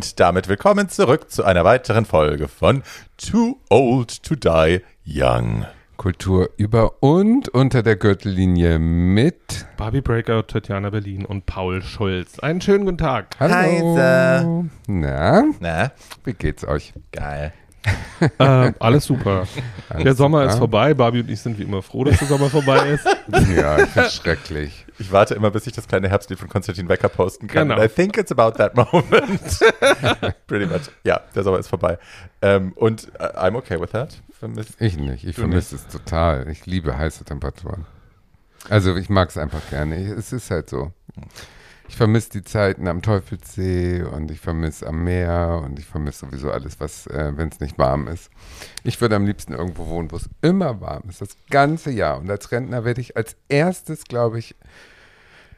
Und 0.00 0.18
damit 0.18 0.48
willkommen 0.48 0.88
zurück 0.88 1.30
zu 1.30 1.44
einer 1.44 1.62
weiteren 1.66 2.06
Folge 2.06 2.48
von 2.48 2.82
Too 3.18 3.56
Old 3.68 4.22
to 4.22 4.34
Die 4.34 4.80
Young. 5.06 5.66
Kultur 5.98 6.48
über 6.56 7.02
und 7.02 7.50
unter 7.50 7.82
der 7.82 7.96
Gürtellinie 7.96 8.78
mit 8.78 9.66
Barbie 9.76 10.00
Breaker, 10.00 10.46
Tatjana 10.46 10.88
Berlin 10.88 11.26
und 11.26 11.44
Paul 11.44 11.82
Schulz. 11.82 12.38
Einen 12.38 12.62
schönen 12.62 12.86
guten 12.86 12.96
Tag. 12.96 13.36
Hallo. 13.38 13.52
Heise. 13.54 14.70
Na, 14.86 15.44
Na, 15.60 15.92
wie 16.24 16.32
geht's 16.32 16.66
euch? 16.66 16.94
geil. 17.12 17.52
Ähm, 18.38 18.74
alles 18.78 19.06
super. 19.06 19.46
Alles 19.88 20.04
der 20.04 20.14
Sommer 20.14 20.40
super? 20.40 20.52
ist 20.52 20.58
vorbei. 20.58 20.94
Barbie 20.94 21.20
und 21.20 21.30
ich 21.30 21.40
sind 21.40 21.58
wie 21.58 21.62
immer 21.62 21.80
froh, 21.82 22.04
dass 22.04 22.18
der 22.18 22.28
Sommer 22.28 22.50
vorbei 22.50 22.90
ist. 22.90 23.06
Ja, 23.56 23.78
ich 23.78 23.88
find's 23.88 24.14
schrecklich. 24.16 24.86
Ich 24.98 25.12
warte 25.12 25.34
immer, 25.34 25.50
bis 25.50 25.66
ich 25.66 25.72
das 25.72 25.88
kleine 25.88 26.08
Herbstlied 26.08 26.38
von 26.38 26.48
Konstantin 26.48 26.88
Wecker 26.88 27.08
posten 27.08 27.46
kann. 27.46 27.68
Genau. 27.68 27.80
And 27.80 27.90
I 27.90 27.94
think 27.94 28.18
it's 28.18 28.30
about 28.32 28.58
that 28.58 28.74
moment. 28.76 29.60
Pretty 30.46 30.66
much. 30.66 30.82
Ja, 31.04 31.20
der 31.34 31.42
Sommer 31.42 31.58
ist 31.58 31.68
vorbei. 31.68 31.98
Ähm, 32.42 32.72
und 32.74 33.10
äh, 33.18 33.24
I'm 33.36 33.56
okay 33.56 33.80
with 33.80 33.90
that. 33.90 34.20
Vermisst. 34.38 34.72
Ich 34.80 34.96
nicht. 34.96 35.24
Ich 35.24 35.36
vermisse 35.36 35.76
es 35.76 35.86
total. 35.86 36.48
Ich 36.50 36.66
liebe 36.66 36.96
heiße 36.96 37.24
Temperaturen. 37.24 37.86
Also 38.68 38.96
ich 38.96 39.08
mag 39.08 39.30
es 39.30 39.38
einfach 39.38 39.62
gerne. 39.70 39.96
Ich, 40.02 40.08
es 40.08 40.32
ist 40.32 40.50
halt 40.50 40.68
so. 40.68 40.92
Ich 41.90 41.96
vermisse 41.96 42.30
die 42.30 42.44
Zeiten 42.44 42.86
am 42.86 43.02
Teufelssee 43.02 44.04
und 44.04 44.30
ich 44.30 44.38
vermisse 44.38 44.86
am 44.86 45.02
Meer 45.02 45.60
und 45.64 45.76
ich 45.80 45.84
vermisse 45.86 46.24
sowieso 46.26 46.52
alles, 46.52 46.78
was, 46.78 47.08
äh, 47.08 47.32
wenn 47.34 47.48
es 47.48 47.58
nicht 47.58 47.78
warm 47.78 48.06
ist. 48.06 48.30
Ich 48.84 49.00
würde 49.00 49.16
am 49.16 49.26
liebsten 49.26 49.54
irgendwo 49.54 49.88
wohnen, 49.88 50.12
wo 50.12 50.16
es 50.16 50.30
immer 50.40 50.80
warm 50.80 51.02
ist, 51.08 51.20
das 51.20 51.30
ganze 51.50 51.90
Jahr. 51.90 52.18
Und 52.20 52.30
als 52.30 52.52
Rentner 52.52 52.84
werde 52.84 53.00
ich 53.00 53.16
als 53.16 53.34
erstes, 53.48 54.04
glaube 54.04 54.38
ich, 54.38 54.54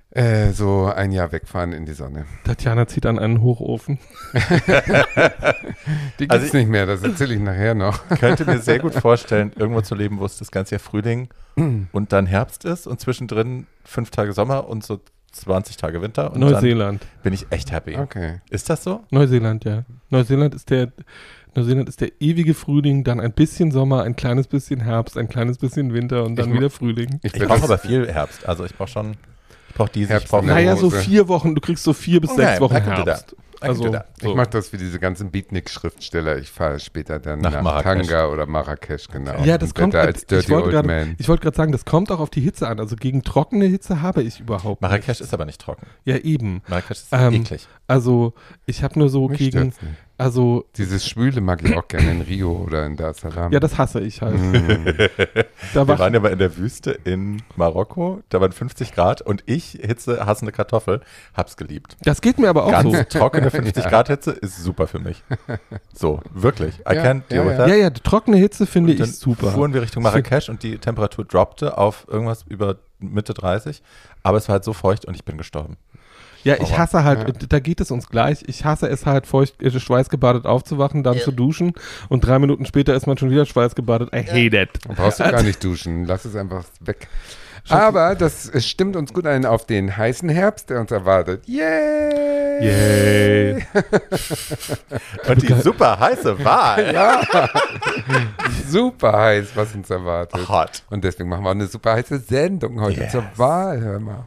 äh, 0.09 0.53
so 0.53 0.87
ein 0.87 1.13
Jahr 1.13 1.33
wegfahren 1.33 1.75
in 1.75 1.85
die 1.85 1.93
Sonne. 1.93 2.25
Tatjana 2.45 2.87
zieht 2.87 3.05
an 3.05 3.19
einen 3.19 3.43
Hochofen. 3.43 3.99
Die 6.19 6.27
gibt's 6.29 6.35
Also 6.35 6.47
ich- 6.47 6.53
nicht 6.55 6.69
mehr, 6.71 6.87
das 6.87 7.03
erzähle 7.03 7.35
ich 7.35 7.41
nachher 7.41 7.75
noch. 7.75 8.09
könnte 8.21 8.47
mir 8.47 8.59
sehr 8.59 8.79
gut 8.79 8.95
vorstellen, 8.95 9.53
irgendwo 9.55 9.83
zu 9.83 9.95
leben, 9.95 10.19
wo 10.19 10.25
es 10.25 10.39
das 10.39 10.51
ganze 10.51 10.77
Jahr 10.77 10.81
Frühling 10.81 11.29
und 11.93 12.13
dann 12.13 12.25
Herbst 12.27 12.65
ist 12.65 12.87
und 12.87 13.01
zwischendrin 13.01 13.67
fünf 13.85 14.11
Tage 14.11 14.33
Sommer 14.33 14.67
und 14.67 14.83
so 14.83 14.99
20 15.33 15.77
Tage 15.77 16.01
Winter. 16.03 16.33
Und 16.33 16.41
Neuseeland. 16.41 17.03
dann 17.03 17.23
bin 17.23 17.33
ich 17.33 17.47
echt 17.51 17.73
happy. 17.73 17.97
Okay. 17.97 18.41
Ist 18.51 18.69
das 18.71 18.85
so? 18.85 19.03
Neuseeland, 19.11 19.65
ja. 19.65 19.85
Neuseeland 20.11 20.55
ist 20.55 20.71
der 20.71 20.93
Neuseeland 21.55 21.87
ist 21.89 22.01
der 22.01 22.11
ewige 22.21 22.55
Frühling, 22.55 23.05
dann 23.05 23.21
ein 23.21 23.33
bisschen 23.33 23.73
Sommer, 23.73 24.05
ein 24.05 24.17
kleines 24.17 24.47
bisschen 24.47 24.81
Herbst, 24.81 25.19
ein 25.19 25.29
kleines 25.29 25.59
bisschen 25.59 25.93
Winter 25.93 26.25
und 26.25 26.37
dann 26.37 26.49
Ich- 26.51 26.57
wieder 26.57 26.71
Frühling. 26.71 27.21
Ich, 27.23 27.35
Ich 27.35 27.43
brauche 27.47 27.65
aber 27.65 27.77
viel 27.77 28.11
Herbst. 28.11 28.47
Also 28.49 28.65
ich 28.65 28.75
brauche 28.75 28.89
schon, 28.89 29.17
ich 29.69 29.75
brauche 29.75 29.91
diese, 29.93 30.05
ich 30.05 30.11
Herbst 30.11 30.29
brauche 30.31 30.47
Naja, 30.47 30.77
so 30.77 30.89
vier 30.89 31.29
Wochen, 31.29 31.55
du 31.55 31.61
kriegst 31.61 31.85
so 31.85 31.93
vier 31.93 32.23
bis 32.23 32.31
Okay, 32.31 32.41
sechs 32.47 32.61
Wochen 32.63 32.75
Herbst. 32.77 33.37
Also, 33.69 33.91
that. 33.91 34.07
Ich 34.19 34.25
so. 34.25 34.35
mache 34.35 34.51
das 34.51 34.73
wie 34.73 34.77
diese 34.77 34.99
ganzen 34.99 35.31
Beatnik-Schriftsteller. 35.31 36.39
Ich 36.39 36.51
fahre 36.51 36.79
später 36.81 37.19
dann 37.19 37.41
Nach 37.41 37.53
nach, 37.53 37.63
Marrakesch. 37.63 38.09
Tanga 38.09 38.27
oder 38.29 38.47
Marrakesch, 38.47 39.09
genau. 39.09 39.43
Ja, 39.45 39.59
das 39.59 39.75
kommt. 39.75 39.95
da 39.95 40.01
als 40.03 40.23
ich 40.23 40.27
Dirty 40.27 40.53
ich 41.19 41.29
wollte 41.29 41.43
gerade 41.43 41.57
sagen, 41.57 41.73
das 41.73 41.85
kommt 41.85 42.11
auch 42.11 42.21
auf 42.21 42.31
die 42.31 42.41
Hitze 42.41 42.69
an. 42.69 42.81
Also 42.81 42.97
gegen 42.97 43.23
trockene 43.23 43.65
Hitze 43.67 44.03
habe 44.03 44.23
ich 44.23 44.41
überhaupt. 44.41 44.83
Marrakesch 44.83 45.09
nichts. 45.09 45.21
ist 45.21 45.35
aber 45.35 45.45
nicht 45.45 45.61
trocken. 45.61 45.87
Ja, 46.05 46.17
eben. 46.17 46.63
Marrakesch 46.69 46.99
ist 46.99 47.09
Ähm, 47.13 47.35
eklig. 47.35 47.67
Also 47.87 48.35
ich 48.67 48.83
habe 48.83 48.99
nur 48.99 49.09
so 49.09 49.29
Mich 49.29 49.39
gegen, 49.39 49.67
nicht. 49.67 49.79
Also 50.23 50.65
Dieses 50.77 51.07
Schwüle 51.07 51.41
mag 51.41 51.63
ich 51.65 51.77
auch 51.77 51.87
gerne 51.89 52.11
in 52.13 52.21
Rio 52.23 52.53
oder 52.53 52.87
in 52.87 52.97
Dar 52.97 53.11
es 53.11 53.21
Salaam. 53.21 53.53
ja, 53.53 53.61
das 53.61 53.79
hasse 53.79 54.01
ich 54.01 54.23
halt. 54.23 54.35
Mm. 54.39 54.85
Da 55.75 55.81
Wir 55.83 55.89
war 55.89 55.99
waren 55.99 56.15
ja 56.15 56.21
mal 56.21 56.33
in 56.33 56.39
der 56.39 56.57
Wüste 56.57 56.93
in 57.05 57.43
Marokko, 57.57 58.23
da 58.29 58.41
waren 58.41 58.53
50 58.53 58.93
Grad 58.93 59.23
und 59.23 59.43
ich, 59.47 59.79
Hitze, 59.83 60.25
hassende 60.27 60.53
Kartoffel, 60.53 61.01
hab's 61.35 61.57
geliebt. 61.57 61.97
das 62.03 62.21
geht 62.21 62.39
mir 62.39 62.49
aber 62.49 62.65
auch 62.67 62.71
Ganz 62.71 62.93
so. 62.97 63.03
trockene 63.19 63.51
50 63.51 63.85
Grad 63.85 64.09
Hitze 64.09 64.31
ist 64.33 64.63
super 64.63 64.87
für 64.87 64.99
mich. 64.99 65.23
So, 65.95 66.21
wirklich. 66.33 66.75
I 66.81 66.95
Ja, 66.95 67.03
can't 67.05 67.23
deal 67.31 67.45
ja, 67.45 67.45
with 67.45 67.53
ja. 67.53 67.57
that. 67.59 67.69
Ja, 67.69 67.75
ja, 67.75 67.91
die 67.91 68.01
trockene 68.01 68.37
Hitze 68.37 68.67
finde 68.67 68.93
ich 68.93 69.17
super. 69.19 69.51
fuhren 69.53 69.75
wir 69.75 69.83
Richtung 69.83 70.03
Marrakesch 70.03 70.49
und 70.49 70.63
die 70.63 70.79
Temperatur 70.79 71.25
droppte 71.25 71.79
auf 71.79 72.07
irgendwas 72.09 72.45
über 72.49 72.77
Mitte 72.99 73.35
30, 73.35 73.83
aber 74.23 74.39
es 74.39 74.49
war 74.49 74.55
halt 74.55 74.65
so 74.65 74.73
feucht 74.73 75.05
und 75.07 75.15
ich 75.15 75.25
bin 75.25 75.37
gestorben. 75.37 75.77
Ja, 76.45 76.57
ich 76.61 76.77
hasse 76.77 77.05
halt, 77.05 77.29
Ja. 77.29 77.47
da 77.49 77.61
geht 77.61 77.81
es 77.81 77.91
uns 77.91 78.09
gleich. 78.09 78.43
Ich 78.47 78.65
hasse 78.65 78.89
es 78.89 79.07
halt 79.07 79.27
feucht, 79.27 79.63
äh, 79.63 79.71
schweißgebadet 79.71 80.45
aufzuwachen, 80.47 81.03
dann 81.03 81.17
Ja. 81.19 81.23
zu 81.23 81.31
duschen 81.33 81.73
und 82.09 82.27
drei 82.27 82.39
Minuten 82.39 82.67
später 82.67 82.95
ist 82.95 83.07
man 83.07 83.17
schon 83.19 83.31
wieder 83.31 83.47
schweißgebadet. 83.47 84.13
I 84.15 84.19
hate 84.25 84.57
it. 84.61 84.71
Da 84.87 84.95
brauchst 84.95 85.21
du 85.21 85.25
gar 85.31 85.43
nicht 85.43 85.63
duschen. 85.63 86.05
Lass 86.07 86.25
es 86.25 86.35
einfach 86.37 86.65
weg. 86.81 87.09
Aber 87.69 88.17
das 88.17 88.49
es 88.53 88.67
stimmt 88.67 88.97
uns 88.97 89.13
gut 89.13 89.25
ein 89.25 89.47
auf 89.47 89.67
den 89.67 89.97
heißen 89.97 90.29
Herbst, 90.29 90.69
der 90.69 90.81
uns 90.81 90.91
erwartet. 90.91 91.45
Yay! 91.47 92.59
Yay. 92.61 93.67
Und 95.29 95.43
die 95.43 95.53
super 95.55 95.99
heiße 96.01 96.45
Wahl. 96.45 97.21
Super 98.69 99.13
heiß, 99.13 99.49
was 99.55 99.75
uns 99.77 99.91
erwartet. 99.91 100.49
Hot. 100.49 100.83
Und 100.91 101.05
deswegen 101.05 101.29
machen 101.29 101.45
wir 101.45 101.49
auch 101.51 101.55
eine 101.55 101.67
super 101.67 101.93
heiße 101.93 102.19
Sendung 102.19 102.81
heute 102.81 103.01
Yes. 103.03 103.13
zur 103.13 103.25
Wahl, 103.37 103.81
hör 103.81 104.01
mal. 104.01 104.25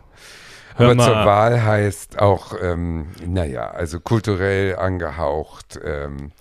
Hör 0.76 0.88
Aber 0.88 0.96
mal. 0.96 1.06
zur 1.06 1.16
Wahl 1.16 1.64
heißt 1.64 2.20
auch, 2.20 2.54
ähm, 2.62 3.08
naja, 3.26 3.70
also 3.72 4.00
kulturell 4.00 4.76
angehaucht 4.76 5.80
ähm, 5.84 6.32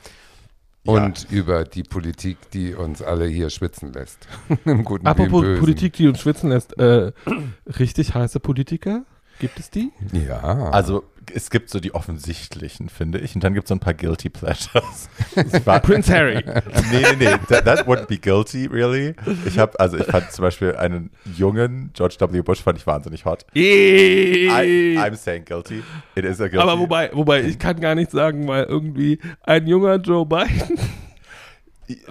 Ja. 0.84 0.92
und 0.92 1.26
über 1.30 1.64
die 1.64 1.82
Politik, 1.84 2.38
die 2.52 2.74
uns 2.74 3.00
alle 3.00 3.26
hier 3.26 3.48
schwitzen 3.50 3.92
lässt. 3.92 4.26
Im 4.64 4.84
Guten 4.84 5.06
Apropos 5.06 5.42
Bösen. 5.42 5.60
Politik, 5.60 5.92
die 5.94 6.08
uns 6.08 6.20
schwitzen 6.20 6.50
lässt, 6.50 6.78
äh, 6.78 7.12
richtig 7.78 8.14
heiße 8.14 8.40
Politiker? 8.40 9.02
Gibt 9.38 9.58
es 9.58 9.70
die? 9.70 9.92
Ja. 10.12 10.70
Also 10.70 11.04
es 11.32 11.50
gibt 11.50 11.70
so 11.70 11.80
die 11.80 11.94
offensichtlichen, 11.94 12.88
finde 12.88 13.18
ich, 13.18 13.34
und 13.34 13.44
dann 13.44 13.54
gibt 13.54 13.66
es 13.66 13.68
so 13.68 13.74
ein 13.74 13.80
paar 13.80 13.94
Guilty 13.94 14.30
Pleasures. 14.30 15.08
Prince 15.82 16.12
Harry. 16.12 16.44
nee, 16.92 17.00
nee, 17.00 17.16
nee, 17.18 17.36
that, 17.48 17.64
that 17.64 17.86
wouldn't 17.86 18.06
be 18.06 18.18
guilty, 18.18 18.66
really. 18.66 19.14
Ich 19.46 19.58
habe, 19.58 19.78
also 19.78 19.96
ich 19.96 20.06
fand 20.06 20.30
zum 20.32 20.42
Beispiel 20.42 20.76
einen 20.76 21.10
jungen 21.36 21.90
George 21.94 22.16
W. 22.18 22.42
Bush 22.42 22.60
fand 22.60 22.78
ich 22.78 22.86
wahnsinnig 22.86 23.24
hot. 23.24 23.44
I, 23.54 24.96
I'm 24.98 25.16
saying 25.16 25.44
guilty. 25.44 25.82
It 26.14 26.24
is 26.24 26.40
a 26.40 26.48
guilty. 26.48 26.58
Aber 26.58 26.78
wobei, 26.78 27.10
wobei, 27.12 27.42
ich 27.42 27.58
kann 27.58 27.80
gar 27.80 27.94
nicht 27.94 28.10
sagen, 28.10 28.46
weil 28.48 28.64
irgendwie 28.64 29.18
ein 29.42 29.66
junger 29.66 29.96
Joe 29.96 30.26
Biden. 30.26 30.78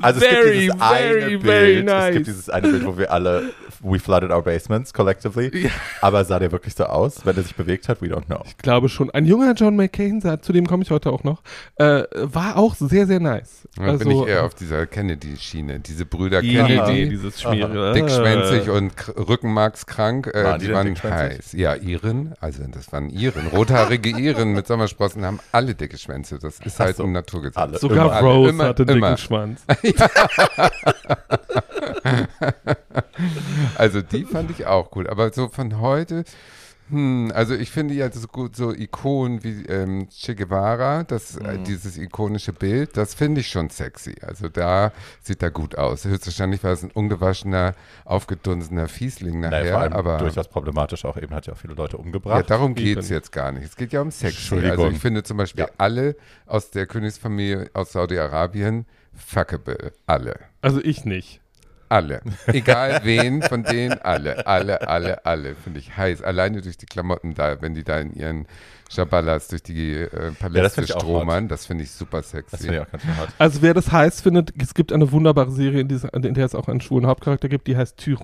also 0.02 0.20
very, 0.20 0.36
es 0.36 0.44
gibt 0.44 0.56
dieses 0.56 0.82
eine 0.82 1.14
very, 1.14 1.38
Bild, 1.38 1.44
very 1.44 1.78
es 1.78 1.86
nice. 1.86 2.14
gibt 2.14 2.28
dieses 2.28 2.50
eine 2.50 2.68
Bild, 2.70 2.86
wo 2.86 2.98
wir 2.98 3.12
alle, 3.12 3.54
we 3.84 4.00
flooded 4.00 4.32
our 4.32 4.42
basements 4.42 4.94
collectively. 4.94 5.70
Aber 6.02 6.24
sah 6.26 6.40
der 6.40 6.52
wirklich 6.52 6.74
so 6.76 6.86
aus, 6.86 7.26
wenn 7.26 7.36
er 7.36 7.44
sich 7.44 7.56
bewegt 7.56 7.90
hat? 7.90 8.02
We 8.02 8.08
don't 8.08 8.26
know. 8.26 8.42
Ich 8.46 8.58
glaube 8.58 8.90
schon. 8.90 9.12
Ein 9.12 9.26
junger 9.26 9.54
John 9.54 9.76
McCain, 9.76 10.22
zu 10.42 10.54
dem 10.54 10.66
komme 10.68 10.84
ich 10.84 10.92
heute 10.92 11.12
auch 11.12 11.24
noch, 11.24 11.42
äh, 11.76 12.04
war 12.14 12.58
auch 12.58 12.76
sehr, 12.76 13.06
sehr 13.08 13.20
nice. 13.20 13.68
Da 13.76 13.84
Also, 13.84 14.00
bin 14.00 14.12
ich 14.12 14.28
eher 14.28 14.46
auf 14.46 14.56
dieser 14.56 14.86
Kennedy-Schiene. 14.86 15.80
Diese 15.80 16.06
Brüder 16.06 16.42
ja, 16.42 16.66
Kennedy, 16.66 17.10
dieses 17.10 17.42
schwierige. 17.42 17.94
dickschwänzig 17.94 18.70
und 18.70 18.94
rückenmarkskrank, 19.18 20.28
äh, 20.28 20.44
Waren 20.44 20.60
die 20.60 20.68
die 20.68 20.74
waren 20.74 20.96
heiß. 20.96 21.54
Ja, 21.54 21.76
Iren, 21.76 22.34
also 22.40 22.64
das 22.72 22.92
waren 22.92 23.10
Iren. 23.10 23.48
Rothaarige 23.48 24.10
Iren 24.10 24.54
mit 24.54 24.68
Sommersprossen 24.68 25.26
haben 25.26 25.40
alle 25.52 25.76
dicke 25.76 25.98
Schwänze. 25.98 26.40
Das 26.40 26.60
ist 26.60 26.80
halt 26.80 26.98
so. 26.98 27.04
ein 27.04 27.12
Naturgesetz. 27.12 27.58
Alle. 27.58 27.78
Sogar 27.80 28.20
Immer. 28.20 28.30
Rose 28.30 28.50
Immer, 28.50 28.64
hatte 28.66 28.84
einen 28.84 28.98
immer. 28.98 29.16
dicken 29.16 29.18
Schwanz. 29.18 29.62
Also 33.78 34.02
die 34.02 34.26
fand 34.26 34.52
ich 34.52 34.66
auch 34.66 34.92
gut. 34.92 35.08
Aber 35.08 35.32
so 35.34 35.48
von 35.50 35.80
heute, 35.80 36.24
hm, 36.90 37.32
also 37.34 37.56
ich 37.56 37.72
finde 37.72 37.94
ja 37.94 38.12
so 38.12 38.28
gut, 38.28 38.56
so 38.58 38.74
Ikonen 38.74 39.42
wie 39.44 39.66
ähm, 39.68 40.10
Che 40.10 40.36
Guevara, 40.36 41.04
das, 41.06 41.38
äh, 41.38 41.58
Mhm. 41.58 41.64
dieses 41.64 41.98
ikonische 41.98 42.52
Bild, 42.52 42.98
das 42.98 43.14
finde 43.14 43.40
ich 43.42 43.48
schon 43.48 43.70
sexy. 43.70 44.16
Also 44.22 44.50
da 44.50 44.92
sieht 45.22 45.42
er 45.42 45.50
gut 45.50 45.78
aus. 45.78 46.04
Höchstwahrscheinlich 46.04 46.62
war 46.64 46.72
es 46.74 46.84
ein 46.84 46.92
ungewaschener, 46.92 47.74
aufgedunsener 48.04 48.90
Fiesling 48.90 49.40
Naja, 49.40 49.52
vor 49.58 49.60
nachher, 49.64 49.78
allem 49.80 49.94
aber 49.94 50.18
durchaus 50.18 50.50
problematisch 50.50 51.06
auch 51.06 51.16
eben, 51.18 51.34
hat 51.34 51.48
ja 51.48 51.54
auch 51.54 51.58
viele 51.58 51.74
Leute 51.74 51.96
ja, 51.98 52.04
umgebracht. 52.04 52.50
darum 52.50 52.76
geht 52.76 52.98
es 52.98 53.08
jetzt 53.10 53.32
gar 53.32 53.52
nicht. 53.54 53.64
Es 53.64 53.76
geht 53.78 53.94
ja 53.94 54.02
um 54.02 54.12
Sex. 54.12 54.34
Entschuldigung. 54.36 54.72
Also 54.86 54.90
ich 54.90 55.00
finde 55.00 55.24
zum 55.24 55.38
Beispiel 55.38 55.62
Ja. 55.64 55.70
alle 55.78 56.16
aus 56.46 56.70
der 56.70 56.86
Königsfamilie 56.86 57.70
aus 57.74 57.94
Saudi-Arabien 57.94 58.86
fuckable. 59.16 59.94
Alle. 60.06 60.36
Also 60.62 60.82
ich 60.84 61.06
nicht. 61.06 61.40
Alle. 61.94 62.22
Egal 62.48 63.02
wen 63.04 63.44
von 63.44 63.62
denen, 63.62 64.02
alle. 64.02 64.48
Alle, 64.48 64.88
alle, 64.88 65.28
alle. 65.28 65.54
Finde 65.54 65.80
ich 65.80 65.96
heiß. 65.96 66.24
Alleine 66.24 66.64
durch 66.64 66.76
die 66.76 66.88
Klamotten 66.88 67.36
da, 67.36 67.62
wenn 67.62 67.76
die 67.76 67.84
da 67.84 68.00
in 68.00 68.16
ihren 68.16 68.48
Schaballas 68.94 69.48
durch 69.48 69.64
die 69.64 69.94
äh, 69.94 70.10
das 70.12 70.36
Paläste 70.40 70.82
ich 70.84 70.96
auch 70.96 71.00
stromern, 71.02 71.48
das 71.48 71.66
finde 71.66 71.84
ich 71.84 71.92
super 71.92 72.18
das 72.18 72.32
sexy. 72.32 72.58
finde 72.58 72.76
ich 72.76 72.82
auch 72.82 72.92
ganz 72.92 73.04
schön 73.04 73.18
hot. 73.20 73.28
Also 73.40 73.62
wer 73.62 73.74
das 73.74 73.92
heiß 73.92 74.22
findet, 74.22 74.54
es 74.62 74.74
gibt 74.74 74.94
eine 74.94 75.12
wunderbare 75.12 75.52
Serie, 75.52 75.82
in, 75.82 75.88
dieser, 75.88 76.14
in 76.14 76.22
der 76.34 76.46
es 76.46 76.56
auch 76.56 76.68
einen 76.68 76.82
schwulen 76.82 77.08
Hauptcharakter 77.08 77.50
gibt, 77.50 77.68
die 77.68 77.76
heißt 77.78 77.98
Ty 77.98 78.18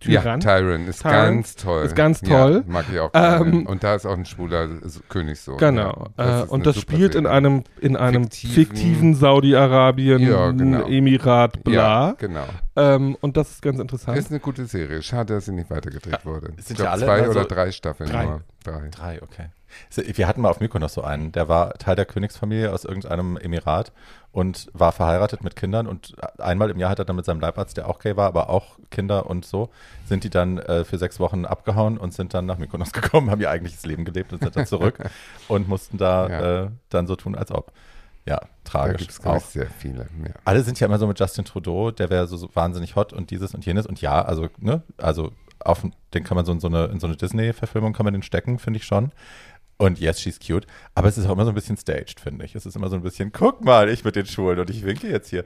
Ty 0.00 0.12
ja, 0.12 0.20
Tyrann. 0.22 0.40
Tyron 0.40 0.86
ist 0.88 1.02
Tyron 1.02 1.14
ganz 1.14 1.56
toll. 1.56 1.84
ist 1.84 1.96
ganz 1.96 2.20
toll. 2.20 2.64
Ja, 2.66 2.72
mag 2.72 2.84
ich 2.92 2.98
auch. 3.00 3.10
Ähm, 3.14 3.66
Und 3.66 3.82
da 3.84 3.94
ist 3.94 4.06
auch 4.06 4.16
ein 4.16 4.26
schwuler 4.26 4.68
Königssohn. 5.08 5.56
Genau. 5.58 6.08
Ja, 6.18 6.40
äh, 6.40 6.44
ist 6.44 6.50
und 6.50 6.66
das 6.66 6.78
spielt 6.78 7.14
in 7.14 7.22
Serie. 7.24 7.30
einem, 7.36 7.64
in 7.80 7.96
einem 7.96 8.24
Fiktiven- 8.24 8.54
fiktiven, 8.54 9.14
Saudi-Arabien, 9.14 10.20
Ja, 10.20 10.50
genau. 10.50 10.86
Emirat, 10.86 11.62
bla. 11.64 11.72
Ja, 11.72 12.14
genau. 12.18 12.44
Ähm, 12.76 13.16
und 13.20 13.36
das 13.36 13.50
ist 13.50 13.62
ganz 13.62 13.78
interessant. 13.80 14.18
Ist 14.18 14.30
eine 14.30 14.40
gute 14.40 14.66
Serie. 14.66 15.02
Schade, 15.02 15.34
dass 15.34 15.46
sie 15.46 15.52
nicht 15.52 15.70
weitergedreht 15.70 16.24
wurde. 16.24 16.52
es 16.56 16.60
Ich 16.60 16.66
sind 16.66 16.76
glaube, 16.76 16.86
ja 16.88 16.92
alle 16.92 17.04
zwei 17.06 17.18
immer 17.20 17.30
oder 17.30 17.44
drei 17.44 17.72
Staffeln 17.72 18.10
Drei. 18.10 18.24
nur. 18.24 18.40
Drei. 18.64 18.88
Drei, 18.90 19.22
okay. 19.22 19.46
Wir 19.94 20.26
hatten 20.26 20.40
mal 20.40 20.50
auf 20.50 20.60
Mykonos 20.60 20.94
so 20.94 21.02
einen, 21.02 21.32
der 21.32 21.48
war 21.48 21.74
Teil 21.74 21.96
der 21.96 22.06
Königsfamilie 22.06 22.72
aus 22.72 22.84
irgendeinem 22.84 23.36
Emirat 23.36 23.92
und 24.32 24.68
war 24.72 24.92
verheiratet 24.92 25.42
mit 25.42 25.56
Kindern 25.56 25.86
und 25.86 26.14
einmal 26.38 26.70
im 26.70 26.78
Jahr 26.78 26.90
hat 26.90 26.98
er 26.98 27.04
dann 27.04 27.16
mit 27.16 27.24
seinem 27.24 27.40
Leibarzt, 27.40 27.76
der 27.76 27.88
auch 27.88 27.98
gay 27.98 28.16
war, 28.16 28.28
aber 28.28 28.48
auch 28.48 28.78
Kinder 28.90 29.26
und 29.26 29.44
so, 29.44 29.70
sind 30.06 30.24
die 30.24 30.30
dann 30.30 30.58
äh, 30.58 30.84
für 30.84 30.98
sechs 30.98 31.18
Wochen 31.18 31.44
abgehauen 31.44 31.98
und 31.98 32.14
sind 32.14 32.34
dann 32.34 32.46
nach 32.46 32.58
Mykonos 32.58 32.92
gekommen, 32.92 33.30
haben 33.30 33.40
ihr 33.40 33.50
eigentliches 33.50 33.84
Leben 33.84 34.04
gelebt 34.04 34.32
und 34.32 34.42
sind 34.42 34.54
dann 34.54 34.66
zurück 34.66 34.98
und 35.48 35.68
mussten 35.68 35.98
da 35.98 36.28
ja. 36.28 36.64
äh, 36.64 36.70
dann 36.88 37.06
so 37.06 37.16
tun, 37.16 37.34
als 37.34 37.50
ob. 37.50 37.72
Ja, 38.26 38.40
tragisch. 38.64 38.92
Da 38.92 38.98
gibt 38.98 39.10
es 39.10 39.26
auch 39.26 39.44
sehr 39.44 39.66
viele. 39.66 40.08
Ja. 40.24 40.34
Alle 40.44 40.62
sind 40.62 40.78
ja 40.78 40.86
immer 40.86 40.98
so 40.98 41.06
mit 41.06 41.18
Justin 41.18 41.44
Trudeau, 41.44 41.90
der 41.90 42.10
wäre 42.10 42.26
so, 42.28 42.36
so, 42.36 42.50
wahnsinnig 42.54 42.94
hot 42.94 43.12
und 43.12 43.30
dieses 43.30 43.54
und 43.54 43.64
jenes 43.64 43.86
und 43.86 44.00
ja, 44.00 44.22
also, 44.22 44.48
ne, 44.58 44.82
also 44.98 45.32
auf 45.58 45.82
den 46.14 46.24
kann 46.24 46.36
man 46.36 46.44
so 46.44 46.52
in 46.52 46.60
so 46.60 46.68
eine, 46.68 46.86
in 46.86 47.00
so 47.00 47.06
eine 47.06 47.16
Disney-Verfilmung 47.16 47.92
kann 47.92 48.04
man 48.04 48.14
den 48.14 48.22
stecken, 48.22 48.58
finde 48.58 48.78
ich 48.78 48.84
schon. 48.84 49.12
Und 49.80 49.98
yes, 49.98 50.20
she's 50.20 50.38
cute. 50.38 50.66
Aber 50.94 51.08
es 51.08 51.16
ist 51.16 51.26
auch 51.26 51.32
immer 51.32 51.44
so 51.44 51.50
ein 51.50 51.54
bisschen 51.54 51.78
staged, 51.78 52.20
finde 52.20 52.44
ich. 52.44 52.54
Es 52.54 52.66
ist 52.66 52.76
immer 52.76 52.90
so 52.90 52.96
ein 52.96 53.02
bisschen, 53.02 53.32
guck 53.32 53.64
mal, 53.64 53.88
ich 53.88 54.04
mit 54.04 54.14
den 54.14 54.26
Schulen 54.26 54.58
und 54.58 54.68
ich 54.68 54.84
winke 54.84 55.08
jetzt 55.08 55.30
hier. 55.30 55.44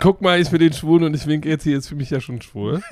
Guck 0.00 0.20
mal, 0.20 0.38
ich 0.38 0.52
mit 0.52 0.60
den 0.60 0.74
Schwulen 0.74 1.04
und 1.04 1.14
ich 1.14 1.26
winke 1.26 1.48
jetzt 1.48 1.62
hier, 1.62 1.78
ist 1.78 1.88
für 1.88 1.94
mich 1.94 2.10
ja 2.10 2.20
schon 2.20 2.42
schwul. 2.42 2.82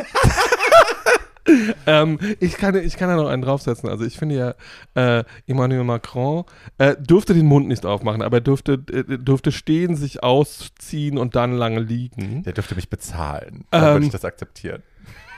ähm, 1.87 2.19
ich, 2.39 2.55
kann, 2.55 2.75
ich 2.77 2.97
kann 2.97 3.11
da 3.11 3.17
noch 3.17 3.29
einen 3.29 3.43
draufsetzen. 3.43 3.91
Also 3.91 4.05
ich 4.05 4.17
finde 4.17 4.37
ja, 4.95 5.19
äh, 5.19 5.25
Emmanuel 5.47 5.85
Macron 5.85 6.45
äh, 6.79 6.97
durfte 6.97 7.35
den 7.35 7.47
Mund 7.47 7.69
nicht 7.69 7.85
aufmachen, 7.85 8.23
aber 8.23 8.39
er 8.39 8.43
durfte, 8.43 8.83
äh, 8.93 9.19
durfte 9.19 9.53
stehen, 9.53 9.95
sich 9.95 10.23
ausziehen 10.23 11.19
und 11.19 11.37
dann 11.37 11.53
lange 11.53 11.81
liegen. 11.81 12.45
Der 12.45 12.55
dürfte 12.55 12.77
mich 12.77 12.89
bezahlen. 12.89 13.65
Dann 13.71 13.83
ähm, 13.83 13.93
würde 13.95 14.07
ich 14.07 14.13
das 14.13 14.25
akzeptieren. 14.25 14.83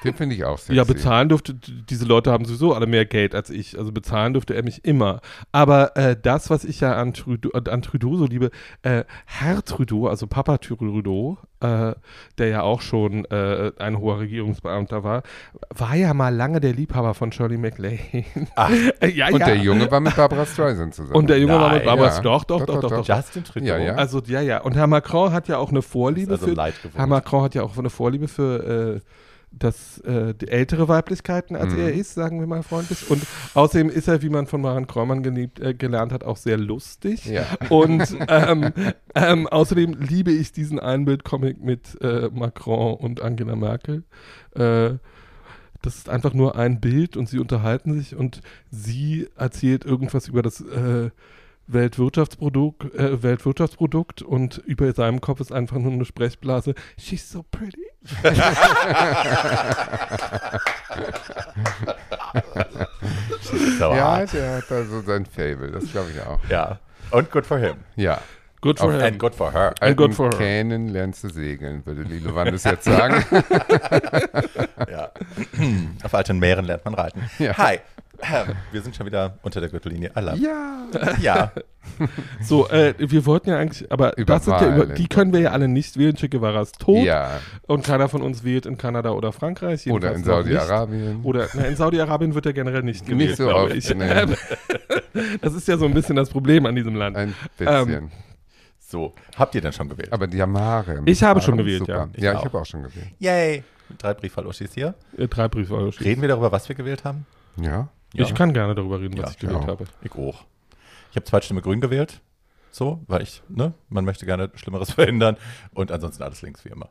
Den 0.04 0.14
finde 0.14 0.34
ich 0.34 0.44
auch 0.44 0.58
sexy. 0.58 0.75
Ja, 0.75 0.84
bezahlen 0.84 1.28
durfte, 1.28 1.54
diese 1.54 2.04
Leute 2.04 2.32
haben 2.32 2.44
sowieso 2.44 2.75
alle 2.75 2.87
mehr 2.87 3.04
Geld 3.04 3.34
als 3.34 3.50
ich. 3.50 3.78
Also 3.78 3.93
bezahlen 3.93 4.32
durfte 4.34 4.54
er 4.54 4.62
mich 4.62 4.84
immer. 4.84 5.20
Aber 5.52 5.96
äh, 5.96 6.16
das, 6.20 6.50
was 6.50 6.64
ich 6.64 6.81
ja 6.81 6.94
an 6.96 7.14
Trudeau, 7.14 7.50
an 7.50 7.82
Trudeau 7.82 8.16
so 8.16 8.26
liebe, 8.26 8.50
äh, 8.82 9.04
Herr 9.26 9.64
Trudeau, 9.64 10.08
also 10.08 10.26
Papa 10.26 10.58
Trudeau, 10.58 11.38
äh, 11.60 11.94
der 12.38 12.49
ja 12.49 12.62
auch 12.62 12.81
schon 12.81 13.25
äh, 13.26 13.72
ein 13.78 13.99
hoher 13.99 14.19
Regierungsbeamter 14.19 15.04
war, 15.04 15.22
war 15.70 15.94
ja 15.94 16.12
mal 16.14 16.34
lange 16.34 16.60
der 16.60 16.72
Liebhaber 16.72 17.14
von 17.14 17.31
Shirley 17.31 17.56
MacLaine. 17.56 18.25
Ach, 18.56 18.70
ja, 19.14 19.28
und 19.28 19.40
ja. 19.40 19.46
der 19.46 19.56
Junge 19.56 19.90
war 19.90 20.00
mit 20.00 20.16
Barbara 20.16 20.44
Streisand 20.46 20.94
zusammen. 20.94 21.14
Und 21.14 21.31
der 21.31 21.38
Junge 21.38 21.52
Nein, 21.52 21.62
war 21.62 21.75
mit 21.75 21.84
Barbara 21.84 22.14
ja. 22.14 22.20
doch, 22.20 22.44
doch, 22.44 22.66
doch, 22.66 22.81
doch, 22.81 22.90
doch, 22.90 23.08
Justin 23.08 23.44
Trudeau. 23.44 23.66
Ja, 23.66 23.78
ja. 23.78 23.94
Also 23.94 24.20
ja, 24.26 24.40
ja. 24.40 24.60
Und 24.62 24.75
Herr 24.75 24.87
Macron 24.87 25.32
hat 25.32 25.49
ja 25.49 25.58
auch 25.58 25.70
eine 25.70 25.82
Vorliebe 25.82 26.32
also 26.32 26.46
für. 26.46 26.72
Herr 26.94 27.06
Macron 27.06 27.44
hat 27.44 27.54
ja 27.54 27.62
auch 27.62 27.76
eine 27.76 27.90
Vorliebe 27.90 28.28
für 28.28 29.00
äh, 29.52 29.58
das 29.58 29.99
äh, 29.99 30.34
die 30.34 30.49
ältere 30.49 30.88
Weiblichkeiten, 30.88 31.56
als 31.56 31.72
mhm. 31.72 31.81
er 31.81 31.93
ist, 31.93 32.14
sagen 32.14 32.40
wir 32.40 32.46
mal 32.46 32.62
freundlich. 32.62 33.10
Und 33.10 33.22
außerdem 33.54 33.90
ist 33.90 34.08
er, 34.08 34.22
wie 34.22 34.28
man 34.28 34.46
von 34.46 34.60
Maren 34.60 34.87
Kreumann 34.87 35.22
geliebt, 35.22 35.60
äh, 35.60 35.75
gelernt 35.75 36.12
hat, 36.12 36.25
auch 36.25 36.37
sehr 36.37 36.56
lustig. 36.56 37.26
Ja. 37.26 37.46
Und 37.69 38.16
ähm, 38.28 38.72
ähm, 39.14 39.46
außerdem 39.46 39.96
liebe 40.00 40.32
ich 40.32 40.52
diesen 40.52 40.78
Einbildcomic 40.78 41.62
mit 41.62 42.00
äh, 42.00 42.28
Macron 42.32 42.94
und 42.94 43.20
Angela 43.20 43.56
Merkel. 43.56 44.04
Äh, 44.54 44.94
das 45.82 45.96
ist 45.96 46.08
einfach 46.08 46.32
nur 46.32 46.56
ein 46.56 46.81
Bild 46.81 47.16
und 47.16 47.28
sie 47.28 47.40
unterhalten 47.40 47.93
sich 47.94 48.14
und 48.14 48.40
sie 48.70 49.28
erzählt 49.37 49.84
irgendwas 49.84 50.28
über 50.28 50.43
das 50.43 50.60
äh, 50.60 51.10
Weltwirtschaftsprodukt, 51.72 52.94
äh, 52.94 53.22
Weltwirtschaftsprodukt 53.22 54.22
und 54.22 54.58
über 54.58 54.92
seinem 54.92 55.20
Kopf 55.20 55.40
ist 55.40 55.52
einfach 55.52 55.78
nur 55.78 55.92
eine 55.92 56.04
Sprechblase. 56.04 56.74
She's 56.98 57.30
so 57.30 57.44
pretty. 57.50 57.86
ja, 63.80 64.26
der 64.26 64.56
hat 64.56 64.64
da 64.69 64.84
so 64.84 65.00
sein 65.02 65.26
Fable, 65.26 65.70
das 65.70 65.90
glaube 65.92 66.10
ich 66.10 66.20
auch. 66.20 66.40
Ja, 66.48 66.80
und 67.10 67.30
good 67.30 67.46
for 67.46 67.58
him. 67.58 67.76
Ja. 67.96 68.20
Good 68.62 68.78
for 68.78 68.92
him. 68.92 69.02
And 69.02 69.18
good 69.18 69.34
for 69.34 69.52
her. 69.52 69.75
And 69.80 69.96
good 69.96 70.14
for 70.14 70.30
her. 70.30 70.38
Kähnen 70.38 70.88
lernst 70.88 71.25
du 71.25 71.28
segeln, 71.28 71.84
würde 71.84 72.02
Lilo 72.02 72.32
Wandes 72.34 72.62
jetzt 72.62 72.84
sagen. 72.84 73.25
ja. 74.88 75.10
Auf 76.04 76.14
alten 76.14 76.38
Meeren 76.38 76.64
lernt 76.64 76.84
man 76.84 76.94
reiten. 76.94 77.28
Ja. 77.40 77.58
Hi. 77.58 77.80
Wir 78.70 78.82
sind 78.82 78.94
schon 78.94 79.06
wieder 79.06 79.38
unter 79.42 79.60
der 79.60 79.69
Gürtellinie. 79.69 80.12
I 80.16 80.36
Ja. 80.38 80.86
Ja. 81.20 81.52
So, 82.40 82.69
äh, 82.69 82.94
wir 82.96 83.26
wollten 83.26 83.50
ja 83.50 83.58
eigentlich, 83.58 83.90
aber 83.90 84.12
das 84.12 84.44
sind 84.44 84.60
ja 84.60 84.76
über, 84.76 84.86
die 84.86 85.08
können 85.08 85.32
wir 85.32 85.40
ja 85.40 85.50
alle 85.50 85.66
nicht 85.66 85.98
wählen. 85.98 86.14
Che 86.14 86.28
Guevara 86.28 86.62
ist 86.62 86.78
tot. 86.78 87.04
Ja. 87.04 87.40
Und 87.66 87.84
keiner 87.84 88.08
von 88.08 88.22
uns 88.22 88.44
wählt 88.44 88.66
in 88.66 88.78
Kanada 88.78 89.10
oder 89.10 89.32
Frankreich. 89.32 89.90
Oder 89.90 90.14
in 90.14 90.22
Saudi-Arabien. 90.22 91.20
Oder 91.24 91.48
na, 91.54 91.64
in 91.64 91.74
Saudi-Arabien 91.74 92.34
wird 92.34 92.46
er 92.46 92.52
generell 92.52 92.84
nicht 92.84 93.04
gewählt, 93.04 93.30
Nicht 93.30 93.36
so 93.36 93.52
oft, 93.52 93.74
ich. 93.74 93.92
Nee. 93.94 94.26
das 95.40 95.54
ist 95.54 95.66
ja 95.66 95.76
so 95.76 95.86
ein 95.86 95.92
bisschen 95.92 96.14
das 96.14 96.30
Problem 96.30 96.66
an 96.66 96.76
diesem 96.76 96.94
Land. 96.94 97.16
Ein 97.16 97.34
bisschen. 97.58 97.90
Ähm, 97.90 98.10
so, 98.78 99.12
habt 99.36 99.54
ihr 99.54 99.60
denn 99.60 99.72
schon 99.72 99.88
gewählt? 99.88 100.12
Aber 100.12 100.26
die 100.26 100.40
haben 100.40 100.56
Haare. 100.56 101.02
Ich 101.06 101.22
habe 101.22 101.40
schon 101.40 101.56
gewählt, 101.56 101.80
super. 101.80 101.92
ja. 101.92 102.08
Ich 102.14 102.22
ja, 102.22 102.32
ich 102.34 102.44
habe 102.44 102.60
auch 102.60 102.66
schon 102.66 102.82
gewählt. 102.84 103.08
Yay. 103.18 103.64
Drei 103.98 104.14
Briefwahl-Uschis 104.14 104.72
hier. 104.75 104.94
Ja, 105.16 105.26
drei 105.26 105.48
Briefwahl-Uschis. 105.48 106.04
Reden 106.04 106.20
wir 106.20 106.28
darüber, 106.28 106.52
was 106.52 106.68
wir 106.68 106.76
gewählt 106.76 107.04
haben? 107.04 107.26
Ja. 107.56 107.88
Ja. 108.14 108.25
Ich 108.25 108.35
kann 108.35 108.53
gerne 108.53 108.75
darüber 108.75 109.00
reden, 109.00 109.17
was 109.19 109.25
ja, 109.25 109.31
ich 109.31 109.38
gewählt 109.38 109.61
genau. 109.61 109.73
habe. 109.73 109.85
Ich 110.03 110.12
auch. 110.12 110.44
Ich 111.11 111.17
habe 111.17 111.25
Zweitstimme 111.25 111.62
grün 111.62 111.81
gewählt. 111.81 112.20
So, 112.70 113.03
weil 113.06 113.23
ich, 113.23 113.43
ne, 113.49 113.75
man 113.91 114.05
möchte 114.05 114.25
gerne 114.25 114.50
Schlimmeres 114.55 114.93
verhindern. 114.94 115.37
Und 115.75 115.93
ansonsten 115.93 116.23
alles 116.23 116.43
links 116.43 116.64
wie 116.64 116.70
immer. 116.70 116.88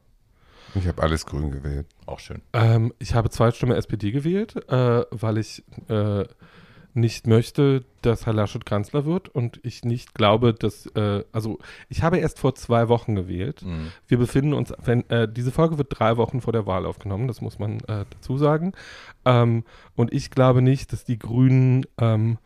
Ich 0.76 0.88
habe 0.88 1.02
alles 1.02 1.26
grün 1.26 1.52
gewählt. 1.52 1.88
Auch 2.06 2.20
schön. 2.20 2.42
Ähm, 2.54 2.94
ich 3.00 3.14
habe 3.14 3.30
Zweitstimme 3.30 3.76
SPD 3.76 4.12
gewählt, 4.12 4.56
äh, 4.70 5.04
weil 5.10 5.38
ich 5.38 5.64
äh, 5.90 6.24
nicht 6.94 7.28
möchte, 7.28 7.84
dass 8.02 8.26
Herr 8.26 8.34
Laschet 8.34 8.66
Kanzler 8.66 9.06
wird 9.06 9.30
und 9.30 9.60
ich 9.64 9.84
nicht 9.84 10.14
glaube, 10.14 10.54
dass, 10.54 10.88
äh, 10.96 11.24
also 11.32 11.60
ich 11.90 12.04
habe 12.04 12.18
erst 12.18 12.40
vor 12.40 12.56
zwei 12.56 12.90
Wochen 12.90 13.16
gewählt. 13.16 13.64
Mhm. 13.64 13.92
Wir 14.08 14.18
befinden 14.18 14.54
uns, 14.54 14.74
wenn, 14.84 15.10
äh, 15.10 15.32
diese 15.32 15.52
Folge 15.52 15.78
wird 15.78 15.88
drei 15.90 16.18
Wochen 16.18 16.42
vor 16.42 16.54
der 16.54 16.66
Wahl 16.66 16.86
aufgenommen, 16.86 17.28
das 17.28 17.42
muss 17.42 17.60
man 17.60 17.80
äh, 17.82 18.06
dazu 18.10 18.38
sagen. 18.38 18.74
Ähm, 19.26 19.64
und 19.96 20.14
ich 20.14 20.32
glaube 20.32 20.62
nicht, 20.62 20.92
dass 20.92 21.04
die 21.04 21.20
Grünen 21.20 21.86
ähm, 21.98 22.38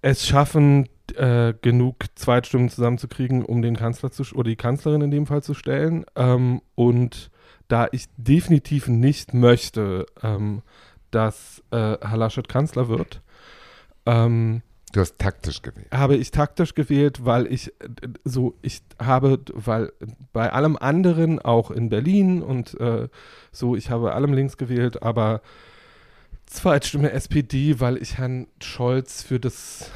es 0.00 0.26
schaffen, 0.26 0.88
äh, 1.16 1.54
genug 1.60 2.04
Zweitstimmen 2.14 2.68
zusammenzukriegen, 2.68 3.44
um 3.44 3.62
den 3.62 3.76
Kanzler 3.76 4.10
zu, 4.10 4.22
oder 4.34 4.48
die 4.48 4.56
Kanzlerin 4.56 5.02
in 5.02 5.10
dem 5.10 5.26
Fall 5.26 5.42
zu 5.42 5.54
stellen. 5.54 6.04
Ähm, 6.16 6.62
und 6.74 7.30
da 7.68 7.88
ich 7.92 8.06
definitiv 8.16 8.88
nicht 8.88 9.34
möchte, 9.34 10.06
ähm, 10.22 10.62
dass 11.10 11.62
äh, 11.70 11.96
Herr 12.00 12.16
Laschet 12.16 12.48
Kanzler 12.48 12.88
wird, 12.88 13.22
ähm, 14.06 14.62
Du 14.94 15.00
hast 15.00 15.18
taktisch 15.18 15.60
gewählt. 15.60 15.88
Habe 15.92 16.14
ich 16.14 16.30
taktisch 16.30 16.76
gewählt, 16.76 17.24
weil 17.24 17.52
ich 17.52 17.72
so, 18.22 18.54
ich 18.62 18.80
habe, 19.02 19.40
weil 19.52 19.92
bei 20.32 20.52
allem 20.52 20.76
anderen, 20.76 21.40
auch 21.40 21.72
in 21.72 21.88
Berlin 21.88 22.42
und 22.42 22.78
äh, 22.78 23.08
so, 23.50 23.74
ich 23.74 23.90
habe 23.90 24.14
allem 24.14 24.34
links 24.34 24.56
gewählt, 24.56 25.02
aber 25.02 25.42
Zweitstimme 26.46 27.10
SPD, 27.10 27.80
weil 27.80 27.96
ich 27.96 28.18
Herrn 28.18 28.46
Scholz 28.62 29.24
für 29.24 29.40
das 29.40 29.90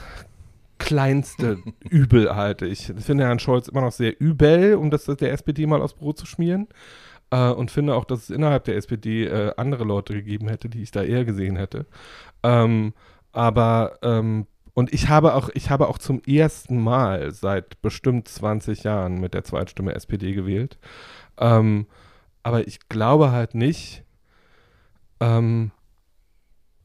kleinste 0.79 1.59
Übel 1.89 2.35
halte. 2.35 2.67
Ich 2.67 2.93
finde 2.99 3.25
Herrn 3.25 3.39
Scholz 3.39 3.69
immer 3.69 3.83
noch 3.83 3.93
sehr 3.93 4.21
übel, 4.21 4.75
um 4.75 4.91
das 4.91 5.05
der 5.05 5.33
SPD 5.33 5.67
mal 5.67 5.81
aufs 5.81 5.95
Brot 5.95 6.19
zu 6.19 6.27
schmieren. 6.27 6.67
Äh, 7.31 7.51
und 7.51 7.71
finde 7.71 7.95
auch, 7.95 8.05
dass 8.05 8.25
es 8.25 8.31
innerhalb 8.31 8.65
der 8.65 8.77
SPD 8.77 9.27
äh, 9.27 9.53
andere 9.57 9.85
Leute 9.85 10.15
gegeben 10.15 10.49
hätte, 10.49 10.69
die 10.69 10.83
ich 10.83 10.91
da 10.91 11.05
eher 11.05 11.25
gesehen 11.25 11.55
hätte. 11.55 11.87
Ähm, 12.43 12.95
aber 13.39 14.01
ähm, 14.03 14.49
und 14.75 14.93
ich 14.93 15.09
habe 15.09 15.35
auch, 15.35 15.49
ich 15.55 15.71
habe 15.71 15.87
auch 15.87 15.99
zum 15.99 16.21
ersten 16.27 16.83
Mal 16.83 17.31
seit 17.31 17.81
bestimmt 17.83 18.27
20 18.27 18.83
Jahren 18.83 19.21
mit 19.21 19.33
der 19.33 19.45
Zweitstimme 19.45 19.95
SPD 19.95 20.33
gewählt. 20.33 20.77
Ähm, 21.39 21.87
aber 22.43 22.67
ich 22.67 22.89
glaube 22.89 23.31
halt 23.31 23.55
nicht. 23.55 24.03
Ähm, 25.21 25.71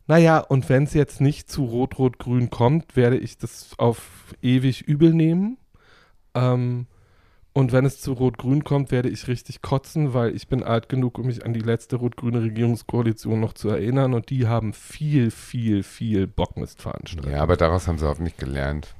naja, 0.05 0.37
und 0.37 0.69
wenn 0.69 0.83
es 0.83 0.93
jetzt 0.93 1.21
nicht 1.21 1.49
zu 1.49 1.65
Rot-Rot-Grün 1.65 2.51
kommt, 2.51 2.95
werde 2.95 3.17
ich 3.17 3.39
das 3.39 3.71
auf 3.79 4.35
ewig 4.43 4.83
übel 4.83 5.11
nehmen. 5.11 5.57
Ähm, 6.35 6.85
und 7.53 7.71
wenn 7.71 7.85
es 7.85 8.01
zu 8.01 8.13
Rot-Grün 8.13 8.63
kommt, 8.63 8.91
werde 8.91 9.09
ich 9.09 9.27
richtig 9.27 9.61
kotzen, 9.61 10.15
weil 10.15 10.35
ich 10.35 10.47
bin 10.47 10.63
alt 10.63 10.89
genug, 10.89 11.19
um 11.19 11.27
mich 11.27 11.45
an 11.45 11.53
die 11.53 11.59
letzte 11.59 11.97
rot-grüne 11.97 12.41
Regierungskoalition 12.41 13.39
noch 13.39 13.53
zu 13.53 13.69
erinnern. 13.69 14.15
Und 14.15 14.31
die 14.31 14.47
haben 14.47 14.73
viel, 14.73 15.29
viel, 15.29 15.83
viel 15.83 16.25
Bockmist 16.25 16.81
veranstaltet. 16.81 17.31
Ja, 17.31 17.43
aber 17.43 17.55
daraus 17.55 17.87
haben 17.87 17.99
sie 17.99 18.07
hoffentlich 18.07 18.37
gelernt. 18.37 18.95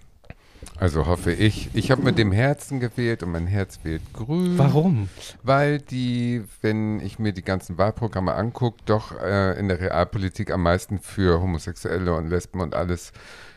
Also 0.78 1.08
hoffe 1.08 1.32
ich. 1.34 1.72
Ich 1.74 1.90
habe 1.90 2.04
mit 2.04 2.20
dem 2.20 2.32
Herzen 2.32 2.80
gewählt 2.80 3.24
und 3.24 3.32
mein 3.32 3.48
Herz 3.48 3.80
wählt 3.84 4.02
grün. 4.14 4.58
Warum? 4.58 5.10
Weil 5.42 5.80
die, 5.80 6.44
wenn 6.62 7.00
ich 7.00 7.18
mir 7.18 7.34
die 7.34 7.42
ganzen 7.42 7.80
Wahlprogramme 7.80 8.34
angucke, 8.36 8.78
doch 8.86 9.20
äh, 9.20 9.60
in 9.60 9.68
der 9.68 9.80
Realpolitik 9.80 10.52
am 10.52 10.62
meisten 10.62 11.00
für 11.00 11.42
Homosexuelle 11.42 12.14
und 12.14 12.30
Lesben 12.30 12.62
und 12.62 12.76
alles 12.76 13.14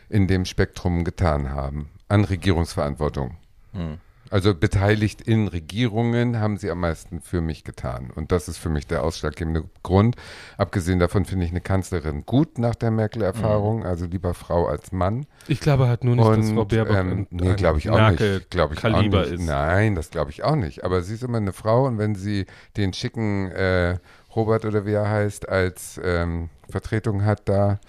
in 0.09 0.27
dem 0.27 0.45
Spektrum 0.45 1.03
getan 1.03 1.51
haben. 1.51 1.89
An 2.07 2.25
Regierungsverantwortung. 2.25 3.37
Hm. 3.73 3.99
Also 4.29 4.53
beteiligt 4.53 5.21
in 5.21 5.47
Regierungen 5.47 6.39
haben 6.39 6.57
sie 6.57 6.69
am 6.69 6.79
meisten 6.79 7.21
für 7.21 7.41
mich 7.41 7.63
getan. 7.63 8.11
Und 8.13 8.31
das 8.31 8.47
ist 8.47 8.57
für 8.57 8.69
mich 8.69 8.87
der 8.87 9.03
ausschlaggebende 9.03 9.63
Grund. 9.83 10.15
Abgesehen 10.57 10.99
davon 10.99 11.25
finde 11.25 11.45
ich 11.45 11.51
eine 11.51 11.61
Kanzlerin 11.61 12.25
gut 12.25 12.57
nach 12.57 12.75
der 12.75 12.91
Merkel-Erfahrung, 12.91 13.85
also 13.85 14.05
lieber 14.05 14.33
Frau 14.33 14.67
als 14.67 14.91
Mann. 14.91 15.25
Ich 15.47 15.59
glaube 15.59 15.87
halt 15.87 16.03
nur 16.03 16.15
nicht, 16.15 16.27
dass 16.27 16.37
Und, 16.37 16.55
Frau 16.55 16.65
Baerbock 16.65 16.95
ähm, 16.97 17.27
nee, 17.29 17.53
glaube 17.53 17.79
ich 17.79 17.89
auch 17.89 17.95
Merkel 17.95 18.35
nicht. 18.35 18.51
Glaube 18.51 18.73
ich 18.73 18.79
auch 18.79 18.83
Kaliber 18.83 19.21
nicht. 19.21 19.33
ist. 19.33 19.45
Nein, 19.45 19.95
das 19.95 20.09
glaube 20.09 20.31
ich 20.31 20.43
auch 20.43 20.55
nicht. 20.55 20.83
Aber 20.83 21.01
sie 21.01 21.13
ist 21.13 21.23
immer 21.23 21.37
eine 21.37 21.53
Frau 21.53 21.85
und 21.85 21.97
wenn 21.97 22.15
sie 22.15 22.45
den 22.75 22.93
schicken 22.93 23.51
äh, 23.51 23.97
Robert 24.35 24.65
oder 24.65 24.85
wie 24.85 24.93
er 24.93 25.09
heißt 25.09 25.49
als 25.49 25.99
ähm, 26.03 26.49
Vertretung 26.69 27.23
hat 27.25 27.47
da, 27.49 27.79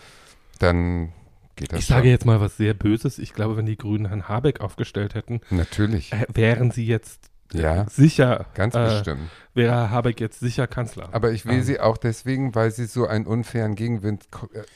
dann 0.58 1.12
geht 1.58 1.72
das 1.72 1.80
Ich 1.80 1.86
schon. 1.86 1.96
sage 1.96 2.08
jetzt 2.08 2.24
mal 2.24 2.40
was 2.40 2.56
sehr 2.56 2.72
Böses. 2.74 3.18
Ich 3.18 3.34
glaube, 3.34 3.56
wenn 3.58 3.66
die 3.66 3.76
Grünen 3.76 4.06
Herrn 4.08 4.28
Habeck 4.28 4.60
aufgestellt 4.62 5.14
hätten, 5.14 5.40
Natürlich, 5.50 6.12
äh, 6.14 6.24
wären 6.32 6.70
sie 6.70 6.86
jetzt 6.86 7.30
äh, 7.54 7.60
Ja. 7.62 7.86
sicher, 7.88 8.46
ganz 8.54 8.74
äh, 8.74 8.84
bestimmt. 8.84 9.22
wäre 9.54 9.72
Herr 9.72 9.90
Habeck 9.90 10.20
jetzt 10.20 10.38
sicher 10.40 10.66
Kanzler. 10.66 11.08
Aber 11.12 11.32
ich 11.32 11.46
will 11.46 11.54
Ähm. 11.56 11.62
sie 11.62 11.80
auch 11.80 11.96
deswegen, 11.96 12.54
weil 12.54 12.70
sie 12.70 12.84
so 12.86 13.06
einen 13.06 13.26
unfairen 13.26 13.74
Gegenwind, 13.74 14.24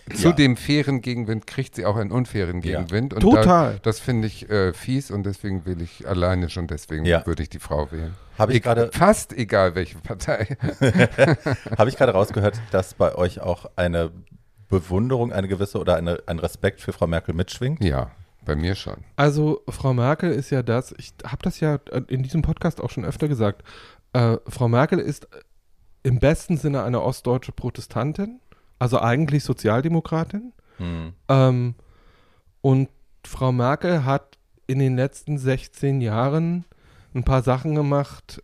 äh, 0.08 0.14
zu 0.14 0.28
Ja. 0.28 0.32
dem 0.34 0.56
fairen 0.56 1.02
Gegenwind 1.02 1.46
kriegt 1.46 1.74
sie 1.74 1.84
auch 1.86 1.96
einen 1.96 2.10
unfairen 2.10 2.62
Ja. 2.62 2.78
Gegenwind. 2.80 3.12
Und 3.14 3.20
Total. 3.20 3.74
Da, 3.74 3.78
das 3.82 4.00
finde 4.00 4.26
ich 4.26 4.48
äh, 4.50 4.72
fies 4.72 5.10
und 5.10 5.24
deswegen 5.24 5.66
will 5.66 5.82
ich 5.82 6.08
alleine 6.08 6.48
schon 6.50 6.66
deswegen 6.66 7.04
Ja. 7.04 7.24
würde 7.26 7.42
ich 7.42 7.50
die 7.50 7.58
Frau 7.58 7.92
wählen. 7.92 8.14
Habe 8.38 8.52
ich 8.52 8.58
Egal- 8.60 8.74
gerade 8.76 8.92
Fast 8.92 9.34
egal 9.34 9.74
welche 9.74 9.98
Partei. 9.98 10.56
habe 11.78 11.90
ich 11.90 11.96
gerade 11.96 12.12
rausgehört, 12.12 12.60
dass 12.70 12.94
bei 12.94 13.14
euch 13.14 13.40
auch 13.40 13.66
eine 13.76 14.10
Bewunderung, 14.72 15.32
eine 15.32 15.48
gewisse 15.48 15.78
oder 15.78 15.96
eine, 15.96 16.22
ein 16.26 16.38
Respekt 16.38 16.80
für 16.80 16.94
Frau 16.94 17.06
Merkel 17.06 17.34
mitschwingt? 17.34 17.84
ja, 17.84 18.10
bei 18.42 18.56
mir 18.56 18.74
schon. 18.74 19.04
Also 19.16 19.60
Frau 19.68 19.92
Merkel 19.92 20.32
ist 20.32 20.48
ja 20.48 20.62
das, 20.62 20.94
ich 20.96 21.12
habe 21.24 21.42
das 21.42 21.60
ja 21.60 21.78
in 22.08 22.22
diesem 22.22 22.40
Podcast 22.40 22.80
auch 22.80 22.88
schon 22.88 23.04
öfter 23.04 23.28
gesagt, 23.28 23.62
äh, 24.14 24.38
Frau 24.48 24.68
Merkel 24.68 24.98
ist 24.98 25.28
im 26.02 26.18
besten 26.18 26.56
Sinne 26.56 26.84
eine 26.84 27.02
ostdeutsche 27.02 27.52
Protestantin, 27.52 28.40
also 28.78 28.98
eigentlich 28.98 29.44
Sozialdemokratin. 29.44 30.54
Hm. 30.78 31.12
Ähm, 31.28 31.74
und 32.62 32.88
Frau 33.26 33.52
Merkel 33.52 34.06
hat 34.06 34.38
in 34.66 34.78
den 34.78 34.96
letzten 34.96 35.36
16 35.36 36.00
Jahren 36.00 36.64
ein 37.14 37.24
paar 37.24 37.42
Sachen 37.42 37.74
gemacht, 37.74 38.42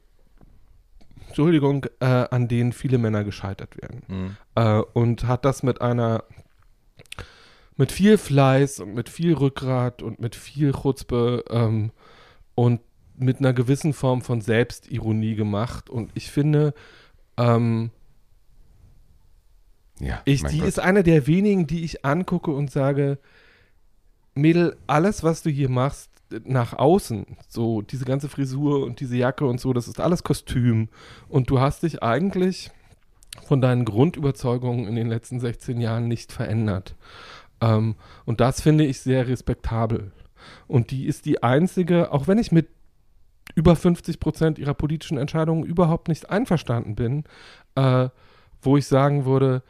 Entschuldigung, 1.28 1.87
äh, 2.00 2.04
an 2.06 2.49
denen 2.49 2.73
viele 2.73 2.99
Männer 2.99 3.25
gescheitert 3.25 3.80
werden. 3.80 4.02
Hm. 4.08 4.37
Äh, 4.56 4.82
und 4.92 5.25
hat 5.25 5.44
das 5.44 5.62
mit 5.62 5.80
einer, 5.80 6.25
mit 7.76 7.92
viel 7.92 8.18
Fleiß 8.18 8.80
und 8.80 8.94
mit 8.94 9.08
viel 9.08 9.35
Rückgrat 9.35 10.02
und 10.02 10.20
mit 10.20 10.35
viel 10.35 10.73
Chutzpe 10.73 11.44
ähm, 11.50 11.92
und 12.54 12.80
mit 13.16 13.38
einer 13.38 13.52
gewissen 13.52 13.92
Form 13.92 14.23
von 14.23 14.40
Selbstironie 14.40 15.35
gemacht. 15.35 15.90
Und 15.90 16.11
ich 16.14 16.30
finde, 16.30 16.75
ähm, 17.37 17.90
Ja, 20.00 20.20
ich, 20.25 20.44
die 20.44 20.58
Gott. 20.58 20.68
ist 20.68 20.78
eine 20.80 21.02
der 21.02 21.26
wenigen, 21.26 21.66
die 21.66 21.85
ich 21.85 22.04
angucke 22.04 22.50
und 22.50 22.70
sage, 22.70 23.18
Mädel, 24.35 24.76
alles, 24.87 25.25
was 25.25 25.42
du 25.42 25.50
hier 25.50 25.68
machst, 25.68 26.11
nach 26.44 26.75
außen, 26.75 27.26
so 27.49 27.82
diese 27.82 28.04
ganze 28.04 28.28
Frisur 28.28 28.85
und 28.85 29.00
diese 29.00 29.16
Jacke 29.16 29.47
und 29.47 29.61
so, 29.61 29.73
das 29.73 29.88
ist 29.88 30.00
alles 30.00 30.23
Kostüm. 30.23 30.88
Und 31.28 31.50
du 31.50 31.61
hast 31.61 31.82
dich 31.82 32.02
eigentlich 32.02 32.70
von 33.47 33.61
deinen 33.61 33.85
Grundüberzeugungen 33.85 34.87
in 34.87 34.97
den 34.97 35.08
letzten 35.08 35.40
16 35.40 35.80
Jahren 35.80 36.08
nicht 36.08 36.32
verändert. 36.32 36.97
Ähm, 37.61 37.94
und 38.25 38.40
das 38.40 38.61
finde 38.61 38.85
ich 38.85 39.00
sehr 39.00 39.28
respektabel. 39.28 40.12
Und 40.66 40.90
die 40.90 41.06
ist 41.06 41.25
die 41.25 41.42
einzige, 41.42 42.12
auch 42.12 42.28
wenn 42.28 42.38
ich 42.38 42.52
mit 42.52 42.68
über 43.54 43.76
50 43.76 44.20
Prozent 44.20 44.58
ihrer 44.58 44.75
politischen 44.75 45.18
Entscheidungen 45.18 45.64
überhaupt 45.64 46.08
nicht 46.08 46.30
einverstanden 46.30 46.94
bin, 46.94 47.25
äh, 47.75 48.08
wo 48.61 48.76
ich 48.76 48.87
sagen 48.87 49.25
würde, 49.25 49.62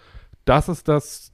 das 0.49 0.69
ist 0.71 0.88
das 0.88 1.31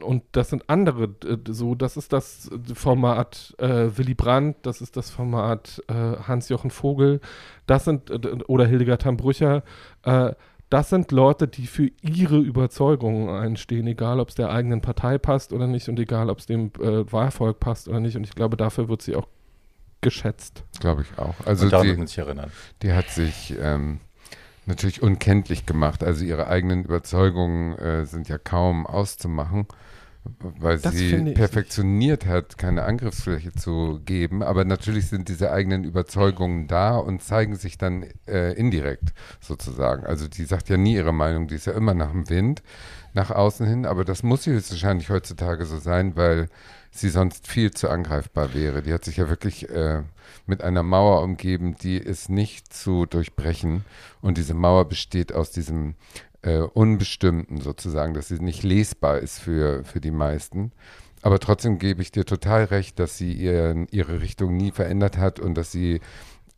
und 0.00 0.22
das 0.32 0.48
sind 0.48 0.70
andere, 0.70 1.14
so, 1.48 1.74
das 1.74 1.98
ist 1.98 2.14
das 2.14 2.50
Format 2.72 3.54
äh, 3.58 3.90
Willy 3.96 4.14
Brandt, 4.14 4.56
das 4.62 4.80
ist 4.80 4.96
das 4.96 5.10
Format 5.10 5.82
äh, 5.88 5.92
Hans-Jochen 5.92 6.70
Vogel, 6.70 7.20
das 7.66 7.84
sind, 7.84 8.08
äh, 8.10 8.38
oder 8.46 8.66
Hildegard 8.66 9.02
Tambrücher, 9.02 9.64
äh, 10.04 10.32
das 10.70 10.88
sind 10.88 11.12
Leute, 11.12 11.46
die 11.46 11.66
für 11.66 11.90
ihre 12.00 12.38
Überzeugungen 12.38 13.28
einstehen, 13.28 13.86
egal 13.86 14.18
ob 14.18 14.30
es 14.30 14.34
der 14.34 14.50
eigenen 14.50 14.80
Partei 14.80 15.18
passt 15.18 15.52
oder 15.52 15.66
nicht 15.66 15.90
und 15.90 16.00
egal 16.00 16.30
ob 16.30 16.38
es 16.38 16.46
dem 16.46 16.72
äh, 16.80 17.12
Wahlvolk 17.12 17.60
passt 17.60 17.86
oder 17.86 18.00
nicht. 18.00 18.16
Und 18.16 18.24
ich 18.24 18.34
glaube, 18.34 18.56
dafür 18.56 18.88
wird 18.88 19.02
sie 19.02 19.14
auch 19.14 19.28
geschätzt. 20.00 20.64
Glaube 20.80 21.02
ich 21.02 21.18
auch. 21.18 21.34
Also 21.44 21.66
Und 21.66 21.72
daran 21.72 21.86
die, 21.86 21.96
man 21.96 22.06
sich 22.06 22.18
erinnern. 22.18 22.50
die 22.82 22.92
hat 22.92 23.10
sich 23.10 23.54
ähm, 23.60 24.00
natürlich 24.66 25.02
unkenntlich 25.02 25.66
gemacht. 25.66 26.02
Also 26.04 26.24
ihre 26.24 26.48
eigenen 26.48 26.84
Überzeugungen 26.84 27.76
äh, 27.78 28.06
sind 28.06 28.28
ja 28.28 28.38
kaum 28.38 28.86
auszumachen, 28.86 29.66
weil 30.40 30.78
Das 30.78 30.94
sie 30.94 31.32
perfektioniert 31.34 32.26
hat, 32.26 32.56
keine 32.56 32.84
Angriffsfläche 32.84 33.52
zu 33.52 34.00
geben. 34.04 34.42
Aber 34.42 34.64
natürlich 34.64 35.08
sind 35.08 35.28
diese 35.28 35.52
eigenen 35.52 35.84
Überzeugungen 35.84 36.66
da 36.66 36.96
und 36.96 37.22
zeigen 37.22 37.56
sich 37.56 37.76
dann 37.76 38.06
äh, 38.26 38.52
indirekt 38.52 39.12
sozusagen. 39.40 40.06
Also 40.06 40.28
die 40.28 40.44
sagt 40.44 40.68
ja 40.68 40.76
nie 40.76 40.94
ihre 40.94 41.12
Meinung, 41.12 41.46
die 41.46 41.56
ist 41.56 41.66
ja 41.66 41.74
immer 41.74 41.94
nach 41.94 42.10
dem 42.12 42.28
Wind, 42.30 42.62
nach 43.12 43.30
außen 43.30 43.66
hin. 43.66 43.84
Aber 43.86 44.04
das 44.04 44.22
muss 44.22 44.44
sie 44.44 44.52
höchstwahrscheinlich 44.52 45.10
heutzutage 45.10 45.66
so 45.66 45.78
sein, 45.78 46.16
weil 46.16 46.48
sie 46.94 47.08
sonst 47.08 47.48
viel 47.48 47.72
zu 47.72 47.90
angreifbar 47.90 48.54
wäre. 48.54 48.82
Die 48.82 48.92
hat 48.92 49.04
sich 49.04 49.16
ja 49.16 49.28
wirklich 49.28 49.68
äh, 49.68 50.02
mit 50.46 50.62
einer 50.62 50.82
Mauer 50.82 51.22
umgeben, 51.22 51.76
die 51.76 51.96
ist 51.98 52.28
nicht 52.30 52.72
zu 52.72 53.04
durchbrechen. 53.04 53.84
Und 54.20 54.38
diese 54.38 54.54
Mauer 54.54 54.88
besteht 54.88 55.32
aus 55.32 55.50
diesem 55.50 55.96
äh, 56.42 56.58
Unbestimmten 56.58 57.60
sozusagen, 57.60 58.14
dass 58.14 58.28
sie 58.28 58.38
nicht 58.38 58.62
lesbar 58.62 59.18
ist 59.18 59.40
für, 59.40 59.84
für 59.84 60.00
die 60.00 60.12
meisten. 60.12 60.70
Aber 61.20 61.40
trotzdem 61.40 61.78
gebe 61.78 62.00
ich 62.00 62.12
dir 62.12 62.24
total 62.26 62.64
recht, 62.64 62.98
dass 63.00 63.18
sie 63.18 63.32
ihren, 63.32 63.88
ihre 63.88 64.20
Richtung 64.20 64.56
nie 64.56 64.70
verändert 64.70 65.18
hat 65.18 65.40
und 65.40 65.54
dass 65.54 65.72
sie 65.72 66.00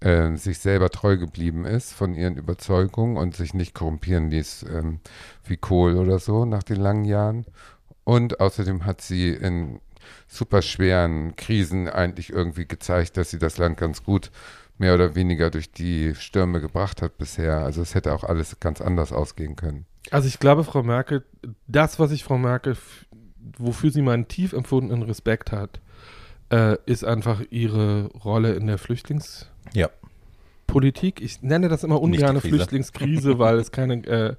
äh, 0.00 0.36
sich 0.36 0.58
selber 0.58 0.90
treu 0.90 1.16
geblieben 1.16 1.64
ist 1.64 1.94
von 1.94 2.14
ihren 2.14 2.36
Überzeugungen 2.36 3.16
und 3.16 3.34
sich 3.34 3.54
nicht 3.54 3.74
korrumpieren 3.74 4.28
ließ 4.30 4.66
ähm, 4.70 5.00
wie 5.44 5.56
Kohl 5.56 5.96
oder 5.96 6.18
so 6.18 6.44
nach 6.44 6.62
den 6.62 6.76
langen 6.76 7.06
Jahren. 7.06 7.46
Und 8.04 8.40
außerdem 8.40 8.84
hat 8.84 9.00
sie 9.00 9.30
in 9.30 9.80
super 10.28 10.62
schweren 10.62 11.36
Krisen 11.36 11.88
eigentlich 11.88 12.30
irgendwie 12.30 12.66
gezeigt, 12.66 13.16
dass 13.16 13.30
sie 13.30 13.38
das 13.38 13.58
Land 13.58 13.76
ganz 13.76 14.02
gut 14.02 14.30
mehr 14.78 14.94
oder 14.94 15.14
weniger 15.14 15.50
durch 15.50 15.70
die 15.72 16.14
Stürme 16.14 16.60
gebracht 16.60 17.02
hat 17.02 17.18
bisher. 17.18 17.58
Also 17.58 17.82
es 17.82 17.94
hätte 17.94 18.12
auch 18.12 18.24
alles 18.24 18.60
ganz 18.60 18.80
anders 18.80 19.12
ausgehen 19.12 19.56
können. 19.56 19.86
Also 20.10 20.28
ich 20.28 20.38
glaube, 20.38 20.64
Frau 20.64 20.82
Merkel, 20.82 21.24
das, 21.66 21.98
was 21.98 22.12
ich 22.12 22.24
Frau 22.24 22.38
Merkel, 22.38 22.76
wofür 23.58 23.90
sie 23.90 24.02
meinen 24.02 24.28
tief 24.28 24.52
empfundenen 24.52 25.02
Respekt 25.02 25.52
hat, 25.52 25.80
äh, 26.50 26.76
ist 26.86 27.04
einfach 27.04 27.42
ihre 27.50 28.06
Rolle 28.12 28.54
in 28.54 28.66
der 28.66 28.78
Flüchtlingspolitik. 28.78 29.48
Ja. 29.74 31.24
Ich 31.24 31.42
nenne 31.42 31.68
das 31.68 31.84
immer 31.84 32.00
Krise. 32.40 32.56
Flüchtlingskrise, 32.56 33.38
weil 33.38 33.58
es 33.58 33.72
keine, 33.72 34.36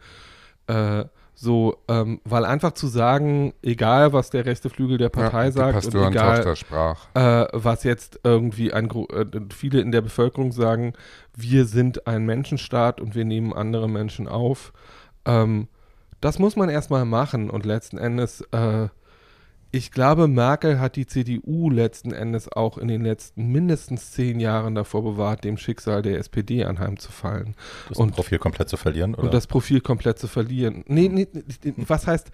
äh, 0.67 0.71
äh, 0.71 1.05
so, 1.39 1.77
ähm, 1.87 2.19
weil 2.23 2.45
einfach 2.45 2.71
zu 2.71 2.87
sagen, 2.87 3.53
egal 3.61 4.11
was 4.11 4.31
der 4.31 4.47
rechte 4.47 4.71
Flügel 4.71 4.97
der 4.97 5.09
Partei 5.09 5.45
ja, 5.45 5.51
sagt 5.51 5.85
und 5.85 5.93
egal, 5.93 6.55
äh, 7.13 7.45
was 7.53 7.83
jetzt 7.83 8.19
irgendwie 8.23 8.73
ein 8.73 8.89
äh, 8.89 9.25
viele 9.53 9.81
in 9.81 9.91
der 9.91 10.01
Bevölkerung 10.01 10.51
sagen, 10.51 10.93
wir 11.35 11.65
sind 11.65 12.07
ein 12.07 12.25
Menschenstaat 12.25 12.99
und 12.99 13.13
wir 13.13 13.23
nehmen 13.23 13.53
andere 13.53 13.87
Menschen 13.87 14.27
auf. 14.27 14.73
Ähm, 15.25 15.67
das 16.21 16.39
muss 16.39 16.55
man 16.55 16.69
erstmal 16.69 17.05
machen 17.05 17.51
und 17.51 17.67
letzten 17.67 17.99
Endes, 17.99 18.41
äh, 18.51 18.87
ich 19.71 19.91
glaube, 19.91 20.27
Merkel 20.27 20.79
hat 20.79 20.95
die 20.95 21.05
CDU 21.05 21.69
letzten 21.69 22.11
Endes 22.11 22.51
auch 22.51 22.77
in 22.77 22.87
den 22.87 23.03
letzten 23.03 23.47
mindestens 23.51 24.11
zehn 24.11 24.39
Jahren 24.39 24.75
davor 24.75 25.03
bewahrt, 25.03 25.43
dem 25.43 25.57
Schicksal 25.57 26.01
der 26.01 26.17
SPD 26.19 26.63
anheimzufallen 26.63 27.55
Das 27.89 27.97
Und- 27.97 28.11
Profil 28.15 28.39
komplett 28.39 28.69
zu 28.69 28.77
verlieren, 28.77 29.13
oder? 29.15 29.23
und 29.25 29.33
das 29.33 29.47
Profil 29.47 29.81
komplett 29.81 30.19
zu 30.19 30.27
verlieren. 30.27 30.83
Nee, 30.87 31.09
nee, 31.09 31.27
nee, 31.33 31.73
was 31.77 32.07
heißt, 32.07 32.31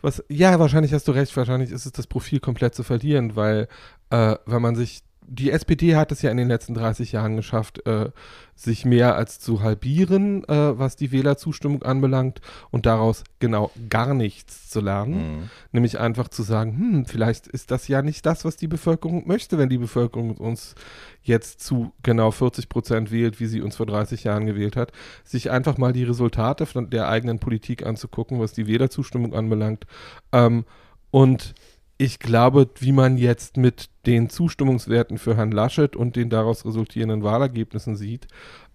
was, 0.00 0.22
ja, 0.28 0.58
wahrscheinlich 0.60 0.92
hast 0.92 1.08
du 1.08 1.12
recht, 1.12 1.36
wahrscheinlich 1.36 1.72
ist 1.72 1.84
es 1.84 1.92
das 1.92 2.06
Profil 2.06 2.38
komplett 2.38 2.74
zu 2.74 2.84
verlieren, 2.84 3.34
weil, 3.34 3.66
äh, 4.10 4.36
wenn 4.46 4.62
man 4.62 4.76
sich, 4.76 5.00
die 5.30 5.50
SPD 5.50 5.94
hat 5.94 6.10
es 6.10 6.22
ja 6.22 6.30
in 6.30 6.38
den 6.38 6.48
letzten 6.48 6.74
30 6.74 7.12
Jahren 7.12 7.36
geschafft, 7.36 7.86
äh, 7.86 8.10
sich 8.54 8.84
mehr 8.84 9.14
als 9.14 9.38
zu 9.38 9.62
halbieren, 9.62 10.42
äh, 10.48 10.78
was 10.78 10.96
die 10.96 11.12
Wählerzustimmung 11.12 11.82
anbelangt 11.82 12.40
und 12.70 12.86
daraus 12.86 13.22
genau 13.38 13.70
gar 13.90 14.14
nichts 14.14 14.70
zu 14.70 14.80
lernen. 14.80 15.14
Mhm. 15.14 15.50
Nämlich 15.72 15.98
einfach 16.00 16.28
zu 16.28 16.42
sagen, 16.42 16.76
hm, 16.76 17.06
vielleicht 17.06 17.46
ist 17.46 17.70
das 17.70 17.88
ja 17.88 18.02
nicht 18.02 18.24
das, 18.26 18.44
was 18.44 18.56
die 18.56 18.68
Bevölkerung 18.68 19.28
möchte, 19.28 19.58
wenn 19.58 19.68
die 19.68 19.78
Bevölkerung 19.78 20.36
uns 20.36 20.74
jetzt 21.22 21.60
zu 21.60 21.92
genau 22.02 22.30
40 22.30 22.68
Prozent 22.68 23.12
wählt, 23.12 23.38
wie 23.38 23.46
sie 23.46 23.60
uns 23.60 23.76
vor 23.76 23.86
30 23.86 24.24
Jahren 24.24 24.46
gewählt 24.46 24.76
hat, 24.76 24.92
sich 25.24 25.50
einfach 25.50 25.76
mal 25.76 25.92
die 25.92 26.04
Resultate 26.04 26.64
von 26.64 26.88
der 26.90 27.08
eigenen 27.08 27.38
Politik 27.38 27.84
anzugucken, 27.84 28.40
was 28.40 28.54
die 28.54 28.66
Wählerzustimmung 28.66 29.34
anbelangt. 29.34 29.84
Ähm, 30.32 30.64
und 31.10 31.54
ich 31.98 32.18
glaube, 32.20 32.68
wie 32.78 32.92
man 32.92 33.18
jetzt 33.18 33.56
mit 33.56 33.90
den 34.06 34.30
Zustimmungswerten 34.30 35.18
für 35.18 35.36
Herrn 35.36 35.50
Laschet 35.52 35.96
und 35.96 36.14
den 36.16 36.30
daraus 36.30 36.64
resultierenden 36.64 37.22
Wahlergebnissen 37.24 37.96
sieht, 37.96 38.28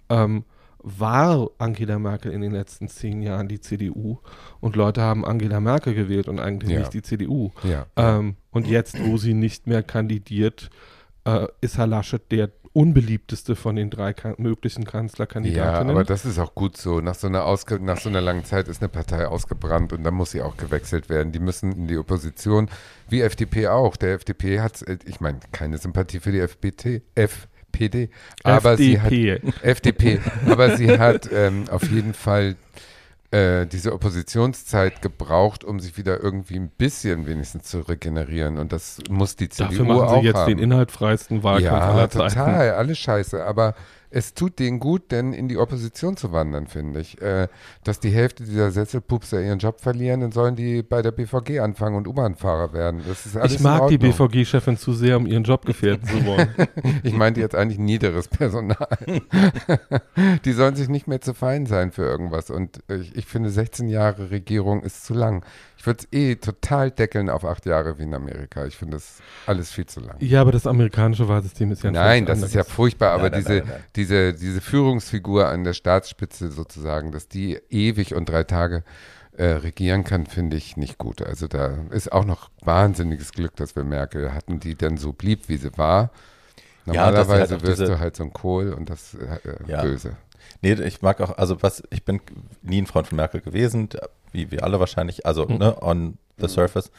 ähm, 0.10 0.44
war 0.86 1.50
Angela 1.58 1.98
Merkel 1.98 2.34
in 2.34 2.42
den 2.42 2.52
letzten 2.52 2.90
zehn 2.90 3.22
Jahren 3.22 3.48
die 3.48 3.62
CDU 3.62 4.18
und 4.60 4.76
Leute 4.76 5.02
haben 5.02 5.24
Angela 5.24 5.62
Merkel 5.62 5.94
gewählt 5.96 6.28
und 6.28 6.40
eigentlich 6.42 6.72
Ja. 6.74 6.80
nicht 6.80 6.94
die 6.94 7.02
CDU. 7.02 7.52
Ja. 7.64 7.86
Ähm, 7.96 8.36
und 8.52 8.68
jetzt, 8.68 9.02
wo 9.06 9.16
sie 9.16 9.34
nicht 9.34 9.66
mehr 9.66 9.82
kandidiert, 9.82 10.70
äh, 11.24 11.48
ist 11.62 11.78
Herr 11.78 11.88
Laschet 11.88 12.30
der 12.32 12.50
unbeliebteste 12.74 13.56
von 13.56 13.76
den 13.76 13.90
drei 13.90 14.14
kan 14.14 14.36
möglichen 14.38 14.84
Ja, 14.84 14.90
Kanzlerkandidatinnen. 14.92 15.92
aber 15.92 16.04
das 16.04 16.26
ist 16.26 16.40
auch 16.40 16.56
gut 16.56 16.76
so. 16.78 17.02
Nach 17.02 17.16
so, 17.16 17.28
einer 17.28 17.46
ausge 17.46 17.80
nach 17.80 18.00
so 18.00 18.10
einer 18.10 18.22
langen 18.22 18.46
Zeit 18.46 18.68
ist 18.68 18.82
eine 18.82 18.90
Partei 18.90 19.28
ausgebrannt 19.28 19.94
und 19.94 20.04
dann 20.04 20.14
muss 20.16 20.32
sie 20.32 20.42
auch 20.42 20.58
gewechselt 20.58 21.08
werden. 21.10 21.32
Die 21.32 21.40
müssen 21.40 21.72
in 21.72 21.88
die 21.88 21.98
Opposition, 21.98 22.70
wie 23.10 23.22
FDP 23.22 23.68
auch. 23.68 23.96
Der 23.96 24.14
FDP 24.16 24.60
hat, 24.60 24.84
ich 25.06 25.22
meine, 25.22 25.40
keine 25.52 25.78
Sympathie 25.78 26.20
für 26.20 26.32
die 26.32 26.40
FPT, 26.40 27.02
FPD, 27.16 28.10
aber 28.44 28.76
sie 28.78 29.00
hat 29.00 29.12
FDP. 29.12 29.42
FDP, 29.62 30.20
aber 30.48 30.76
sie 30.76 30.98
hat 30.98 31.30
ähm, 31.32 31.66
auf 31.70 31.84
jeden 31.90 32.14
Fall 32.14 32.56
äh, 33.34 33.66
diese 33.66 33.94
Oppositionszeit 33.94 35.02
gebraucht, 35.02 35.64
um 35.64 35.80
sich 35.80 35.98
wieder 35.98 36.22
irgendwie 36.22 36.56
ein 36.58 36.70
bisschen 36.70 37.26
wenigstens 37.26 37.64
zu 37.64 37.80
regenerieren. 37.80 38.58
Und 38.60 38.72
das 38.72 39.00
muss 39.10 39.36
die 39.36 39.50
CDU 39.50 39.70
Dafür 39.70 39.86
machen 39.86 40.02
auch 40.02 40.20
sie 40.22 40.28
jetzt 40.28 40.36
haben. 40.38 40.50
den 40.50 40.60
inhaltfreisten 40.60 41.42
Wahlkampf 41.44 41.64
Ja, 41.84 41.92
aller 41.92 42.10
Zeiten. 42.10 42.36
total, 42.36 42.72
alles 42.72 42.98
scheiße. 43.00 43.44
Aber 43.44 43.74
es 44.14 44.36
tut 44.36 44.60
denen 44.60 44.80
gut, 44.80 45.12
denn 45.12 45.34
in 45.34 45.48
die 45.48 45.58
Opposition 45.58 46.16
zu 46.18 46.32
wandern, 46.32 46.68
finde 46.68 47.00
ich. 47.00 47.20
Äh, 47.22 47.48
dass 47.84 48.00
die 48.00 48.12
Hälfte 48.12 48.44
dieser 48.44 48.70
Sesselpupser 48.70 49.42
ihren 49.42 49.58
Job 49.58 49.82
verlieren, 49.82 50.22
dann 50.22 50.32
sollen 50.32 50.56
die 50.56 50.84
bei 50.84 51.02
der 51.02 51.12
BVG 51.12 51.60
anfangen 51.60 51.96
und 51.96 52.08
U-Bahn-Fahrer 52.08 52.74
werden. 52.74 53.02
Ich 53.46 53.60
mag 53.60 53.88
die. 53.88 53.98
BVG-Chefin 53.98 54.78
zu 54.78 54.94
sehr, 54.94 55.18
um 55.18 55.26
ihren 55.26 55.44
Job 55.44 55.66
gefährden 55.66 56.08
zu 56.08 56.26
wollen. 56.26 56.50
Ich 57.04 57.14
meinte 57.14 57.40
jetzt 57.40 57.56
eigentlich 57.56 57.80
niederes 57.80 58.28
Personal. 58.28 58.88
die 60.46 60.52
sollen 60.52 60.76
sich 60.76 60.90
nicht 60.90 61.08
mehr 61.08 61.22
zu 61.22 61.34
fein 61.34 61.66
sein 61.66 61.92
für 61.92 62.04
irgendwas. 62.04 62.50
Und 62.50 62.80
ich, 62.88 63.16
ich 63.16 63.26
finde, 63.26 63.50
16 63.50 63.88
Jahre 63.88 64.32
Regierung 64.32 64.84
ist 64.84 65.06
zu 65.06 65.14
lang. 65.14 65.44
Ich 65.84 65.88
würde 65.88 66.00
es 66.10 66.18
eh 66.18 66.36
total 66.38 66.92
deckeln 66.92 67.30
auf 67.30 67.44
acht 67.44 67.66
Jahre 67.66 68.00
wie 68.00 68.04
in 68.04 68.14
Amerika. 68.14 68.66
Ich 68.66 68.78
finde 68.78 68.96
das 68.96 69.18
alles 69.46 69.70
viel 69.70 69.86
zu 69.86 70.00
lang. 70.00 70.16
ja, 70.20 70.40
aber 70.40 70.54
das 70.54 70.66
amerikanische 70.66 71.28
Wahlsystem 71.28 71.74
ist 71.74 71.84
ja 71.84 71.90
ein 71.90 71.94
Nein, 71.94 72.26
das 72.26 72.42
ist 72.42 72.56
ja 72.56 72.64
furchtbar, 72.64 73.12
aber 73.12 73.24
Nein, 73.24 73.32
nein, 73.32 73.40
diese, 73.42 73.54
nein, 73.60 73.68
nein. 73.68 73.84
diese, 73.98 74.34
diese 74.34 74.62
Führungsfigur 74.62 75.50
an 75.50 75.66
der 75.66 75.74
Staatsspitze 75.74 76.52
sozusagen, 76.52 77.12
dass 77.12 77.28
die 77.28 77.60
ewig 77.70 78.16
und 78.16 78.30
drei 78.30 78.46
Tage 78.46 78.86
äh, 79.36 79.44
regieren 79.46 80.06
kann, 80.06 80.26
finde 80.26 80.56
ich 80.56 80.78
nicht 80.78 80.98
gut. 80.98 81.22
Also 81.22 81.50
da 81.50 81.78
ist 81.90 82.14
auch 82.14 82.24
noch 82.24 82.50
wahnsinniges 82.62 83.34
Glück, 83.34 83.58
dass 83.58 83.76
wir 83.76 83.84
Merkel 83.84 84.34
hatten, 84.34 84.62
die 84.62 84.76
dann 84.76 84.96
so 84.96 85.12
blieb, 85.12 85.50
wie 85.50 85.58
sie 85.58 85.78
war. 85.78 86.12
Ja, 86.86 87.04
halt 87.04 87.14
Normalerweise 87.18 87.58
auch 87.58 87.62
wirst 87.62 87.82
diese- 87.82 87.92
du 87.92 88.00
halt 88.00 88.16
so 88.16 88.24
ein 88.24 88.32
Kohl 88.32 88.72
und 88.72 88.90
das 88.90 89.16
äh, 89.16 89.38
Ja. 89.70 89.82
böse. 89.82 90.16
Nee, 90.62 90.74
ich 90.74 91.02
mag 91.02 91.20
auch, 91.22 91.38
also 91.38 91.62
was, 91.62 91.84
ich 91.90 92.04
bin 92.04 92.22
nie 92.62 92.82
ein 92.82 92.88
Freund 92.88 93.08
von 93.08 93.16
Merkel 93.18 93.42
gewesen, 93.42 93.90
wie 94.32 94.50
wir 94.52 94.64
alle 94.64 94.80
wahrscheinlich, 94.80 95.26
also 95.26 95.46
Mhm. 95.46 95.58
ne, 95.58 95.82
on 95.82 96.18
the 96.38 96.48
surface. 96.48 96.92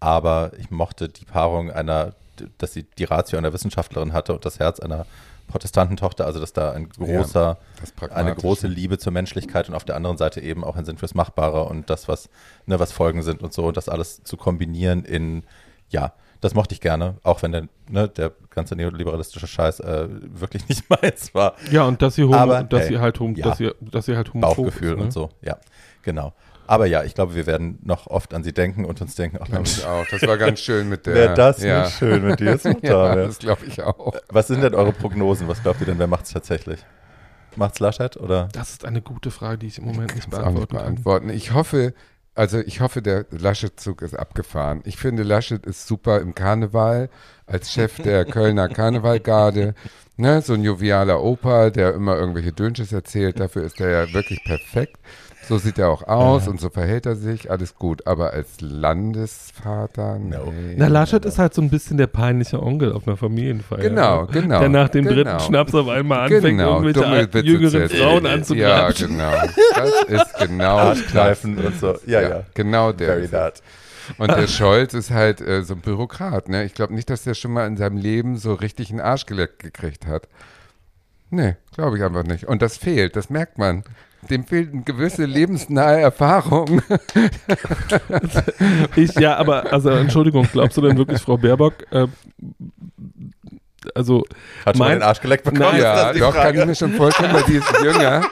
Aber 0.00 0.52
ich 0.58 0.70
mochte 0.70 1.08
die 1.08 1.24
Paarung 1.24 1.70
einer, 1.72 2.12
dass 2.58 2.72
sie 2.72 2.84
die 2.84 3.04
Ratio 3.04 3.36
einer 3.38 3.52
Wissenschaftlerin 3.52 4.12
hatte 4.12 4.32
und 4.34 4.44
das 4.44 4.58
Herz 4.60 4.78
einer 4.78 5.06
Protestantentochter, 5.48 6.26
also 6.26 6.38
dass 6.40 6.52
da 6.52 6.72
ein 6.72 6.88
großer, 6.90 7.56
Das 7.80 8.10
eine 8.12 8.34
große 8.34 8.66
Liebe 8.68 8.98
zur 8.98 9.12
Menschlichkeit 9.12 9.68
und 9.68 9.74
auf 9.74 9.84
der 9.84 9.96
anderen 9.96 10.18
Seite 10.18 10.40
eben 10.40 10.62
auch 10.62 10.76
ein 10.76 10.84
Sinn 10.84 10.98
fürs 10.98 11.14
Machbare 11.14 11.64
und 11.64 11.88
das, 11.90 12.06
was, 12.06 12.28
ne, 12.66 12.78
was 12.78 12.92
Folgen 12.92 13.22
sind 13.22 13.42
und 13.42 13.52
so, 13.52 13.66
und 13.66 13.76
das 13.76 13.88
alles 13.88 14.22
zu 14.22 14.36
kombinieren 14.36 15.04
in, 15.04 15.42
ja, 15.88 16.12
das 16.40 16.54
mochte 16.54 16.74
ich 16.74 16.80
gerne, 16.80 17.16
auch 17.22 17.42
wenn 17.42 17.52
der, 17.52 17.68
ne, 17.90 18.08
der 18.08 18.32
ganze 18.50 18.76
neoliberalistische 18.76 19.46
Scheiß 19.46 19.80
äh, 19.80 20.08
wirklich 20.10 20.68
nicht 20.68 20.88
meins 20.90 21.34
war. 21.34 21.54
Ja, 21.70 21.84
und 21.84 22.00
dass 22.02 22.14
sie, 22.14 22.24
homo, 22.24 22.36
Aber, 22.36 22.62
dass 22.62 22.82
hey, 22.82 22.88
sie 22.88 22.98
halt, 22.98 23.18
hom 23.20 23.34
ja. 23.34 23.44
dass 23.46 23.58
sie, 23.58 23.70
dass 23.80 24.06
sie 24.06 24.16
halt 24.16 24.32
homophob 24.32 24.56
Bauchgefühl 24.66 24.92
ist, 24.92 24.96
ne? 24.98 25.02
und 25.04 25.12
so, 25.12 25.30
ja, 25.42 25.58
genau. 26.02 26.32
Aber 26.66 26.84
ja, 26.84 27.02
ich 27.02 27.14
glaube, 27.14 27.34
wir 27.34 27.46
werden 27.46 27.78
noch 27.82 28.08
oft 28.08 28.34
an 28.34 28.44
sie 28.44 28.52
denken 28.52 28.84
und 28.84 29.00
uns 29.00 29.14
denken, 29.14 29.38
ach 29.40 29.46
Glaube 29.46 29.62
Mensch, 29.62 29.78
ich 29.78 29.86
auch. 29.86 30.04
Das 30.10 30.20
war 30.26 30.36
ganz 30.36 30.60
schön 30.60 30.86
mit 30.90 31.06
der. 31.06 31.14
wäre 31.14 31.34
das 31.34 31.62
ja. 31.62 31.84
nicht 31.84 31.96
schön 31.96 32.22
mit 32.22 32.40
dir, 32.40 32.58
Ja, 32.62 32.70
Mutter. 32.72 33.16
das 33.16 33.38
glaube 33.38 33.64
ich 33.64 33.82
auch. 33.82 34.14
Was 34.28 34.48
sind 34.48 34.60
denn 34.62 34.74
eure 34.74 34.92
Prognosen? 34.92 35.48
Was 35.48 35.62
glaubt 35.62 35.80
ihr 35.80 35.86
denn, 35.86 35.98
wer 35.98 36.06
macht 36.08 36.26
es 36.26 36.32
tatsächlich? 36.32 36.80
Macht's 37.56 37.80
Laschet 37.80 38.18
oder? 38.18 38.48
Das 38.52 38.68
ist 38.70 38.84
eine 38.84 39.00
gute 39.00 39.30
Frage, 39.30 39.56
die 39.58 39.66
ich 39.68 39.78
im 39.78 39.86
Moment 39.86 40.14
nicht 40.14 40.30
Kann's 40.30 40.44
auch 40.44 40.50
nicht 40.50 40.68
beantworten 40.68 40.76
kann. 40.76 40.84
beantworten. 40.84 41.30
Ich 41.30 41.52
hoffe, 41.54 41.94
also 42.38 42.60
ich 42.60 42.80
hoffe, 42.80 43.02
der 43.02 43.26
Laschet-Zug 43.30 44.00
ist 44.00 44.16
abgefahren. 44.16 44.80
Ich 44.84 44.96
finde, 44.96 45.24
Laschet 45.24 45.66
ist 45.66 45.88
super 45.88 46.20
im 46.20 46.36
Karneval, 46.36 47.10
als 47.46 47.72
Chef 47.72 47.96
der 47.96 48.24
Kölner 48.26 48.68
Karnevalgarde. 48.68 49.74
Ne, 50.16 50.40
so 50.40 50.54
ein 50.54 50.62
jovialer 50.62 51.20
Opa, 51.20 51.70
der 51.70 51.94
immer 51.94 52.16
irgendwelche 52.16 52.52
Dönsches 52.52 52.92
erzählt, 52.92 53.40
dafür 53.40 53.64
ist 53.64 53.80
er 53.80 53.90
ja 53.90 54.12
wirklich 54.14 54.42
perfekt. 54.44 54.98
So 55.48 55.56
sieht 55.58 55.78
er 55.78 55.88
auch 55.88 56.02
aus 56.06 56.46
und 56.46 56.60
so 56.60 56.68
verhält 56.68 57.06
er 57.06 57.16
sich, 57.16 57.50
alles 57.50 57.74
gut. 57.76 58.06
Aber 58.06 58.32
als 58.34 58.60
Landesvater, 58.60 60.18
No. 60.18 60.52
nee. 60.52 60.74
Na, 60.76 60.88
Laschet 60.88 61.24
ist 61.24 61.38
halt 61.38 61.54
so 61.54 61.62
ein 61.62 61.70
bisschen 61.70 61.96
der 61.96 62.06
peinliche 62.06 62.62
Onkel 62.62 62.92
auf 62.92 63.06
einer 63.06 63.16
Familienfeier. 63.16 63.78
Genau, 63.78 64.22
ne? 64.22 64.28
genau, 64.32 64.60
Der 64.60 64.68
nach 64.68 64.88
dem 64.90 65.04
genau. 65.06 65.16
dritten 65.16 65.40
Schnaps 65.40 65.74
auf 65.74 65.88
einmal 65.88 66.20
anfängt, 66.24 66.42
Genau, 66.58 66.82
irgendwelche 66.82 67.40
jüngeren. 67.46 67.88
Frauen 67.88 68.24
Ja, 68.24 68.32
anzuklatschen. 68.32 69.08
genau. 69.08 69.32
Das 70.06 70.26
ist 70.26 70.38
genau 70.38 70.76
Arschkneifen 70.78 71.58
und 71.58 71.80
so. 71.80 71.96
Ja, 72.06 72.20
ja. 72.20 72.42
Genau 72.54 72.92
der. 72.92 73.08
Very 73.08 73.28
that. 73.28 73.62
Und 74.18 74.30
der 74.30 74.46
Scholz 74.48 74.94
ist 74.94 75.10
halt 75.10 75.40
äh, 75.40 75.62
so 75.62 75.74
ein 75.74 75.80
Bürokrat, 75.80 76.48
ne? 76.48 76.64
Ich 76.64 76.74
glaube 76.74 76.94
nicht, 76.94 77.10
dass 77.10 77.24
der 77.24 77.34
schon 77.34 77.52
mal 77.52 77.66
in 77.66 77.76
seinem 77.76 77.96
Leben 77.96 78.36
so 78.36 78.54
richtig 78.54 78.90
einen 78.90 79.00
Arsch 79.00 79.26
geleckt 79.26 79.58
gekriegt 79.60 80.06
hat. 80.06 80.28
Nee, 81.30 81.56
glaube 81.74 81.98
ich 81.98 82.02
einfach 82.04 82.24
nicht. 82.24 82.44
Und 82.48 82.62
das 82.62 82.76
fehlt, 82.78 83.16
das 83.16 83.28
merkt 83.28 83.58
man. 83.58 83.84
Dem 84.28 84.44
fehlt 84.44 84.72
eine 84.72 84.82
gewisse 84.82 85.24
lebensnahe 85.24 86.00
Erfahrung. 86.00 86.82
Ich, 88.96 89.14
ja, 89.14 89.36
aber, 89.36 89.72
also 89.72 89.90
Entschuldigung, 89.90 90.46
glaubst 90.52 90.76
du 90.76 90.80
denn 90.80 90.96
wirklich, 90.98 91.20
Frau 91.20 91.36
Baerbock, 91.36 91.74
äh, 91.92 92.06
also, 93.94 94.24
Hat 94.66 94.76
schon 94.76 94.78
mal 94.80 94.88
Mein- 94.90 94.98
den 94.98 95.02
Arsch 95.02 95.20
geleckt 95.20 95.44
bekommen? 95.44 95.76
Ist 95.76 95.82
ja, 95.82 96.12
doch, 96.12 96.32
kann 96.34 96.42
Frage? 96.42 96.60
ich 96.60 96.66
mir 96.66 96.74
schon 96.74 96.92
vorstellen, 96.94 97.32
weil 97.32 97.44
die 97.44 97.54
ist 97.56 97.72
jünger. 97.82 98.22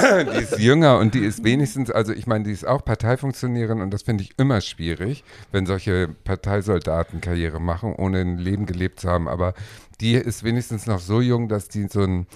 Die 0.00 0.38
ist 0.42 0.58
jünger 0.60 0.98
und 0.98 1.14
die 1.14 1.20
ist 1.24 1.42
wenigstens, 1.42 1.90
also 1.90 2.12
ich 2.12 2.26
meine, 2.28 2.44
die 2.44 2.52
ist 2.52 2.66
auch 2.66 2.84
Parteifunktionärin 2.84 3.80
und 3.80 3.92
das 3.92 4.02
finde 4.02 4.22
ich 4.22 4.30
immer 4.38 4.60
schwierig, 4.60 5.24
wenn 5.50 5.66
solche 5.66 6.08
Parteisoldaten 6.24 7.20
Karriere 7.20 7.60
machen, 7.60 7.94
ohne 7.96 8.20
ein 8.20 8.38
Leben 8.38 8.64
gelebt 8.64 9.00
zu 9.00 9.08
haben. 9.08 9.28
Aber 9.28 9.54
die 10.00 10.14
ist 10.14 10.44
wenigstens 10.44 10.86
noch 10.86 11.00
so 11.00 11.20
jung, 11.20 11.48
dass 11.48 11.68
die 11.68 11.88
so 11.88 12.02
ein 12.02 12.26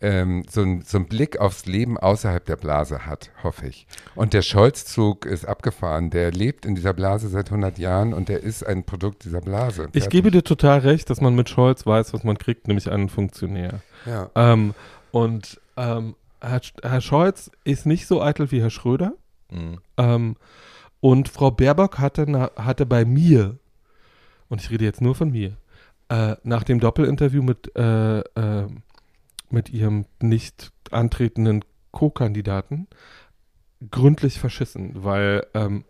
ähm, 0.00 0.44
so, 0.48 0.62
ein, 0.62 0.82
so 0.82 0.98
ein 0.98 1.06
Blick 1.06 1.38
aufs 1.38 1.66
Leben 1.66 1.98
außerhalb 1.98 2.44
der 2.44 2.56
Blase 2.56 3.06
hat, 3.06 3.30
hoffe 3.42 3.66
ich. 3.66 3.86
Und 4.14 4.32
der 4.32 4.42
Scholz-Zug 4.42 5.26
ist 5.26 5.44
abgefahren. 5.44 6.10
Der 6.10 6.30
lebt 6.32 6.64
in 6.64 6.74
dieser 6.74 6.94
Blase 6.94 7.28
seit 7.28 7.46
100 7.46 7.78
Jahren 7.78 8.14
und 8.14 8.28
der 8.28 8.42
ist 8.42 8.66
ein 8.66 8.84
Produkt 8.84 9.24
dieser 9.24 9.40
Blase. 9.40 9.84
ich 9.92 10.02
Fertig. 10.02 10.10
gebe 10.10 10.30
dir 10.30 10.42
total 10.42 10.80
recht, 10.80 11.10
dass 11.10 11.20
man 11.20 11.34
mit 11.34 11.50
Scholz 11.50 11.84
weiß, 11.84 12.14
was 12.14 12.24
man 12.24 12.38
kriegt, 12.38 12.66
nämlich 12.66 12.90
einen 12.90 13.08
Funktionär. 13.08 13.80
Ja. 14.06 14.30
Ähm, 14.34 14.74
und 15.10 15.60
ähm, 15.76 16.14
Herr, 16.40 16.60
Herr 16.82 17.00
Scholz 17.00 17.50
ist 17.64 17.84
nicht 17.84 18.06
so 18.06 18.22
eitel 18.22 18.50
wie 18.50 18.62
Herr 18.62 18.70
Schröder. 18.70 19.14
Mhm. 19.50 19.78
Ähm, 19.98 20.36
und 21.00 21.28
Frau 21.28 21.50
Baerbock 21.50 21.98
hatte, 21.98 22.24
na, 22.26 22.50
hatte 22.56 22.86
bei 22.86 23.04
mir, 23.04 23.58
und 24.48 24.60
ich 24.62 24.70
rede 24.70 24.84
jetzt 24.84 25.00
nur 25.00 25.14
von 25.14 25.30
mir, 25.30 25.56
äh, 26.08 26.36
nach 26.42 26.64
dem 26.64 26.80
Doppelinterview 26.80 27.42
mit, 27.42 27.74
äh, 27.76 28.20
äh, 28.20 28.66
mit 29.52 29.70
ihrem 29.70 30.06
nicht 30.20 30.72
antretenden 30.90 31.64
Co-Kandidaten 31.92 32.88
gründlich 33.90 34.38
verschissen, 34.38 34.92
weil 34.94 35.46
ähm, 35.54 35.84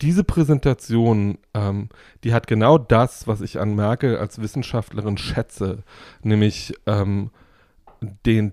diese 0.00 0.24
Präsentation, 0.24 1.38
ähm, 1.54 1.88
die 2.24 2.34
hat 2.34 2.46
genau 2.46 2.78
das, 2.78 3.26
was 3.26 3.40
ich 3.40 3.60
an 3.60 3.74
Merkel 3.74 4.16
als 4.16 4.40
Wissenschaftlerin 4.40 5.16
schätze, 5.16 5.82
nämlich 6.22 6.74
ähm, 6.86 7.30
den, 8.26 8.52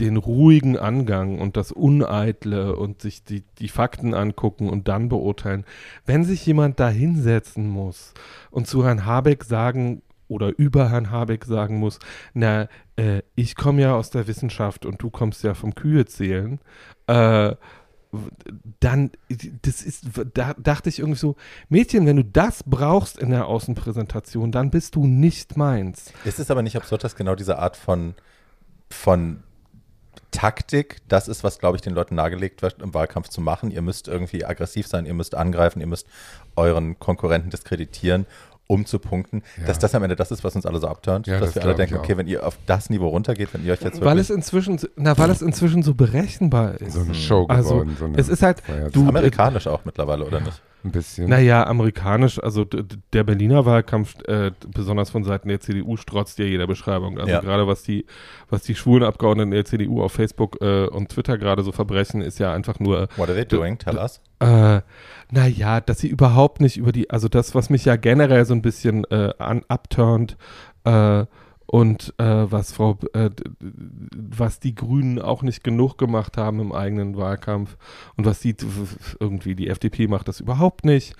den 0.00 0.16
ruhigen 0.16 0.78
Angang 0.78 1.38
und 1.38 1.56
das 1.56 1.72
Uneitle 1.72 2.76
und 2.76 3.02
sich 3.02 3.24
die, 3.24 3.42
die 3.58 3.68
Fakten 3.68 4.14
angucken 4.14 4.68
und 4.68 4.88
dann 4.88 5.08
beurteilen. 5.08 5.64
Wenn 6.04 6.24
sich 6.24 6.44
jemand 6.46 6.80
da 6.80 6.88
hinsetzen 6.88 7.68
muss 7.68 8.14
und 8.50 8.66
zu 8.66 8.84
Herrn 8.84 9.04
Habeck 9.04 9.44
sagen 9.44 10.02
oder 10.28 10.58
über 10.58 10.90
Herrn 10.90 11.10
Habeck 11.10 11.44
sagen 11.44 11.78
muss, 11.78 11.98
na, 12.34 12.68
äh, 12.96 13.22
ich 13.34 13.56
komme 13.56 13.82
ja 13.82 13.94
aus 13.94 14.10
der 14.10 14.26
Wissenschaft 14.26 14.86
und 14.86 15.02
du 15.02 15.10
kommst 15.10 15.42
ja 15.42 15.54
vom 15.54 15.74
Kühe 15.74 16.04
zählen, 16.06 16.60
äh, 17.06 17.54
dann, 18.80 19.10
das 19.62 19.82
ist, 19.82 20.04
da 20.34 20.54
dachte 20.54 20.88
ich 20.88 21.00
irgendwie 21.00 21.18
so, 21.18 21.36
Mädchen, 21.68 22.06
wenn 22.06 22.16
du 22.16 22.24
das 22.24 22.62
brauchst 22.64 23.18
in 23.18 23.30
der 23.30 23.46
Außenpräsentation, 23.46 24.52
dann 24.52 24.70
bist 24.70 24.94
du 24.94 25.06
nicht 25.06 25.56
meins. 25.56 26.12
Ist 26.24 26.38
es 26.38 26.50
aber 26.50 26.62
nicht 26.62 26.76
absurd, 26.76 27.04
dass 27.04 27.16
genau 27.16 27.34
diese 27.34 27.58
Art 27.58 27.76
von, 27.76 28.14
von 28.90 29.42
Taktik, 30.30 30.98
das 31.08 31.28
ist, 31.28 31.44
was, 31.44 31.58
glaube 31.58 31.76
ich, 31.76 31.82
den 31.82 31.94
Leuten 31.94 32.14
nahegelegt 32.14 32.62
wird, 32.62 32.82
im 32.82 32.92
Wahlkampf 32.94 33.28
zu 33.28 33.40
machen. 33.40 33.70
Ihr 33.70 33.82
müsst 33.82 34.08
irgendwie 34.08 34.44
aggressiv 34.44 34.86
sein, 34.86 35.06
ihr 35.06 35.14
müsst 35.14 35.34
angreifen, 35.34 35.80
ihr 35.80 35.86
müsst 35.86 36.06
euren 36.56 36.98
Konkurrenten 36.98 37.50
diskreditieren, 37.50 38.26
um 38.68 38.84
zu 38.86 38.98
punkten. 38.98 39.42
Ja. 39.60 39.66
Dass 39.66 39.78
das 39.78 39.94
am 39.94 40.02
Ende 40.02 40.16
das 40.16 40.30
ist, 40.30 40.42
was 40.44 40.54
uns 40.56 40.66
alle 40.66 40.78
so 40.80 40.88
abturnt. 40.88 41.26
Ja, 41.26 41.38
dass 41.38 41.50
das 41.52 41.56
wir 41.56 41.62
alle 41.64 41.74
denken, 41.76 41.96
okay, 41.96 42.16
wenn 42.16 42.26
ihr 42.26 42.46
auf 42.46 42.58
das 42.66 42.90
Niveau 42.90 43.08
runtergeht, 43.08 43.48
wenn 43.52 43.64
ihr 43.64 43.72
euch 43.72 43.80
jetzt 43.82 44.00
Weil 44.04 44.18
es 44.18 44.30
inzwischen, 44.30 44.80
na, 44.96 45.16
weil 45.18 45.30
es 45.30 45.42
inzwischen 45.42 45.82
so 45.82 45.94
berechenbar 45.94 46.80
ist. 46.80 46.92
So 46.94 47.00
eine 47.00 47.14
Show 47.14 47.46
Also, 47.48 47.70
geworden. 47.74 47.96
so 47.98 48.04
eine 48.06 48.18
es 48.18 48.28
ist 48.28 48.42
halt, 48.42 48.60
Feuer- 48.62 48.90
du- 48.90 49.06
amerikanisch 49.08 49.66
auch 49.66 49.84
mittlerweile, 49.84 50.24
oder 50.26 50.40
nicht? 50.40 50.60
Ein 50.86 50.92
bisschen. 50.92 51.28
Naja, 51.28 51.66
amerikanisch, 51.66 52.42
also 52.42 52.64
der 52.64 53.24
Berliner 53.24 53.66
Wahlkampf, 53.66 54.14
äh, 54.26 54.52
besonders 54.72 55.10
von 55.10 55.24
Seiten 55.24 55.48
der 55.48 55.60
CDU, 55.60 55.96
strotzt 55.96 56.38
ja 56.38 56.44
jeder 56.46 56.66
Beschreibung. 56.66 57.18
Also 57.18 57.30
Ja. 57.30 57.40
gerade 57.40 57.66
was 57.66 57.82
die, 57.82 58.06
was 58.48 58.62
die 58.62 58.74
schwulen 58.74 59.04
Abgeordneten 59.04 59.50
der 59.50 59.64
CDU 59.64 60.02
auf 60.02 60.12
Facebook 60.12 60.56
äh, 60.62 60.86
und 60.86 61.10
Twitter 61.10 61.36
gerade 61.38 61.62
so 61.62 61.72
verbrechen, 61.72 62.20
ist 62.22 62.38
ja 62.38 62.52
einfach 62.52 62.80
nur, 62.80 63.08
What 63.16 63.28
are 63.28 63.34
they 63.34 63.44
doing? 63.44 63.78
Tell 63.78 63.96
us. 63.98 64.20
äh, 64.40 64.80
naja, 65.30 65.80
dass 65.80 65.98
sie 65.98 66.08
überhaupt 66.08 66.60
nicht 66.60 66.76
über 66.76 66.92
die, 66.92 67.10
also 67.10 67.28
das, 67.28 67.54
was 67.54 67.68
mich 67.70 67.84
ja 67.84 67.96
generell 67.96 68.44
so 68.44 68.54
ein 68.54 68.62
bisschen 68.62 69.04
äh, 69.10 69.32
an, 69.38 69.62
abturnt, 69.68 70.36
äh, 70.84 71.24
und 71.66 72.14
äh, 72.18 72.50
was 72.50 72.72
Frau, 72.72 72.98
äh, 73.12 73.30
was 74.16 74.60
die 74.60 74.74
Grünen 74.74 75.20
auch 75.20 75.42
nicht 75.42 75.64
genug 75.64 75.98
gemacht 75.98 76.36
haben 76.36 76.60
im 76.60 76.72
eigenen 76.72 77.16
Wahlkampf 77.16 77.76
und 78.16 78.24
was 78.24 78.40
die 78.40 78.54
irgendwie 79.20 79.54
die 79.54 79.68
FDP 79.68 80.06
macht 80.06 80.28
das 80.28 80.40
überhaupt 80.40 80.84
nicht, 80.84 81.14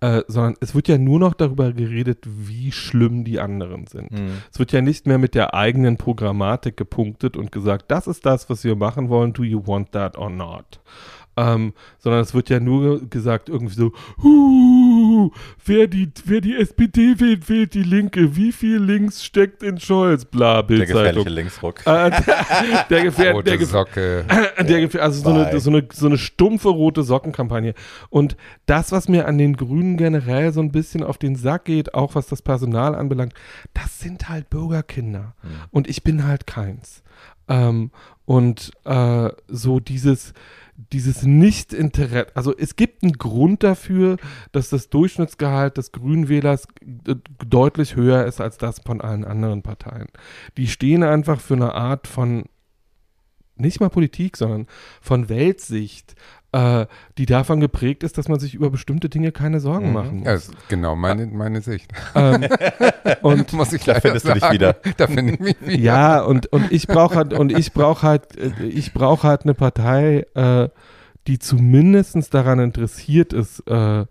äh, 0.00 0.22
sondern 0.28 0.54
es 0.60 0.74
wird 0.74 0.86
ja 0.86 0.96
nur 0.96 1.18
noch 1.18 1.34
darüber 1.34 1.72
geredet, 1.72 2.24
wie 2.24 2.70
schlimm 2.70 3.24
die 3.24 3.40
anderen 3.40 3.88
sind. 3.88 4.10
Hm. 4.10 4.42
Es 4.52 4.58
wird 4.60 4.70
ja 4.70 4.80
nicht 4.80 5.06
mehr 5.06 5.18
mit 5.18 5.34
der 5.34 5.54
eigenen 5.54 5.96
Programmatik 5.96 6.76
gepunktet 6.76 7.36
und 7.36 7.50
gesagt, 7.50 7.90
das 7.90 8.06
ist 8.06 8.24
das, 8.24 8.48
was 8.48 8.62
wir 8.62 8.76
machen 8.76 9.08
wollen, 9.08 9.32
do 9.32 9.42
you 9.42 9.66
want 9.66 9.90
that 9.92 10.16
or 10.16 10.30
not? 10.30 10.80
Ähm, 11.36 11.72
sondern 11.98 12.20
es 12.20 12.34
wird 12.34 12.48
ja 12.50 12.60
nur 12.60 13.08
gesagt, 13.08 13.48
irgendwie 13.48 13.74
so, 13.74 13.92
huh, 14.22 14.77
wer, 15.64 15.86
die, 15.86 16.10
wer 16.24 16.40
die 16.40 16.56
SPD 16.56 17.20
wählt, 17.20 17.48
wählt 17.48 17.74
die 17.74 17.82
Linke. 17.82 18.36
Wie 18.36 18.52
viel 18.52 18.78
links 18.78 19.24
steckt 19.24 19.62
in 19.62 19.78
Scholz? 19.78 20.24
Bla, 20.24 20.62
Der 20.62 20.78
gefährliche 20.78 21.24
Bildzeitung. 21.24 21.34
Linksruck. 21.34 21.86
Äh, 21.86 22.10
der, 22.90 23.02
gefähr, 23.02 23.32
Rote 23.32 23.56
der, 23.56 23.66
Socke. 23.66 24.24
der 24.58 24.80
gefähr, 24.80 25.02
also 25.02 25.22
so 25.22 25.30
eine, 25.30 25.60
so, 25.60 25.70
eine, 25.70 25.88
so 25.92 26.06
eine 26.06 26.18
stumpfe 26.18 26.68
rote 26.68 27.02
Sockenkampagne. 27.02 27.74
Und 28.10 28.36
das, 28.66 28.92
was 28.92 29.08
mir 29.08 29.26
an 29.26 29.38
den 29.38 29.56
Grünen 29.56 29.96
generell 29.96 30.52
so 30.52 30.60
ein 30.60 30.72
bisschen 30.72 31.02
auf 31.02 31.18
den 31.18 31.36
Sack 31.36 31.66
geht, 31.66 31.94
auch 31.94 32.14
was 32.14 32.26
das 32.26 32.42
Personal 32.42 32.94
anbelangt, 32.94 33.34
das 33.74 34.00
sind 34.00 34.28
halt 34.28 34.50
Bürgerkinder. 34.50 35.34
Hm. 35.42 35.50
Und 35.70 35.88
ich 35.88 36.02
bin 36.02 36.26
halt 36.26 36.46
keins. 36.46 37.02
Ähm, 37.48 37.90
und 38.24 38.72
äh, 38.84 39.30
so 39.48 39.80
dieses, 39.80 40.34
dieses 40.92 41.24
Nicht-Interesse, 41.24 42.28
also 42.34 42.56
es 42.56 42.76
gibt 42.76 43.02
einen 43.02 43.14
Grund 43.14 43.64
dafür, 43.64 44.16
dass 44.52 44.70
das 44.70 44.88
Durchschnittsgehalt 44.90 45.76
des 45.76 45.90
Grünwählers 45.90 46.68
äh, 47.06 47.16
deutlich 47.46 47.96
höher 47.96 48.24
ist 48.24 48.40
als 48.40 48.58
das 48.58 48.78
von 48.80 49.00
allen 49.00 49.24
anderen 49.24 49.62
Parteien. 49.62 50.06
Die 50.56 50.68
stehen 50.68 51.02
einfach 51.02 51.40
für 51.40 51.54
eine 51.54 51.74
Art 51.74 52.06
von, 52.06 52.44
nicht 53.56 53.80
mal 53.80 53.90
Politik, 53.90 54.36
sondern 54.36 54.66
von 55.00 55.28
Weltsicht, 55.28 56.14
äh, 56.52 56.86
die 57.18 57.26
davon 57.26 57.60
geprägt 57.60 58.02
ist, 58.02 58.16
dass 58.16 58.28
man 58.28 58.40
sich 58.40 58.54
über 58.54 58.70
bestimmte 58.70 59.08
Dinge 59.08 59.32
keine 59.32 59.60
Sorgen 59.60 59.88
Mhm. 59.88 59.92
machen 59.92 60.16
muss. 60.18 60.26
Ja, 60.26 60.34
ist 60.34 60.52
genau 60.68 60.96
meine, 60.96 61.26
meine 61.26 61.60
Sicht. 61.60 61.92
Ähm, 62.14 62.46
und 63.22 63.52
Muss 63.52 63.72
ich 63.72 63.84
Da 63.84 64.00
findest 64.00 64.26
du 64.26 64.32
dich 64.32 64.40
sagen. 64.40 64.54
wieder. 64.54 64.76
Da 64.96 65.06
finde 65.06 65.34
ich 65.34 65.40
mich 65.40 65.56
wieder. 65.60 65.78
Ja, 65.78 66.22
und, 66.22 66.46
und 66.46 66.72
ich 66.72 66.86
brauche 66.86 67.16
halt, 67.16 67.32
und 67.34 67.52
ich 67.52 67.72
brauche 67.72 68.06
halt, 68.06 68.36
äh, 68.38 68.64
ich 68.64 68.92
brauche 68.94 69.26
halt 69.28 69.42
eine 69.42 69.54
Partei, 69.54 70.26
äh, 70.34 70.68
die 71.26 71.38
zumindest 71.38 72.32
daran 72.32 72.58
interessiert 72.60 73.34
ist, 73.34 73.60
äh, 73.68 74.06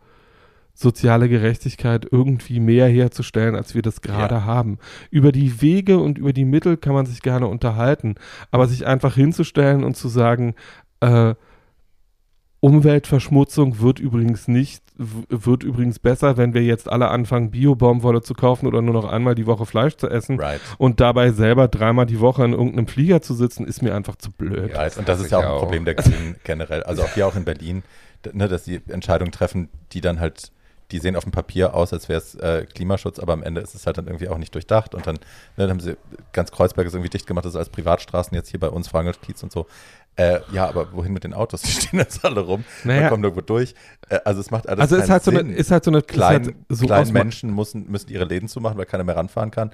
soziale 0.75 1.27
Gerechtigkeit 1.29 2.05
irgendwie 2.11 2.59
mehr 2.59 2.87
herzustellen, 2.87 3.55
als 3.55 3.73
wir 3.73 3.81
das 3.81 4.01
gerade 4.01 4.35
Ja. 4.35 4.45
haben. 4.45 4.77
Über 5.09 5.31
die 5.31 5.59
Wege 5.61 5.97
und 5.97 6.19
über 6.19 6.33
die 6.33 6.45
Mittel 6.45 6.77
kann 6.77 6.93
man 6.93 7.07
sich 7.07 7.23
gerne 7.23 7.47
unterhalten, 7.47 8.13
aber 8.51 8.67
sich 8.67 8.85
einfach 8.85 9.15
hinzustellen 9.15 9.83
und 9.83 9.97
zu 9.97 10.07
sagen, 10.07 10.53
äh, 10.99 11.33
Umweltverschmutzung 12.59 13.79
wird 13.81 13.99
übrigens 13.99 14.47
nicht, 14.47 14.83
wird 14.95 15.63
übrigens 15.63 15.99
besser, 15.99 16.37
wenn 16.37 16.53
wir 16.55 16.63
jetzt 16.63 16.89
alle 16.89 17.09
anfangen, 17.09 17.51
Bio-Baumwolle 17.51 18.21
zu 18.21 18.33
kaufen 18.33 18.65
oder 18.65 18.81
nur 18.81 18.93
noch 18.93 19.05
einmal 19.05 19.35
die 19.35 19.45
Woche 19.45 19.65
Fleisch 19.65 19.95
zu 19.95 20.09
essen 20.09 20.39
Right. 20.39 20.59
und 20.79 20.99
dabei 20.99 21.31
selber 21.31 21.67
dreimal 21.67 22.07
die 22.07 22.19
Woche 22.19 22.43
in 22.45 22.53
irgendeinem 22.53 22.87
Flieger 22.87 23.21
zu 23.21 23.35
sitzen, 23.35 23.65
ist 23.67 23.81
mir 23.83 23.93
einfach 23.93 24.15
zu 24.15 24.31
blöd. 24.31 24.71
Ja, 24.73 24.87
und 24.97 25.07
das 25.07 25.19
ist 25.19 25.31
ja 25.31 25.37
auch 25.37 25.43
ein 25.43 25.49
auch. 25.49 25.59
Problem 25.59 25.85
der 25.85 25.95
Grünen 25.95 26.35
generell. 26.43 26.81
Also 26.83 27.03
auch 27.03 27.13
hier 27.13 27.27
auch 27.27 27.35
in 27.35 27.45
Berlin, 27.45 27.83
ne, 28.33 28.47
dass 28.47 28.65
sie 28.65 28.81
Entscheidungen 28.87 29.31
treffen, 29.31 29.69
die 29.91 30.01
dann 30.01 30.19
halt, 30.19 30.51
die 30.91 30.97
sehen 30.99 31.15
auf 31.15 31.23
dem 31.23 31.31
Papier 31.33 31.75
aus, 31.75 31.93
als 31.93 32.09
wäre 32.09 32.17
es 32.19 32.33
äh, 32.35 32.65
Klimaschutz, 32.65 33.19
aber 33.19 33.33
am 33.33 33.43
Ende 33.43 33.61
ist 33.61 33.75
es 33.75 33.85
halt 33.85 33.97
dann 33.99 34.07
irgendwie 34.07 34.29
auch 34.29 34.37
nicht 34.37 34.55
durchdacht. 34.55 34.95
Und 34.95 35.05
dann, 35.05 35.15
ne, 35.15 35.19
dann 35.57 35.69
haben 35.69 35.79
sie 35.79 35.95
ganz 36.33 36.51
Kreuzberg 36.51 36.87
ist 36.87 36.93
irgendwie 36.93 37.09
dicht 37.09 37.27
gemacht, 37.27 37.45
das 37.45 37.53
ist 37.53 37.59
als 37.59 37.69
Privatstraßen 37.69 38.33
jetzt 38.33 38.49
hier 38.49 38.59
bei 38.59 38.69
uns, 38.69 38.87
Frangelkiez 38.87 39.43
und 39.43 39.51
so. 39.51 39.67
Äh, 40.17 40.39
ja, 40.51 40.67
aber 40.67 40.91
wohin 40.93 41.13
mit 41.13 41.23
den 41.23 41.33
Autos? 41.35 41.61
Die 41.63 41.71
stehen 41.71 41.99
jetzt 41.99 42.25
alle 42.25 42.41
rum, 42.41 42.63
Naja. 42.83 43.01
man 43.01 43.09
kommt 43.11 43.23
irgendwo 43.23 43.41
durch. 43.41 43.75
Äh, 44.09 44.19
also 44.25 44.41
es 44.41 44.49
macht 44.49 44.67
alles 44.67 44.81
Also 44.81 44.95
ist 44.95 45.09
halt 45.11 45.23
so 45.23 45.29
eine, 45.31 45.53
ist 45.53 45.69
halt 45.69 45.83
so 45.83 45.91
eine 45.91 45.99
ist 45.99 46.07
Klein, 46.07 46.45
halt 46.45 46.55
so 46.69 46.85
kleinen 46.87 47.13
Menschen 47.13 47.55
müssen, 47.55 47.89
müssen 47.89 48.09
ihre 48.09 48.25
Läden 48.25 48.49
zumachen, 48.49 48.77
weil 48.79 48.85
keiner 48.85 49.03
mehr 49.03 49.15
ranfahren 49.15 49.51
kann. 49.51 49.71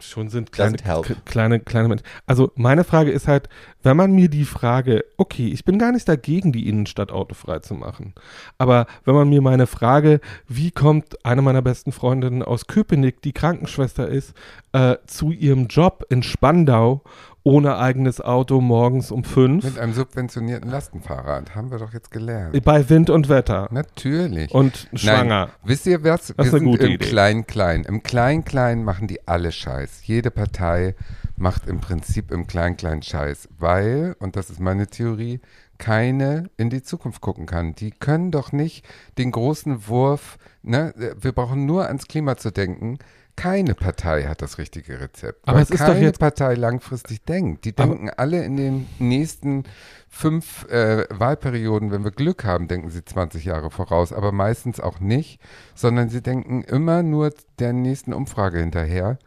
schon 0.00 0.28
sind 0.30 0.50
kleine, 0.50 0.78
kleine, 1.24 1.60
kleine 1.60 1.88
Menschen. 1.88 2.04
Also 2.26 2.50
meine 2.56 2.82
Frage 2.82 3.12
ist 3.12 3.28
halt, 3.28 3.48
wenn 3.84 3.96
man 3.96 4.12
mir 4.12 4.28
die 4.28 4.44
Frage, 4.44 5.04
okay, 5.16 5.46
ich 5.46 5.64
bin 5.64 5.78
gar 5.78 5.92
nicht 5.92 6.08
dagegen, 6.08 6.52
die 6.52 6.68
Innenstadt 6.68 7.12
autofrei 7.12 7.60
zu 7.60 7.74
machen, 7.74 8.14
aber 8.58 8.86
wenn 9.04 9.14
man 9.14 9.28
mir 9.28 9.42
meine 9.42 9.68
Frage, 9.68 10.20
wie 10.48 10.72
kommt 10.72 11.24
eine 11.24 11.42
meiner 11.42 11.62
besten 11.62 11.92
Freundinnen 11.92 12.42
aus 12.42 12.66
Köpenick, 12.66 13.22
die 13.22 13.32
Krankenschwester 13.32 14.08
ist, 14.08 14.34
äh, 14.72 14.96
zu 15.06 15.30
ihrem 15.30 15.68
Job 15.68 16.04
in 16.08 16.22
Spandau 16.22 17.02
ohne 17.44 17.76
eigenes 17.76 18.22
Auto 18.22 18.62
morgens 18.62 19.10
um 19.10 19.22
fünf 19.22 19.64
Mit 19.64 19.78
einem 19.78 19.92
subventionierten 19.92 20.70
Lastenfahrrad. 20.70 21.54
Haben 21.54 21.70
wir 21.70 21.78
doch 21.78 21.92
jetzt 21.92 22.10
gelernt. 22.10 22.64
bei 22.64 22.88
Wind 22.88 23.10
und 23.10 23.28
Wetter 23.28 23.68
Natürlich. 23.70 24.50
und 24.50 24.88
schwanger. 24.94 25.46
Nein, 25.46 25.54
wisst 25.62 25.86
ihr 25.86 26.02
was? 26.02 26.28
Das 26.28 26.38
Wir 26.38 26.44
ist 26.46 26.50
eine 26.54 26.58
sind 26.60 26.70
gute 26.70 26.86
im 26.86 26.92
Idee. 26.92 27.06
Klein-Klein. 27.06 27.84
Im 27.84 28.02
Klein-Klein 28.02 28.82
machen 28.82 29.08
die 29.08 29.28
alle 29.28 29.52
Scheiß. 29.52 30.00
Jede 30.06 30.30
Partei 30.30 30.94
macht 31.36 31.68
im 31.68 31.80
Prinzip 31.80 32.30
im 32.30 32.46
Klein-Klein 32.46 33.02
Scheiß, 33.02 33.50
weil, 33.58 34.16
und 34.20 34.36
das 34.36 34.48
ist 34.48 34.60
meine 34.60 34.86
Theorie, 34.86 35.40
keine 35.76 36.48
in 36.56 36.70
die 36.70 36.82
Zukunft 36.82 37.20
gucken 37.20 37.44
kann. 37.44 37.74
Die 37.74 37.90
können 37.90 38.30
doch 38.30 38.52
nicht 38.52 38.86
den 39.18 39.32
großen 39.32 39.86
Wurf, 39.88 40.38
ne, 40.62 40.94
wir 41.20 41.32
brauchen 41.32 41.66
nur 41.66 41.86
ans 41.86 42.06
Klima 42.08 42.38
zu 42.38 42.50
denken. 42.50 42.98
Keine 43.36 43.74
Partei 43.74 44.24
hat 44.24 44.42
das 44.42 44.58
richtige 44.58 45.00
Rezept. 45.00 45.40
Aber 45.46 45.56
weil 45.56 45.64
es 45.64 45.70
ist 45.70 45.80
doch 45.80 45.86
keine 45.88 46.00
jetzt- 46.02 46.20
Partei 46.20 46.54
langfristig 46.54 47.22
denkt. 47.24 47.64
Die 47.64 47.74
Aber- 47.76 47.88
denken 47.88 48.10
alle 48.10 48.44
in 48.44 48.56
den 48.56 48.86
nächsten 48.98 49.64
fünf 50.08 50.68
äh, 50.70 51.04
Wahlperioden, 51.10 51.90
wenn 51.90 52.04
wir 52.04 52.12
Glück 52.12 52.44
haben, 52.44 52.68
denken 52.68 52.90
sie 52.90 53.04
20 53.04 53.44
Jahre 53.44 53.70
voraus, 53.70 54.12
aber 54.12 54.30
meistens 54.30 54.78
auch 54.78 55.00
nicht, 55.00 55.40
sondern 55.74 56.08
sie 56.08 56.22
denken 56.22 56.62
immer 56.62 57.02
nur 57.02 57.32
der 57.58 57.72
nächsten 57.72 58.12
Umfrage 58.12 58.60
hinterher 58.60 59.18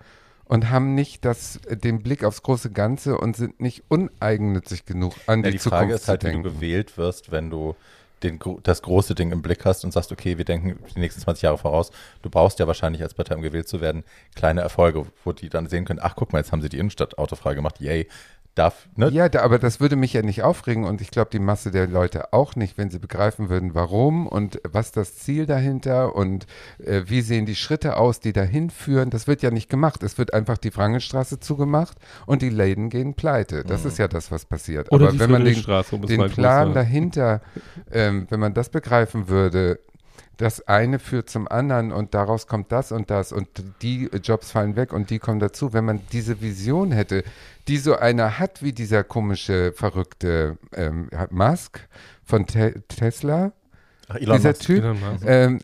und 0.45 0.69
haben 0.69 0.95
nicht 0.95 1.25
das, 1.25 1.57
äh, 1.65 1.75
den 1.75 2.01
Blick 2.01 2.23
aufs 2.23 2.41
große 2.43 2.71
Ganze 2.71 3.17
und 3.17 3.35
sind 3.35 3.59
nicht 3.59 3.83
uneigennützig 3.89 4.85
genug 4.85 5.13
an 5.27 5.41
Ja, 5.43 5.47
die, 5.47 5.57
die 5.57 5.59
Zukunft 5.59 5.79
Frage 5.81 5.93
ist 5.93 6.07
halt, 6.07 6.21
zu 6.21 6.29
wie 6.29 6.33
du 6.33 6.43
gewählt 6.43 6.97
wirst, 6.97 7.31
wenn 7.31 7.49
du 7.49 7.75
den, 8.23 8.39
das 8.63 8.81
große 8.81 9.15
Ding 9.15 9.31
im 9.31 9.41
Blick 9.41 9.65
hast 9.65 9.85
und 9.85 9.91
sagst, 9.91 10.11
okay, 10.11 10.37
wir 10.37 10.45
denken 10.45 10.79
die 10.95 10.99
nächsten 10.99 11.21
20 11.21 11.43
Jahre 11.43 11.57
voraus. 11.57 11.91
Du 12.21 12.29
brauchst 12.29 12.59
ja 12.59 12.67
wahrscheinlich 12.67 13.03
als 13.03 13.13
Partei, 13.13 13.35
um 13.35 13.41
gewählt 13.41 13.67
zu 13.67 13.81
werden, 13.81 14.03
kleine 14.35 14.61
Erfolge, 14.61 15.05
wo 15.23 15.31
die 15.31 15.49
dann 15.49 15.67
sehen 15.67 15.85
können, 15.85 15.99
ach 16.01 16.15
guck 16.15 16.33
mal, 16.33 16.39
jetzt 16.39 16.51
haben 16.51 16.61
sie 16.61 16.69
die 16.69 16.79
Innenstadt 16.79 17.17
autofrei 17.17 17.53
gemacht, 17.53 17.79
yay. 17.79 18.07
Darf, 18.57 18.87
ne? 18.95 19.09
Ja, 19.09 19.29
da, 19.29 19.41
aber 19.41 19.59
das 19.59 19.79
würde 19.79 19.95
mich 19.95 20.13
ja 20.13 20.23
nicht 20.23 20.41
aufregen 20.41 20.83
und 20.83 20.99
ich 20.99 21.11
glaube 21.11 21.29
die 21.31 21.39
Masse 21.39 21.69
der 21.69 21.85
Leute 21.85 22.33
auch 22.33 22.55
nicht, 22.55 22.77
wenn 22.77 22.89
sie 22.89 22.97
begreifen 22.97 23.49
würden, 23.49 23.75
warum 23.75 24.25
und 24.25 24.59
was 24.63 24.91
das 24.91 25.15
Ziel 25.15 25.45
dahinter 25.45 26.15
und 26.15 26.47
äh, 26.79 27.03
wie 27.05 27.21
sehen 27.21 27.45
die 27.45 27.55
Schritte 27.55 27.97
aus, 27.97 28.19
die 28.19 28.33
dahin 28.33 28.69
führen. 28.69 29.11
Das 29.11 29.27
wird 29.27 29.41
ja 29.43 29.51
nicht 29.51 29.69
gemacht. 29.69 30.01
Es 30.01 30.17
wird 30.17 30.33
einfach 30.33 30.57
die 30.57 30.71
Frankenstraße 30.71 31.39
zugemacht 31.39 31.97
und 32.25 32.41
die 32.41 32.49
Läden 32.49 32.89
gehen 32.89 33.13
pleite. 33.13 33.63
Das 33.63 33.85
ist 33.85 33.99
ja 33.99 34.07
das, 34.07 34.31
was 34.31 34.45
passiert. 34.45 34.91
Oder 34.91 35.05
aber 35.05 35.13
die 35.13 35.19
wenn 35.19 35.31
man 35.31 35.45
den, 35.45 35.63
um 35.91 36.01
den 36.07 36.29
Plan 36.31 36.73
dahinter, 36.73 37.41
ähm, 37.91 38.25
wenn 38.29 38.39
man 38.39 38.53
das 38.53 38.69
begreifen 38.69 39.27
würde, 39.27 39.79
das 40.37 40.67
eine 40.67 40.99
führt 40.99 41.29
zum 41.29 41.47
anderen 41.47 41.91
und 41.91 42.13
daraus 42.13 42.47
kommt 42.47 42.71
das 42.71 42.91
und 42.91 43.09
das 43.09 43.31
und 43.31 43.47
die 43.81 44.09
Jobs 44.23 44.51
fallen 44.51 44.75
weg 44.75 44.93
und 44.93 45.09
die 45.09 45.19
kommen 45.19 45.39
dazu. 45.39 45.73
Wenn 45.73 45.85
man 45.85 46.01
diese 46.11 46.41
Vision 46.41 46.91
hätte, 46.91 47.23
die 47.67 47.77
so 47.77 47.95
einer 47.95 48.39
hat 48.39 48.61
wie 48.61 48.71
dieser 48.71 49.03
komische, 49.03 49.73
verrückte 49.73 50.57
ähm, 50.73 51.09
Musk 51.31 51.87
von 52.23 52.45
Te 52.45 52.83
Tesla, 52.87 53.51
Ach, 54.09 54.15
Elon 54.15 54.37
dieser 54.37 54.49
Musk. 54.49 54.61
Typ, 54.61 54.83
ähm, 55.25 55.59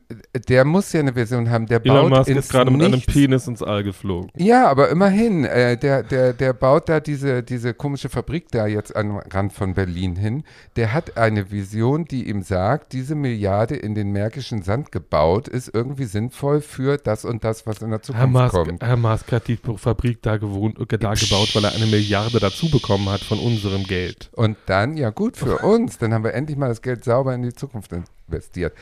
der 0.49 0.65
muss 0.65 0.91
ja 0.91 0.99
eine 0.99 1.13
Version 1.13 1.49
haben, 1.49 1.65
der 1.65 1.83
Elon 1.85 2.09
baut 2.09 2.19
Musk 2.19 2.29
ins 2.29 2.39
ist 2.45 2.51
gerade 2.51 2.71
mit 2.71 2.83
einem. 2.83 3.01
Penis 3.01 3.47
ins 3.47 3.63
All 3.63 3.83
geflogen. 3.83 4.29
Ja, 4.35 4.67
aber 4.67 4.89
immerhin, 4.89 5.45
äh, 5.45 5.77
der, 5.77 6.03
der, 6.03 6.33
der 6.33 6.51
baut 6.51 6.89
da 6.89 6.99
diese, 6.99 7.41
diese 7.41 7.73
komische 7.73 8.09
Fabrik 8.09 8.51
da 8.51 8.67
jetzt 8.67 8.95
am 8.95 9.17
Rand 9.17 9.53
von 9.53 9.73
Berlin 9.73 10.17
hin. 10.17 10.43
Der 10.75 10.93
hat 10.93 11.17
eine 11.17 11.51
Vision, 11.51 12.03
die 12.03 12.27
ihm 12.27 12.41
sagt, 12.41 12.91
diese 12.91 13.15
Milliarde 13.15 13.75
in 13.75 13.95
den 13.95 14.11
märkischen 14.11 14.61
Sand 14.61 14.91
gebaut 14.91 15.47
ist 15.47 15.73
irgendwie 15.73 16.05
sinnvoll 16.05 16.59
für 16.59 16.97
das 16.97 17.23
und 17.23 17.45
das, 17.45 17.65
was 17.65 17.81
in 17.81 17.91
der 17.91 17.99
Herr 17.99 18.03
Zukunft 18.03 18.29
Musk, 18.29 18.53
kommt. 18.53 18.83
Herr 18.83 18.97
Musk 18.97 19.31
hat 19.31 19.47
die 19.47 19.57
Fabrik 19.57 20.21
da, 20.21 20.35
gewohnt, 20.35 20.77
äh, 20.79 20.97
da 20.97 21.13
gebaut, 21.13 21.51
weil 21.53 21.63
er 21.63 21.73
eine 21.73 21.85
Milliarde 21.85 22.41
dazu 22.41 22.69
bekommen 22.69 23.07
hat 23.07 23.21
von 23.21 23.39
unserem 23.39 23.85
Geld. 23.85 24.29
Und 24.33 24.57
dann, 24.65 24.97
ja 24.97 25.11
gut, 25.11 25.37
für 25.37 25.57
uns, 25.65 25.97
dann 25.97 26.13
haben 26.13 26.25
wir 26.25 26.33
endlich 26.33 26.57
mal 26.57 26.67
das 26.67 26.81
Geld 26.81 27.05
sauber 27.05 27.33
in 27.33 27.41
die 27.41 27.53
Zukunft 27.53 27.93
investiert. 28.33 28.73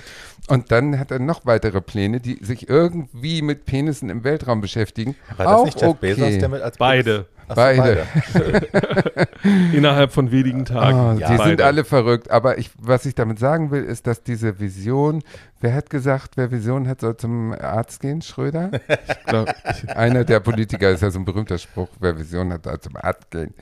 Und 0.47 0.71
dann 0.71 0.97
hat 0.99 1.11
er 1.11 1.19
noch 1.19 1.45
weitere 1.45 1.81
Pläne, 1.81 2.19
die 2.19 2.43
sich 2.43 2.67
irgendwie 2.69 3.41
mit 3.41 3.65
Penissen 3.65 4.09
im 4.09 4.23
Weltraum 4.23 4.61
beschäftigen. 4.61 5.15
War 5.37 5.45
das 5.45 5.55
Auch 5.55 5.65
nicht 5.65 5.81
Jeff 5.81 5.89
okay. 5.91 6.13
Bezos, 6.15 6.37
der 6.39 6.49
mit 6.49 6.61
als 6.61 6.77
Beide. 6.77 7.25
So, 7.47 7.55
Beide. 7.55 8.07
Innerhalb 9.73 10.13
von 10.13 10.31
wenigen 10.31 10.63
Tagen. 10.65 10.97
Ah, 10.97 11.13
Ja. 11.19 11.27
die 11.31 11.35
sind 11.37 11.45
Beide. 11.57 11.65
alle 11.65 11.83
verrückt. 11.83 12.31
Aber 12.31 12.57
ich, 12.57 12.71
was 12.79 13.05
ich 13.05 13.13
damit 13.15 13.39
sagen 13.39 13.71
will, 13.71 13.83
ist, 13.83 14.07
dass 14.07 14.23
diese 14.23 14.59
Vision, 14.59 15.21
wer 15.59 15.73
hat 15.73 15.89
gesagt, 15.89 16.37
wer 16.37 16.49
Vision 16.51 16.87
hat, 16.87 17.01
soll 17.01 17.17
zum 17.17 17.53
Arzt 17.53 17.99
gehen? 17.99 18.21
Schröder? 18.21 18.71
Ich 18.87 19.25
glaub, 19.25 19.49
ich, 19.83 19.89
Einer 19.89 20.23
der 20.23 20.39
Politiker 20.39 20.89
ist 20.91 21.01
ja 21.01 21.11
so 21.11 21.19
ein 21.19 21.25
berühmter 21.25 21.57
Spruch, 21.57 21.89
wer 21.99 22.17
Vision 22.17 22.53
hat, 22.53 22.63
soll 22.63 22.79
zum 22.79 22.95
Arzt 22.95 23.29
gehen. 23.31 23.53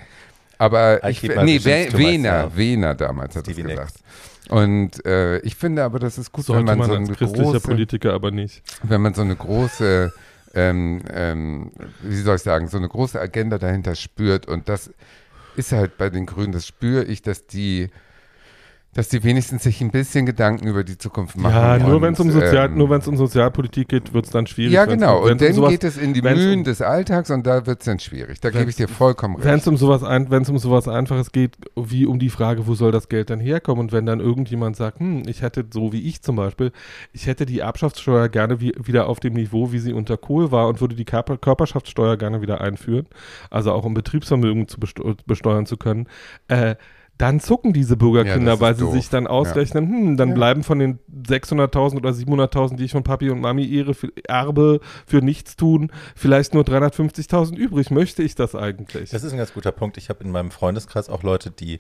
Aber 0.60 1.04
I 1.04 1.10
ich, 1.10 1.22
keep 1.22 1.36
my 1.36 1.44
nee, 1.44 1.56
visions 1.56 1.88
We- 1.88 1.90
to 1.92 1.98
Wehner. 1.98 2.56
Wehner 2.56 2.94
damals 2.96 3.36
hat 3.36 3.48
das 3.48 3.54
Stevie 3.54 3.68
gesagt. 3.70 3.94
Nicks. 3.96 4.52
Und 4.52 5.06
äh, 5.06 5.40
ich 5.40 5.56
finde 5.56 5.84
aber, 5.84 6.00
das 6.00 6.18
ist 6.18 6.32
gut, 6.32 6.48
wenn 6.50 6.56
sollte 6.56 6.66
man, 6.66 6.78
man 6.80 6.88
so 6.90 6.96
eine 6.96 7.08
christlicher 7.16 7.44
große, 7.44 7.60
Politiker 7.62 8.14
aber 8.14 8.30
nicht. 8.32 8.62
wenn 8.84 9.02
man 9.02 9.14
so 9.14 9.22
eine 9.22 9.36
große, 9.36 10.12
ähm, 10.56 11.02
ähm, 11.14 11.72
wie 12.02 12.16
soll 12.18 12.36
ich 12.36 12.42
sagen, 12.42 12.68
so 12.68 12.78
eine 12.78 12.90
große 12.90 13.20
Agenda 13.20 13.58
dahinter 13.58 13.96
spürt. 13.96 14.48
Und 14.48 14.68
das 14.68 14.92
ist 15.56 15.72
halt 15.72 15.98
bei 15.98 16.10
den 16.10 16.26
Grünen, 16.26 16.52
das 16.52 16.68
spüre 16.68 17.04
ich, 17.06 17.22
dass 17.22 17.46
die, 17.48 17.90
dass 18.94 19.08
die 19.08 19.24
wenigstens 19.24 19.64
sich 19.64 19.82
ein 19.82 19.92
bisschen 19.92 20.26
Gedanken 20.26 20.68
über 20.68 20.84
die 20.84 20.98
Zukunft 20.98 21.38
machen. 21.38 21.54
Ja, 21.56 21.78
nur 21.78 22.02
wenn 22.02 22.14
es 22.14 22.20
um, 22.20 22.32
Sozial, 22.32 22.72
ähm, 22.72 22.82
um 22.82 23.18
Sozialpolitik 23.18 23.88
geht, 23.88 24.14
wird 24.14 24.26
es 24.26 24.32
dann 24.32 24.48
schwierig. 24.48 24.74
Ja, 24.74 24.86
genau. 24.86 25.22
Und 25.30 25.40
dann 25.42 25.58
um 25.60 25.70
geht 25.70 25.84
es 25.84 25.96
in 25.96 26.14
die 26.14 26.24
Mühen 26.24 26.60
um- 26.60 26.64
des 26.64 26.82
Alltags 26.82 27.30
und 27.30 27.46
da 27.46 27.68
wird 27.68 27.82
es 27.82 27.86
dann 27.86 28.00
schwierig. 28.00 28.40
Da 28.42 28.50
gebe 28.50 28.68
ich 28.68 28.76
dir 28.76 28.88
vollkommen 28.88 29.36
Wenn 29.38 29.52
recht. 29.52 29.62
es 29.62 29.68
um 29.68 29.78
sowas 29.78 30.04
ein, 30.04 30.32
wenn 30.32 30.42
es 30.42 30.50
um 30.50 30.58
sowas 30.58 30.88
Einfaches 30.88 31.32
geht, 31.32 31.56
wie 31.76 32.08
um 32.08 32.18
die 32.18 32.30
Frage, 32.30 32.66
wo 32.66 32.74
soll 32.74 32.92
das 32.92 33.10
Geld 33.10 33.30
dann 33.30 33.40
herkommen? 33.40 33.80
Und 33.80 33.92
wenn 33.92 34.08
dann 34.08 34.20
irgendjemand 34.20 34.76
sagt, 34.76 35.00
hm, 35.00 35.24
ich 35.28 35.44
hätte 35.44 35.66
so 35.72 35.94
wie 35.94 36.08
ich 36.08 36.24
zum 36.24 36.36
Beispiel, 36.36 36.72
ich 37.14 37.28
hätte 37.28 37.46
die 37.46 37.60
Erbschaftssteuer 37.60 38.28
gerne 38.28 38.60
wie, 38.60 38.74
wieder 38.82 39.08
auf 39.08 39.20
dem 39.20 39.34
Niveau, 39.34 39.72
wie 39.72 39.80
sie 39.80 39.94
unter 39.94 40.18
Kohl 40.18 40.52
war 40.52 40.68
und 40.68 40.82
würde 40.82 40.96
die 40.96 41.06
Körper, 41.06 41.38
Körperschaftssteuer 41.38 42.18
gerne 42.18 42.42
wieder 42.42 42.60
einführen, 42.60 43.06
also 43.52 43.72
auch 43.72 43.86
um 43.86 43.94
Betriebsvermögen 43.94 44.68
zu 44.68 44.80
besteuern 45.28 45.68
zu 45.68 45.78
können, 45.78 46.08
äh, 46.48 46.76
dann 47.20 47.40
zucken 47.40 47.74
diese 47.74 47.94
Ja, 47.94 47.98
Bürgerkinder, 47.98 48.54
ist 48.54 48.60
weil 48.62 48.76
sie 48.76 48.82
doof. 48.86 48.94
sich 48.94 49.10
dann 49.10 49.28
ausrechnen, 49.28 49.88
hm, 49.88 50.18
dann 50.18 50.30
Ja. 50.30 50.36
bleiben 50.36 50.64
von 50.64 50.80
den 50.80 51.00
600.000 51.28 51.98
oder 51.98 52.14
700.000, 52.14 52.78
die 52.78 52.86
ich 52.86 52.92
von 52.94 53.04
Papi 53.04 53.30
und 53.30 53.42
Mami 53.42 53.70
ehre, 53.72 53.94
für, 53.94 54.12
erbe, 54.24 54.80
für 55.06 55.22
nichts 55.22 55.56
tun, 55.56 55.92
vielleicht 56.16 56.54
nur 56.54 56.64
350.000 56.64 57.58
übrig. 57.58 57.92
Möchte 57.92 58.24
ich 58.24 58.36
das 58.36 58.56
eigentlich? 58.56 59.12
Das 59.12 59.24
ist 59.24 59.32
ein 59.34 59.38
ganz 59.38 59.54
guter 59.54 59.72
Punkt. 59.74 59.98
Ich 59.98 60.10
habe 60.10 60.24
in 60.24 60.32
meinem 60.32 60.50
Freundeskreis 60.50 61.10
auch 61.10 61.22
Leute, 61.22 61.52
die 61.52 61.80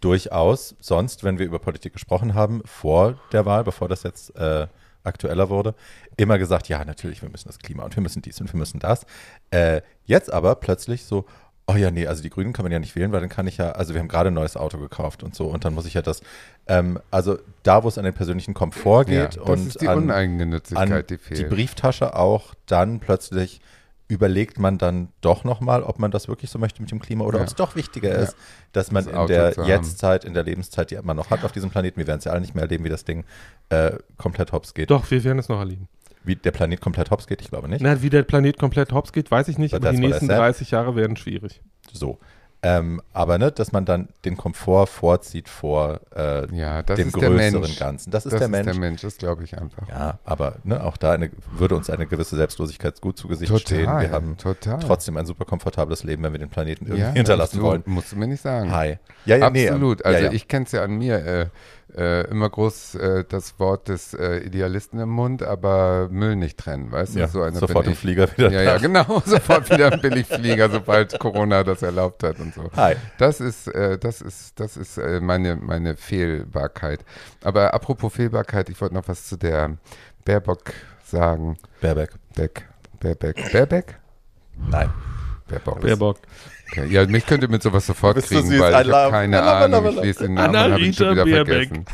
durchaus 0.00 0.74
sonst, 0.80 1.22
wenn 1.22 1.38
wir 1.38 1.46
über 1.46 1.58
Politik 1.58 1.92
gesprochen 1.92 2.34
haben, 2.34 2.62
vor 2.64 3.18
der 3.32 3.44
Wahl, 3.46 3.64
bevor 3.64 3.88
das 3.88 4.04
jetzt 4.04 4.34
äh, 4.36 4.66
aktueller 5.04 5.50
wurde, 5.50 5.74
immer 6.16 6.38
gesagt, 6.38 6.68
ja, 6.68 6.84
natürlich, 6.84 7.20
wir 7.22 7.28
müssen 7.30 7.48
das 7.48 7.58
Klima 7.58 7.84
und 7.84 7.94
wir 7.96 8.02
müssen 8.02 8.22
dies 8.22 8.40
und 8.40 8.52
wir 8.52 8.58
müssen 8.58 8.78
das. 8.80 9.06
Äh, 9.50 9.82
jetzt 10.04 10.32
aber 10.32 10.54
plötzlich 10.54 11.04
so, 11.04 11.24
oh 11.70 11.76
ja, 11.76 11.90
nee, 11.90 12.06
also 12.06 12.22
die 12.22 12.30
Grünen 12.30 12.52
kann 12.52 12.64
man 12.64 12.72
ja 12.72 12.78
nicht 12.78 12.96
wählen, 12.96 13.12
weil 13.12 13.20
dann 13.20 13.28
kann 13.28 13.46
ich 13.46 13.58
ja, 13.58 13.72
also 13.72 13.92
wir 13.94 14.00
haben 14.00 14.08
gerade 14.08 14.28
ein 14.30 14.34
neues 14.34 14.56
Auto 14.56 14.78
gekauft 14.78 15.22
und 15.22 15.34
so 15.34 15.46
und 15.46 15.64
dann 15.64 15.74
muss 15.74 15.86
ich 15.86 15.94
ja 15.94 16.02
das, 16.02 16.22
ähm, 16.66 16.98
also 17.10 17.38
da, 17.62 17.84
wo 17.84 17.88
es 17.88 17.98
an 17.98 18.04
den 18.04 18.14
persönlichen 18.14 18.54
Komfort 18.54 19.04
ja, 19.08 19.26
geht 19.26 19.36
das 19.36 19.48
und 19.48 19.66
ist 19.68 19.80
die 19.82 19.88
an, 19.88 19.98
Uneigennützigkeit, 19.98 20.90
an 20.90 21.18
die 21.30 21.34
die. 21.34 21.44
Brieftasche 21.44 22.16
auch, 22.16 22.54
dann 22.66 23.00
plötzlich 23.00 23.60
überlegt 24.10 24.58
man 24.58 24.78
dann 24.78 25.08
doch 25.20 25.44
nochmal, 25.44 25.82
ob 25.82 25.98
man 25.98 26.10
das 26.10 26.28
wirklich 26.28 26.50
so 26.50 26.58
möchte 26.58 26.80
mit 26.80 26.90
dem 26.90 26.98
Klima 26.98 27.26
oder 27.26 27.36
Ja. 27.36 27.42
ob 27.42 27.48
es 27.48 27.54
doch 27.54 27.76
wichtiger 27.76 28.08
Ja. 28.08 28.22
ist, 28.22 28.36
dass 28.72 28.90
man 28.90 29.04
Das 29.04 29.12
in 29.12 29.18
Auto 29.18 29.28
der. 29.28 29.52
Jetztzeit, 29.66 30.24
in 30.24 30.32
der 30.32 30.44
Lebenszeit, 30.44 30.90
die 30.90 30.98
man 31.02 31.14
noch 31.14 31.28
hat 31.28 31.44
auf 31.44 31.52
diesem 31.52 31.68
Planeten, 31.68 31.98
wir 31.98 32.06
werden 32.06 32.18
es 32.20 32.24
ja 32.24 32.32
alle 32.32 32.40
nicht 32.40 32.54
mehr 32.54 32.62
erleben, 32.64 32.84
wie 32.84 32.88
das 32.88 33.04
Ding 33.04 33.24
äh, 33.68 33.92
komplett 34.16 34.52
hops 34.52 34.72
geht. 34.72 34.90
Doch, 34.90 35.10
wir 35.10 35.22
werden 35.24 35.38
es 35.38 35.50
noch 35.50 35.58
erleben. 35.58 35.88
Wie 36.24 36.36
der 36.36 36.50
Planet 36.50 36.80
komplett 36.80 37.10
hops 37.10 37.26
geht, 37.26 37.40
ich 37.40 37.48
glaube 37.48 37.68
nicht. 37.68 37.80
Na, 37.80 38.02
wie 38.02 38.10
der 38.10 38.22
Planet 38.22 38.58
komplett 38.58 38.92
hops 38.92 39.12
geht, 39.12 39.30
weiß 39.30 39.48
ich 39.48 39.58
nicht, 39.58 39.72
But 39.72 39.84
aber 39.84 39.92
die 39.92 39.98
nächsten 39.98 40.26
said. 40.26 40.38
30 40.38 40.70
Jahre 40.70 40.96
werden 40.96 41.16
schwierig. 41.16 41.60
So. 41.92 42.18
Ähm, 42.60 43.00
aber 43.12 43.38
ne, 43.38 43.52
dass 43.52 43.70
man 43.70 43.84
dann 43.84 44.08
den 44.24 44.36
Komfort 44.36 44.88
vorzieht 44.88 45.48
vor 45.48 46.00
äh, 46.16 46.52
ja, 46.52 46.82
das 46.82 46.96
dem 46.96 47.06
ist 47.06 47.20
der 47.20 47.30
größeren 47.30 47.60
Mensch. 47.60 47.78
Ganzen. 47.78 48.10
Das 48.10 48.26
ist 48.26 48.32
das 48.32 48.40
der 48.40 48.46
ist 48.46 48.50
Mensch. 48.50 48.64
der 48.64 48.74
Mensch, 48.74 49.00
das 49.02 49.16
glaube 49.16 49.44
ich 49.44 49.56
einfach. 49.56 49.88
Ja, 49.88 50.18
aber 50.24 50.56
ne, 50.64 50.82
auch 50.82 50.96
da 50.96 51.12
eine, 51.12 51.30
würde 51.52 51.76
uns 51.76 51.88
eine 51.88 52.06
gewisse 52.06 52.34
Selbstlosigkeit 52.34 53.00
gut 53.00 53.16
zu 53.16 53.28
Gesicht 53.28 53.52
total, 53.52 53.60
stehen. 53.60 54.00
Wir 54.00 54.10
haben 54.10 54.36
total. 54.38 54.80
trotzdem 54.80 55.16
ein 55.18 55.26
super 55.26 55.44
komfortables 55.44 56.02
Leben, 56.02 56.24
wenn 56.24 56.32
wir 56.32 56.40
den 56.40 56.48
Planeten 56.48 56.86
irgendwie 56.86 57.02
ja, 57.02 57.10
hinterlassen 57.14 57.58
du, 57.58 57.62
wollen. 57.62 57.82
Musst 57.86 58.10
du 58.10 58.16
mir 58.16 58.26
nicht 58.26 58.42
sagen. 58.42 58.72
Hi. 58.72 58.98
Ja, 59.24 59.36
ja, 59.36 59.50
nee, 59.50 59.68
Absolut. 59.68 60.00
ähm, 60.00 60.06
Also 60.06 60.18
ja, 60.18 60.24
ja. 60.26 60.32
ich 60.32 60.48
kenne 60.48 60.64
es 60.66 60.72
ja 60.72 60.82
an 60.82 60.98
mir. 60.98 61.24
Äh, 61.24 61.46
äh, 61.96 62.28
immer 62.28 62.50
groß 62.50 62.96
äh, 62.96 63.24
das 63.28 63.58
Wort 63.58 63.88
des 63.88 64.14
äh, 64.14 64.38
Idealisten 64.38 65.00
im 65.00 65.08
Mund, 65.08 65.42
aber 65.42 66.08
Müll 66.10 66.36
nicht 66.36 66.58
trennen, 66.58 66.92
weißt 66.92 67.14
du? 67.14 67.20
ja, 67.20 67.28
so 67.28 67.48
sofort 67.50 67.86
im. 67.86 67.94
Flieger 67.94 68.28
wieder. 68.36 68.50
Ja, 68.50 68.62
ja, 68.62 68.78
genau. 68.78 69.22
Sofort 69.24 69.70
wieder 69.70 69.92
ein 69.92 70.00
Billigflieger, 70.00 70.70
sobald 70.70 71.18
Corona 71.18 71.64
das 71.64 71.82
erlaubt 71.82 72.22
hat 72.22 72.38
und 72.38 72.54
so. 72.54 72.70
Hi. 72.76 72.94
Das 73.18 73.40
ist, 73.40 73.68
äh, 73.68 73.98
das 73.98 74.20
ist, 74.20 74.60
das 74.60 74.76
ist 74.76 74.98
äh, 74.98 75.20
meine, 75.20 75.56
meine 75.56 75.96
Fehlbarkeit. 75.96 77.04
Aber 77.42 77.74
apropos 77.74 78.12
Fehlbarkeit, 78.12 78.68
ich 78.68 78.80
wollte 78.80 78.94
noch 78.94 79.08
was 79.08 79.26
zu 79.26 79.36
der 79.36 79.78
Baerbock 80.24 80.72
sagen. 81.04 81.56
Baerbeck. 81.80 82.10
Beck, 82.34 82.68
Baerbeck, 83.00 83.52
Baerbeck? 83.52 83.98
Nein. 84.70 84.90
Baerbock. 85.48 85.80
Baerbock. 85.80 86.18
Okay. 86.70 86.86
Ja, 86.88 87.06
mich 87.06 87.26
könnte 87.26 87.48
mit 87.48 87.62
sowas 87.62 87.86
sofort 87.86 88.22
kriegen, 88.24 88.48
süß, 88.48 88.60
weil 88.60 88.86
ich 88.86 88.92
habe 88.92 89.10
keine 89.10 89.42
Ahnung. 89.42 89.86
Ich 89.86 90.02
lese 90.02 90.24
den 90.24 90.34
Namen 90.34 90.56
habe 90.56 90.80
ihn 90.80 90.92
schon 90.92 91.12
wieder 91.12 91.24
Baerbeck. 91.24 91.68
vergessen. 91.68 91.84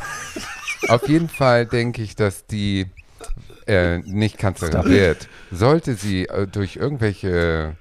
Auf 0.87 1.07
jeden 1.07 1.29
Fall 1.29 1.65
denke 1.65 2.01
ich, 2.01 2.15
dass 2.15 2.45
die 2.45 2.87
äh, 3.67 3.99
nicht 3.99 4.37
Kanzlerin 4.37 4.85
wird. 4.85 5.29
Sollte 5.51 5.95
sie 5.95 6.27
äh, 6.27 6.47
durch 6.47 6.75
irgendwelche 6.75 7.75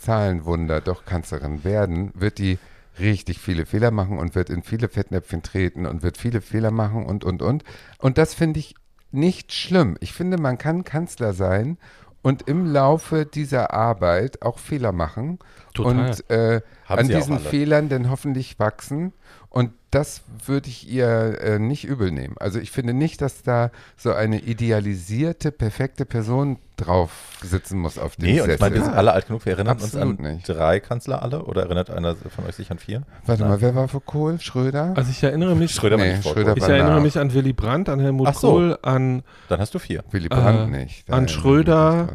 Zahlenwunder 0.00 0.80
doch 0.80 1.04
Kanzlerin 1.04 1.64
werden, 1.64 2.10
wird 2.14 2.38
die 2.38 2.58
richtig 2.98 3.38
viele 3.38 3.64
Fehler 3.64 3.90
machen 3.90 4.18
und 4.18 4.34
wird 4.34 4.50
in 4.50 4.62
viele 4.62 4.88
Fettnäpfchen 4.88 5.42
treten 5.42 5.86
und 5.86 6.02
wird 6.02 6.18
viele 6.18 6.40
Fehler 6.40 6.70
machen 6.70 7.06
und, 7.06 7.24
und, 7.24 7.40
und. 7.40 7.64
Und 7.98 8.18
das 8.18 8.34
finde 8.34 8.60
ich 8.60 8.74
nicht 9.10 9.52
schlimm. 9.52 9.96
Ich 10.00 10.12
finde, 10.12 10.38
man 10.38 10.58
kann 10.58 10.84
Kanzler 10.84 11.32
sein 11.32 11.78
und 12.22 12.48
im 12.48 12.72
Laufe 12.72 13.26
dieser 13.26 13.72
Arbeit 13.72 14.42
auch 14.42 14.58
Fehler 14.58 14.92
machen 14.92 15.38
Total. 15.74 16.10
und 16.10 16.30
äh, 16.30 16.60
an 16.86 17.08
diesen. 17.08 17.38
Fehlern 17.40 17.88
dann 17.88 18.10
hoffentlich 18.10 18.58
wachsen. 18.58 19.12
Und 19.54 19.72
das 19.90 20.22
würde 20.46 20.70
ich 20.70 20.88
ihr 20.90 21.38
äh, 21.42 21.58
nicht 21.58 21.84
übel 21.84 22.10
nehmen. 22.10 22.36
Also 22.40 22.58
ich 22.58 22.70
finde 22.70 22.94
nicht, 22.94 23.20
dass 23.20 23.42
da 23.42 23.70
so 23.98 24.14
eine 24.14 24.38
idealisierte, 24.40 25.52
perfekte 25.52 26.06
Person 26.06 26.56
drauf 26.78 27.10
sitzen 27.42 27.78
muss 27.78 27.98
auf 27.98 28.16
dem 28.16 28.24
Nee, 28.32 28.40
und 28.40 28.48
ich 28.48 28.58
meine, 28.58 28.74
wir 28.74 28.80
Sessel. 28.80 28.84
sind 28.92 28.98
alle 28.98 29.12
alt 29.12 29.26
genug. 29.26 29.44
Wir 29.44 29.52
erinnern 29.52 29.72
Absolut 29.76 30.18
uns 30.18 30.26
an 30.26 30.34
nicht. 30.36 30.48
drei 30.48 30.80
Kanzler 30.80 31.20
alle 31.22 31.42
oder 31.44 31.64
erinnert 31.64 31.90
einer 31.90 32.16
von 32.16 32.46
euch 32.46 32.54
sich 32.54 32.70
an 32.70 32.78
vier? 32.78 33.02
Warte 33.26 33.42
Nein. 33.42 33.50
mal, 33.50 33.60
wer 33.60 33.74
war 33.74 33.88
vor 33.88 34.02
Kohl? 34.02 34.40
Schröder? 34.40 34.94
Also 34.96 35.10
ich 35.10 35.22
erinnere 35.22 35.54
mich, 35.54 35.72
Schröder 35.74 35.98
war 35.98 36.04
Nee, 36.06 36.12
nicht 36.14 36.22
vor 36.22 36.32
Schröder 36.32 36.56
ich 36.56 36.62
war 36.62 36.70
erinnere 36.70 36.94
nach. 36.96 37.02
mich 37.02 37.18
an 37.18 37.34
Willy 37.34 37.52
Brandt, 37.52 37.90
an 37.90 38.00
Helmut 38.00 38.28
Ach 38.28 38.34
so. 38.34 38.52
Kohl, 38.52 38.78
an 38.80 39.22
Dann 39.50 39.60
hast 39.60 39.74
du 39.74 39.78
vier. 39.78 40.02
Willy 40.10 40.30
Brandt 40.30 40.74
Äh, 40.74 40.78
nicht. 40.78 41.10
an 41.12 41.26
ich 41.26 41.30
mich 41.30 41.40
Schröder. 41.42 42.08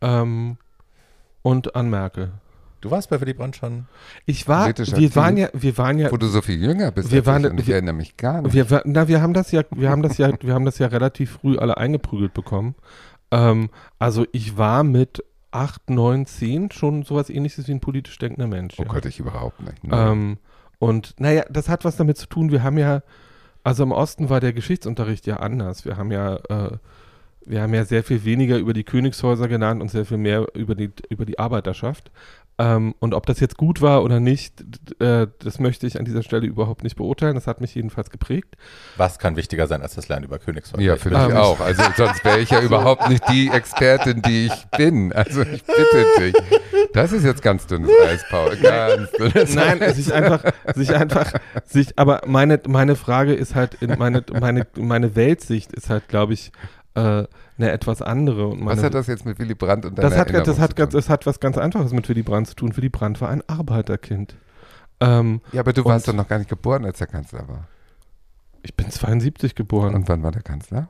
ähm, 0.00 0.56
und 1.42 1.76
an 1.76 1.88
Merkel. 1.90 2.32
Du 2.82 2.90
warst 2.90 3.08
bei 3.08 3.20
Willy 3.20 3.32
Brandt 3.32 3.56
schon. 3.56 3.86
Ich 4.26 4.46
war, 4.48 4.66
wir 4.66 4.70
aktiv. 4.70 5.16
waren 5.16 5.36
ja, 5.38 5.48
wir 5.54 5.78
waren 5.78 5.98
ja, 5.98 6.10
Wo 6.12 6.16
du 6.18 6.26
so 6.26 6.42
viel 6.42 6.60
jünger 6.62 6.90
bist, 6.90 7.10
Wir 7.10 7.24
waren- 7.24 7.44
ich, 7.44 7.50
und 7.50 7.60
ich 7.60 7.66
wir- 7.68 7.76
erinnere 7.76 7.94
mich 7.94 8.16
gar 8.18 8.42
nicht. 8.42 8.52
wir, 8.52 8.82
na, 8.84 9.08
wir 9.08 9.22
haben 9.22 9.32
das 9.32 9.50
ja, 9.52 9.62
wir 9.70 9.88
haben 9.88 10.02
das 10.02 10.18
ja, 10.18 10.30
wir 10.42 10.52
haben 10.52 10.64
das 10.66 10.78
ja 10.78 10.88
relativ 10.88 11.30
früh 11.40 11.56
alle 11.56 11.76
eingeprügelt 11.78 12.34
bekommen. 12.34 12.74
Ähm, 13.30 13.70
also 13.98 14.26
ich 14.32 14.58
war 14.58 14.82
mit 14.84 15.24
8, 15.52 15.90
9, 15.90 16.26
10 16.26 16.70
schon 16.72 17.02
sowas 17.04 17.30
ähnliches 17.30 17.68
wie 17.68 17.72
ein 17.72 17.80
politisch 17.80 18.18
denkender 18.18 18.48
Mensch. 18.48 18.74
oh 18.78 18.82
ja. 18.82 18.88
Gott, 18.88 19.06
ich 19.06 19.20
überhaupt 19.20 19.60
nicht. 19.62 19.78
Ähm, 19.90 20.38
und 20.78 21.14
naja, 21.18 21.44
das 21.50 21.68
hat 21.68 21.84
was 21.84 21.96
damit 21.96 22.16
zu 22.18 22.26
tun, 22.26 22.50
wir 22.50 22.62
haben 22.62 22.78
ja, 22.78 23.02
also 23.62 23.84
im 23.84 23.92
Osten 23.92 24.28
war 24.28 24.40
der 24.40 24.52
Geschichtsunterricht 24.52 25.24
ja 25.26 25.36
anders. 25.36 25.84
Wir 25.84 25.96
haben 25.96 26.10
ja, 26.10 26.36
äh, 26.48 26.70
wir 27.44 27.60
haben 27.62 27.74
ja 27.74 27.84
sehr 27.84 28.02
viel 28.04 28.24
weniger 28.24 28.56
über 28.58 28.72
die 28.72 28.84
Königshäuser 28.84 29.46
genannt 29.48 29.82
und 29.82 29.90
sehr 29.90 30.04
viel 30.04 30.16
mehr 30.16 30.46
über 30.54 30.74
die, 30.74 30.90
über 31.10 31.24
die 31.24 31.38
Arbeiterschaft. 31.38 32.10
Ähm, 32.58 32.94
und 32.98 33.14
ob 33.14 33.26
das 33.26 33.40
jetzt 33.40 33.56
gut 33.56 33.80
war 33.80 34.04
oder 34.04 34.20
nicht, 34.20 34.62
äh, 35.00 35.26
das 35.38 35.58
möchte 35.58 35.86
ich 35.86 35.98
an 35.98 36.04
dieser 36.04 36.22
Stelle 36.22 36.46
überhaupt 36.46 36.84
nicht 36.84 36.96
beurteilen. 36.96 37.34
Das 37.34 37.46
hat 37.46 37.60
mich 37.60 37.74
jedenfalls 37.74 38.10
geprägt. 38.10 38.56
Was 38.96 39.18
kann 39.18 39.36
wichtiger 39.36 39.66
sein 39.66 39.80
als 39.80 39.94
das 39.94 40.08
Lernen 40.08 40.26
über 40.26 40.38
Königswald? 40.38 40.82
Ja, 40.84 40.96
finde 40.96 41.26
ich 41.28 41.34
auch. 41.34 41.60
Also 41.60 41.82
sonst 41.96 42.24
wäre 42.24 42.40
ich 42.40 42.50
ja 42.50 42.60
überhaupt 42.62 43.08
nicht 43.08 43.26
die 43.30 43.48
Expertin, 43.48 44.20
die 44.22 44.46
ich 44.46 44.66
bin. 44.76 45.12
Also 45.12 45.42
ich 45.42 45.64
bitte 45.64 46.06
dich. 46.18 46.34
Das 46.92 47.12
ist 47.12 47.24
jetzt 47.24 47.42
ganz 47.42 47.66
dünnes 47.66 47.90
Eis, 48.06 48.24
Paul. 48.28 48.56
Ganz 48.62 49.10
dünnes 49.12 49.54
Nein, 49.54 49.80
Eis. 49.82 49.96
sich 49.96 50.12
einfach, 50.12 50.44
sich 50.74 50.94
einfach, 50.94 51.32
sich, 51.64 51.98
aber 51.98 52.20
meine, 52.26 52.60
meine 52.68 52.96
Frage 52.96 53.32
ist 53.32 53.54
halt, 53.54 53.78
meine, 53.98 54.22
meine, 54.38 54.66
meine 54.76 55.16
Weltsicht 55.16 55.72
ist 55.72 55.88
halt, 55.88 56.08
glaube 56.08 56.34
ich, 56.34 56.52
äh, 56.94 57.00
eine 57.00 57.70
etwas 57.72 58.02
andere. 58.02 58.48
Und 58.48 58.60
meine, 58.60 58.76
Was 58.78 58.84
hat 58.84 58.94
das 58.94 59.06
jetzt 59.06 59.24
mit 59.24 59.38
Willy 59.38 59.54
Brandt 59.54 59.84
und 59.86 59.96
deiner 59.98 60.10
das 60.10 60.18
hat, 60.18 60.28
das, 60.28 60.34
Erinnerung 60.34 60.60
hat, 60.62 60.70
zu 60.70 60.76
tun? 60.76 60.88
das 60.92 61.08
hat 61.08 61.26
was 61.26 61.40
ganz 61.40 61.58
Einfaches 61.58 61.92
mit 61.92 62.08
Willy 62.08 62.22
Brandt 62.22 62.48
zu 62.48 62.54
tun. 62.56 62.76
Willy 62.76 62.88
Brandt 62.88 63.20
war 63.20 63.28
ein 63.30 63.42
Arbeiterkind. 63.48 64.34
Ähm, 65.00 65.40
Ja, 65.52 65.60
aber 65.60 65.72
du 65.72 65.84
warst 65.84 66.06
doch 66.08 66.12
noch 66.14 66.28
gar 66.28 66.38
nicht 66.38 66.50
geboren, 66.50 66.84
als 66.84 67.00
er 67.00 67.06
Kanzler 67.08 67.48
war. 67.48 67.66
ich 68.62 68.74
bin 68.76 68.90
72 68.90 69.54
geboren, 69.54 69.94
Und 69.94 70.08
wann 70.08 70.22
war 70.22 70.30
der 70.32 70.42
Kanzler? 70.42 70.88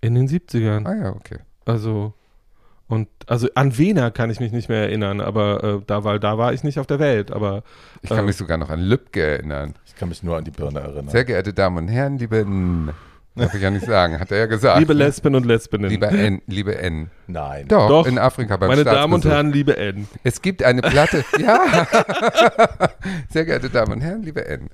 in 0.00 0.14
den 0.14 0.26
70ern. 0.28 0.86
Ah 0.86 0.94
ja, 0.96 1.10
okay. 1.10 1.38
Also, 1.64 2.12
und, 2.88 3.08
also 3.26 3.48
an 3.54 3.78
Wiener 3.78 4.10
kann 4.10 4.30
ich 4.30 4.40
mich 4.40 4.50
nicht 4.52 4.68
mehr 4.68 4.82
erinnern, 4.82 5.20
aber 5.20 5.62
äh, 5.62 5.80
da, 5.86 6.02
weil 6.04 6.18
da 6.18 6.38
war 6.38 6.52
ich 6.52 6.64
nicht 6.64 6.78
auf 6.80 6.86
der 6.88 6.98
Welt, 6.98 7.30
aber 7.30 7.62
Ich 8.02 8.08
kann 8.08 8.20
Ähm. 8.20 8.24
mich 8.26 8.36
sogar 8.36 8.58
noch 8.58 8.68
an 8.70 8.80
Lübcke 8.80 9.22
erinnern. 9.22 9.74
Ich 9.86 9.94
kann 9.94 10.08
mich 10.08 10.22
nur 10.22 10.36
an 10.36 10.44
die 10.44 10.50
Birne 10.50 10.80
erinnern. 10.80 11.08
Sehr 11.10 11.24
geehrte 11.24 11.52
Damen 11.54 11.76
und 11.78 11.88
Herren, 11.88 12.18
liebe. 12.18 12.44
Darf 13.34 13.54
ich 13.54 13.62
ja 13.62 13.70
nicht 13.70 13.86
sagen, 13.86 14.20
hat 14.20 14.30
er 14.30 14.38
ja 14.38 14.46
gesagt. 14.46 14.78
liebe 14.78 14.92
Lesben 14.92 15.34
und 15.34 15.46
Lesbinnen. 15.46 15.88
Lieber 15.88 16.10
N, 16.12 16.42
liebe 16.46 16.76
N. 16.78 17.10
Nein. 17.26 17.66
Doch, 17.68 17.88
Doch. 17.88 18.06
in 18.06 18.18
Afrika 18.18 18.58
beim 18.58 18.68
Meine 18.68 18.84
Damen 18.84 19.14
und. 19.14 19.24
Herren, 19.24 19.50
liebe 19.52 19.76
N. 19.76 20.06
Es 20.22 20.42
gibt 20.42 20.62
eine 20.62 20.82
Platte. 20.82 21.24
ja. 21.38 21.86
Sehr 23.30 23.44
geehrte 23.46 23.70
Damen 23.70 23.92
und 23.92 24.00
Herren, 24.02 24.22
liebe 24.22 24.44
N. 24.46 24.68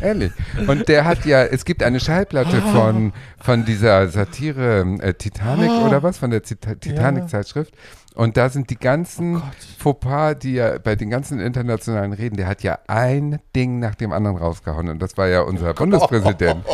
Ehrlich. 0.00 0.32
Und 0.68 0.88
der 0.88 1.04
hat 1.04 1.24
ja, 1.24 1.42
es 1.44 1.64
gibt 1.64 1.82
eine 1.82 1.98
Schallplatte 1.98 2.62
von, 2.62 3.12
von 3.40 3.64
dieser 3.64 4.08
Satire 4.08 4.86
äh, 5.00 5.12
Titanic 5.14 5.70
oder 5.84 6.02
was, 6.04 6.18
von 6.18 6.30
der 6.30 6.44
Zita- 6.44 6.76
Titanic-Zeitschrift. 6.76 7.74
Und 8.14 8.36
da 8.36 8.48
sind 8.48 8.70
die 8.70 8.76
ganzen 8.78 9.42
Fauxpas, 9.78 10.34
die 10.40 10.54
ja 10.54 10.78
bei 10.78 10.94
den 10.96 11.10
ganzen 11.10 11.40
internationalen 11.40 12.12
Reden, 12.12 12.36
der 12.36 12.46
hat 12.46 12.62
ja 12.62 12.78
ein 12.86 13.38
Ding 13.54 13.80
nach 13.80 13.94
dem 13.96 14.12
anderen 14.12 14.36
rausgehauen. 14.36 14.88
Und 14.88 15.00
das 15.00 15.16
war 15.16 15.26
ja 15.28 15.40
unser 15.42 15.74
Bundespräsident. 15.74 16.64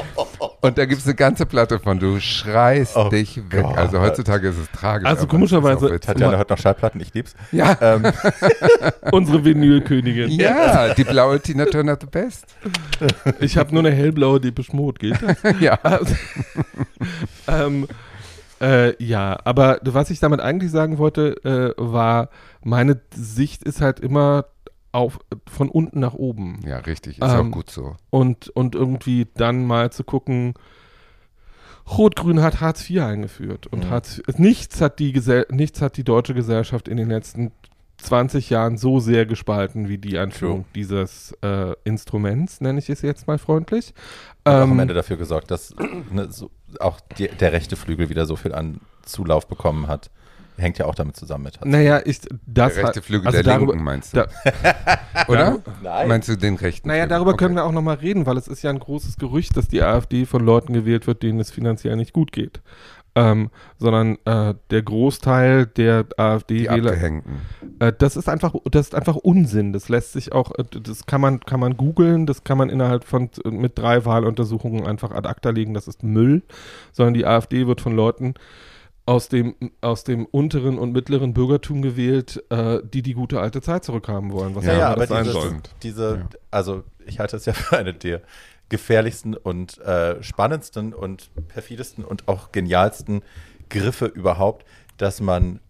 Und 0.64 0.78
da 0.78 0.86
gibt 0.86 1.00
es 1.02 1.06
eine 1.06 1.14
ganze 1.14 1.44
Platte 1.44 1.78
von, 1.78 1.98
du 1.98 2.18
schreist 2.20 2.96
Oh 2.96 3.10
dich 3.10 3.36
weg. 3.50 3.62
Gott. 3.62 3.76
Also 3.76 4.00
heutzutage 4.00 4.48
ist 4.48 4.56
es 4.58 4.70
tragisch. 4.70 5.06
Also 5.06 5.26
komischerweise-. 5.26 6.00
Tatjana 6.00 6.38
hört 6.38 6.48
noch 6.48 6.56
Schallplatten, 6.58 7.00
ich 7.00 7.12
lieb's. 7.12 7.34
Ja, 7.52 7.76
Ähm, 7.82 8.02
Unsere 9.12 9.44
Vinylkönigin. 9.44 10.30
ja, 10.30 10.94
die 10.94 11.04
blaue 11.04 11.38
Tina 11.40 11.66
Turner 11.66 11.98
the 12.00 12.06
best. 12.06 12.46
Ich 13.40 13.58
habe 13.58 13.72
nur 13.74 13.80
eine 13.84 13.94
hellblaue 13.94 14.40
Depeche 14.40 14.74
Mode, 14.74 14.98
geht 14.98 15.16
das? 15.22 15.36
Ja. 15.60 15.78
ähm, 17.46 17.86
äh, 18.60 19.02
ja, 19.04 19.38
aber 19.44 19.80
was 19.82 20.08
ich 20.10 20.20
damit 20.20 20.40
eigentlich 20.40 20.70
sagen 20.70 20.96
wollte, 20.96 21.36
äh, 21.44 21.74
war, 21.76 22.30
meine 22.62 23.00
Sicht 23.14 23.64
ist 23.64 23.80
halt 23.82 24.00
immer 24.00 24.46
auf, 24.94 25.18
von 25.50 25.68
unten 25.68 26.00
nach 26.00 26.14
oben. 26.14 26.60
Ja, 26.66 26.78
richtig. 26.78 27.18
Ist 27.18 27.24
Ähm, 27.28 27.48
auch 27.48 27.50
gut 27.50 27.70
so. 27.70 27.96
Und, 28.10 28.48
und 28.50 28.74
irgendwie 28.74 29.26
dann 29.34 29.66
mal 29.66 29.90
zu 29.92 30.04
gucken, 30.04 30.54
Rot-Grün 31.98 32.40
hat 32.40 32.60
Hartz 32.60 32.88
IV 32.88 33.02
eingeführt. 33.02 33.66
Und 33.66 33.84
Mhm. 33.86 33.90
Hartz, 33.90 34.22
nichts, 34.36 34.80
hat 34.80 34.98
die 34.98 35.12
Gesell 35.12 35.46
nichts 35.50 35.82
hat 35.82 35.96
die 35.96 36.04
deutsche 36.04 36.34
Gesellschaft 36.34 36.88
in 36.88 36.96
den 36.96 37.08
letzten 37.10 37.52
20 37.98 38.50
Jahren 38.50 38.76
so 38.76 39.00
sehr 39.00 39.24
gespalten 39.26 39.88
wie 39.88 39.98
die 39.98 40.18
Einführung 40.18 40.62
True. 40.62 40.72
dieses 40.74 41.32
äh, 41.42 41.74
Instruments, 41.84 42.60
nenne 42.60 42.78
ich 42.78 42.90
es 42.90 43.02
jetzt 43.02 43.26
mal 43.26 43.38
freundlich. 43.38 43.94
hat 44.44 44.56
auch 44.56 44.62
am 44.62 44.72
Ähm, 44.72 44.78
Ende 44.80 44.94
dafür 44.94 45.16
gesorgt, 45.16 45.50
dass 45.50 45.74
ne, 46.10 46.30
so, 46.30 46.50
auch 46.80 47.00
die, 47.18 47.28
der 47.28 47.52
rechte 47.52 47.76
Flügel 47.76 48.08
wieder 48.08 48.26
so 48.26 48.36
viel 48.36 48.54
an 48.54 48.80
Zulauf 49.04 49.46
bekommen 49.46 49.86
hat. 49.86 50.10
Hängt 50.56 50.78
ja 50.78 50.86
auch 50.86 50.94
damit 50.94 51.16
zusammen 51.16 51.44
mit. 51.44 51.58
naja, 51.64 52.00
ich, 52.04 52.20
das 52.46 52.74
Der 52.74 52.84
rechte 52.84 53.02
Flügel 53.02 53.26
also 53.26 53.42
der 53.42 53.54
darüber, 53.54 53.72
Linken 53.72 53.84
meinst 53.84 54.12
du? 54.14 54.18
da- 54.18 54.28
Oder? 55.28 55.58
Nein. 55.82 56.08
Meinst 56.08 56.28
du 56.28 56.36
den 56.36 56.54
rechten 56.54 56.88
Naja, 56.88 57.06
darüber 57.06 57.30
Okay. 57.32 57.44
können 57.44 57.56
wir 57.56 57.64
auch 57.64 57.72
nochmal 57.72 57.96
reden, 57.96 58.24
weil 58.26 58.36
es 58.36 58.46
ist 58.46 58.62
ja 58.62 58.70
ein 58.70 58.78
großes 58.78 59.16
Gerücht, 59.16 59.56
dass 59.56 59.66
die 59.68 59.82
AfD 59.82 60.26
von 60.26 60.44
Leuten 60.44 60.72
gewählt 60.72 61.06
wird, 61.06 61.22
denen 61.22 61.40
es 61.40 61.50
finanziell 61.50 61.96
nicht 61.96 62.12
gut 62.12 62.30
geht. 62.32 62.60
Ähm, 63.16 63.50
sondern 63.78 64.18
äh, 64.24 64.54
der 64.70 64.82
Großteil 64.82 65.66
der 65.66 66.02
Die 66.02 66.18
AfD-Wähler, 66.18 66.94
äh, 67.78 67.92
das 67.96 68.16
ist 68.16 68.28
einfach, 68.28 68.54
das 68.68 68.86
ist 68.86 68.94
einfach 68.96 69.14
Unsinn. 69.14 69.72
Das 69.72 69.88
lässt 69.88 70.14
sich 70.14 70.32
auch, 70.32 70.50
äh, 70.58 70.64
das 70.82 71.06
kann 71.06 71.20
man, 71.20 71.38
kann 71.38 71.60
man 71.60 71.76
googeln, 71.76 72.26
das 72.26 72.42
kann 72.42 72.58
man 72.58 72.70
innerhalb 72.70 73.04
von 73.04 73.30
äh, 73.44 73.50
mit 73.50 73.78
drei 73.78 74.04
Wahluntersuchungen 74.04 74.84
einfach 74.84 75.12
ad 75.12 75.28
acta 75.28 75.50
legen. 75.50 75.74
Das 75.74 75.86
ist 75.86 76.02
Müll, 76.02 76.42
sondern 76.90 77.14
die 77.14 77.24
AfD 77.24 77.68
wird 77.68 77.80
von 77.80 77.94
Leuten 77.94 78.34
aus 79.06 79.28
dem, 79.28 79.54
aus 79.80 80.04
dem 80.04 80.24
unteren 80.26 80.78
und 80.78 80.92
mittleren 80.92 81.34
Bürgertum 81.34 81.82
gewählt, 81.82 82.42
äh, 82.50 82.80
die 82.82 83.02
die 83.02 83.12
gute 83.14 83.40
alte 83.40 83.60
Zeit 83.60 83.84
zurückhaben 83.84 84.32
wollen. 84.32 84.54
Was 84.54 84.64
Ja, 84.64 84.78
ja, 84.78 84.88
aber 84.90 85.00
das 85.00 85.08
sein 85.10 85.24
dieses, 85.24 85.42
soll. 85.42 85.56
diese, 85.82 86.16
Ja. 86.16 86.28
also 86.50 86.84
ich 87.06 87.18
halte 87.18 87.36
es 87.36 87.44
ja 87.44 87.52
für 87.52 87.76
eine 87.76 87.92
der 87.92 88.22
gefährlichsten 88.70 89.34
und 89.36 89.78
äh, 89.78 90.22
spannendsten 90.22 90.94
und 90.94 91.30
perfidesten 91.48 92.02
und 92.04 92.28
auch 92.28 92.50
genialsten 92.50 93.22
Griffe 93.68 94.06
überhaupt, 94.06 94.64
dass 94.96 95.20
man 95.20 95.60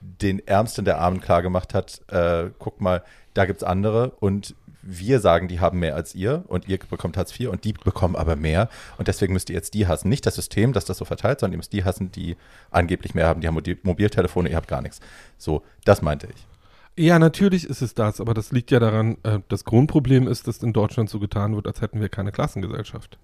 den 0.00 0.46
Ärmsten 0.46 0.84
der 0.84 0.98
Armen 0.98 1.20
klargemacht 1.20 1.72
hat, 1.74 2.02
äh, 2.08 2.50
guck 2.58 2.80
mal, 2.80 3.02
da 3.34 3.44
gibt 3.46 3.62
es 3.62 3.64
andere 3.68 4.10
und 4.20 4.54
wir 4.82 5.20
sagen, 5.20 5.48
die 5.48 5.60
haben 5.60 5.78
mehr 5.78 5.94
als 5.94 6.14
ihr 6.14 6.44
und 6.48 6.68
ihr 6.68 6.78
bekommt 6.78 7.16
Hartz 7.16 7.38
IV 7.38 7.48
und 7.50 7.64
die 7.64 7.72
bekommen 7.72 8.16
aber 8.16 8.36
mehr 8.36 8.68
und 8.98 9.08
deswegen 9.08 9.32
müsst 9.32 9.50
ihr 9.50 9.54
jetzt 9.56 9.74
die 9.74 9.86
hassen. 9.86 10.08
Nicht 10.08 10.24
das 10.26 10.34
System, 10.36 10.72
das 10.72 10.84
das 10.84 10.98
so 10.98 11.04
verteilt, 11.04 11.40
sondern 11.40 11.54
ihr 11.54 11.58
müsst 11.58 11.72
die 11.72 11.84
hassen, 11.84 12.10
die 12.12 12.36
angeblich 12.70 13.14
mehr 13.14 13.26
haben, 13.26 13.40
die 13.40 13.46
haben 13.46 13.54
Mobil- 13.54 13.78
Mobiltelefone, 13.82 14.48
ihr 14.48 14.56
habt 14.56 14.68
gar 14.68 14.82
nichts. 14.82 15.00
So, 15.38 15.62
das 15.84 16.02
meinte 16.02 16.28
ich. 16.34 16.46
Ja, 16.96 17.18
natürlich 17.18 17.64
ist 17.68 17.82
es 17.82 17.94
das, 17.94 18.20
aber 18.20 18.34
das 18.34 18.52
liegt 18.52 18.70
ja 18.70 18.78
daran, 18.80 19.16
äh, 19.22 19.38
das 19.48 19.64
Grundproblem 19.64 20.26
ist, 20.28 20.48
dass 20.48 20.58
in 20.58 20.72
Deutschland 20.72 21.08
so 21.08 21.18
getan 21.20 21.54
wird, 21.54 21.66
als 21.66 21.80
hätten 21.80 22.00
wir 22.00 22.08
keine 22.08 22.32
Klassengesellschaft. 22.32 23.16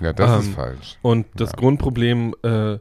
Ja, 0.00 0.12
das 0.12 0.30
Ähm, 0.30 0.40
ist 0.50 0.54
falsch. 0.54 0.98
Und 1.02 1.26
das 1.34 1.50
Ja. 1.50 1.56
Grundproblem 1.56 2.34
äh, 2.42 2.78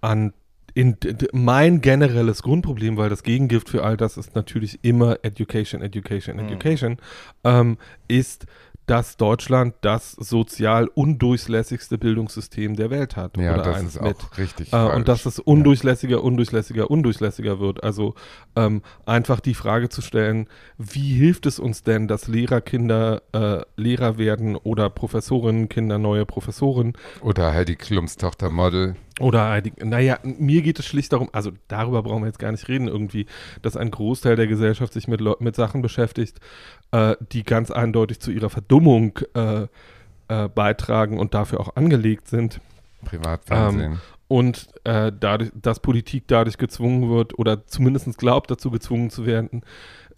an 0.00 0.32
in, 0.78 0.96
mein 1.32 1.80
generelles 1.80 2.40
Grundproblem, 2.44 2.96
weil 2.96 3.10
das 3.10 3.24
Gegengift 3.24 3.68
für 3.68 3.82
all 3.82 3.96
das 3.96 4.16
ist 4.16 4.36
natürlich 4.36 4.78
immer 4.82 5.18
Education, 5.22 5.82
Education, 5.82 6.36
Mhm. 6.36 6.42
Education, 6.42 6.96
ähm, 7.42 7.78
ist, 8.06 8.46
dass 8.86 9.16
Deutschland 9.16 9.74
das 9.80 10.12
sozial 10.12 10.86
undurchlässigste 10.86 11.98
Bildungssystem 11.98 12.76
der 12.76 12.90
Welt 12.90 13.16
hat. 13.16 13.36
Ja, 13.36 13.54
oder 13.54 13.62
das 13.64 13.76
eins 13.76 13.96
ist 13.96 14.02
mit. 14.02 14.16
auch 14.16 14.38
richtig 14.38 14.72
Äh, 14.72 14.76
und 14.76 15.08
dass 15.08 15.26
es 15.26 15.40
undurchlässiger, 15.40 16.22
undurchlässiger, 16.22 16.88
undurchlässiger 16.90 17.58
wird. 17.58 17.82
Also 17.82 18.14
ähm, 18.54 18.82
einfach 19.04 19.40
die 19.40 19.54
Frage 19.54 19.88
zu 19.88 20.00
stellen, 20.00 20.48
wie 20.78 21.12
hilft 21.14 21.46
es 21.46 21.58
uns 21.58 21.82
denn, 21.82 22.06
dass 22.06 22.28
Lehrerkinder 22.28 23.22
äh, 23.32 23.62
Lehrer 23.76 24.16
werden 24.16 24.54
oder 24.54 24.88
Professorinnenkinder 24.90 25.98
neue 25.98 26.24
Professoren 26.24 26.92
Oder 27.20 27.52
Heidi 27.52 27.74
Klums 27.74 28.16
Tochter 28.16 28.48
Model. 28.48 28.94
Oder, 29.20 29.50
Heidi- 29.50 29.72
naja, 29.84 30.18
mir 30.22 30.62
geht 30.62 30.78
es 30.78 30.86
schlicht 30.86 31.12
darum, 31.12 31.28
also 31.32 31.50
darüber 31.68 32.02
brauchen 32.02 32.22
wir 32.22 32.28
jetzt 32.28 32.38
gar 32.38 32.52
nicht 32.52 32.68
reden 32.68 32.88
irgendwie, 32.88 33.26
dass 33.62 33.76
ein 33.76 33.90
Großteil 33.90 34.36
der 34.36 34.46
Gesellschaft 34.46 34.92
sich 34.92 35.08
mit, 35.08 35.20
mit 35.40 35.56
Sachen 35.56 35.82
beschäftigt, 35.82 36.38
äh, 36.92 37.16
die 37.32 37.42
ganz 37.42 37.70
eindeutig 37.70 38.20
zu 38.20 38.30
ihrer 38.30 38.50
Verdummung 38.50 39.18
äh, 39.34 39.66
äh, 40.28 40.48
beitragen 40.48 41.18
und 41.18 41.34
dafür 41.34 41.60
auch 41.60 41.76
angelegt 41.76 42.28
sind. 42.28 42.60
Privatfernsehen. 43.04 44.00
und 44.28 44.68
äh, 44.84 45.12
dadurch, 45.18 45.50
dass 45.54 45.80
Politik 45.80 46.24
dadurch 46.26 46.58
gezwungen 46.58 47.08
wird 47.10 47.38
oder 47.38 47.66
zumindest 47.66 48.18
glaubt, 48.18 48.50
dazu 48.50 48.70
gezwungen 48.70 49.10
zu 49.10 49.24
werden, 49.24 49.62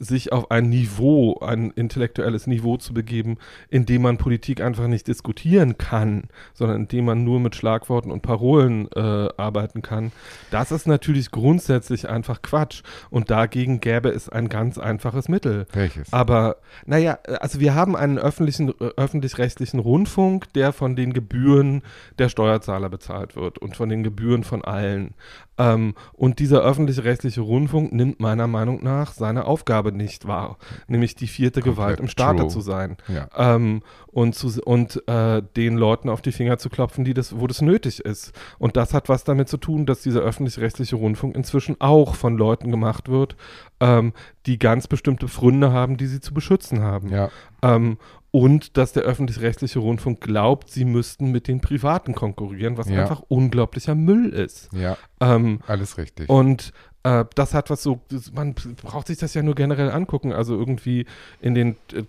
sich 0.00 0.32
auf 0.32 0.50
ein 0.50 0.70
Niveau, 0.70 1.38
ein 1.40 1.70
intellektuelles 1.70 2.46
Niveau 2.46 2.78
zu 2.78 2.94
begeben, 2.94 3.36
in 3.68 3.84
dem 3.84 4.02
man 4.02 4.16
Politik 4.16 4.62
einfach 4.62 4.86
nicht 4.86 5.06
diskutieren 5.06 5.76
kann, 5.78 6.24
sondern 6.54 6.78
in 6.78 6.88
dem 6.88 7.04
man 7.04 7.22
nur 7.22 7.38
mit 7.38 7.54
Schlagworten 7.54 8.10
und 8.10 8.22
Parolen 8.22 8.88
äh, 8.96 9.28
arbeiten 9.36 9.82
kann. 9.82 10.10
Das 10.50 10.72
ist 10.72 10.86
natürlich 10.88 11.30
grundsätzlich 11.30 12.08
einfach 12.08 12.40
Quatsch. 12.40 12.82
Und 13.10 13.30
dagegen 13.30 13.80
gäbe 13.80 14.08
es 14.08 14.30
ein 14.30 14.48
ganz 14.48 14.78
einfaches 14.78 15.28
Mittel. 15.28 15.66
Welches? 15.72 16.12
Aber 16.12 16.56
naja, 16.86 17.18
also 17.40 17.60
wir 17.60 17.74
haben 17.74 17.94
einen 17.94 18.18
öffentlichen, 18.18 18.70
äh, 18.80 18.90
öffentlich-rechtlichen 18.96 19.80
Rundfunk, 19.80 20.50
der 20.54 20.72
von 20.72 20.96
den 20.96 21.12
Gebühren 21.12 21.82
der 22.18 22.30
Steuerzahler 22.30 22.88
bezahlt 22.88 23.36
wird 23.36 23.58
und 23.58 23.76
von 23.76 23.90
den 23.90 24.02
Gebühren 24.02 24.44
von 24.44 24.64
allen. 24.64 25.14
Ähm, 25.60 25.94
und 26.14 26.38
dieser 26.38 26.62
öffentlich-rechtliche 26.62 27.42
Rundfunk 27.42 27.92
nimmt 27.92 28.18
meiner 28.18 28.46
Meinung 28.46 28.82
nach 28.82 29.12
seine 29.12 29.44
Aufgabe 29.44 29.92
nicht 29.92 30.26
wahr, 30.26 30.56
nämlich 30.88 31.16
die 31.16 31.26
vierte 31.26 31.60
Komplett 31.60 31.76
Gewalt 31.76 32.00
im 32.00 32.08
Staate 32.08 32.38
true. 32.38 32.48
zu 32.48 32.62
sein 32.62 32.96
ja. 33.08 33.28
ähm, 33.36 33.82
und, 34.06 34.34
zu, 34.34 34.62
und 34.62 35.06
äh, 35.06 35.42
den 35.56 35.76
Leuten 35.76 36.08
auf 36.08 36.22
die 36.22 36.32
Finger 36.32 36.56
zu 36.56 36.70
klopfen, 36.70 37.04
die 37.04 37.12
das, 37.12 37.38
wo 37.38 37.46
das 37.46 37.60
nötig 37.60 38.00
ist. 38.00 38.32
Und 38.58 38.76
das 38.76 38.94
hat 38.94 39.10
was 39.10 39.24
damit 39.24 39.50
zu 39.50 39.58
tun, 39.58 39.84
dass 39.84 40.00
dieser 40.00 40.20
öffentlich-rechtliche 40.20 40.96
Rundfunk 40.96 41.36
inzwischen 41.36 41.78
auch 41.78 42.14
von 42.14 42.38
Leuten 42.38 42.70
gemacht 42.70 43.10
wird, 43.10 43.36
ähm, 43.80 44.14
die 44.46 44.58
ganz 44.58 44.88
bestimmte 44.88 45.28
Pfründe 45.28 45.72
haben, 45.72 45.98
die 45.98 46.06
sie 46.06 46.20
zu 46.20 46.32
beschützen 46.32 46.80
haben. 46.80 47.10
Ja. 47.10 47.28
Ähm, 47.62 47.98
und 48.32 48.76
dass 48.76 48.92
der 48.92 49.02
öffentlich-rechtliche 49.02 49.78
Rundfunk 49.80 50.20
glaubt, 50.20 50.70
sie 50.70 50.84
müssten 50.84 51.30
mit 51.30 51.48
den 51.48 51.60
Privaten 51.60 52.14
konkurrieren, 52.14 52.76
was 52.78 52.88
Ja. 52.88 53.00
einfach 53.02 53.22
unglaublicher 53.28 53.94
Müll 53.94 54.30
ist. 54.30 54.68
Ja, 54.72 54.96
Ähm, 55.20 55.60
alles 55.66 55.98
richtig. 55.98 56.28
und 56.28 56.72
äh, 57.02 57.24
das 57.34 57.54
hat 57.54 57.70
was 57.70 57.82
so, 57.82 58.00
man 58.34 58.54
braucht 58.54 59.06
sich 59.06 59.18
das 59.18 59.34
ja 59.34 59.42
nur 59.42 59.54
generell 59.54 59.90
angucken. 59.90 60.32
Also 60.32 60.54
irgendwie 60.56 61.06
in 61.40 61.54
den 61.54 61.76
äh, 61.94 62.04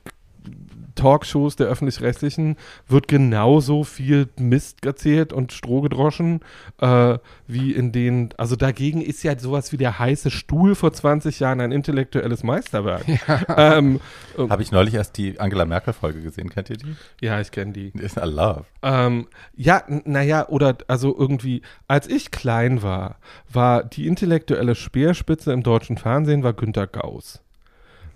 Talkshows 0.96 1.56
der 1.56 1.68
öffentlich-rechtlichen 1.68 2.58
wird 2.88 3.08
genauso 3.08 3.84
viel 3.84 4.30
Mist 4.38 4.86
erzählt 4.86 5.34
und 5.34 5.52
Stroh 5.52 5.82
gedroschen, 5.82 6.42
äh, 6.80 7.18
wie 7.48 7.74
in 7.74 7.92
den, 7.92 8.30
also 8.38 8.56
dagegen 8.56 9.02
ist 9.02 9.24
ja 9.24 9.38
sowas 9.38 9.72
wie 9.72 9.78
der 9.78 10.00
heiße 10.00 10.32
Stuhl 10.32 10.76
vor 10.76 10.94
20 10.94 11.40
Jahren 11.40 11.62
ein 11.62 11.72
intellektuelles 11.72 12.44
Meisterwerk. 12.44 13.06
Ja, 13.08 13.46
ähm, 13.78 14.00
Habe 14.38 14.62
ich 14.62 14.72
neulich 14.72 14.94
erst 14.94 15.18
die 15.18 15.40
Angela 15.40 15.66
Merkel-Folge 15.66 16.22
gesehen, 16.22 16.50
kennt 16.50 16.70
ihr 16.70 16.78
die? 16.78 16.96
ja 17.22 17.40
ich 17.40 17.52
kenne 17.52 17.74
die. 17.74 17.90
Ist 17.90 18.18
I 18.18 18.26
love. 18.26 18.66
Ähm, 18.82 19.28
ja, 19.56 19.84
naja, 20.06 20.48
oder 20.50 20.78
also 20.88 21.16
irgendwie, 21.18 21.62
als 21.88 22.08
ich 22.08 22.32
klein 22.32 22.82
war, 22.82 23.18
war 23.52 23.84
die 23.84 24.08
intellektuelle 24.08 24.76
Speerspitze 24.76 25.52
im 25.54 25.64
deutschen 25.64 25.98
Fernsehen 25.98 26.44
war 26.44 26.54
Günter 26.54 26.88
Gauss. 26.88 27.42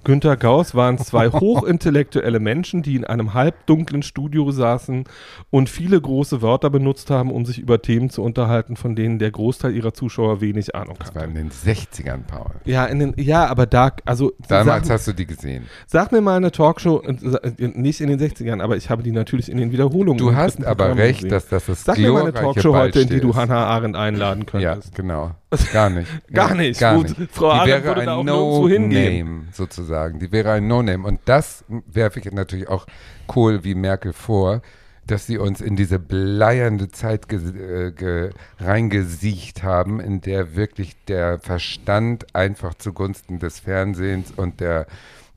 Günter 0.06 0.38
Gauss 0.38 0.74
waren 0.76 0.97
zwei 0.99 1.28
hochintellektuelle 1.30 2.39
Menschen, 2.39 2.82
die 2.84 2.95
in 2.95 3.03
einem 3.06 3.34
halbdunklen 3.34 4.03
Studio 4.03 4.51
saßen 4.51 5.03
und 5.49 5.68
viele 5.68 5.99
große 5.99 6.41
Wörter 6.41 6.70
benutzt 6.70 7.10
haben, 7.10 7.32
um 7.32 7.45
sich 7.45 7.60
über 7.60 7.82
Themen 7.82 8.10
zu 8.10 8.22
unterhalten, 8.24 8.78
von 8.78 8.95
denen 8.95 9.20
der 9.20 9.32
Großteil 9.32 9.76
ihrer 9.76 9.93
Zuschauer 9.93 10.39
wenig 10.41 10.76
Ahnung 10.76 10.95
das 10.99 11.14
war 11.16 11.24
hat. 11.24 11.30
in 11.30 11.36
den 11.36 11.49
60ern, 11.49 12.20
Paul. 12.28 12.51
Ja, 12.66 12.86
in 12.86 12.99
den, 12.99 13.14
ja, 13.18 13.47
aber 13.47 13.66
da, 13.66 13.91
also 14.06 14.32
Damals 14.47 14.88
sag, 14.88 14.93
hast 14.93 15.08
du 15.08 15.14
die 15.14 15.26
gesehen. 15.26 15.66
sag 15.88 16.12
mir 16.12 16.22
mal 16.22 16.38
eine 16.38 16.51
Talkshow, 16.51 17.01
äh, 17.01 17.68
nicht 17.74 17.99
in 17.99 18.08
den 18.10 18.20
60ern, 18.20 18.62
aber 18.62 18.78
ich 18.78 18.89
habe 18.89 19.03
die 19.03 19.12
natürlich 19.12 19.49
in 19.49 19.58
den 19.58 19.72
Wiederholungen. 19.72 20.20
Du 20.20 20.36
hast 20.36 20.64
aber 20.64 20.95
recht, 20.95 21.20
gesehen. 21.24 21.32
dass 21.32 21.47
das 21.49 21.66
das 21.66 21.84
Sag 21.84 21.97
mir 21.97 22.12
mal 22.12 22.22
eine 22.22 22.34
Talkshow 22.34 22.74
heute, 22.76 23.01
in 23.01 23.10
die 23.10 23.20
du. 23.20 23.36
Hannah 23.36 23.66
Arendt 23.66 23.95
einladen 23.95 24.45
Ja, 24.53 24.74
könntest. 24.76 24.95
genau. 24.95 25.32
Gar 25.74 25.89
nicht. 25.89 26.10
Gar 26.34 26.49
Ja, 26.49 26.56
nicht. 26.56 26.80
Gar 26.80 26.97
nicht. 27.03 27.16
Frau 27.32 27.51
die 27.53 27.60
Arendt 27.60 27.68
wäre 27.68 27.84
würde 27.86 28.01
ein. 28.01 28.26
No-Name 28.26 29.43
sozusagen. 29.51 30.20
Die 30.20 30.32
wäre 30.32 30.51
ein 30.51 30.68
No-Name. 30.68 31.06
Und 31.08 31.20
das 31.26 31.64
werfe 31.88 32.20
ich 32.20 32.32
natürlich 32.32 32.68
auch 32.68 32.86
Kohl 33.28 33.64
wie 33.64 33.76
Merkel 33.76 34.14
vor, 34.14 34.62
dass 35.08 35.28
sie 35.28 35.38
uns 35.38 35.62
in 35.62 35.76
diese 35.76 35.99
bleiernde 35.99 36.89
Zeit 36.89 37.30
ge 37.30 37.39
äh, 37.39 37.91
ge 37.91 38.32
reingesiecht 38.60 39.64
haben, 39.64 39.99
in 39.99 40.22
der 40.22 40.56
wirklich 40.56 40.95
der 41.06 41.39
Verstand 41.39 42.36
einfach 42.36 42.74
zugunsten 42.74 43.39
des 43.39 43.60
Fernsehens 43.60 44.32
und 44.36 44.60
der, 44.60 44.88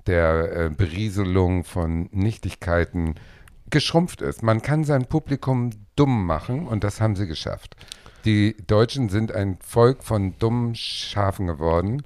der 0.07 0.57
äh, 0.57 0.71
Berieselung 0.71 1.65
von 1.65 2.09
Nichtigkeiten 2.13 3.17
geschrumpft 3.71 4.23
ist. 4.23 4.43
Man 4.43 4.63
kann 4.63 4.85
sein 4.85 5.07
Publikum 5.07 5.71
dumm 5.97 6.25
machen 6.25 6.67
und 6.67 6.85
das 6.85 7.01
haben 7.01 7.17
sie 7.17 7.27
geschafft. 7.27 7.77
Die 8.29 8.55
Deutschen 8.67 9.09
sind 9.09 9.33
ein 9.33 9.57
Volk 9.63 10.05
von 10.05 10.39
dummen 10.39 10.75
Schafen 10.75 11.47
geworden, 11.47 12.03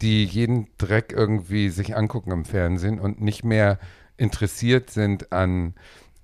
die 0.00 0.24
jeden 0.24 0.68
Dreck 0.78 1.12
irgendwie 1.12 1.70
sich 1.70 1.96
angucken 1.96 2.30
im 2.30 2.44
Fernsehen 2.44 3.00
und 3.00 3.20
nicht 3.20 3.42
mehr 3.42 3.80
interessiert 4.16 4.90
sind 4.90 5.32
an, 5.32 5.74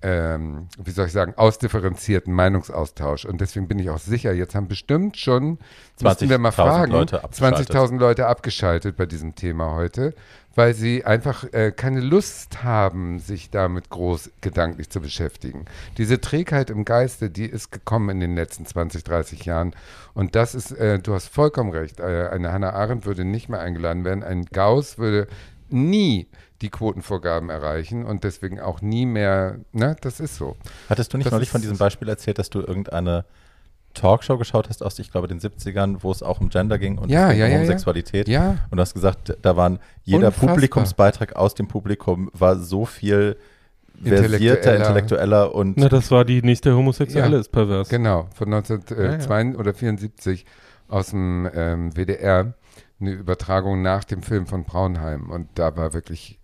ähm, 0.05 0.67
wie 0.77 0.91
soll 0.91 1.07
ich 1.07 1.11
sagen, 1.11 1.33
ausdifferenzierten 1.35 2.31
Meinungsaustausch. 2.31 3.25
Und 3.25 3.41
deswegen 3.41 3.67
bin 3.67 3.79
ich 3.79 3.89
auch 3.89 3.97
sicher, 3.97 4.33
jetzt 4.33 4.53
haben 4.53 4.67
bestimmt 4.67 5.17
schon, 5.17 5.57
müssten 5.99 6.29
wir 6.29 6.37
mal 6.37 6.49
20.000 6.49 6.53
fragen, 6.53 6.91
Leute 6.91 7.23
abgeschaltet. 7.23 7.71
20.000 7.71 7.97
Leute 7.97 8.27
abgeschaltet 8.27 8.97
bei 8.97 9.07
diesem 9.07 9.33
Thema 9.33 9.73
heute, 9.73 10.13
weil 10.53 10.75
sie 10.75 11.05
einfach 11.05 11.51
äh, 11.53 11.71
keine 11.71 12.01
Lust 12.01 12.63
haben, 12.63 13.17
sich 13.17 13.49
damit 13.49 13.89
groß 13.89 14.29
gedanklich 14.41 14.91
zu 14.91 15.01
beschäftigen. 15.01 15.65
Diese 15.97 16.21
Trägheit 16.21 16.69
im 16.69 16.85
Geiste, 16.85 17.31
die 17.31 17.47
ist 17.47 17.71
gekommen 17.71 18.09
in 18.09 18.19
den 18.19 18.35
letzten 18.35 18.67
20, 18.67 19.03
30 19.03 19.43
Jahren. 19.45 19.75
Und 20.13 20.35
das 20.35 20.53
ist, 20.53 20.71
äh, 20.71 20.99
du 20.99 21.15
hast 21.15 21.29
vollkommen 21.29 21.71
recht, 21.71 21.99
äh, 21.99 22.29
eine 22.31 22.51
Hannah 22.53 22.73
Arendt 22.73 23.07
würde 23.07 23.25
nicht 23.25 23.49
mehr 23.49 23.59
eingeladen 23.59 24.05
werden, 24.05 24.23
ein 24.23 24.45
Gauss 24.45 24.99
würde 24.99 25.27
nie 25.69 26.27
die 26.61 26.69
Quotenvorgaben 26.69 27.49
erreichen 27.49 28.05
und 28.05 28.23
deswegen 28.23 28.59
auch 28.59 28.81
nie 28.81 29.05
mehr, 29.05 29.59
ne, 29.73 29.95
das 30.01 30.19
ist 30.19 30.35
so. 30.35 30.55
Hattest 30.89 31.13
du 31.13 31.17
nicht 31.17 31.25
Das 31.25 31.33
neulich 31.33 31.49
von 31.49 31.61
diesem 31.61 31.77
Beispiel 31.77 32.07
erzählt, 32.09 32.39
dass 32.39 32.49
du 32.49 32.59
irgendeine 32.61 33.25
Talkshow 33.93 34.37
geschaut 34.37 34.67
hast 34.69 34.83
aus, 34.83 34.99
ich 34.99 35.11
glaube, 35.11 35.27
den 35.27 35.39
70ern, 35.39 35.97
wo 36.01 36.11
es 36.11 36.21
auch 36.21 36.41
um 36.41 36.49
Gender 36.49 36.77
ging 36.77 36.97
und 36.97 37.09
Ja, 37.09 37.27
ja, 37.31 37.31
um 37.31 37.37
ja, 37.39 37.47
ja. 37.47 37.55
Homosexualität? 37.57 38.27
Ja, 38.27 38.57
Und 38.69 38.77
du 38.77 38.81
hast 38.81 38.93
gesagt, 38.93 39.37
da 39.41 39.55
waren 39.55 39.79
jeder 40.03 40.27
Unfassbar. 40.27 40.49
Publikumsbeitrag 40.55 41.35
aus 41.35 41.55
dem 41.55 41.67
Publikum 41.67 42.29
war 42.33 42.57
so 42.57 42.85
viel 42.85 43.37
versierter, 44.03 44.25
Intellektueller. 44.25 44.77
intellektueller 44.77 45.55
und 45.55 45.77
Na, 45.77 45.87
das 45.87 46.11
war 46.11 46.25
die 46.25 46.41
nicht 46.41 46.65
der 46.65 46.75
Homosexuelle 46.75 47.35
Ja, 47.35 47.39
ist 47.39 47.51
pervers. 47.53 47.87
Genau, 47.87 48.27
von 48.33 48.53
1902 48.53 49.41
Ja, 49.43 49.51
ja. 49.51 49.57
oder 49.57 49.73
74 49.73 50.45
aus 50.89 51.11
dem 51.11 51.49
ähm, 51.55 51.95
WDR, 51.95 52.53
eine 52.99 53.11
Übertragung 53.11 53.81
nach 53.81 54.03
dem 54.03 54.21
Film 54.21 54.47
von 54.47 54.65
Braunheim. 54.65 55.29
Und 55.29 55.47
da 55.55 55.77
war 55.77 55.93
wirklich 55.93 56.39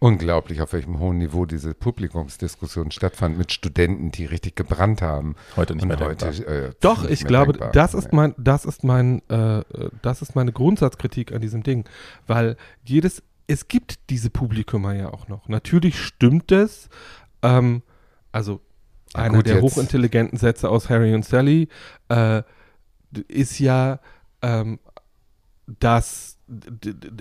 unglaublich, 0.00 0.60
auf 0.62 0.72
welchem 0.72 0.98
hohen 0.98 1.18
Niveau 1.18 1.44
diese 1.46 1.74
Publikumsdiskussion 1.74 2.90
stattfand 2.90 3.38
mit 3.38 3.52
Studenten, 3.52 4.10
die 4.10 4.24
richtig 4.24 4.56
gebrannt 4.56 5.02
haben. 5.02 5.36
heute 5.56 5.74
nicht 5.74 5.82
Und 5.82 5.88
mehr 5.90 6.00
heute, 6.00 6.26
äh, 6.46 6.72
Doch, 6.80 7.04
ich 7.04 7.24
glaube, 7.24 7.52
denkbar. 7.52 7.70
das 7.72 7.94
ist 7.94 8.12
mein, 8.12 8.34
das 8.38 8.64
ist 8.64 8.82
mein, 8.82 9.22
äh, 9.28 9.62
das 10.02 10.22
ist 10.22 10.34
meine 10.34 10.52
Grundsatzkritik 10.52 11.32
an 11.32 11.40
diesem 11.42 11.62
Ding, 11.62 11.84
weil 12.26 12.56
jedes, 12.82 13.22
es 13.46 13.68
gibt 13.68 14.10
diese 14.10 14.30
Publikumer 14.30 14.94
ja 14.94 15.12
auch 15.12 15.28
noch. 15.28 15.48
Natürlich 15.48 16.00
stimmt 16.02 16.50
es, 16.50 16.88
ähm, 17.42 17.82
also 18.32 18.60
Na 19.14 19.22
einer 19.24 19.36
gut, 19.36 19.46
der 19.46 19.56
jetzt- 19.56 19.62
hochintelligenten 19.62 20.38
Sätze 20.38 20.68
aus 20.70 20.88
Harry 20.88 21.14
und 21.14 21.24
Sally 21.26 21.68
äh, 22.08 22.42
ist 23.28 23.58
ja, 23.58 24.00
ähm, 24.40 24.78
dass 25.78 26.29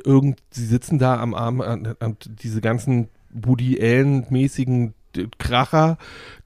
irgend, 0.06 0.40
sie 0.52 0.66
sitzen 0.66 1.00
da 1.00 1.20
am 1.20 1.34
Arm 1.34 1.62
an, 1.62 1.96
an 2.00 2.18
diese 2.42 2.62
ganzen 2.62 3.10
Woody 3.32 3.80
Allen-mäßigen 3.82 4.94
Kracher, 5.40 5.98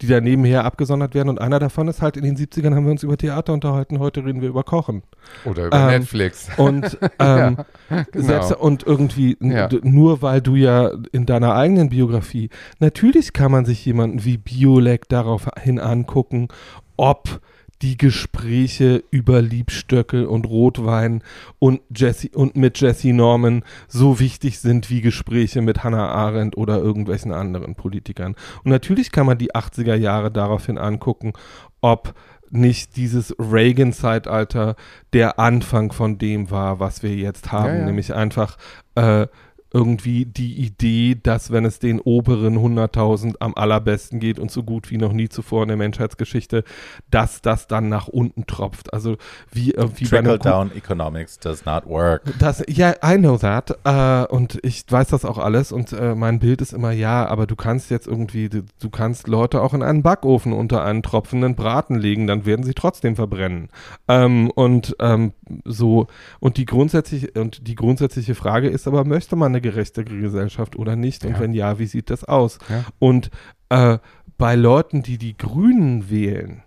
die 0.01 0.07
da 0.07 0.21
nebenher 0.21 0.63
abgesondert 0.63 1.13
werden 1.15 1.27
und 1.27 1.41
einer 1.41 1.59
davon 1.59 1.89
ist 1.89 2.01
halt 2.01 2.15
in 2.15 2.23
den 2.23 2.37
70ern 2.37 2.73
haben 2.73 2.85
wir 2.85 2.91
uns 2.91 3.03
über 3.03 3.17
Theater 3.17 3.51
unterhalten, 3.53 3.99
heute 3.99 4.23
reden 4.23 4.41
wir 4.41 4.47
über 4.47 4.63
Kochen. 4.63 5.03
Oder 5.43 5.67
über 5.67 5.77
ähm, 5.77 5.87
Netflix. 5.87 6.47
Und, 6.57 6.97
ähm, 7.19 7.57
Genau. 7.89 8.25
Sätze 8.25 8.55
und 8.55 8.83
irgendwie, 8.83 9.37
Ja. 9.41 9.67
nur 9.83 10.21
weil 10.21 10.41
du 10.41 10.55
ja 10.55 10.91
in 11.11 11.25
deiner 11.25 11.55
eigenen 11.55 11.89
Biografie, 11.89 12.49
natürlich 12.79 13.33
kann 13.33 13.51
man 13.51 13.65
sich 13.65 13.85
jemanden 13.85 14.23
wie 14.23 14.37
Biolek 14.37 15.09
daraufhin 15.09 15.79
angucken, 15.79 16.47
ob 16.95 17.41
die 17.83 17.97
Gespräche 17.97 19.03
über 19.11 19.41
Liebstöckel 19.41 20.25
und 20.25 20.47
Rotwein 20.47 21.21
und 21.59 21.81
Jesse 21.93 22.29
und 22.33 22.55
mit 22.55 22.79
Jesse 22.79 23.11
Norman 23.11 23.63
so 23.89 24.21
wichtig 24.21 24.59
sind 24.59 24.89
wie 24.89 25.01
Gespräche 25.01 25.61
mit 25.61 25.83
Hannah 25.83 26.07
Arendt 26.07 26.55
oder 26.55 26.77
irgendwelchen 26.77 27.33
anderen 27.33 27.75
Politikern. 27.75 28.35
Und 28.63 28.71
natürlich 28.71 29.11
kann 29.11 29.25
man 29.25 29.37
die 29.37 29.53
80er 29.53 29.95
Jahre 29.95 30.31
daraufhin 30.31 30.77
angucken, 30.77 31.33
ob 31.81 32.15
nicht 32.49 32.95
dieses 32.95 33.35
Reagan-Zeitalter 33.37 34.75
der 35.11 35.37
Anfang 35.37 35.91
von 35.91 36.17
dem 36.17 36.51
war, 36.51 36.79
was 36.79 37.03
wir 37.03 37.15
jetzt 37.15 37.51
haben, 37.51 37.73
Ja, 37.73 37.79
ja. 37.79 37.85
nämlich 37.85 38.13
einfach 38.13 38.57
äh, 38.95 39.27
irgendwie 39.73 40.25
die 40.25 40.55
Idee, 40.63 41.17
dass 41.21 41.51
wenn 41.51 41.65
es 41.65 41.79
den 41.79 41.99
oberen 41.99 42.57
100.000 42.57 43.35
am 43.39 43.55
allerbesten 43.55 44.19
geht 44.19 44.37
und 44.39 44.51
so 44.51 44.63
gut 44.63 44.91
wie 44.91 44.97
noch 44.97 45.13
nie 45.13 45.29
zuvor 45.29 45.63
in 45.63 45.69
der 45.69 45.77
Menschheitsgeschichte, 45.77 46.63
dass 47.09 47.41
das 47.41 47.67
dann 47.67 47.89
nach 47.89 48.07
unten 48.07 48.45
tropft. 48.45 48.93
Also 48.93 49.17
wie, 49.51 49.73
äh, 49.73 49.89
wie 49.95 50.05
bei 50.05 50.19
einem 50.19 50.27
guten- 50.33 50.43
Trickle-down 50.43 50.71
economics 50.75 51.39
does 51.39 51.65
not 51.65 51.85
work. 51.87 52.21
das, 52.39 52.63
ja, 52.67 52.93
I 53.03 53.17
know 53.17 53.37
that. 53.37 53.75
Äh, 53.83 54.25
und 54.31 54.59
ich 54.63 54.85
weiß 54.87 55.07
das 55.07 55.25
auch 55.25 55.39
alles. 55.39 55.71
Und 55.71 55.91
äh, 55.91 56.13
mein 56.13 56.39
Bild 56.39 56.61
ist 56.61 56.73
immer, 56.73 56.91
ja, 56.91 57.25
aber 57.27 57.47
du 57.47 57.55
kannst 57.55 57.89
jetzt 57.89 58.07
irgendwie, 58.07 58.49
du, 58.49 58.63
du 58.79 58.89
kannst 58.91 59.27
Leute 59.27 59.61
auch 59.61 59.73
in 59.73 59.81
einen 59.81 60.03
Backofen 60.03 60.53
unter 60.53 60.83
einen 60.83 61.01
tropfenden 61.01 61.55
Braten 61.55 61.95
legen, 61.95 62.27
dann 62.27 62.45
werden 62.45 62.63
sie 62.63 62.75
trotzdem 62.75 63.15
verbrennen. 63.15 63.69
Ähm, 64.07 64.51
und 64.51 64.95
ähm, 64.99 65.33
so, 65.65 66.07
und 66.39 66.57
die 66.57 66.65
grundsätzliche, 66.65 67.31
und 67.35 67.67
die 67.67 67.75
grundsätzliche 67.75 68.35
Frage 68.35 68.69
ist 68.69 68.87
aber, 68.87 69.03
möchte 69.03 69.35
man 69.35 69.51
eine 69.51 69.62
gerechte 69.63 70.03
Gesellschaft 70.03 70.75
oder 70.75 70.95
nicht? 70.95 71.25
Und 71.25 71.31
Ja. 71.33 71.39
wenn 71.39 71.53
ja, 71.53 71.79
wie 71.79 71.87
sieht 71.87 72.11
das 72.11 72.23
aus? 72.23 72.59
Ja. 72.69 72.85
Und 72.99 73.31
äh, 73.69 73.97
bei 74.37 74.55
Leuten, 74.55 75.01
die 75.01 75.17
die 75.17 75.35
Grünen 75.35 76.11
wählen, 76.11 76.61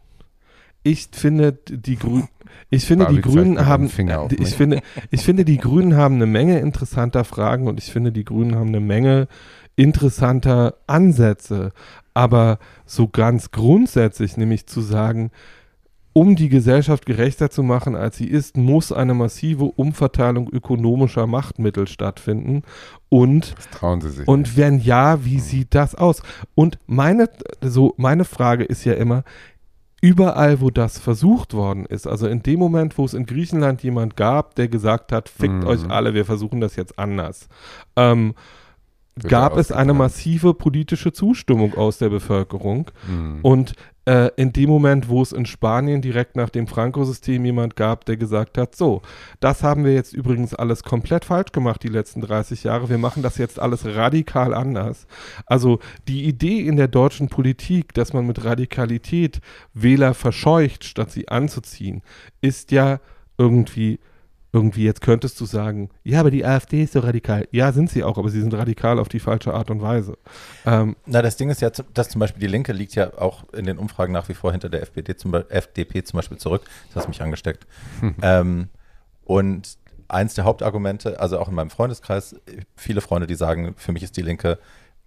ich 0.83 1.09
finde, 1.13 1.53
die 1.53 1.97
Grünen, 1.97 2.29
ich 2.71 2.85
finde, 2.85 3.07
die 3.07 3.21
Barbie 3.21 3.29
Grünen 3.29 3.67
haben, 3.67 3.87
ich 3.87 4.55
finde, 4.55 4.81
ich 5.11 5.23
finde, 5.23 5.45
die 5.45 5.59
Grünen 5.59 5.97
haben 5.97 6.17
eine 6.17 6.27
Menge 6.27 6.59
interessanter 6.61 7.25
Fragen 7.25 7.69
und 7.69 7.79
ich 7.79 7.93
finde, 7.93 8.13
die 8.13 8.25
Grünen 8.25 8.55
haben 8.57 8.69
eine 8.69 8.81
Menge 8.81 9.29
interessanter 9.77 10.75
Ansätze. 10.87 11.73
Aber 12.15 12.59
so 12.87 13.09
ganz 13.09 13.51
grundsätzlich, 13.51 14.37
nämlich 14.37 14.67
zu 14.67 14.81
sagen, 14.81 15.31
um 16.17 16.35
die 16.35 16.49
Gesellschaft 16.49 17.05
gerechter 17.05 17.51
zu 17.51 17.63
machen, 17.63 17.95
als 17.95 18.17
sie 18.17 18.25
ist, 18.27 18.57
muss 18.57 18.91
eine 18.91 19.13
massive 19.13 19.65
Umverteilung 19.67 20.49
ökonomischer 20.51 21.27
Machtmittel 21.27 21.87
stattfinden. 21.87 22.63
Und, 23.11 23.55
Das 23.55 23.69
trauen 23.69 24.01
sie 24.01 24.09
sich. 24.09 24.27
und 24.27 24.57
wenn 24.57 24.79
ja, 24.79 25.23
wie 25.27 25.41
sieht 25.41 25.75
das 25.75 25.95
aus? 25.95 26.23
Und 26.55 26.79
meine, 26.87 27.29
so, 27.61 27.93
meine 27.99 28.25
Frage 28.25 28.65
ist 28.65 28.87
ja 28.87 28.95
immer, 28.95 29.25
überall, 30.01 30.63
wo 30.63 30.71
das 30.71 30.99
versucht 30.99 31.53
worden 31.53 31.85
ist, 31.85 32.07
also 32.07 32.27
in 32.29 32.43
dem 32.43 32.61
Moment, 32.61 32.97
wo 32.97 33.05
es 33.05 33.13
in 33.13 33.27
Griechenland 33.27 33.83
jemand 33.83 34.17
gab, 34.17 34.55
der 34.55 34.69
gesagt 34.69 35.13
hat, 35.13 35.29
fickt 35.29 35.65
Mhm. 35.65 35.67
euch 35.67 35.91
alle, 35.91 36.15
wir 36.15 36.25
versuchen 36.25 36.63
das 36.63 36.77
jetzt 36.77 36.99
anders, 36.99 37.47
ähm, 37.95 38.33
gab 39.23 39.55
er 39.55 39.59
es 39.59 39.73
eine 39.73 39.95
massive 39.95 40.55
politische 40.55 41.13
Zustimmung 41.13 41.75
aus 41.75 41.99
der 41.99 42.11
Bevölkerung. 42.11 42.91
Mhm. 43.09 43.39
Und 43.43 43.75
äh, 44.07 44.31
in 44.37 44.53
dem 44.53 44.69
Moment, 44.71 45.09
wo 45.09 45.21
es 45.21 45.33
in 45.33 45.47
Spanien 45.47 46.01
direkt 46.01 46.37
nach 46.37 46.51
dem 46.51 46.67
Franco-System 46.67 47.45
jemand 47.45 47.77
gab, 47.77 48.05
der 48.05 48.17
gesagt 48.17 48.57
hat, 48.57 48.77
so, 48.77 49.03
das 49.41 49.63
haben 49.63 49.85
wir 49.85 49.95
jetzt 49.95 50.13
übrigens 50.13 50.55
alles 50.55 50.85
komplett 50.85 51.25
falsch 51.25 51.51
gemacht 51.51 51.83
die 51.83 51.89
letzten 51.89 52.21
30 52.21 52.65
Jahre, 52.65 52.89
wir 52.89 52.99
machen 52.99 53.23
das 53.23 53.37
jetzt 53.37 53.59
alles 53.59 53.85
radikal 53.85 54.55
anders. 54.55 55.07
Also 55.47 55.81
die 56.07 56.25
Idee 56.25 56.61
in 56.61 56.77
der 56.77 56.89
deutschen 56.89 57.29
Politik, 57.29 57.95
dass 57.95 58.13
man 58.13 58.27
mit 58.27 58.45
Radikalität 58.45 59.41
Wähler 59.75 60.15
verscheucht, 60.15 60.85
statt 60.85 61.11
sie 61.11 61.29
anzuziehen, 61.29 62.03
ist 62.41 62.71
ja 62.71 63.01
irgendwie 63.39 63.99
irgendwie 64.57 64.85
jetzt 64.85 65.03
könntest 65.03 65.39
du 65.39 65.45
sagen, 65.45 65.91
ja, 66.03 66.19
aber 66.21 66.31
die 66.31 66.45
AfD 66.45 66.83
ist 66.83 66.95
so 66.95 67.01
radikal. 67.01 67.47
Ja, 67.51 67.73
sind 67.73 67.91
sie 67.91 68.03
auch, 68.03 68.17
aber 68.17 68.31
sie 68.31 68.41
sind 68.41 68.55
radikal 68.55 68.99
auf 68.99 69.09
die 69.09 69.21
falsche 69.21 69.53
Art 69.53 69.71
und 69.71 69.83
Weise. 69.83 70.17
Ähm, 70.65 70.97
Na, 71.05 71.21
das 71.21 71.37
Ding 71.37 71.51
ist 71.51 71.61
ja, 71.61 71.71
dass 71.93 72.09
zum 72.09 72.21
Beispiel 72.21 72.41
die 72.41 72.47
Linke 72.47 72.73
liegt 72.73 72.95
ja 72.95 73.13
auch 73.19 73.45
in 73.53 73.67
den 73.67 73.77
Umfragen 73.77 74.15
nach 74.15 74.31
wie 74.31 74.35
vor 74.35 74.53
hinter 74.53 74.71
der 74.71 74.81
FPD 74.81 75.17
zum 75.17 75.35
FDP 75.35 76.03
zum 76.05 76.17
Beispiel 76.17 76.39
zurück. 76.39 76.63
Das 76.89 76.97
hast 76.97 77.09
mich 77.09 77.21
angesteckt. 77.21 77.67
ähm, 78.23 78.71
und 79.25 79.77
eins 80.09 80.35
der 80.35 80.45
Hauptargumente, 80.45 81.21
also 81.21 81.39
auch 81.39 81.49
in 81.49 81.55
meinem 81.55 81.71
Freundeskreis, 81.71 82.37
viele 82.77 83.03
Freunde, 83.03 83.27
die 83.27 83.35
sagen, 83.35 83.75
für 83.77 83.93
mich 83.93 84.03
ist 84.03 84.17
die 84.17 84.23
Linke 84.23 84.59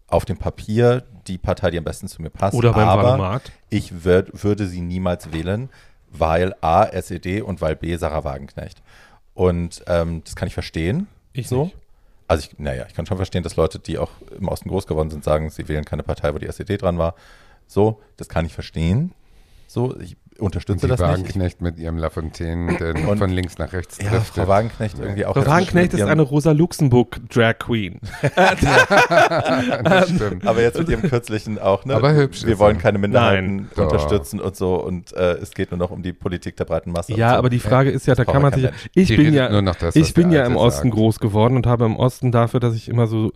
auf 0.08 0.26
dem 0.26 0.38
Papier 0.38 1.04
die 1.28 1.38
Partei, 1.40 1.72
die 1.72 1.78
am 1.78 1.84
besten 1.84 2.08
zu 2.08 2.22
mir 2.22 2.30
passt. 2.30 2.56
oder 2.56 2.74
beim 2.74 2.88
aber 2.88 3.04
Wahlomat. 3.04 3.52
ich 3.70 4.04
würd, 4.04 4.44
würde 4.44 4.68
sie 4.68 4.82
niemals 4.82 5.32
wählen, 5.32 5.70
weil 6.12 6.56
A, 6.62 6.86
SED 6.86 7.42
und 7.42 7.62
weil 7.62 7.76
B, 7.76 7.96
Sarah 7.96 8.24
Wagenknecht. 8.24 8.82
Und 9.34 9.84
ähm, 9.88 10.22
das 10.24 10.36
kann 10.36 10.48
ich 10.48 10.54
verstehen. 10.54 11.08
Ich 11.34 11.48
so. 11.48 11.66
nicht. 11.66 11.76
Also 12.28 12.48
ich, 12.48 12.60
naja, 12.60 12.86
ich 12.88 12.94
kann 12.94 13.08
schon 13.08 13.18
verstehen, 13.18 13.42
dass 13.42 13.56
Leute, 13.56 13.80
die 13.80 13.98
auch 13.98 14.12
im 14.38 14.48
Osten 14.48 14.70
groß 14.70 14.86
geworden 14.86 15.10
sind, 15.10 15.24
sagen, 15.24 15.50
sie 15.50 15.68
wählen 15.68 15.84
keine 15.84 16.04
Partei, 16.04 16.34
wo 16.34 16.38
die 16.38 16.46
SED 16.46 16.78
dran 16.78 17.00
war. 17.00 17.16
So, 17.66 18.02
das 18.18 18.30
kann 18.30 18.46
ich 18.46 18.54
verstehen. 18.54 19.14
So, 19.68 20.00
ich 20.00 20.16
unterstütze 20.40 20.86
die 20.88 20.90
das 20.92 21.00
nicht. 21.00 21.10
Wagenknecht 21.10 21.62
mit 21.62 21.78
ihrem 21.78 21.98
Lafontaine, 21.98 22.78
der 22.78 23.08
Und- 23.10 23.18
von 23.18 23.30
links 23.30 23.58
nach 23.58 23.74
rechts 23.74 23.98
ja, 24.02 24.10
driftet. 24.10 24.36
Frau 24.44 24.48
Wagenknecht 24.48 25.00
irgendwie 25.00 25.26
auch. 25.26 25.34
Frau 25.36 25.46
Wagenknecht 25.46 25.94
ist 25.94 26.02
eine 26.02 26.22
Rosa 26.22 26.52
Luxemburg 26.52 27.20
Drag 27.30 27.58
Queen. 27.60 28.00
das 28.36 30.10
stimmt. 30.16 30.46
Aber 30.48 30.62
jetzt 30.62 30.78
mit 30.80 30.90
ihrem 30.90 31.02
kürzlichen 31.04 31.60
auch, 31.60 31.86
ne? 31.86 31.96
Aber 31.96 32.14
hübsch 32.14 32.44
Wir 32.46 32.54
ist 32.54 32.60
wollen 32.60 32.78
keine 32.78 32.98
Minderheiten 32.98 33.70
Nein. 33.76 33.86
Unterstützen 33.86 34.40
und 34.40 34.56
so. 34.56 34.76
Und 34.76 35.14
äh, 35.14 35.34
es 35.34 35.52
geht 35.52 35.72
nur 35.72 35.78
noch 35.78 35.92
um 35.92 36.02
die 36.04 36.14
Politik 36.14 36.56
der 36.58 36.66
breiten 36.66 36.92
Masse. 36.92 37.14
Ja, 37.14 37.32
so. 37.32 37.36
aber 37.38 37.50
die 37.50 37.60
Frage 37.60 37.90
ist 37.90 38.08
ja, 38.08 38.16
da 38.16 38.26
kann 38.26 38.42
man 38.42 38.54
sich. 38.54 38.70
Ich 38.94 39.08
Die 39.08 39.18
bin 39.18 39.34
ja, 39.34 39.50
nur 39.50 39.62
noch 39.62 39.76
das, 39.76 39.96
ich 39.96 40.14
bin 40.14 40.32
ja 40.32 40.46
im 40.46 40.56
Osten 40.56 40.90
sagt. 40.90 40.96
groß 40.96 41.20
geworden 41.20 41.56
und 41.56 41.68
habe 41.68 41.86
im 41.86 41.96
Osten 41.96 42.32
dafür, 42.32 42.60
dass 42.60 42.76
ich 42.76 42.90
immer 42.90 43.08
so, 43.08 43.32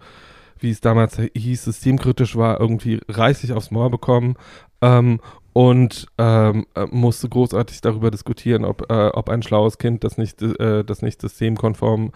wie 0.60 0.70
es 0.72 0.82
damals 0.82 1.18
hieß, 1.34 1.66
systemkritisch 1.66 2.36
war, 2.36 2.60
irgendwie 2.60 3.01
reichlich 3.08 3.54
aufs 3.54 3.72
Maul 3.72 3.89
bekommen. 3.89 4.36
Ähm, 4.82 5.20
und 5.54 6.08
ähm, 6.18 6.66
äh, 6.74 6.88
musste 6.89 7.30
großartig 7.30 7.82
darüber 7.82 8.10
diskutieren, 8.10 8.66
ob, 8.66 8.91
äh, 8.91 9.10
ob 9.10 9.30
ein 9.30 9.43
schlaues 9.43 9.78
Kind, 9.78 10.04
das 10.04 10.18
nicht, 10.18 10.41
äh, 10.41 10.84
das 10.84 11.04
nicht 11.04 11.22
systemkonform 11.22 12.12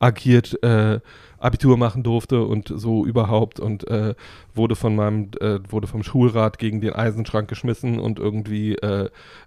agiert, 0.00 0.60
äh, 0.64 1.00
Abitur 1.38 1.76
machen 1.76 2.02
durfte 2.02 2.42
und 2.42 2.72
so 2.74 3.06
überhaupt 3.06 3.60
und 3.60 3.86
äh, 3.88 4.14
wurde 4.54 4.74
von 4.74 4.96
meinem, 4.96 5.30
äh, 5.40 5.60
wurde 5.68 5.86
vom 5.86 6.02
Schulrat 6.02 6.58
gegen 6.58 6.80
den 6.80 6.92
Eisenschrank 6.92 7.48
geschmissen 7.48 7.98
und 7.98 8.18
irgendwie, 8.18 8.76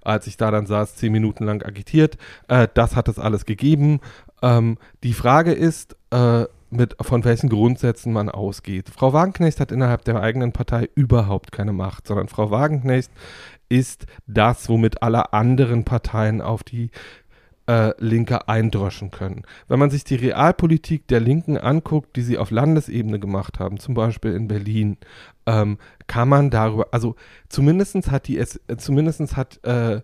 als 0.02 0.28
ich 0.28 0.38
da 0.38 0.50
dann 0.50 0.66
saß, 0.66 0.96
zehn 0.96 1.12
Minuten 1.12 1.46
lang 1.46 1.64
agitiert. 1.64 2.18
Das 2.48 2.96
hat 2.96 3.08
es 3.08 3.20
alles 3.20 3.46
gegeben. 3.46 4.00
Ähm, 4.41 4.78
die 5.04 5.14
Frage 5.14 5.54
ist, 5.54 5.96
mit, 6.76 6.95
von 7.01 7.24
welchen 7.24 7.49
Grundsätzen 7.49 8.13
man 8.13 8.30
ausgeht. 8.30 8.89
Frau 8.89 9.13
Wagenknecht 9.13 9.59
hat 9.59 9.71
innerhalb 9.71 10.03
der 10.03 10.21
eigenen 10.21 10.51
Partei 10.51 10.89
überhaupt 10.95 11.51
keine 11.51 11.74
Macht, 11.74 12.07
sondern 12.07 12.28
Frau 12.28 12.51
Wagenknecht 12.51 13.11
ist 13.69 14.05
das, 14.28 14.69
womit 14.69 15.01
alle 15.01 15.34
anderen 15.34 15.84
Parteien 15.84 16.41
auf 16.41 16.63
die 16.63 16.91
äh, 17.67 17.93
Linke 17.97 18.47
eindröschen 18.47 19.11
können. 19.11 19.43
Wenn 19.67 19.80
man 19.80 19.89
sich 19.89 20.03
die 20.03 20.15
Realpolitik 20.15 21.07
der 21.07 21.19
Linken 21.19 21.57
anguckt, 21.57 22.15
die 22.15 22.21
sie 22.21 22.38
auf 22.38 22.51
Landesebene 22.51 23.19
gemacht 23.19 23.59
haben, 23.59 23.80
zum 23.80 23.93
Beispiel 23.93 24.34
in 24.34 24.47
Berlin, 24.47 24.97
ähm, 25.45 25.78
kann 26.07 26.28
man 26.28 26.49
darüber, 26.49 26.88
also 26.91 27.15
zumindestens 27.49 28.11
hat 28.11 28.28
die, 28.28 28.38
S, 28.38 28.59
äh, 28.67 28.78
zumindestens 28.78 29.38
hat 29.38 29.63
äh, 29.63 30.01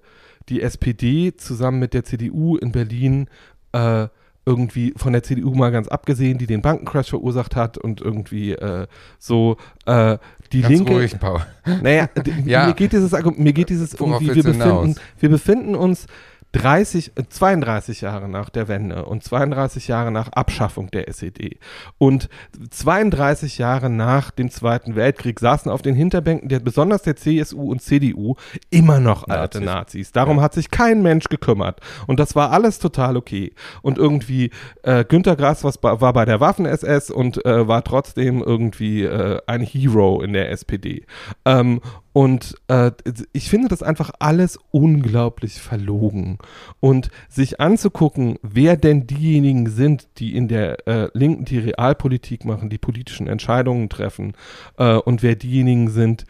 die 0.47 0.61
SPD 0.61 1.35
zusammen 1.35 1.79
mit 1.79 1.93
der 1.93 2.05
CDU 2.05 2.55
in 2.55 2.71
Berlin 2.71 3.27
äh, 3.73 4.07
irgendwie 4.49 4.93
von 4.97 5.13
der 5.13 5.21
CDU 5.21 5.53
mal 5.53 5.71
ganz 5.71 5.87
abgesehen, 5.87 6.39
die 6.39 6.47
den 6.47 6.61
Bankencrash 6.61 7.09
verursacht 7.09 7.55
hat 7.55 7.77
und 7.77 8.01
irgendwie 8.01 8.53
äh, 8.53 8.87
so 9.19 9.57
äh, 9.85 10.17
die 10.51 10.61
Ganz 10.61 10.73
Linke. 10.73 10.93
ruhig, 10.93 11.19
Paul. 11.19 11.41
Naja, 11.83 12.09
Ja. 12.45 12.65
mir 12.67 12.73
geht 12.73 12.91
dieses, 12.93 13.11
mir 13.37 13.53
geht 13.53 13.69
dieses 13.69 13.99
Worauf 13.99 14.21
irgendwie, 14.21 14.43
wir 14.43 14.51
hinaus? 14.51 14.79
befinden, 14.81 14.99
wir 15.19 15.29
befinden 15.29 15.75
uns 15.75 16.07
30, 16.53 17.11
äh, 17.15 17.23
32 17.29 18.01
Jahre 18.01 18.27
nach 18.27 18.49
der 18.49 18.67
Wende 18.67 19.05
und 19.05 19.23
32 19.23 19.87
Jahre 19.87 20.11
nach 20.11 20.29
Abschaffung 20.29 20.89
der 20.91 21.07
SED 21.07 21.59
und 21.97 22.27
32 22.71 23.57
Jahre 23.59 23.89
nach 23.89 24.31
dem 24.31 24.49
Zweiten 24.49 24.95
Weltkrieg 24.95 25.39
saßen 25.39 25.71
auf 25.71 25.81
den 25.81 25.95
Hinterbänken 25.95 26.49
der 26.49 26.59
besonders 26.59 27.03
der 27.03 27.15
CSU 27.15 27.69
und 27.71 27.81
CDU 27.81 28.35
immer 28.69 28.99
noch 28.99 29.27
alte 29.27 29.59
Nazis. 29.59 29.79
Nazis. 29.79 30.11
Darum 30.11 30.37
Ja. 30.37 30.43
hat 30.43 30.53
sich 30.53 30.71
kein 30.71 31.01
Mensch 31.01 31.25
gekümmert 31.25 31.81
und 32.07 32.19
das 32.19 32.35
war 32.35 32.51
alles 32.51 32.79
total 32.79 33.15
okay. 33.17 33.53
Und 33.81 33.97
irgendwie 33.97 34.51
äh, 34.83 35.05
Günter 35.05 35.35
Grass 35.35 35.63
was, 35.63 35.81
war 35.83 36.13
bei 36.13 36.25
der 36.25 36.39
Waffen-SS 36.39 37.11
und 37.11 37.45
äh, 37.45 37.67
war 37.67 37.83
trotzdem 37.83 38.41
irgendwie 38.41 39.03
äh, 39.03 39.39
ein 39.45 39.61
Hero 39.61 40.21
in 40.21 40.33
der 40.33 40.51
SPD. 40.51 41.05
Ähm, 41.45 41.81
und 42.13 42.55
äh, 42.67 42.91
ich 43.33 43.49
finde 43.49 43.67
das 43.67 43.83
einfach 43.83 44.11
alles 44.19 44.57
unglaublich 44.71 45.61
verlogen. 45.61 46.39
Und 46.79 47.11
sich 47.27 47.59
anzugucken, 47.59 48.37
wer 48.41 48.77
denn 48.77 49.05
diejenigen 49.05 49.69
sind, 49.69 50.07
die 50.17 50.35
in 50.35 50.47
der 50.47 50.87
äh, 50.87 51.09
Linken 51.13 51.45
die 51.45 51.59
Realpolitik 51.59 52.45
machen, 52.45 52.69
die 52.69 52.77
politischen 52.77 53.27
Entscheidungen 53.27 53.89
treffen, 53.89 54.33
äh, 54.77 54.95
und 54.95 55.21
wer 55.21 55.35
diejenigen 55.35 55.89
sind, 55.89 56.25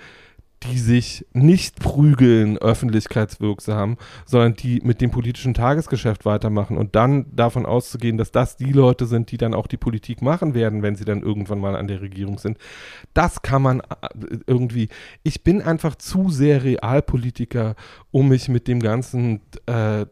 die 0.63 0.77
sich 0.77 1.25
nicht 1.33 1.79
prügeln 1.79 2.57
öffentlichkeitswirksam, 2.57 3.97
sondern 4.25 4.55
die 4.55 4.81
mit 4.83 4.99
dem 4.99 5.11
politischen 5.11 5.53
Tagesgeschäft 5.53 6.25
weitermachen 6.25 6.77
und 6.77 6.95
dann 6.95 7.25
davon 7.33 7.65
auszugehen, 7.65 8.17
dass 8.17 8.31
das 8.31 8.57
die 8.57 8.71
Leute 8.71 9.05
sind, 9.05 9.31
die 9.31 9.37
dann 9.37 9.53
auch 9.53 9.67
die 9.67 9.77
Politik 9.77 10.21
machen 10.21 10.53
werden, 10.53 10.81
wenn 10.81 10.95
sie 10.95 11.05
dann 11.05 11.21
irgendwann 11.21 11.59
mal 11.59 11.75
an 11.75 11.87
der 11.87 12.01
Regierung 12.01 12.39
sind. 12.39 12.57
Das 13.13 13.41
kann 13.41 13.61
man 13.61 13.79
äh, 13.79 13.85
irgendwie. 14.47 14.89
Ich 15.23 15.43
bin 15.43 15.61
einfach 15.61 15.95
zu 15.95 16.29
sehr 16.29 16.63
Realpolitiker, 16.63 17.75
um 18.11 18.29
mich 18.29 18.49
mit 18.49 18.67
dem 18.67 18.81
ganzen 18.81 19.41
äh, 19.65 20.05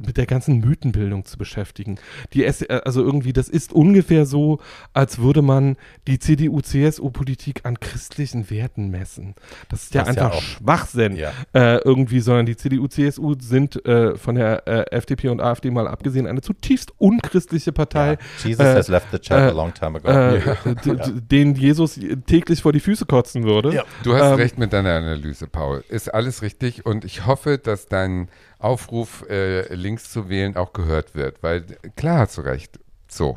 mit 0.00 0.16
der 0.16 0.26
ganzen 0.26 0.58
Mythenbildung 0.60 1.24
zu 1.24 1.36
beschäftigen. 1.38 1.98
Die 2.32 2.44
S 2.44 2.62
äh, 2.62 2.80
also 2.84 3.02
irgendwie, 3.02 3.32
das 3.32 3.48
ist 3.48 3.72
ungefähr 3.72 4.24
so, 4.26 4.58
als 4.94 5.18
würde 5.18 5.42
man 5.42 5.76
die 6.06 6.18
CDU-CSU-Politik 6.18 7.60
an 7.64 7.78
christlichen 7.80 8.50
Werten 8.50 8.88
messen. 8.90 9.34
Das 9.68 9.84
ist 9.84 9.94
ja 9.94 10.04
Das 10.04 10.16
ja 10.16 10.22
einfach 10.24 10.36
auch- 10.38 10.42
Schwachsinn 10.42 11.16
Ja. 11.16 11.32
äh, 11.54 11.76
irgendwie, 11.78 12.20
sondern 12.20 12.46
die 12.46 12.56
CDU, 12.56 12.86
CSU 12.88 13.34
sind 13.38 13.84
äh, 13.86 14.16
von 14.16 14.34
der 14.36 14.66
äh, 14.66 14.90
FDP 14.96 15.28
und 15.28 15.40
AfD 15.40 15.70
mal 15.70 15.86
abgesehen 15.88 16.26
eine 16.26 16.40
zutiefst 16.40 16.92
unchristliche 16.98 17.72
Partei, 17.72 18.12
Ja. 18.12 18.18
Jesus 18.44 18.64
äh, 18.64 18.74
has 18.74 18.88
left 18.88 19.08
the 19.12 19.18
chat 19.18 19.38
äh, 19.38 19.50
a 19.50 19.50
long 19.50 19.72
time 19.74 19.98
ago. 19.98 20.08
äh, 20.08 20.96
den 21.30 21.54
Jesus 21.54 21.98
täglich 22.26 22.62
vor 22.62 22.72
die 22.72 22.80
Füße 22.80 23.06
kotzen 23.06 23.44
würde. 23.44 23.74
Ja. 23.74 23.84
Du 24.02 24.14
hast 24.14 24.22
Ähm, 24.32 24.34
recht 24.34 24.58
mit 24.58 24.72
deiner 24.72 24.94
Analyse, 24.94 25.46
Paul. 25.46 25.84
Ist 25.88 26.12
alles 26.12 26.42
richtig 26.42 26.86
und 26.86 27.04
ich 27.04 27.26
hoffe, 27.26 27.58
dass 27.58 27.86
dein 27.88 28.28
Aufruf, 28.62 29.24
äh, 29.28 29.72
links 29.74 30.10
zu 30.10 30.28
wählen, 30.28 30.56
auch 30.56 30.72
gehört 30.72 31.14
wird, 31.14 31.42
weil 31.42 31.62
klar 31.96 32.20
hast 32.20 32.38
du 32.38 32.42
recht. 32.42 32.78
So. 33.08 33.36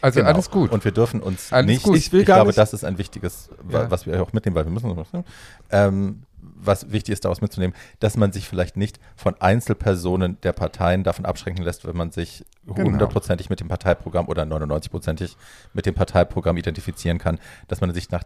Also 0.00 0.20
Genau. 0.20 0.32
alles 0.32 0.50
gut. 0.50 0.70
Und 0.70 0.84
wir 0.84 0.92
dürfen 0.92 1.20
uns 1.20 1.52
Alles 1.52 1.66
nicht, 1.66 1.82
gut. 1.82 1.96
Ich 1.96 2.12
will 2.12 2.24
gar 2.24 2.36
glaube, 2.38 2.48
nicht- 2.50 2.58
das 2.58 2.72
ist 2.72 2.84
ein 2.84 2.98
wichtiges, 2.98 3.48
Ja. 3.70 3.90
was 3.90 4.06
wir 4.06 4.22
auch 4.22 4.32
mitnehmen, 4.32 4.54
weil 4.54 4.64
wir 4.64 4.70
müssen, 4.72 5.24
ähm, 5.70 6.22
was 6.60 6.90
wichtig 6.92 7.12
ist, 7.12 7.24
daraus 7.24 7.40
mitzunehmen, 7.40 7.74
dass 8.00 8.16
man 8.16 8.32
sich 8.32 8.48
vielleicht 8.48 8.76
nicht 8.76 8.98
von 9.16 9.34
Einzelpersonen 9.40 10.38
der 10.42 10.52
Parteien 10.52 11.04
davon 11.04 11.24
abschränken 11.24 11.64
lässt, 11.64 11.86
wenn 11.86 11.96
man 11.96 12.10
sich 12.10 12.44
Genau. 12.66 12.90
hundertprozentig 12.90 13.48
mit 13.48 13.60
dem 13.60 13.68
Parteiprogramm 13.68 14.28
oder 14.28 14.42
99-prozentig 14.42 15.38
mit 15.72 15.86
dem 15.86 15.94
Parteiprogramm 15.94 16.54
identifizieren 16.58 17.16
kann, 17.16 17.38
dass 17.66 17.80
man 17.80 17.94
sich 17.94 18.10
nach, 18.10 18.24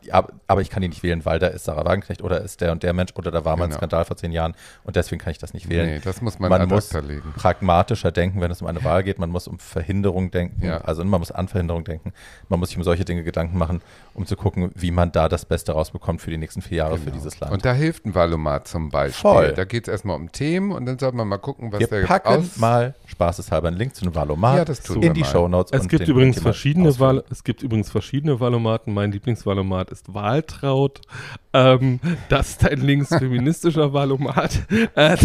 aber 0.48 0.62
ich 0.62 0.68
kann 0.68 0.82
ihn 0.82 0.90
nicht 0.90 1.04
wählen, 1.04 1.24
weil 1.24 1.38
da 1.38 1.46
ist 1.46 1.64
Sarah 1.64 1.84
Wagenknecht 1.84 2.22
oder 2.22 2.40
ist 2.40 2.60
der 2.60 2.72
und 2.72 2.82
der 2.82 2.92
Mensch 2.92 3.12
oder 3.14 3.30
da 3.30 3.44
war 3.44 3.56
mal 3.56 3.64
ein 3.64 3.70
Genau. 3.70 3.78
Skandal 3.78 4.04
vor 4.04 4.16
zehn 4.16 4.32
Jahren 4.32 4.54
und 4.82 4.96
deswegen 4.96 5.20
kann 5.22 5.30
ich 5.30 5.38
das 5.38 5.54
nicht 5.54 5.68
wählen. 5.68 5.86
Nee, 5.86 6.00
das 6.02 6.22
muss 6.22 6.40
man, 6.40 6.50
Man 6.50 6.68
muss 6.68 6.92
legen. 6.92 7.32
pragmatischer 7.36 8.10
denken, 8.10 8.40
wenn 8.40 8.50
es 8.50 8.60
um 8.60 8.66
eine 8.66 8.82
Wahl 8.82 9.04
geht. 9.04 9.20
Man 9.20 9.30
muss 9.30 9.46
um 9.46 9.60
Verhinderung 9.60 10.32
denken, 10.32 10.64
Ja. 10.66 10.78
also 10.78 11.04
man 11.04 11.20
muss 11.20 11.30
an 11.30 11.46
Verhinderung 11.46 11.84
denken. 11.84 12.12
Man 12.48 12.58
muss 12.58 12.70
sich 12.70 12.78
um 12.78 12.82
solche 12.82 13.04
Dinge 13.04 13.22
Gedanken 13.22 13.56
machen, 13.58 13.80
um 14.14 14.26
zu 14.26 14.34
gucken, 14.34 14.72
wie 14.74 14.90
man 14.90 15.12
da 15.12 15.28
das 15.28 15.44
Beste 15.44 15.70
rausbekommt 15.70 16.20
für 16.20 16.30
die 16.32 16.36
nächsten 16.38 16.62
vier 16.62 16.78
Jahre 16.78 16.98
für 16.98 17.04
Genau. 17.04 17.16
dieses 17.16 17.38
Land. 17.38 17.52
Und 17.52 17.64
da 17.64 17.72
hilft 17.74 18.06
ein 18.06 18.14
Valomat 18.22 18.68
zum 18.68 18.88
Beispiel. 18.88 19.20
Voll. 19.20 19.52
Da 19.52 19.64
geht 19.64 19.88
es 19.88 19.92
erstmal 19.92 20.16
um 20.16 20.30
Themen 20.30 20.72
und 20.72 20.86
dann 20.86 20.98
sollte 20.98 21.16
man 21.16 21.28
mal 21.28 21.38
gucken, 21.38 21.72
was 21.72 21.80
Wir 21.80 21.86
der 21.88 22.02
packen 22.04 22.28
aus... 22.28 22.56
mal 22.56 22.94
spaßeshalber 23.06 23.68
einen 23.68 23.76
Link 23.76 23.94
zu 23.94 24.04
einem 24.04 24.14
Valomat 24.14 24.56
Ja, 24.58 24.64
das 24.64 24.80
tun 24.82 24.96
in 24.96 25.02
wir 25.02 25.10
die. 25.12 25.24
Shownotes. 25.24 25.72
Es 25.72 25.88
gibt 25.88 26.06
übrigens 26.08 26.40
verschiedene. 26.40 26.98
Wahl, 26.98 27.24
es 27.30 27.42
gibt 27.44 27.62
übrigens 27.62 27.90
verschiedene 27.90 28.38
Valomaten. 28.38 28.94
Mein 28.94 29.12
Lieblingsvalomat 29.12 29.90
ist 29.90 30.14
Wahltraut. 30.14 31.00
Ähm, 31.52 32.00
das 32.28 32.50
ist 32.50 32.68
ein 32.68 32.80
linksfeministischer 32.80 33.92
Valomat, 33.92 34.58
äh, 34.94 35.16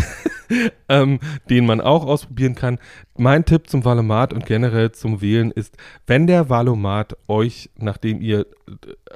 ähm, 0.90 1.20
den 1.50 1.66
man 1.66 1.82
auch 1.82 2.06
ausprobieren 2.06 2.56
kann. 2.56 2.80
Mein 3.18 3.46
Tipp 3.46 3.70
zum 3.70 3.84
Valomat 3.84 4.34
und 4.34 4.46
generell 4.46 4.92
zum 4.92 5.22
Wählen 5.22 5.52
ist, 5.52 5.76
wenn 6.06 6.28
der 6.28 6.50
Valomat 6.50 7.18
euch, 7.28 7.70
nachdem 7.78 8.22
ihr 8.22 8.42
äh, 8.42 8.46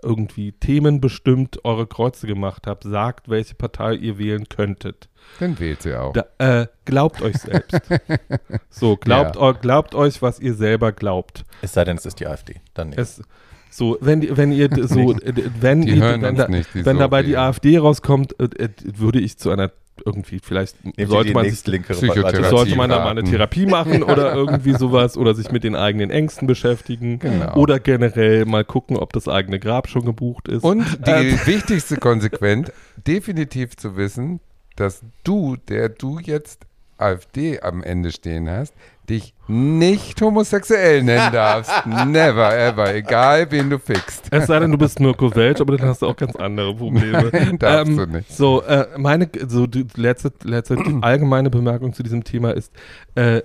irgendwie 0.04 0.52
Themen 0.54 1.00
bestimmt 1.02 1.64
eure 1.64 1.88
Kreuze 1.88 2.28
gemacht 2.28 2.66
habt, 2.68 2.84
sagt, 2.84 3.30
welche 3.30 3.56
Partei 3.56 3.94
ihr 3.94 4.18
wählen 4.18 4.50
könntet. 4.50 5.08
Dann 5.40 5.60
wählt 5.60 5.84
sie 5.84 5.96
auch. 5.96 6.14
Da, 6.14 6.26
äh, 6.62 6.68
glaubt 6.86 7.22
euch 7.22 7.38
selbst. 7.38 7.80
so, 8.70 8.98
glaubt, 8.98 9.36
Ja. 9.36 9.42
eu- 9.42 9.54
glaubt 9.54 9.96
euch, 9.96 10.22
was 10.22 10.40
ihr 10.40 10.54
selber 10.56 10.92
glaubt. 10.92 11.46
Es 11.62 11.74
sei 11.74 11.84
denn, 11.84 11.98
es 11.98 12.06
ist 12.06 12.20
die 12.20 12.28
AfD. 12.28 12.56
Dann 12.74 12.90
nicht. 12.90 13.00
Es, 13.00 13.22
so, 13.70 13.98
wenn, 14.02 14.20
die- 14.22 14.36
wenn 14.36 14.52
ihr 14.52 14.70
so, 14.88 15.16
wenn, 15.60 15.82
Die 15.84 15.92
ihr, 15.94 16.22
wenn, 16.22 16.36
da, 16.36 16.48
nicht, 16.48 16.74
die 16.74 16.84
wenn 16.86 16.96
so 16.96 17.00
dabei 17.02 17.22
die 17.22 17.30
wählen. 17.34 17.40
AfD 17.42 17.78
rauskommt, 17.78 18.36
äh, 18.40 18.64
äh, 18.64 18.70
würde 18.84 19.20
ich 19.20 19.38
zu 19.38 19.50
einer 19.52 19.72
irgendwie, 20.06 20.39
vielleicht 20.39 20.84
Nehmt 20.84 21.10
sollte 21.10 21.34
man 21.34 21.50
sich 21.50 21.64
sollte 21.64 22.76
man 22.76 22.89
da 22.89 23.04
mal 23.04 23.12
eine. 23.12 23.24
Therapie 23.24 23.66
machen 23.66 24.04
oder 24.12 24.34
irgendwie 24.34 24.74
sowas 24.74 25.18
oder 25.18 25.36
sich 25.36 25.52
mit 25.52 25.64
den 25.64 25.76
eigenen 25.76 26.10
Ängsten 26.10 26.48
beschäftigen 26.48 27.20
Genau. 27.20 27.56
oder 27.56 27.80
generell 27.80 28.46
mal 28.46 28.64
gucken, 28.66 28.98
ob 28.98 29.14
das 29.14 29.28
eigene 29.28 29.60
Grab 29.60 29.88
schon 29.88 30.06
gebucht 30.06 30.48
ist. 30.48 30.64
Und 30.64 30.86
die 31.06 31.12
Ähm. 31.12 31.39
wichtigste 31.46 31.98
Konsequenz, 31.98 32.72
definitiv 33.08 33.76
zu 33.78 33.96
wissen, 33.96 34.39
dass 34.76 35.02
du, 35.24 35.58
der 35.68 35.89
du 35.89 36.20
jetzt 36.20 36.66
AfD 37.02 37.60
am 37.62 37.84
Ende 37.84 38.12
stehen 38.12 38.49
hast, 38.49 38.74
dich 39.10 39.34
nicht 39.47 40.22
homosexuell 40.22 41.04
nennen 41.04 41.32
darfst. 41.34 41.72
Never, 41.86 42.58
ever. 42.58 42.93
Egal, 42.95 43.52
wen 43.52 43.70
du 43.70 43.80
fixt. 43.80 44.28
Es 44.32 44.47
sei 44.47 44.60
denn, 44.60 44.72
du 44.72 44.78
bist 44.78 44.99
Mirko 44.99 45.34
Welch, 45.36 45.60
aber 45.60 45.78
dann 45.78 45.88
hast 45.89 46.02
du 46.02 46.08
auch 46.08 46.16
ganz 46.16 46.36
andere 46.36 46.76
Probleme. 46.76 47.30
Darfst 47.60 47.97
du 47.97 48.06
nicht. 48.06 48.32
So, 48.32 48.62
äh, 48.64 48.88
meine, 48.97 49.30
so 49.47 49.68
die 49.68 49.86
letzte, 49.95 50.32
letzte 50.43 50.78
allgemeine 51.02 51.49
Bemerkung 51.49 51.93
zu 51.93 52.04
diesem 52.04 52.24
Thema 52.24 52.52
ist, 52.52 52.72
äh, 53.16 53.41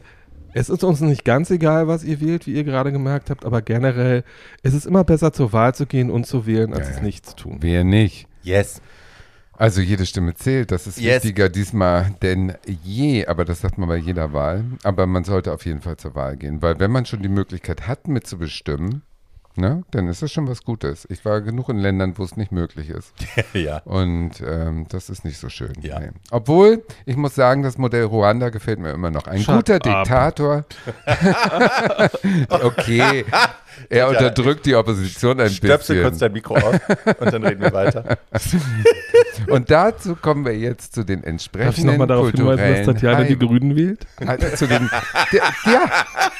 es 0.52 0.70
ist 0.70 0.84
uns 0.84 1.02
nicht 1.02 1.24
ganz 1.26 1.50
egal, 1.50 1.86
was 1.86 2.02
ihr 2.02 2.18
wählt, 2.22 2.46
wie 2.46 2.54
ihr 2.54 2.64
gerade 2.64 2.90
gemerkt 2.90 3.28
habt, 3.28 3.44
aber 3.44 3.60
generell 3.60 4.24
ist 4.62 4.72
es 4.72 4.86
immer 4.86 5.04
besser, 5.04 5.32
zur 5.34 5.52
Wahl 5.52 5.74
zu 5.74 5.84
gehen 5.84 6.10
und 6.10 6.26
zu 6.26 6.46
wählen, 6.46 6.72
als 6.72 6.88
Ja, 6.88 6.94
es 6.94 7.02
nicht 7.02 7.26
zu 7.26 7.36
tun. 7.36 7.58
Wer 7.60 7.84
nicht? 7.84 8.26
Yes. 8.42 8.80
Also 9.58 9.80
jede 9.80 10.06
Stimme 10.06 10.34
zählt, 10.34 10.70
das 10.70 10.86
ist 10.86 10.98
Yes. 11.00 11.24
wichtiger 11.24 11.48
diesmal 11.48 12.14
denn 12.22 12.54
je, 12.84 13.26
aber 13.26 13.44
das 13.44 13.60
sagt 13.60 13.78
man 13.78 13.88
bei 13.88 13.96
jeder 13.96 14.32
Wahl. 14.32 14.64
Aber 14.82 15.06
man 15.06 15.24
sollte 15.24 15.52
auf 15.52 15.64
jeden 15.66 15.80
Fall 15.80 15.96
zur 15.96 16.14
Wahl 16.14 16.36
gehen, 16.36 16.62
weil 16.62 16.78
wenn 16.78 16.90
man 16.90 17.06
schon 17.06 17.22
die 17.22 17.28
Möglichkeit 17.28 17.86
hat, 17.88 18.08
mitzubestimmen, 18.08 19.02
ne, 19.56 19.82
dann 19.90 20.08
ist 20.08 20.20
das 20.22 20.30
schon 20.32 20.46
was 20.48 20.62
Gutes. 20.64 21.06
Ich 21.10 21.24
war 21.24 21.40
genug 21.40 21.68
in 21.70 21.78
Ländern, 21.78 22.18
wo 22.18 22.24
es 22.24 22.36
nicht 22.36 22.52
möglich 22.52 22.90
ist. 22.90 23.12
ja. 23.54 23.78
Und 23.84 24.42
ähm, 24.46 24.86
das 24.90 25.08
ist 25.08 25.24
nicht 25.24 25.38
so 25.38 25.48
schön. 25.48 25.72
Ja. 25.80 25.98
Nee. 26.00 26.10
Obwohl, 26.30 26.84
ich 27.06 27.16
muss 27.16 27.34
sagen, 27.34 27.62
das 27.62 27.78
Modell 27.78 28.04
Ruanda 28.04 28.50
gefällt 28.50 28.78
mir 28.78 28.90
immer 28.90 29.10
noch. 29.10 29.26
Ein 29.26 29.40
Shut 29.40 29.56
guter 29.56 29.76
up. 29.76 29.82
Diktator. 29.82 30.64
okay, 32.50 33.24
er 33.88 34.08
unterdrückt 34.08 34.66
die 34.66 34.74
Opposition 34.74 35.40
ein 35.40 35.50
Stöpsel 35.50 36.02
kurz 36.02 36.12
bisschen. 36.12 36.20
dein 36.20 36.32
Mikro 36.32 36.54
aus 36.56 36.74
und 37.20 37.32
dann 37.32 37.44
reden 37.44 37.60
wir 37.62 37.72
weiter. 37.72 38.18
Und 39.48 39.70
dazu 39.70 40.16
kommen 40.16 40.44
wir 40.44 40.56
jetzt 40.56 40.94
zu 40.94 41.04
den 41.04 41.16
Darf 41.20 41.24
ich 41.26 41.30
entsprechenden 41.30 41.86
nochmal 41.86 42.06
darauf 42.06 42.30
hinweisen, 42.30 42.86
dass 42.86 42.94
Tatjana 42.94 43.24
die 43.24 43.34
Heimen. 43.34 43.38
Grünen 43.48 43.76
wählt? 43.76 44.06
Also 44.26 44.56
zu 44.56 44.66
den, 44.66 44.90
der, 45.32 45.42
ja, 45.72 45.90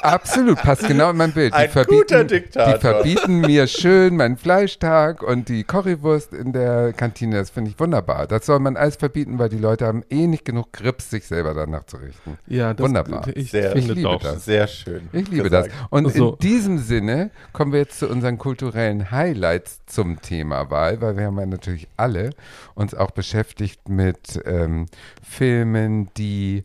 absolut, 0.02 0.56
passt 0.58 0.86
genau 0.88 1.10
in 1.10 1.16
mein 1.16 1.32
Bild. 1.32 1.52
Die 1.52 1.56
Ein 1.58 1.70
verbieten, 1.70 2.00
guter 2.00 2.24
Diktator. 2.24 2.74
Die 2.74 2.80
verbieten 2.80 3.40
mir 3.42 3.66
schön 3.66 4.16
meinen 4.16 4.36
Fleischtag 4.36 5.22
und 5.22 5.48
die 5.48 5.64
Currywurst 5.64 6.32
in 6.32 6.52
der 6.52 6.92
Kantine. 6.94 7.36
Das 7.36 7.50
finde 7.50 7.70
ich 7.70 7.78
wunderbar. 7.78 8.26
Das 8.26 8.46
soll 8.46 8.60
man 8.60 8.76
alles 8.76 8.96
verbieten, 8.96 9.38
weil 9.38 9.50
die 9.50 9.58
Leute 9.58 9.86
haben 9.86 10.02
eh 10.10 10.26
nicht 10.26 10.44
genug 10.44 10.72
Grips, 10.72 11.10
sich 11.10 11.26
selber 11.26 11.52
danach 11.54 11.84
zu 11.84 11.98
richten. 11.98 12.38
Ja, 12.46 12.72
das, 12.74 12.82
Wunderbar. 12.84 13.26
Ich 13.34 13.50
Sehr- 13.50 13.72
finde 13.72 13.80
ich 13.92 13.94
liebe 13.96 14.02
doch. 14.08 14.22
das. 14.22 14.44
Sehr 14.44 14.66
schön. 14.66 15.08
Ich 15.12 15.28
liebe 15.28 15.44
gesagt. 15.44 15.68
das. 15.68 15.74
Und 15.90 16.12
So. 16.14 16.32
in 16.32 16.38
diesem 16.38 16.78
Sinne 16.78 17.25
kommen 17.52 17.72
wir 17.72 17.80
jetzt 17.80 17.98
zu 17.98 18.08
unseren 18.08 18.38
kulturellen 18.38 19.10
Highlights 19.10 19.84
zum 19.86 20.20
Thema 20.20 20.70
Wahl, 20.70 21.00
weil 21.00 21.16
wir 21.16 21.26
haben 21.26 21.38
ja 21.38 21.46
natürlich 21.46 21.88
alle 21.96 22.30
uns 22.74 22.94
auch 22.94 23.10
beschäftigt 23.10 23.88
mit 23.88 24.40
ähm, 24.44 24.86
Filmen, 25.22 26.10
die 26.16 26.64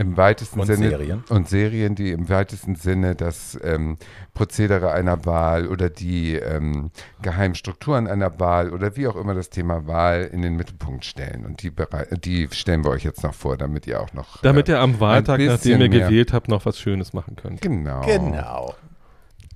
im 0.00 0.16
weitesten 0.16 0.60
Und 0.60 0.66
Sinne 0.66 0.88
Serien. 0.88 1.24
und 1.28 1.48
Serien, 1.48 1.94
die 1.94 2.10
im 2.10 2.30
weitesten 2.30 2.74
Sinne 2.74 3.14
das 3.14 3.58
ähm, 3.62 3.98
Prozedere 4.32 4.92
einer 4.92 5.26
Wahl 5.26 5.66
oder 5.68 5.90
die 5.90 6.36
ähm, 6.36 6.90
geheimen 7.20 7.54
Strukturen 7.54 8.06
einer 8.06 8.40
Wahl 8.40 8.70
oder 8.70 8.96
wie 8.96 9.06
auch 9.08 9.16
immer 9.16 9.34
das 9.34 9.50
Thema 9.50 9.86
Wahl 9.86 10.30
in 10.32 10.40
den 10.40 10.56
Mittelpunkt 10.56 11.04
stellen. 11.04 11.44
Und 11.44 11.62
die, 11.62 11.70
die 12.24 12.48
stellen 12.50 12.82
wir 12.82 12.90
euch 12.90 13.04
jetzt 13.04 13.22
noch 13.22 13.34
vor, 13.34 13.58
damit 13.58 13.86
ihr 13.86 14.00
auch 14.00 14.14
noch. 14.14 14.40
Damit 14.40 14.70
äh, 14.70 14.72
ihr 14.72 14.80
am 14.80 15.00
Wahltag, 15.00 15.38
nachdem 15.40 15.82
ihr 15.82 15.90
gewählt 15.90 16.32
habt, 16.32 16.48
noch 16.48 16.64
was 16.64 16.78
Schönes 16.78 17.12
machen 17.12 17.36
könnt. 17.36 17.60
Genau. 17.60 18.00
Genau. 18.00 18.74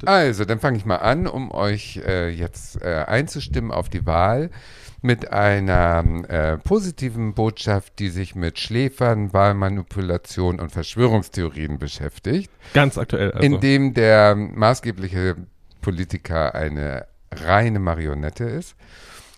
Also, 0.09 0.45
dann 0.45 0.61
fange 0.61 0.77
ich 0.79 0.85
mal 0.85 0.97
an, 0.97 1.27
um 1.27 1.51
euch 1.51 2.01
äh, 2.07 2.29
jetzt 2.31 2.83
äh, 2.83 3.05
einzustimmen 3.07 3.71
auf 3.71 3.89
die 3.89 4.07
Wahl 4.07 4.51
mit 5.03 5.33
einer 5.33 6.03
äh, 6.29 6.57
positiven 6.57 7.35
Botschaft, 7.35 7.99
die 7.99 8.09
sich 8.09 8.35
mit 8.35 8.59
Schläfern, 8.59 9.35
Wahlmanipulation 9.35 10.59
und 10.59 10.73
Verschwörungstheorien 10.73 11.79
beschäftigt, 11.79 12.51
Ganz 12.73 12.97
aktuell. 12.97 13.33
Also. 13.33 13.45
indem 13.45 13.93
der 13.93 14.35
maßgebliche 14.35 15.37
Politiker 15.83 16.55
eine 16.55 17.07
reine 17.31 17.81
Marionette 17.81 18.45
ist. 18.45 18.77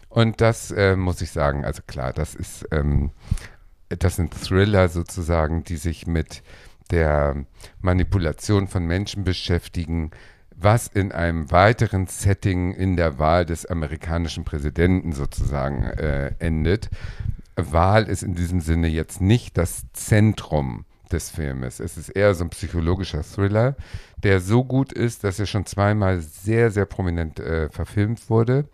Und 0.09 0.41
das 0.41 0.71
äh, 0.71 0.95
muss 0.95 1.21
ich 1.21 1.33
sagen, 1.33 1.65
also 1.65 1.83
klar, 1.85 2.13
das 2.13 2.37
ist, 2.37 2.67
ähm, 2.71 3.11
das 3.89 4.17
sind 4.17 4.33
Thriller 4.35 4.89
sozusagen, 4.89 5.65
die 5.65 5.77
sich 5.77 6.07
mit 6.07 6.43
der 6.93 7.45
Manipulation 7.81 8.69
von 8.69 8.87
Menschen 8.87 9.25
beschäftigen, 9.25 10.13
was 10.59 10.87
in 10.87 11.13
einem 11.13 11.51
weiteren 11.51 12.07
Setting 12.07 12.73
in 12.73 12.97
der 12.97 13.19
Wahl 13.19 13.45
des 13.45 13.67
amerikanischen 13.67 14.45
Präsidenten 14.45 15.13
sozusagen 15.13 15.85
äh, 15.85 16.33
endet. 16.39 16.89
Wahl 17.57 18.05
ist 18.05 18.23
in 18.23 18.35
diesem 18.35 18.61
Sinne 18.61 18.89
jetzt 18.89 19.21
nicht 19.21 19.59
das 19.59 19.85
Zentrum 19.93 20.85
des 21.13 21.31
Filmes. 21.31 21.81
Es 21.81 21.97
ist 21.97 22.09
eher 22.09 22.35
so 22.35 22.45
ein 22.45 22.51
psychologischer 22.51 23.23
Thriller, 23.23 23.77
der 24.23 24.41
so 24.41 24.65
gut 24.65 24.93
ist, 24.93 25.25
dass 25.25 25.39
er 25.39 25.47
schon 25.47 25.67
zweimal 25.67 26.21
sehr, 26.21 26.71
sehr 26.71 26.87
prominent 26.87 27.39
äh, 27.39 27.69
verfilmt 27.69 28.29
wurde. 28.29 28.69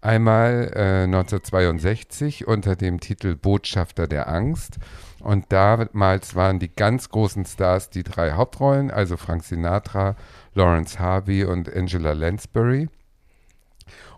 Einmal 0.00 0.70
äh, 0.76 1.04
1962 1.04 2.46
unter 2.46 2.76
dem 2.76 3.00
Titel 3.00 3.34
Botschafter 3.34 4.06
der 4.06 4.28
Angst. 4.28 4.78
Und 5.20 5.46
damals 5.48 6.36
waren 6.36 6.60
die 6.60 6.72
ganz 6.72 7.08
großen 7.08 7.44
Stars 7.44 7.90
die 7.90 8.04
drei 8.04 8.32
Hauptrollen, 8.32 8.92
also 8.92 9.16
Frank 9.16 9.42
Sinatra, 9.42 10.14
Lawrence 10.58 10.98
Harvey 10.98 11.44
und 11.44 11.72
Angela 11.74 12.12
Lansbury. 12.12 12.88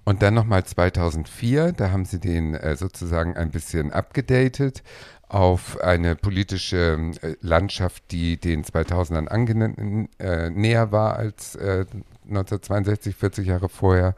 Und 0.05 0.23
dann 0.23 0.35
nochmal 0.35 0.65
2004, 0.65 1.73
da 1.73 1.91
haben 1.91 2.07
sie 2.07 2.19
den 2.19 2.55
äh, 2.55 2.75
sozusagen 2.77 3.37
ein 3.37 3.51
bisschen 3.51 3.93
abgedatet 3.93 4.83
auf 5.29 5.79
eine 5.81 6.17
politische 6.17 7.13
äh, 7.23 7.37
Landschaft, 7.43 8.11
die 8.11 8.39
den 8.39 8.65
2000ern 8.65 9.29
angenehm, 9.29 10.09
äh, 10.19 10.51
näher 10.51 10.91
war 10.91 11.17
als 11.17 11.55
äh, 11.57 11.85
1962, 12.25 13.15
40 13.15 13.47
Jahre 13.47 13.69
vorher. 13.69 14.17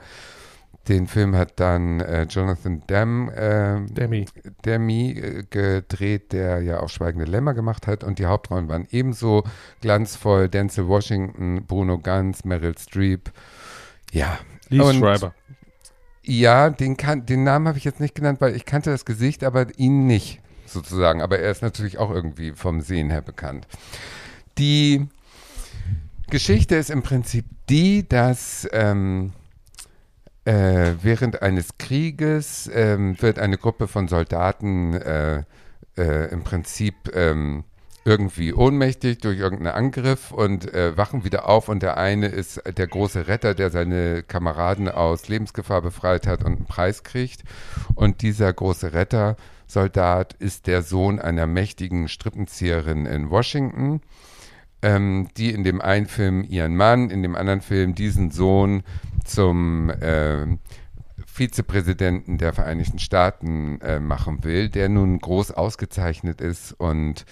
Den 0.89 1.07
Film 1.07 1.37
hat 1.37 1.61
dann 1.61 2.01
äh, 2.01 2.25
Jonathan 2.25 2.83
Demme, 2.89 3.33
äh, 3.37 3.93
Demi. 3.93 4.27
Demi 4.65 5.13
äh, 5.13 5.45
gedreht, 5.49 6.33
der 6.33 6.61
ja 6.61 6.81
auch 6.81 6.89
Schweigende 6.89 7.25
Lämmer 7.25 7.55
gemacht 7.55 7.87
hat. 7.87 8.03
Und 8.03 8.19
die 8.19 8.27
Hauptrollen 8.27 8.69
waren 8.69 8.89
ebenso 8.91 9.45
glanzvoll. 9.81 10.49
Denzel 10.49 10.89
Washington, 10.89 11.65
Bruno 11.67 11.99
Ganz, 11.99 12.45
Meryl 12.45 12.77
Streep. 12.77 13.31
Ja. 14.11 14.39
Lee 14.69 14.81
Und- 14.81 14.99
Schreiber. 14.99 15.35
Ja, 16.25 16.71
den, 16.71 16.97
kan 16.97 17.27
den 17.27 17.43
Namen 17.43 17.67
habe 17.67 17.79
ich 17.79 17.85
jetzt 17.85 17.99
nicht 17.99 18.15
genannt, 18.15 18.41
weil 18.41 18.55
ich 18.55 18.65
kannte 18.65 18.91
das 18.91 19.05
Gesicht, 19.05 19.43
aber 19.43 19.77
ihn 19.77 20.07
nicht 20.07 20.41
sozusagen. 20.67 21.21
Aber 21.21 21.41
er 21.41 21.51
ist 21.51 21.63
natürlich 21.63 21.99
auch 21.99 22.11
irgendwie 22.13 22.53
vom 22.53 22.81
Sehen 22.81 23.11
her 23.11 23.23
bekannt. 23.23 23.67
Die 24.57 25.09
Geschichte 26.31 26.77
ist 26.77 26.91
im 26.91 27.03
Prinzip 27.03 27.45
die, 27.69 28.09
dass 28.09 28.69
ähm, 28.73 29.33
äh, 30.45 30.93
während 31.03 31.43
eines 31.43 31.79
Krieges 31.79 32.71
ähm, 32.73 33.21
wird 33.21 33.39
eine 33.39 33.59
Gruppe 33.59 33.89
von 33.89 34.09
Soldaten 34.09 34.95
äh, 34.95 35.45
äh, 35.97 36.31
im 36.33 36.43
Prinzip 36.43 36.95
ähm, 37.15 37.65
irgendwie 38.05 38.53
ohnmächtig 38.53 39.19
durch 39.19 39.39
irgendeinen 39.39 39.77
Angriff 39.77 40.33
und 40.33 40.73
äh, 40.75 40.97
wachen 40.97 41.25
wieder 41.25 41.49
auf 41.49 41.69
und 41.69 41.83
der 41.83 41.97
eine 41.97 42.27
ist 42.27 42.61
der 42.77 42.87
große 42.87 43.29
Retter, 43.29 43.55
der 43.55 43.71
seine 43.71 44.23
Kameraden 44.25 44.89
aus 44.89 45.29
Lebensgefahr 45.29 45.83
befreit 45.83 46.27
hat 46.27 46.43
und 46.43 46.57
einen 46.57 46.67
Preis 46.67 47.05
kriegt. 47.05 47.43
Und 47.95 48.23
dieser 48.23 48.53
große 48.53 48.93
Retter, 48.93 49.37
Soldat, 49.67 50.35
ist 50.35 50.67
der 50.67 50.83
Sohn 50.83 51.21
einer 51.21 51.47
mächtigen 51.47 52.09
Strippenzieherin 52.09 53.07
in 53.07 53.31
Washington, 53.31 54.01
ähm, 54.83 55.29
die 55.37 55.53
in 55.53 55.63
dem 55.63 55.81
einen 55.81 56.07
Film 56.07 56.43
ihren 56.43 56.75
Mann, 56.75 57.09
in 57.11 57.23
dem 57.23 57.37
anderen 57.37 57.61
Film 57.61 57.95
diesen 57.95 58.33
Sohn 58.33 58.83
zum 59.25 59.91
äh, 59.91 60.47
Vizepräsidenten 61.27 62.39
der 62.39 62.53
Vereinigten 62.53 62.99
Staaten 62.99 63.81
äh, 63.81 64.01
machen 64.01 64.45
will, 64.45 64.69
der 64.69 64.89
nun 64.89 65.19
groß 65.19 65.53
ausgezeichnet 65.53 66.41
ist 66.41 66.73
und 66.73 67.25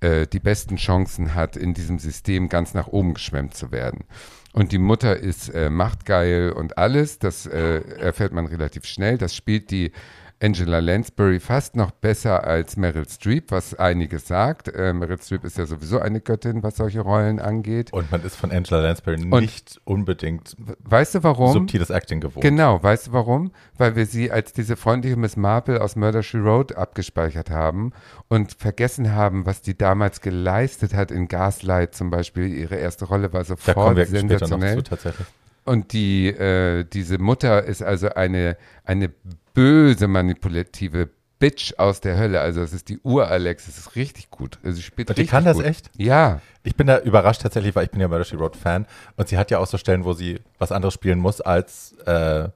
äh, 0.00 0.26
die 0.26 0.38
besten 0.38 0.76
Chancen 0.76 1.34
hat, 1.34 1.56
in 1.56 1.74
diesem 1.74 1.98
System 1.98 2.48
ganz 2.48 2.74
nach 2.74 2.86
oben 2.86 3.14
geschwemmt 3.14 3.54
zu 3.54 3.72
werden. 3.72 4.04
Und 4.52 4.72
die 4.72 4.78
Mutter 4.78 5.16
ist 5.16 5.48
äh, 5.50 5.70
machtgeil 5.70 6.52
und 6.52 6.78
alles, 6.78 7.18
das 7.18 7.46
äh, 7.46 7.80
erfährt 7.98 8.32
man 8.32 8.46
relativ 8.46 8.84
schnell. 8.84 9.18
Das 9.18 9.34
spielt 9.34 9.70
die 9.70 9.92
Angela 10.40 10.78
Lansbury 10.78 11.40
fast 11.40 11.74
noch 11.74 11.90
besser 11.90 12.44
als 12.44 12.76
Meryl 12.76 13.08
Streep, 13.08 13.50
was 13.50 13.74
einiges 13.74 14.28
sagt. 14.28 14.68
Äh, 14.68 14.92
Meryl 14.92 15.20
Streep 15.20 15.44
ist 15.44 15.58
ja 15.58 15.66
sowieso 15.66 15.98
eine 15.98 16.20
Göttin, 16.20 16.62
was 16.62 16.76
solche 16.76 17.00
Rollen 17.00 17.40
angeht. 17.40 17.92
Und 17.92 18.10
man 18.12 18.22
ist 18.22 18.36
von 18.36 18.52
Angela 18.52 18.80
Lansbury 18.82 19.18
nicht 19.18 19.80
unbedingt 19.84 20.56
weißt 20.84 21.16
du 21.16 21.22
warum? 21.24 21.52
subtiles 21.52 21.90
Acting 21.90 22.20
gewohnt. 22.20 22.42
Genau, 22.42 22.80
weißt 22.82 23.08
du 23.08 23.12
warum? 23.12 23.50
Weil 23.76 23.96
wir 23.96 24.06
sie 24.06 24.30
als 24.30 24.52
diese 24.52 24.76
freundliche 24.76 25.16
Miss 25.16 25.36
Marple 25.36 25.80
aus 25.80 25.96
Murder 25.96 26.22
She 26.22 26.42
Wrote 26.42 26.76
abgespeichert 26.76 27.50
haben 27.50 27.92
und 28.28 28.52
vergessen 28.52 29.12
haben, 29.14 29.44
was 29.44 29.62
die 29.62 29.76
damals 29.76 30.20
geleistet 30.20 30.94
hat 30.94 31.10
in 31.10 31.26
Gaslight 31.28 31.94
zum 31.94 32.10
Beispiel. 32.10 32.46
Ihre 32.54 32.76
erste 32.76 33.06
Rolle 33.06 33.32
war 33.32 33.42
Da 33.44 33.54
kommen 33.74 33.96
sofort 33.96 33.96
wir 33.96 34.06
später 34.06 34.22
noch 34.22 34.28
sensationell. 34.30 34.76
zu, 34.76 34.82
tatsächlich. 34.84 35.26
Und 35.64 35.92
die, 35.92 36.28
äh, 36.28 36.84
diese 36.84 37.18
Mutter 37.18 37.64
ist 37.64 37.82
also 37.82 38.10
eine, 38.10 38.56
eine 38.84 39.10
böse 39.54 40.08
manipulative 40.08 41.10
Bitch 41.38 41.74
aus 41.78 42.00
der 42.00 42.18
Hölle. 42.18 42.40
Also 42.40 42.62
es 42.62 42.72
ist 42.72 42.88
die 42.88 42.98
Ur-Alex, 43.00 43.68
es 43.68 43.78
ist 43.78 43.96
richtig 43.96 44.30
gut. 44.30 44.58
Also 44.62 44.76
sie 44.76 44.82
spielt 44.82 45.08
Und 45.08 45.18
die 45.18 45.26
kann 45.26 45.44
das 45.44 45.56
gut. 45.56 45.66
echt? 45.66 45.90
Ja, 45.96 46.40
Ich 46.64 46.74
bin 46.74 46.86
da 46.86 46.98
überrascht 46.98 47.42
tatsächlich, 47.42 47.74
weil 47.76 47.84
ich 47.84 47.90
bin 47.90 48.00
ja 48.00 48.08
Murder 48.08 48.24
She 48.24 48.38
Wrote 48.38 48.58
Fan 48.58 48.86
und 49.16 49.28
sie 49.28 49.38
hat 49.38 49.50
ja 49.50 49.58
auch 49.58 49.66
so 49.66 49.78
Stellen, 49.78 50.04
wo 50.04 50.12
sie 50.14 50.40
was 50.58 50.72
anderes 50.72 50.94
spielen 50.94 51.18
muss 51.18 51.40
als, 51.40 51.92
äh, 52.06 52.48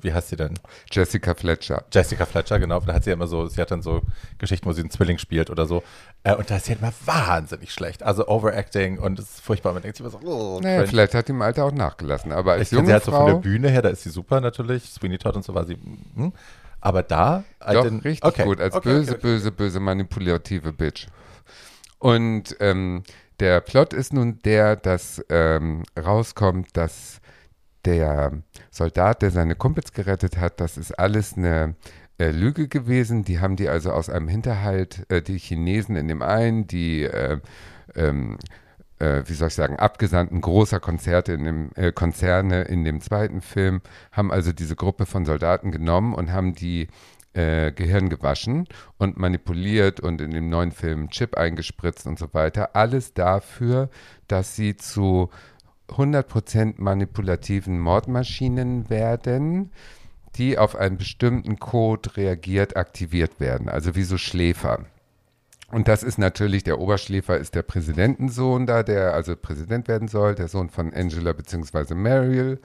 wie 0.00 0.12
heißt 0.12 0.28
sie 0.28 0.36
denn? 0.36 0.54
Jessica 0.90 1.34
Fletcher. 1.34 1.84
Jessica 1.92 2.26
Fletcher, 2.26 2.58
genau. 2.58 2.80
Da 2.80 2.92
hat 2.94 3.04
sie 3.04 3.10
ja 3.10 3.14
immer 3.14 3.26
so, 3.26 3.46
sie 3.46 3.60
hat 3.60 3.70
dann 3.70 3.82
so 3.82 4.02
Geschichten, 4.38 4.66
wo 4.66 4.72
sie 4.72 4.80
einen 4.82 4.90
Zwilling 4.90 5.18
spielt 5.18 5.50
oder 5.50 5.66
so. 5.66 5.82
Äh, 6.22 6.34
und 6.34 6.50
da 6.50 6.56
ist 6.56 6.66
sie 6.66 6.72
halt 6.72 6.80
immer 6.82 6.92
wahnsinnig 7.04 7.72
schlecht. 7.72 8.02
Also 8.02 8.28
Overacting 8.28 8.98
und 8.98 9.18
es 9.18 9.24
ist 9.36 9.40
furchtbar. 9.40 9.72
Man 9.72 9.82
denkt 9.82 9.96
sich 9.96 10.06
immer 10.06 10.10
so, 10.10 10.20
oh, 10.26 10.60
Naja, 10.60 10.76
cringe. 10.78 10.88
vielleicht 10.88 11.14
hat 11.14 11.28
die 11.28 11.32
im 11.32 11.42
Alter 11.42 11.64
auch 11.64 11.72
nachgelassen. 11.72 12.32
Aber 12.32 12.52
als 12.52 12.70
Ich 12.70 12.72
junge 12.72 12.86
sie 12.88 12.92
halt 12.92 13.04
so 13.04 13.10
von 13.12 13.20
Frau, 13.20 13.26
der 13.26 13.38
Bühne 13.40 13.68
her, 13.70 13.82
da 13.82 13.88
ist 13.88 14.02
sie 14.02 14.10
super 14.10 14.40
natürlich. 14.40 14.84
Sweeney 14.84 15.18
Todd 15.18 15.36
und 15.36 15.44
so 15.44 15.54
war 15.54 15.64
sie. 15.66 15.76
Hm. 16.14 16.32
Aber 16.80 17.02
da, 17.02 17.42
Doch, 17.60 17.84
didn't- 17.84 18.04
richtig 18.04 18.24
okay, 18.24 18.44
gut, 18.44 18.60
als 18.60 18.74
okay, 18.74 18.88
böse, 18.90 19.12
okay. 19.12 19.20
böse, 19.22 19.50
böse 19.50 19.80
manipulative 19.80 20.72
Bitch. 20.72 21.06
Und 21.98 22.54
ähm, 22.60 23.02
der 23.40 23.60
Plot 23.60 23.92
ist 23.92 24.12
nun 24.12 24.38
der, 24.44 24.76
dass 24.76 25.24
ähm, 25.28 25.82
rauskommt, 25.98 26.76
dass 26.76 27.20
der 27.86 28.42
Soldat, 28.70 29.22
der 29.22 29.30
seine 29.30 29.54
Kumpels 29.54 29.92
gerettet 29.92 30.36
hat, 30.36 30.60
das 30.60 30.76
ist 30.76 30.98
alles 30.98 31.36
eine 31.36 31.76
äh, 32.18 32.30
Lüge 32.30 32.68
gewesen. 32.68 33.24
Die 33.24 33.40
haben 33.40 33.56
die 33.56 33.68
also 33.68 33.92
aus 33.92 34.10
einem 34.10 34.28
Hinterhalt, 34.28 35.06
äh, 35.10 35.22
die 35.22 35.38
Chinesen 35.38 35.96
in 35.96 36.08
dem 36.08 36.22
einen, 36.22 36.66
die 36.66 37.04
äh, 37.04 37.38
ähm, 37.94 38.38
äh, 38.98 39.22
wie 39.26 39.34
soll 39.34 39.48
ich 39.48 39.54
sagen, 39.54 39.76
Abgesandten 39.76 40.40
großer 40.40 40.80
Konzerte 40.80 41.32
in 41.32 41.44
dem, 41.44 41.70
äh, 41.74 41.92
Konzerne 41.92 42.62
in 42.62 42.84
dem 42.84 43.00
zweiten 43.00 43.40
Film, 43.40 43.82
haben 44.12 44.32
also 44.32 44.52
diese 44.52 44.76
Gruppe 44.76 45.06
von 45.06 45.24
Soldaten 45.24 45.70
genommen 45.70 46.14
und 46.14 46.32
haben 46.32 46.54
die 46.54 46.88
äh, 47.34 47.72
Gehirn 47.72 48.08
gewaschen 48.08 48.66
und 48.96 49.18
manipuliert 49.18 50.00
und 50.00 50.20
in 50.20 50.30
dem 50.30 50.48
neuen 50.48 50.72
Film 50.72 51.10
Chip 51.10 51.36
eingespritzt 51.36 52.06
und 52.06 52.18
so 52.18 52.32
weiter. 52.32 52.74
Alles 52.74 53.12
dafür, 53.12 53.90
dass 54.26 54.56
sie 54.56 54.76
zu 54.76 55.30
100% 55.88 56.74
manipulativen 56.78 57.78
Mordmaschinen 57.78 58.90
werden, 58.90 59.70
die 60.36 60.58
auf 60.58 60.76
einen 60.76 60.98
bestimmten 60.98 61.58
Code 61.58 62.16
reagiert, 62.16 62.76
aktiviert 62.76 63.40
werden. 63.40 63.68
Also 63.68 63.94
wie 63.94 64.02
so 64.02 64.18
Schläfer. 64.18 64.84
Und 65.72 65.88
das 65.88 66.02
ist 66.02 66.18
natürlich, 66.18 66.64
der 66.64 66.78
Oberschläfer 66.78 67.38
ist 67.38 67.54
der 67.54 67.62
Präsidentensohn 67.62 68.66
da, 68.66 68.82
der 68.82 69.14
also 69.14 69.36
Präsident 69.36 69.88
werden 69.88 70.08
soll, 70.08 70.34
der 70.34 70.48
Sohn 70.48 70.68
von 70.70 70.92
Angela 70.94 71.32
bzw. 71.32 71.94
Mariel. 71.94 72.60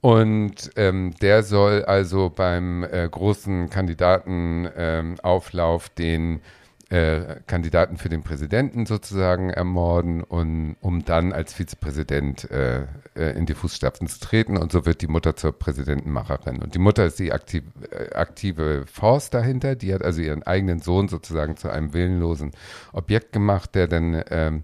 Und 0.00 0.70
ähm, 0.76 1.14
der 1.20 1.42
soll 1.42 1.84
also 1.84 2.30
beim 2.30 2.84
äh, 2.84 3.08
großen 3.10 3.68
Kandidatenauflauf 3.70 5.88
ähm, 5.88 5.94
den 5.98 6.40
äh, 6.88 7.40
Kandidaten 7.46 7.96
für 7.96 8.08
den 8.08 8.22
Präsidenten 8.22 8.86
sozusagen 8.86 9.50
ermorden, 9.50 10.22
und, 10.22 10.76
um 10.80 11.04
dann 11.04 11.32
als 11.32 11.52
Vizepräsident 11.52 12.48
äh, 12.50 12.82
äh, 13.16 13.36
in 13.36 13.46
die 13.46 13.54
Fußstapfen 13.54 14.06
zu 14.06 14.20
treten. 14.20 14.56
Und 14.56 14.70
so 14.70 14.86
wird 14.86 15.02
die 15.02 15.08
Mutter 15.08 15.34
zur 15.34 15.52
Präsidentenmacherin. 15.52 16.62
Und 16.62 16.74
die 16.74 16.78
Mutter 16.78 17.04
ist 17.04 17.18
die 17.18 17.32
aktiv, 17.32 17.64
äh, 17.90 18.14
aktive 18.14 18.84
Force 18.86 19.30
dahinter. 19.30 19.74
Die 19.74 19.92
hat 19.92 20.02
also 20.02 20.20
ihren 20.20 20.44
eigenen 20.44 20.80
Sohn 20.80 21.08
sozusagen 21.08 21.56
zu 21.56 21.68
einem 21.70 21.92
willenlosen 21.92 22.52
Objekt 22.92 23.32
gemacht, 23.32 23.74
der 23.74 23.88
dann 23.88 24.22
ähm, 24.30 24.62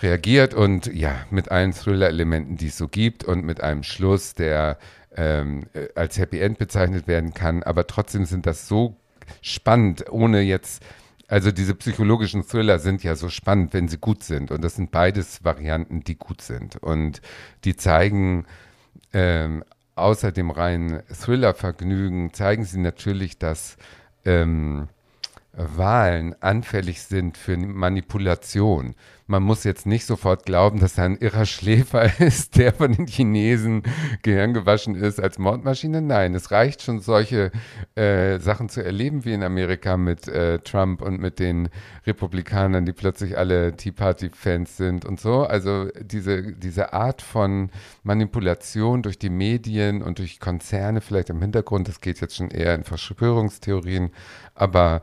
reagiert 0.00 0.52
und 0.52 0.86
ja, 0.92 1.14
mit 1.30 1.50
allen 1.50 1.72
Thriller-Elementen, 1.72 2.56
die 2.56 2.68
es 2.68 2.76
so 2.76 2.88
gibt 2.88 3.22
und 3.24 3.44
mit 3.44 3.60
einem 3.60 3.84
Schluss, 3.84 4.34
der 4.34 4.78
ähm, 5.16 5.66
äh, 5.74 5.88
als 5.94 6.18
Happy 6.18 6.40
End 6.40 6.58
bezeichnet 6.58 7.06
werden 7.06 7.34
kann. 7.34 7.62
Aber 7.62 7.86
trotzdem 7.86 8.24
sind 8.24 8.46
das 8.46 8.66
so 8.66 8.96
spannend, 9.42 10.10
ohne 10.10 10.40
jetzt 10.40 10.82
also 11.28 11.50
diese 11.50 11.74
psychologischen 11.74 12.46
Thriller 12.46 12.78
sind 12.78 13.02
ja 13.02 13.16
so 13.16 13.28
spannend, 13.28 13.74
wenn 13.74 13.88
sie 13.88 13.98
gut 13.98 14.22
sind. 14.22 14.50
Und 14.50 14.62
das 14.62 14.76
sind 14.76 14.90
beides 14.90 15.44
Varianten, 15.44 16.02
die 16.02 16.16
gut 16.16 16.40
sind. 16.40 16.76
Und 16.76 17.20
die 17.64 17.76
zeigen 17.76 18.46
ähm, 19.12 19.64
außer 19.96 20.30
dem 20.30 20.50
reinen 20.50 21.02
Thriller-Vergnügen, 21.08 22.32
zeigen 22.32 22.64
sie 22.64 22.78
natürlich, 22.78 23.38
dass 23.38 23.76
ähm, 24.24 24.88
Wahlen 25.56 26.34
anfällig 26.42 27.02
sind 27.02 27.38
für 27.38 27.56
Manipulation. 27.56 28.94
Man 29.28 29.42
muss 29.42 29.64
jetzt 29.64 29.86
nicht 29.86 30.06
sofort 30.06 30.46
glauben, 30.46 30.78
dass 30.78 30.98
er 30.98 31.04
ein 31.04 31.16
irrer 31.16 31.46
Schläfer 31.46 32.20
ist, 32.20 32.56
der 32.56 32.72
von 32.72 32.92
den 32.92 33.06
Chinesen 33.06 33.82
gehirngewaschen 34.22 34.94
ist 34.94 35.20
als 35.20 35.38
Mordmaschine. 35.38 36.00
Nein, 36.02 36.34
es 36.34 36.52
reicht 36.52 36.82
schon, 36.82 37.00
solche 37.00 37.50
äh, 37.96 38.38
Sachen 38.38 38.68
zu 38.68 38.84
erleben 38.84 39.24
wie 39.24 39.32
in 39.32 39.42
Amerika 39.42 39.96
mit 39.96 40.28
äh, 40.28 40.58
Trump 40.60 41.02
und 41.02 41.18
mit 41.18 41.38
den 41.38 41.70
Republikanern, 42.06 42.84
die 42.84 42.92
plötzlich 42.92 43.36
alle 43.36 43.74
Tea 43.76 43.92
Party-Fans 43.92 44.76
sind 44.76 45.04
und 45.04 45.18
so. 45.18 45.42
Also 45.42 45.88
diese, 46.00 46.52
diese 46.52 46.92
Art 46.92 47.22
von 47.22 47.70
Manipulation 48.04 49.02
durch 49.02 49.18
die 49.18 49.30
Medien 49.30 50.02
und 50.02 50.18
durch 50.18 50.38
Konzerne 50.38 51.00
vielleicht 51.00 51.30
im 51.30 51.40
Hintergrund, 51.40 51.88
das 51.88 52.00
geht 52.00 52.20
jetzt 52.20 52.36
schon 52.36 52.50
eher 52.50 52.74
in 52.74 52.84
Verschwörungstheorien, 52.84 54.10
aber 54.54 55.02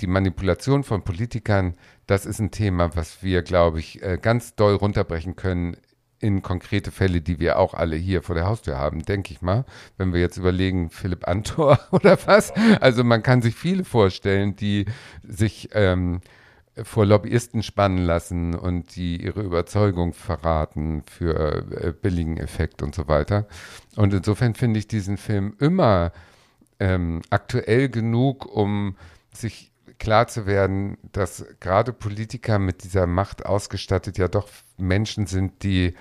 die 0.00 0.06
Manipulation 0.06 0.84
von 0.84 1.02
Politikern, 1.02 1.76
das 2.06 2.26
ist 2.26 2.40
ein 2.40 2.50
Thema, 2.50 2.96
was 2.96 3.22
wir, 3.22 3.42
glaube 3.42 3.80
ich, 3.80 4.02
äh, 4.02 4.18
ganz 4.20 4.54
doll 4.54 4.74
runterbrechen 4.74 5.36
können 5.36 5.76
in 6.22 6.40
konkrete 6.40 6.92
Fälle, 6.92 7.20
die 7.20 7.40
wir 7.40 7.58
auch 7.58 7.74
alle 7.74 7.96
hier 7.96 8.22
vor 8.22 8.36
der 8.36 8.46
Haustür 8.46 8.78
haben, 8.78 9.04
denke 9.04 9.32
ich 9.32 9.42
mal. 9.42 9.64
Wenn 9.96 10.12
wir 10.12 10.20
jetzt 10.20 10.36
überlegen, 10.36 10.88
Philipp 10.88 11.26
Antor 11.26 11.80
oder 11.90 12.16
was. 12.26 12.52
Also 12.80 13.02
man 13.04 13.22
kann 13.22 13.42
sich 13.42 13.56
viele 13.56 13.84
vorstellen, 13.84 14.54
die 14.54 14.86
sich 15.24 15.70
ähm, 15.72 16.20
vor 16.80 17.04
Lobbyisten 17.04 17.62
spannen 17.62 18.04
lassen 18.04 18.54
und 18.54 18.94
die 18.96 19.22
ihre 19.22 19.42
Überzeugung 19.42 20.14
verraten 20.14 21.02
für 21.06 21.66
äh, 21.72 21.92
billigen 21.92 22.38
Effekt 22.38 22.82
und 22.82 22.94
so 22.94 23.08
weiter. 23.08 23.46
Und 23.96 24.14
insofern 24.14 24.54
finde 24.54 24.78
ich 24.78 24.86
diesen 24.86 25.16
Film 25.16 25.54
immer 25.58 26.12
ähm, 26.78 27.20
aktuell 27.30 27.88
genug, 27.88 28.46
um 28.46 28.96
sich 29.32 29.71
klar 29.98 30.28
zu 30.28 30.46
werden, 30.46 30.98
dass 31.12 31.44
gerade 31.60 31.92
Politiker 31.92 32.58
mit 32.58 32.84
dieser 32.84 33.06
Macht 33.06 33.46
ausgestattet 33.46 34.18
ja 34.18 34.28
doch 34.28 34.48
Menschen 34.76 35.26
sind, 35.26 35.62
die 35.62 35.94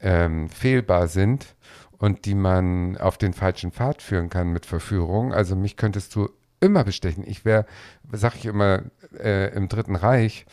ähm, 0.00 0.48
fehlbar 0.48 1.08
sind 1.08 1.54
und 1.98 2.24
die 2.24 2.34
man 2.34 2.96
auf 2.96 3.18
den 3.18 3.32
falschen 3.32 3.72
Pfad 3.72 4.02
führen 4.02 4.28
kann 4.28 4.52
mit 4.52 4.66
Verführung. 4.66 5.32
Also 5.32 5.56
mich 5.56 5.76
könntest 5.76 6.14
du 6.14 6.28
immer 6.60 6.84
bestechen. 6.84 7.24
Ich 7.26 7.44
wäre, 7.44 7.66
sag 8.12 8.36
ich 8.36 8.46
immer, 8.46 8.82
äh, 9.18 9.54
im 9.54 9.68
Dritten 9.68 9.96
Reich, 9.96 10.46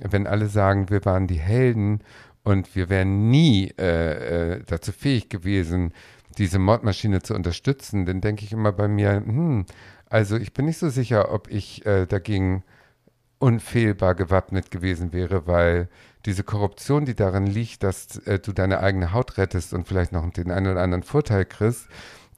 wenn 0.00 0.26
alle 0.26 0.48
sagen, 0.48 0.90
wir 0.90 1.04
waren 1.04 1.26
die 1.26 1.38
Helden 1.38 2.00
und 2.42 2.74
wir 2.74 2.88
wären 2.88 3.30
nie 3.30 3.72
äh, 3.78 4.54
äh, 4.54 4.62
dazu 4.66 4.92
fähig 4.92 5.28
gewesen, 5.28 5.92
diese 6.38 6.58
Mordmaschine 6.58 7.22
zu 7.22 7.34
unterstützen, 7.34 8.06
dann 8.06 8.20
denke 8.20 8.44
ich 8.44 8.52
immer 8.52 8.72
bei 8.72 8.88
mir, 8.88 9.16
hm, 9.16 9.66
also 10.12 10.36
ich 10.36 10.52
bin 10.52 10.66
nicht 10.66 10.78
so 10.78 10.90
sicher, 10.90 11.32
ob 11.32 11.50
ich 11.50 11.86
äh, 11.86 12.06
dagegen 12.06 12.64
unfehlbar 13.38 14.14
gewappnet 14.14 14.70
gewesen 14.70 15.14
wäre, 15.14 15.46
weil 15.46 15.88
diese 16.26 16.44
Korruption, 16.44 17.06
die 17.06 17.14
darin 17.14 17.46
liegt, 17.46 17.82
dass 17.82 18.18
äh, 18.26 18.38
du 18.38 18.52
deine 18.52 18.80
eigene 18.80 19.14
Haut 19.14 19.38
rettest 19.38 19.72
und 19.72 19.88
vielleicht 19.88 20.12
noch 20.12 20.28
den 20.30 20.50
einen 20.50 20.72
oder 20.72 20.82
anderen 20.82 21.02
Vorteil 21.02 21.46
kriegst, 21.46 21.88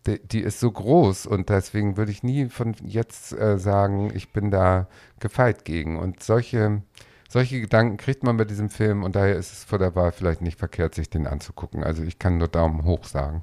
die, 0.07 0.21
die 0.25 0.41
ist 0.43 0.61
so 0.61 0.71
groß 0.71 1.27
und 1.27 1.49
deswegen 1.49 1.97
würde 1.97 2.13
ich 2.13 2.23
nie 2.23 2.49
von 2.49 2.77
jetzt 2.85 3.33
äh, 3.33 3.59
sagen, 3.59 4.13
ich 4.15 4.33
bin 4.33 4.53
da 4.53 4.87
gefeit 5.19 5.65
gegen. 5.65 5.99
Und 5.99 6.23
solche, 6.23 6.83
solche 7.29 7.61
Gedanken 7.61 7.97
kriegt 7.97 8.23
man 8.23 8.37
bei 8.37 8.45
diesem 8.45 8.71
Film 8.71 9.03
und 9.03 9.17
daher 9.17 9.35
ist 9.35 9.53
es 9.53 9.65
vor 9.65 9.81
der 9.81 9.97
Wahl 9.97 10.13
vielleicht 10.13 10.43
nicht 10.43 10.61
verkehrt, 10.61 10.95
sich 10.95 11.11
den 11.11 11.27
anzugucken. 11.27 11.83
Also 11.83 12.05
ich 12.05 12.21
kann 12.21 12.39
nur 12.39 12.49
Daumen 12.49 12.85
hoch 12.85 13.05
sagen. 13.05 13.43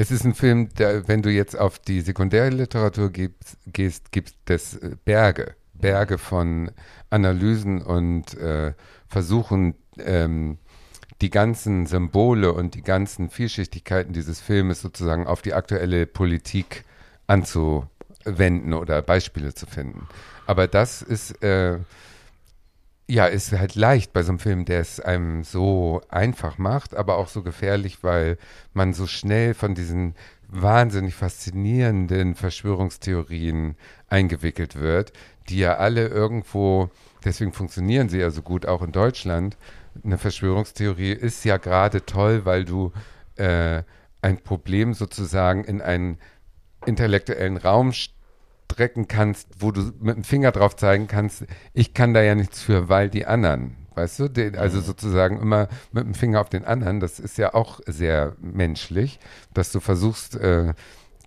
Es 0.00 0.12
ist 0.12 0.24
ein 0.24 0.34
Film, 0.34 0.68
der, 0.74 1.08
wenn 1.08 1.22
du 1.22 1.30
jetzt 1.30 1.58
auf 1.58 1.80
die 1.80 2.02
Sekundärliteratur 2.02 3.10
gehst, 3.10 3.58
gehst 3.66 4.12
gibt 4.12 4.32
es 4.48 4.76
äh, 4.76 4.94
Berge, 5.04 5.56
Berge 5.74 6.18
von 6.18 6.70
Analysen 7.10 7.82
und 7.82 8.32
äh, 8.34 8.74
Versuchen, 9.08 9.74
ähm, 9.98 10.58
die 11.20 11.30
ganzen 11.30 11.86
Symbole 11.86 12.52
und 12.52 12.76
die 12.76 12.82
ganzen 12.82 13.28
Vielschichtigkeiten 13.28 14.12
dieses 14.12 14.40
Filmes 14.40 14.82
sozusagen 14.82 15.26
auf 15.26 15.42
die 15.42 15.52
aktuelle 15.52 16.06
Politik 16.06 16.84
anzuwenden 17.26 18.74
oder 18.74 19.02
Beispiele 19.02 19.52
zu 19.52 19.66
finden. 19.66 20.06
Aber 20.46 20.68
das 20.68 21.02
ist, 21.02 21.42
äh, 21.42 21.80
ja, 23.08 23.26
ist 23.26 23.52
halt 23.52 23.74
leicht 23.74 24.12
bei 24.12 24.22
so 24.22 24.32
einem 24.32 24.38
Film, 24.38 24.64
der 24.66 24.80
es 24.80 25.00
einem 25.00 25.42
so 25.42 26.02
einfach 26.10 26.58
macht, 26.58 26.94
aber 26.94 27.16
auch 27.16 27.28
so 27.28 27.42
gefährlich, 27.42 27.98
weil 28.02 28.36
man 28.74 28.92
so 28.92 29.06
schnell 29.06 29.54
von 29.54 29.74
diesen 29.74 30.14
wahnsinnig 30.48 31.14
faszinierenden 31.14 32.34
Verschwörungstheorien 32.34 33.76
eingewickelt 34.08 34.76
wird, 34.76 35.12
die 35.48 35.58
ja 35.58 35.76
alle 35.76 36.08
irgendwo, 36.08 36.90
deswegen 37.24 37.52
funktionieren 37.52 38.10
sie 38.10 38.18
ja 38.18 38.30
so 38.30 38.42
gut 38.42 38.66
auch 38.66 38.82
in 38.82 38.92
Deutschland, 38.92 39.56
eine 40.04 40.18
Verschwörungstheorie 40.18 41.12
ist 41.12 41.44
ja 41.44 41.56
gerade 41.56 42.04
toll, 42.04 42.44
weil 42.44 42.64
du 42.64 42.92
äh, 43.36 43.82
ein 44.20 44.38
Problem 44.38 44.94
sozusagen 44.94 45.64
in 45.64 45.80
einen 45.80 46.18
intellektuellen 46.86 47.56
Raum 47.56 47.92
strecken 48.70 49.08
kannst, 49.08 49.48
wo 49.58 49.72
du 49.72 49.92
mit 50.00 50.14
dem 50.14 50.24
Finger 50.24 50.52
drauf 50.52 50.76
zeigen 50.76 51.08
kannst, 51.08 51.44
ich 51.74 51.94
kann 51.94 52.14
da 52.14 52.22
ja 52.22 52.36
nichts 52.36 52.62
für, 52.62 52.88
weil 52.88 53.10
die 53.10 53.26
anderen. 53.26 53.76
Weißt 53.94 54.20
du, 54.20 54.28
den, 54.28 54.56
also 54.56 54.78
mhm. 54.78 54.82
sozusagen 54.82 55.40
immer 55.40 55.68
mit 55.90 56.04
dem 56.04 56.14
Finger 56.14 56.40
auf 56.40 56.48
den 56.48 56.64
anderen, 56.64 57.00
das 57.00 57.18
ist 57.18 57.38
ja 57.38 57.54
auch 57.54 57.80
sehr 57.86 58.36
menschlich, 58.40 59.18
dass 59.52 59.72
du 59.72 59.80
versuchst, 59.80 60.36
äh, 60.36 60.74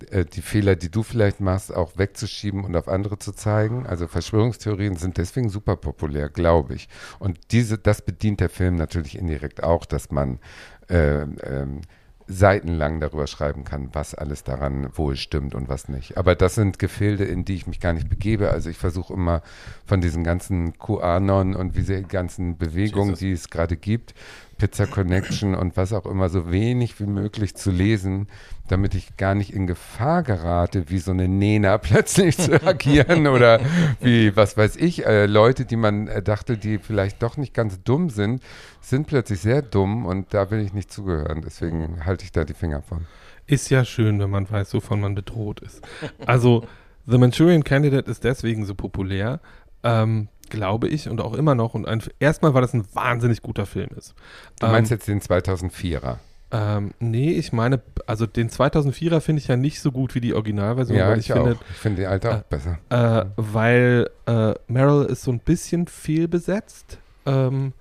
äh, 0.10 0.24
die 0.24 0.42
Fehler, 0.42 0.78
die 0.78 0.90
du 0.90 1.04
vielleicht 1.04 1.42
machst, 1.42 1.76
auch 1.76 1.98
wegzuschieben 1.98 2.64
und 2.64 2.76
auf 2.78 2.88
andere 2.88 3.20
zu 3.20 3.34
zeigen. 3.34 3.86
Also 3.86 4.08
Verschwörungstheorien 4.08 4.96
sind 4.96 5.18
deswegen 5.18 5.50
super 5.50 5.76
populär, 5.76 6.30
glaube 6.30 6.76
ich. 6.76 6.88
Und 7.20 7.38
diese, 7.52 7.78
das 7.78 8.02
bedient 8.02 8.40
der 8.40 8.50
Film 8.50 8.78
natürlich 8.78 9.18
indirekt 9.18 9.62
auch, 9.62 9.86
dass 9.86 10.10
man 10.10 10.40
äh, 10.90 11.24
ähm, 11.24 11.82
seitenlang 12.28 13.00
darüber 13.00 13.28
schreiben 13.28 13.64
kann, 13.64 13.90
was 13.94 14.16
alles 14.16 14.44
daran 14.44 14.90
wohl 14.98 15.16
stimmt 15.16 15.56
und 15.56 15.70
was 15.70 15.90
nicht. 15.90 16.18
Aber 16.18 16.36
das 16.36 16.56
sind 16.56 16.80
Gefilde, 16.80 17.26
in 17.26 17.46
die 17.46 17.56
ich 17.56 17.68
mich 17.68 17.80
gar 17.80 17.94
nicht 17.94 18.10
begebe. 18.10 18.52
Also 18.52 18.70
ich 18.70 18.78
versuche 18.78 19.14
immer 19.14 19.42
von 19.86 20.02
diesen 20.02 20.24
ganzen 20.24 20.78
QAnon 20.78 21.56
und 21.56 21.76
diese 21.76 22.02
ganzen 22.04 22.58
Bewegungen, 22.58 23.10
Jesus. 23.10 23.20
die 23.20 23.32
es 23.32 23.50
gerade 23.50 23.78
gibt, 23.78 24.14
Pizza 24.62 24.86
Connection 24.86 25.56
und 25.56 25.76
was 25.76 25.92
auch 25.92 26.06
immer, 26.06 26.30
so 26.30 26.52
wenig 26.52 27.00
wie 27.00 27.08
möglich 27.08 27.56
zu 27.56 27.72
lesen, 27.72 28.28
damit 28.68 28.94
ich 28.94 29.18
gar 29.18 29.34
nicht 29.34 29.56
in 29.56 29.66
Gefahr 29.66 30.22
gerate, 30.22 30.92
wie 30.92 31.00
so 31.00 31.10
eine 31.10 31.28
Nena 31.28 31.78
plötzlich 31.80 32.38
zu 32.38 32.62
agieren 32.62 33.26
oder 33.26 33.60
wie, 34.02 34.36
was 34.36 34.58
weiß 34.58 34.76
ich, 34.76 35.04
äh, 35.04 35.26
Leute, 35.26 35.66
die 35.66 35.78
man 35.78 36.08
äh, 36.08 36.22
dachte, 36.22 36.60
die 36.60 36.78
vielleicht 36.78 37.24
doch 37.24 37.38
nicht 37.38 37.56
ganz 37.56 37.82
dumm 37.82 38.12
sind, 38.12 38.44
sind 38.82 39.08
plötzlich 39.08 39.40
sehr 39.40 39.64
dumm 39.64 40.06
und 40.06 40.32
da 40.32 40.52
will 40.52 40.60
ich 40.60 40.74
nicht 40.74 40.94
zugehören. 40.94 41.42
Deswegen 41.42 42.06
halte 42.06 42.24
ich 42.24 42.32
da 42.32 42.44
die 42.44 42.54
Finger 42.54 42.84
von. 42.84 43.08
Ist 43.48 43.72
ja 43.72 43.84
schön, 43.84 44.20
wenn 44.20 44.30
man 44.30 44.48
weiß, 44.48 44.76
wovon 44.76 45.02
man 45.02 45.16
bedroht 45.16 45.62
ist. 45.62 45.82
Also, 46.28 46.68
The 47.08 47.18
Manchurian 47.18 47.64
Candidate 47.64 48.12
ist 48.12 48.24
deswegen 48.24 48.66
so 48.66 48.76
populär, 48.76 49.40
ähm, 49.82 50.28
glaube 50.52 50.88
ich, 50.88 51.10
und 51.10 51.20
auch 51.20 51.34
immer 51.34 51.56
noch. 51.56 51.74
Und 51.74 51.88
ein, 51.88 52.04
erstmal, 52.20 52.54
weil 52.54 52.62
das 52.62 52.76
ein 52.76 52.86
wahnsinnig 52.94 53.42
guter 53.42 53.66
Film 53.66 53.90
ist. 53.98 54.14
Du 54.60 54.68
meinst 54.68 54.92
ähm, 54.92 54.98
jetzt 54.98 55.08
den 55.08 55.22
2004er? 55.22 56.18
Ähm, 56.54 56.92
nee, 57.00 57.32
ich 57.32 57.54
meine, 57.54 57.82
also 58.06 58.26
den 58.28 58.50
2004er 58.50 59.22
finde 59.22 59.42
ich 59.42 59.48
ja 59.48 59.56
nicht 59.56 59.80
so 59.80 59.92
gut 59.92 60.14
wie 60.14 60.22
die 60.22 60.34
Originalversion. 60.34 60.98
Ja, 60.98 61.14
ich, 61.14 61.30
ich 61.30 61.34
finde, 61.34 61.58
ich 61.72 61.78
finde 61.78 62.02
die 62.02 62.08
alte 62.08 62.28
äh, 62.28 62.32
auch 62.34 62.42
besser. 62.44 62.78
Äh, 62.90 63.26
weil 63.38 64.10
äh, 64.28 64.54
Meryl 64.68 65.06
ist 65.06 65.24
so 65.24 65.32
ein 65.32 65.40
bisschen 65.40 65.88
fehlbesetzt 65.88 67.00
ähm, 67.26 67.74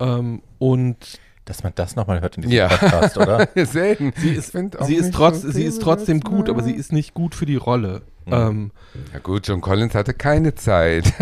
ähm, 0.00 0.42
und 0.58 1.20
dass 1.44 1.62
man 1.62 1.72
das 1.74 1.96
nochmal 1.96 2.20
hört 2.20 2.36
in 2.36 2.42
diesem 2.42 2.56
ja. 2.56 2.68
Podcast, 2.68 3.18
oder? 3.18 3.48
Selten. 3.66 4.12
Sie 4.16 4.30
ist, 4.30 4.52
sie 4.52 4.94
ist, 4.94 5.12
trotz, 5.12 5.42
so 5.42 5.50
sie 5.50 5.64
ist 5.64 5.82
trotzdem 5.82 6.20
gut, 6.20 6.48
aber 6.48 6.62
sie 6.62 6.72
ist 6.72 6.92
nicht 6.92 7.12
gut 7.12 7.34
für 7.34 7.46
die 7.46 7.56
Rolle. 7.56 8.02
Mhm. 8.30 8.34
Ähm, 8.34 8.70
ja 9.12 9.18
gut, 9.20 9.46
John 9.46 9.60
Collins 9.60 9.94
hatte 9.94 10.14
keine 10.14 10.54
Zeit. 10.54 11.12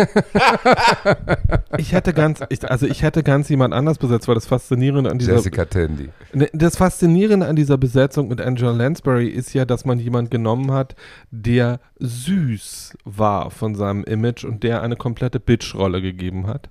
ich 1.78 1.92
hätte 1.92 2.12
ganz, 2.12 2.40
ich, 2.48 2.68
also 2.70 2.86
ich 2.86 3.02
hätte 3.02 3.22
ganz 3.22 3.48
jemand 3.48 3.74
anders 3.74 3.98
besetzt, 3.98 4.28
weil 4.28 4.34
das 4.34 4.46
Faszinierende 4.46 5.10
an 5.10 5.18
dieser 5.18 5.34
Jessica 5.34 5.64
Tandy. 5.64 6.10
Ne, 6.32 6.48
das 6.52 6.76
Faszinierende 6.76 7.46
an 7.46 7.56
dieser 7.56 7.78
Besetzung 7.78 8.28
mit 8.28 8.40
Angela 8.40 8.72
Lansbury 8.72 9.28
ist 9.28 9.52
ja, 9.54 9.64
dass 9.64 9.84
man 9.84 9.98
jemand 9.98 10.30
genommen 10.30 10.72
hat, 10.72 10.94
der 11.30 11.80
süß 11.98 12.96
war 13.04 13.50
von 13.50 13.74
seinem 13.74 14.04
Image 14.04 14.44
und 14.44 14.62
der 14.62 14.82
eine 14.82 14.96
komplette 14.96 15.40
Bitch-Rolle 15.40 16.00
gegeben 16.00 16.46
hat. 16.46 16.70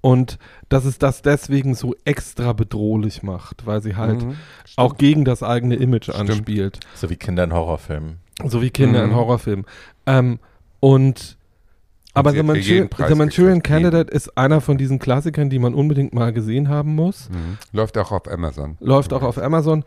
Und 0.00 0.38
dass 0.68 0.84
es 0.84 0.98
das 0.98 1.22
deswegen 1.22 1.74
so 1.74 1.94
extra 2.04 2.52
bedrohlich 2.52 3.24
macht, 3.24 3.66
weil 3.66 3.82
sie 3.82 3.96
halt 3.96 4.22
mhm, 4.22 4.36
auch 4.76 4.96
gegen 4.98 5.24
das 5.24 5.42
eigene 5.42 5.74
Image 5.74 6.04
stimmt. 6.04 6.30
anspielt. 6.30 6.78
So 6.94 7.10
wie 7.10 7.16
Kinder 7.16 7.42
in 7.42 7.52
Horrorfilmen. 7.52 8.18
So 8.44 8.62
wie 8.62 8.70
Kinder 8.70 9.04
mhm. 9.04 9.10
in 9.10 9.16
Horrorfilmen. 9.16 9.66
Ähm, 10.06 10.38
und 10.80 11.36
aber 12.16 12.32
The, 12.32 12.42
Manchurian, 12.42 12.88
The 13.08 13.14
Manchurian 13.14 13.62
Candidate 13.62 14.10
ist 14.10 14.38
einer 14.38 14.62
von 14.62 14.78
diesen 14.78 14.98
Klassikern, 14.98 15.50
die 15.50 15.58
man 15.58 15.74
unbedingt 15.74 16.14
mal 16.14 16.32
gesehen 16.32 16.70
haben 16.70 16.94
muss. 16.94 17.28
Mhm. 17.28 17.58
Läuft 17.72 17.98
auch 17.98 18.10
auf 18.10 18.26
Amazon. 18.26 18.78
Läuft 18.80 19.12
auch 19.12 19.22
auf 19.22 19.36
Amazon. 19.36 19.84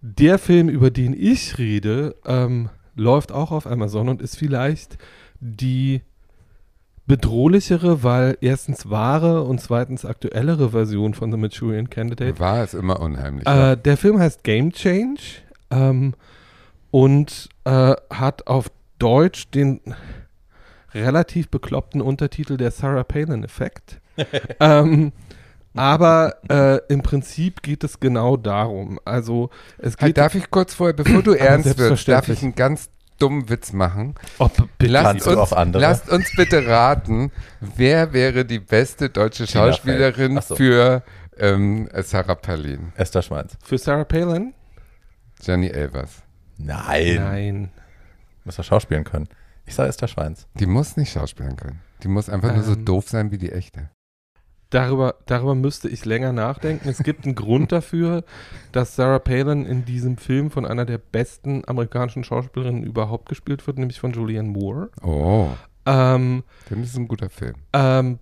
Der 0.00 0.38
Film, 0.38 0.68
über 0.68 0.90
den 0.90 1.12
ich 1.12 1.58
rede, 1.58 2.14
ähm, 2.24 2.68
läuft 2.94 3.32
auch 3.32 3.50
auf 3.50 3.66
Amazon 3.66 4.08
und 4.08 4.22
ist 4.22 4.36
vielleicht 4.36 4.96
die 5.40 6.02
bedrohlichere, 7.06 8.04
weil 8.04 8.38
erstens 8.40 8.88
wahre 8.88 9.42
und 9.42 9.60
zweitens 9.60 10.04
aktuellere 10.04 10.70
Version 10.70 11.14
von 11.14 11.32
The 11.32 11.36
Manchurian 11.36 11.90
Candidate. 11.90 12.38
War 12.38 12.62
es 12.62 12.74
immer 12.74 13.00
unheimlich. 13.00 13.46
Äh, 13.46 13.76
der 13.76 13.96
Film 13.96 14.20
heißt 14.20 14.44
Game 14.44 14.72
Change 14.72 15.20
ähm, 15.70 16.14
und 16.92 17.48
äh, 17.64 17.94
hat 18.10 18.46
auf 18.46 18.70
Deutsch 18.98 19.50
den 19.50 19.80
relativ 20.94 21.48
bekloppten 21.48 22.00
Untertitel 22.00 22.56
der 22.56 22.70
Sarah 22.70 23.04
Palin-Effekt. 23.04 24.00
ähm, 24.60 25.12
aber 25.74 26.36
äh, 26.50 26.80
im 26.92 27.02
Prinzip 27.02 27.62
geht 27.62 27.82
es 27.82 27.98
genau 27.98 28.36
darum. 28.36 29.00
Also 29.04 29.50
es 29.78 29.96
geht. 29.96 30.02
Halt, 30.02 30.18
darf 30.18 30.34
ich 30.34 30.50
kurz 30.50 30.74
vorher, 30.74 30.92
bevor 30.92 31.22
du 31.22 31.32
ernst 31.32 31.78
wirst, 31.78 32.08
darf 32.08 32.28
ich 32.28 32.42
einen 32.42 32.54
ganz 32.54 32.90
dummen 33.18 33.48
Witz 33.48 33.72
machen. 33.72 34.14
Oh, 34.38 34.50
lasst, 34.80 35.26
uns, 35.26 35.50
lasst 35.72 36.10
uns 36.10 36.30
bitte 36.36 36.66
raten, 36.66 37.30
wer 37.60 38.12
wäre 38.12 38.44
die 38.44 38.58
beste 38.58 39.08
deutsche 39.08 39.46
Schauspielerin 39.46 40.40
so. 40.40 40.56
für 40.56 41.02
ähm, 41.38 41.88
Sarah 42.02 42.34
Palin? 42.34 42.92
Esther 42.96 43.22
Schweins. 43.22 43.56
Für 43.64 43.78
Sarah 43.78 44.04
Palin? 44.04 44.54
Jenny 45.40 45.68
Elvers. 45.68 46.22
Nein. 46.64 47.16
Nein. 47.16 47.70
Muss 48.44 48.58
er 48.58 48.64
schauspielen 48.64 49.04
können. 49.04 49.28
Ich 49.66 49.74
sage 49.74 49.88
Esther 49.88 50.08
Schweins. 50.08 50.46
Die 50.54 50.66
muss 50.66 50.96
nicht 50.96 51.12
schauspielen 51.12 51.56
können. 51.56 51.80
Die 52.02 52.08
muss 52.08 52.28
einfach 52.28 52.50
ähm, 52.50 52.56
nur 52.56 52.64
so 52.64 52.74
ähm. 52.74 52.84
doof 52.84 53.08
sein 53.08 53.30
wie 53.30 53.38
die 53.38 53.52
echte. 53.52 53.90
Darüber, 54.70 55.16
darüber 55.26 55.54
müsste 55.54 55.88
ich 55.88 56.06
länger 56.06 56.32
nachdenken. 56.32 56.88
Es 56.88 57.02
gibt 57.02 57.26
einen 57.26 57.34
Grund 57.34 57.72
dafür, 57.72 58.24
dass 58.72 58.96
Sarah 58.96 59.18
Palin 59.18 59.66
in 59.66 59.84
diesem 59.84 60.16
Film 60.16 60.50
von 60.50 60.64
einer 60.64 60.86
der 60.86 60.96
besten 60.96 61.62
amerikanischen 61.68 62.24
Schauspielerinnen 62.24 62.82
überhaupt 62.82 63.28
gespielt 63.28 63.66
wird, 63.66 63.78
nämlich 63.78 64.00
von 64.00 64.12
Julianne 64.12 64.48
Moore. 64.48 64.88
Oh. 65.02 65.48
Ähm, 65.84 66.42
Dann 66.70 66.82
ist 66.82 66.90
es 66.90 66.96
ein 66.96 67.06
guter 67.06 67.28
Film. 67.28 67.56
Ähm, 67.74 68.18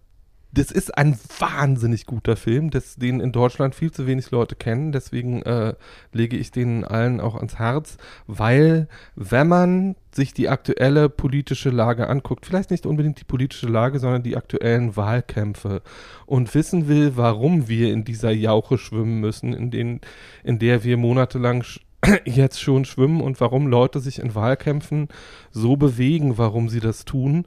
das 0.52 0.72
ist 0.72 0.96
ein 0.96 1.16
wahnsinnig 1.38 2.06
guter 2.06 2.36
Film, 2.36 2.70
das, 2.70 2.96
den 2.96 3.20
in 3.20 3.30
Deutschland 3.30 3.74
viel 3.74 3.92
zu 3.92 4.06
wenig 4.06 4.30
Leute 4.30 4.56
kennen. 4.56 4.90
Deswegen 4.90 5.42
äh, 5.42 5.74
lege 6.12 6.36
ich 6.36 6.50
den 6.50 6.84
allen 6.84 7.20
auch 7.20 7.36
ans 7.36 7.58
Herz, 7.58 7.98
weil 8.26 8.88
wenn 9.14 9.46
man 9.46 9.96
sich 10.12 10.34
die 10.34 10.48
aktuelle 10.48 11.08
politische 11.08 11.70
Lage 11.70 12.08
anguckt, 12.08 12.46
vielleicht 12.46 12.72
nicht 12.72 12.84
unbedingt 12.84 13.20
die 13.20 13.24
politische 13.24 13.68
Lage, 13.68 14.00
sondern 14.00 14.24
die 14.24 14.36
aktuellen 14.36 14.96
Wahlkämpfe 14.96 15.82
und 16.26 16.52
wissen 16.54 16.88
will, 16.88 17.12
warum 17.16 17.68
wir 17.68 17.92
in 17.92 18.04
dieser 18.04 18.32
Jauche 18.32 18.76
schwimmen 18.76 19.20
müssen, 19.20 19.52
in, 19.52 19.70
den, 19.70 20.00
in 20.42 20.58
der 20.58 20.82
wir 20.82 20.96
monatelang 20.96 21.64
jetzt 22.24 22.60
schon 22.60 22.84
schwimmen 22.84 23.20
und 23.20 23.40
warum 23.40 23.66
Leute 23.68 24.00
sich 24.00 24.18
in 24.18 24.34
Wahlkämpfen 24.34 25.08
so 25.52 25.76
bewegen, 25.76 26.38
warum 26.38 26.68
sie 26.68 26.80
das 26.80 27.04
tun, 27.04 27.46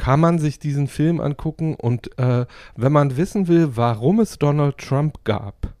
kann 0.00 0.18
man 0.18 0.38
sich 0.38 0.58
diesen 0.58 0.86
Film 0.86 1.20
angucken 1.20 1.74
und 1.74 2.18
äh, 2.18 2.46
wenn 2.74 2.90
man 2.90 3.18
wissen 3.18 3.48
will, 3.48 3.76
warum 3.76 4.18
es 4.20 4.38
Donald 4.38 4.78
Trump 4.78 5.24
gab 5.24 5.74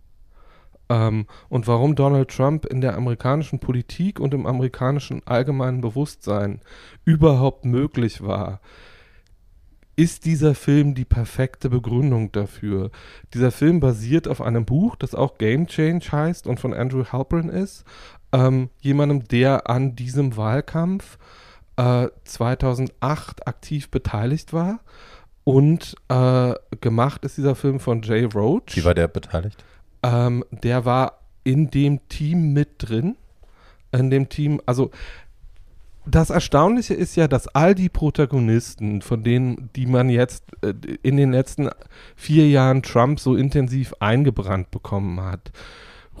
ähm, 0.90 1.24
und 1.48 1.66
warum 1.66 1.94
Donald 1.94 2.28
Trump 2.28 2.66
in 2.66 2.82
der 2.82 2.98
amerikanischen 2.98 3.60
Politik 3.60 4.20
und 4.20 4.34
im 4.34 4.44
amerikanischen 4.44 5.22
allgemeinen 5.26 5.80
Bewusstsein 5.80 6.60
überhaupt 7.06 7.64
möglich 7.64 8.20
war, 8.20 8.60
ist 9.96 10.26
dieser 10.26 10.54
Film 10.54 10.94
die 10.94 11.06
perfekte 11.06 11.70
Begründung 11.70 12.30
dafür. 12.30 12.90
Dieser 13.32 13.50
Film 13.50 13.80
basiert 13.80 14.28
auf 14.28 14.42
einem 14.42 14.66
Buch, 14.66 14.96
das 14.96 15.14
auch 15.14 15.38
Game 15.38 15.66
Change 15.66 16.12
heißt 16.12 16.46
und 16.46 16.60
von 16.60 16.74
Andrew 16.74 17.06
Halpern 17.06 17.48
ist, 17.48 17.86
ähm, 18.32 18.68
jemandem, 18.82 19.26
der 19.28 19.70
an 19.70 19.96
diesem 19.96 20.36
Wahlkampf 20.36 21.16
2008 22.24 23.40
äh, 23.40 23.44
aktiv 23.44 23.90
beteiligt 23.90 24.52
war. 24.52 24.80
Und 25.44 25.96
äh, 26.08 26.54
gemacht 26.80 27.24
ist 27.24 27.36
dieser 27.36 27.54
Film 27.54 27.80
von 27.80 28.02
Jay 28.02 28.24
Roach. 28.24 28.76
Wie 28.76 28.84
war 28.84 28.94
der 28.94 29.08
beteiligt? 29.08 29.64
Ähm, 30.02 30.44
der 30.50 30.84
war 30.84 31.20
in 31.44 31.70
dem 31.70 32.06
Team 32.08 32.52
mit 32.52 32.68
drin. 32.78 33.16
In 33.92 34.10
dem 34.10 34.28
Team, 34.28 34.60
also 34.66 34.90
das 36.06 36.30
Erstaunliche 36.30 36.94
ist 36.94 37.16
ja, 37.16 37.28
dass 37.28 37.48
all 37.48 37.74
die 37.74 37.88
Protagonisten, 37.88 39.02
von 39.02 39.22
denen, 39.22 39.70
die 39.76 39.86
man 39.86 40.08
jetzt 40.08 40.44
äh, 40.62 40.74
in 41.02 41.16
den 41.16 41.32
letzten 41.32 41.70
vier 42.16 42.48
Jahren 42.48 42.82
Trump 42.82 43.20
so 43.20 43.36
intensiv 43.36 43.94
eingebrannt 44.00 44.70
bekommen 44.70 45.20
hat, 45.20 45.52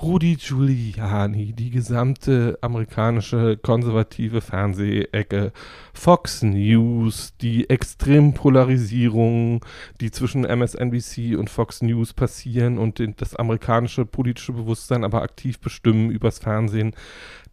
Rudi 0.02 0.36
Giuliani, 0.36 1.52
die 1.52 1.70
gesamte 1.70 2.58
amerikanische 2.62 3.58
konservative 3.58 4.40
Fernsehecke, 4.40 5.52
Fox 5.92 6.42
News, 6.42 7.34
die 7.40 7.68
Extrempolarisierung, 7.68 9.62
die 10.00 10.10
zwischen 10.10 10.44
MSNBC 10.44 11.36
und 11.36 11.50
Fox 11.50 11.82
News 11.82 12.14
passieren 12.14 12.78
und 12.78 12.98
den, 12.98 13.14
das 13.16 13.36
amerikanische 13.36 14.06
politische 14.06 14.52
Bewusstsein 14.52 15.04
aber 15.04 15.20
aktiv 15.20 15.58
bestimmen 15.60 16.10
übers 16.10 16.38
Fernsehen. 16.38 16.94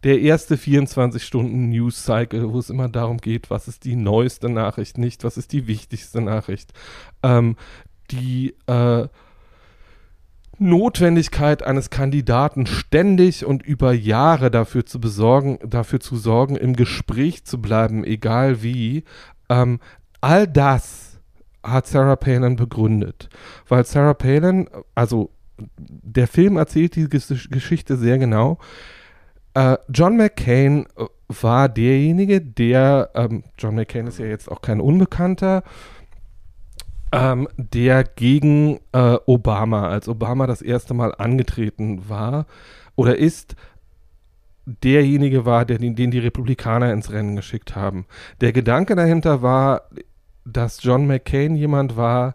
Der 0.02 0.20
erste 0.20 0.56
24-Stunden-News-Cycle, 0.56 2.50
wo 2.50 2.58
es 2.60 2.70
immer 2.70 2.88
darum 2.88 3.18
geht, 3.18 3.50
was 3.50 3.68
ist 3.68 3.84
die 3.84 3.96
neueste 3.96 4.48
Nachricht, 4.48 4.96
nicht 4.96 5.22
was 5.22 5.36
ist 5.36 5.52
die 5.52 5.66
wichtigste 5.66 6.22
Nachricht. 6.22 6.72
Ähm, 7.22 7.56
die 8.10 8.54
äh, 8.66 9.08
Notwendigkeit 10.58 11.62
eines 11.62 11.90
Kandidaten 11.90 12.66
ständig 12.66 13.44
und 13.44 13.62
über 13.62 13.92
Jahre 13.92 14.50
dafür 14.50 14.86
zu 14.86 15.00
besorgen, 15.00 15.58
dafür 15.64 16.00
zu 16.00 16.16
sorgen, 16.16 16.56
im 16.56 16.74
Gespräch 16.74 17.44
zu 17.44 17.60
bleiben, 17.60 18.04
egal 18.04 18.62
wie, 18.62 19.04
ähm, 19.48 19.80
all 20.20 20.46
das 20.46 21.20
hat 21.62 21.86
Sarah 21.86 22.16
Palin 22.16 22.56
begründet. 22.56 23.28
Weil 23.68 23.84
Sarah 23.84 24.14
Palin, 24.14 24.68
also 24.94 25.30
der 25.78 26.26
Film 26.26 26.56
erzählt 26.56 26.96
die 26.96 27.08
Geschichte 27.08 27.96
sehr 27.96 28.18
genau. 28.18 28.58
Äh, 29.54 29.76
John 29.88 30.16
McCain 30.16 30.86
äh, 30.96 31.04
war 31.28 31.68
derjenige, 31.68 32.40
der, 32.40 33.10
ähm, 33.14 33.44
John 33.58 33.74
McCain 33.74 34.06
ist 34.06 34.18
ja 34.18 34.26
jetzt 34.26 34.50
auch 34.50 34.62
kein 34.62 34.80
Unbekannter, 34.80 35.62
ähm, 37.12 37.48
der 37.56 38.04
gegen 38.04 38.80
äh, 38.92 39.16
Obama, 39.26 39.88
als 39.88 40.08
Obama 40.08 40.46
das 40.46 40.62
erste 40.62 40.94
Mal 40.94 41.14
angetreten 41.14 42.08
war 42.08 42.46
oder 42.96 43.16
ist, 43.16 43.56
derjenige 44.66 45.46
war, 45.46 45.64
der, 45.64 45.78
den, 45.78 45.94
den 45.96 46.10
die 46.10 46.18
Republikaner 46.18 46.92
ins 46.92 47.10
Rennen 47.10 47.36
geschickt 47.36 47.74
haben. 47.74 48.06
Der 48.40 48.52
Gedanke 48.52 48.94
dahinter 48.96 49.42
war, 49.42 49.82
dass 50.44 50.82
John 50.82 51.06
McCain 51.06 51.56
jemand 51.56 51.96
war, 51.96 52.34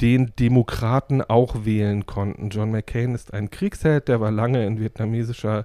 den 0.00 0.32
Demokraten 0.38 1.22
auch 1.22 1.64
wählen 1.64 2.06
konnten. 2.06 2.50
John 2.50 2.72
McCain 2.72 3.14
ist 3.14 3.32
ein 3.32 3.50
Kriegsheld, 3.50 4.08
der 4.08 4.20
war 4.20 4.32
lange 4.32 4.66
in 4.66 4.80
vietnamesischer 4.80 5.64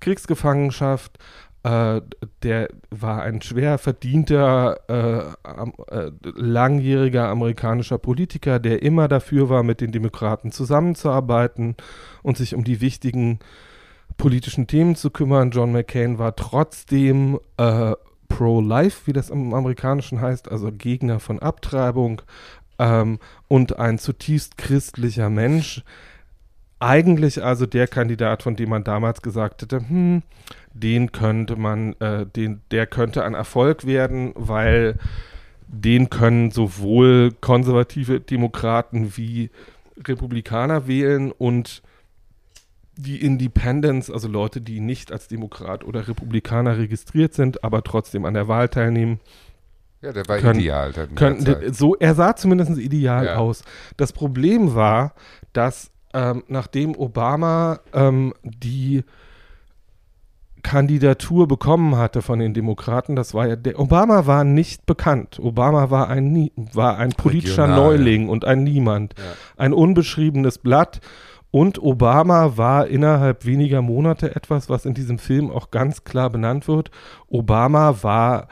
Kriegsgefangenschaft, 0.00 1.18
äh, 1.64 2.02
der 2.42 2.68
war 2.90 3.22
ein 3.22 3.40
schwer 3.40 3.78
verdienter, 3.78 4.78
äh, 4.88 5.96
äh, 5.96 6.10
langjähriger 6.22 7.28
amerikanischer 7.28 7.96
Politiker, 7.96 8.58
der 8.58 8.82
immer 8.82 9.08
dafür 9.08 9.48
war, 9.48 9.62
mit 9.62 9.80
den 9.80 9.90
Demokraten 9.90 10.52
zusammenzuarbeiten 10.52 11.74
und 12.22 12.36
sich 12.36 12.54
um 12.54 12.64
die 12.64 12.82
wichtigen 12.82 13.38
politischen 14.18 14.66
Themen 14.66 14.94
zu 14.94 15.10
kümmern. 15.10 15.50
John 15.52 15.72
McCain 15.72 16.18
war 16.18 16.36
trotzdem 16.36 17.40
äh, 17.56 17.92
pro-life, 18.28 19.06
wie 19.06 19.14
das 19.14 19.30
im 19.30 19.54
Amerikanischen 19.54 20.20
heißt, 20.20 20.50
also 20.50 20.70
Gegner 20.70 21.18
von 21.18 21.38
Abtreibung 21.38 22.20
ähm, 22.78 23.18
und 23.48 23.78
ein 23.78 23.98
zutiefst 23.98 24.58
christlicher 24.58 25.30
Mensch. 25.30 25.82
Eigentlich 26.80 27.42
also 27.42 27.66
der 27.66 27.86
Kandidat, 27.86 28.42
von 28.42 28.56
dem 28.56 28.68
man 28.68 28.84
damals 28.84 29.22
gesagt 29.22 29.62
hätte, 29.62 29.88
hm, 29.88 30.22
den 30.72 31.12
könnte 31.12 31.56
man, 31.56 31.94
äh, 32.00 32.26
den, 32.26 32.60
der 32.70 32.86
könnte 32.86 33.24
ein 33.24 33.34
Erfolg 33.34 33.86
werden, 33.86 34.32
weil 34.34 34.98
den 35.66 36.10
können 36.10 36.50
sowohl 36.50 37.32
konservative 37.40 38.20
Demokraten 38.20 39.16
wie 39.16 39.50
Republikaner 40.06 40.86
wählen 40.86 41.32
und 41.32 41.82
die 42.96 43.20
Independents, 43.20 44.10
also 44.10 44.28
Leute, 44.28 44.60
die 44.60 44.80
nicht 44.80 45.10
als 45.10 45.28
Demokrat 45.28 45.84
oder 45.84 46.06
Republikaner 46.06 46.78
registriert 46.78 47.34
sind, 47.34 47.64
aber 47.64 47.82
trotzdem 47.82 48.24
an 48.24 48.34
der 48.34 48.46
Wahl 48.46 48.68
teilnehmen. 48.68 49.20
Ja, 50.00 50.12
der 50.12 50.28
war 50.28 50.38
können, 50.38 50.60
ideal. 50.60 50.92
Können, 50.92 51.72
so, 51.72 51.96
er 51.96 52.14
sah 52.14 52.36
zumindest 52.36 52.76
ideal 52.78 53.24
ja. 53.24 53.36
aus. 53.36 53.64
Das 53.96 54.12
Problem 54.12 54.74
war, 54.74 55.14
dass 55.52 55.90
ähm, 56.14 56.44
nachdem 56.48 56.96
Obama 56.96 57.80
ähm, 57.92 58.32
die 58.42 59.02
Kandidatur 60.62 61.46
bekommen 61.46 61.96
hatte 61.96 62.22
von 62.22 62.38
den 62.38 62.54
Demokraten, 62.54 63.16
das 63.16 63.34
war 63.34 63.46
ja 63.46 63.56
der 63.56 63.78
Obama 63.78 64.26
war 64.26 64.44
nicht 64.44 64.86
bekannt. 64.86 65.38
Obama 65.38 65.90
war 65.90 66.08
ein 66.08 66.50
war 66.72 66.96
ein 66.96 67.10
politischer 67.10 67.64
Regional, 67.64 67.98
Neuling 67.98 68.26
ja. 68.26 68.30
und 68.30 68.44
ein 68.46 68.64
Niemand, 68.64 69.14
ja. 69.18 69.24
ein 69.56 69.74
unbeschriebenes 69.74 70.58
Blatt 70.58 71.00
und 71.50 71.80
Obama 71.80 72.56
war 72.56 72.86
innerhalb 72.86 73.44
weniger 73.44 73.82
Monate 73.82 74.34
etwas, 74.34 74.70
was 74.70 74.86
in 74.86 74.94
diesem 74.94 75.18
Film 75.18 75.50
auch 75.50 75.70
ganz 75.70 76.04
klar 76.04 76.30
benannt 76.30 76.66
wird. 76.66 76.90
Obama 77.28 78.02
war 78.02 78.48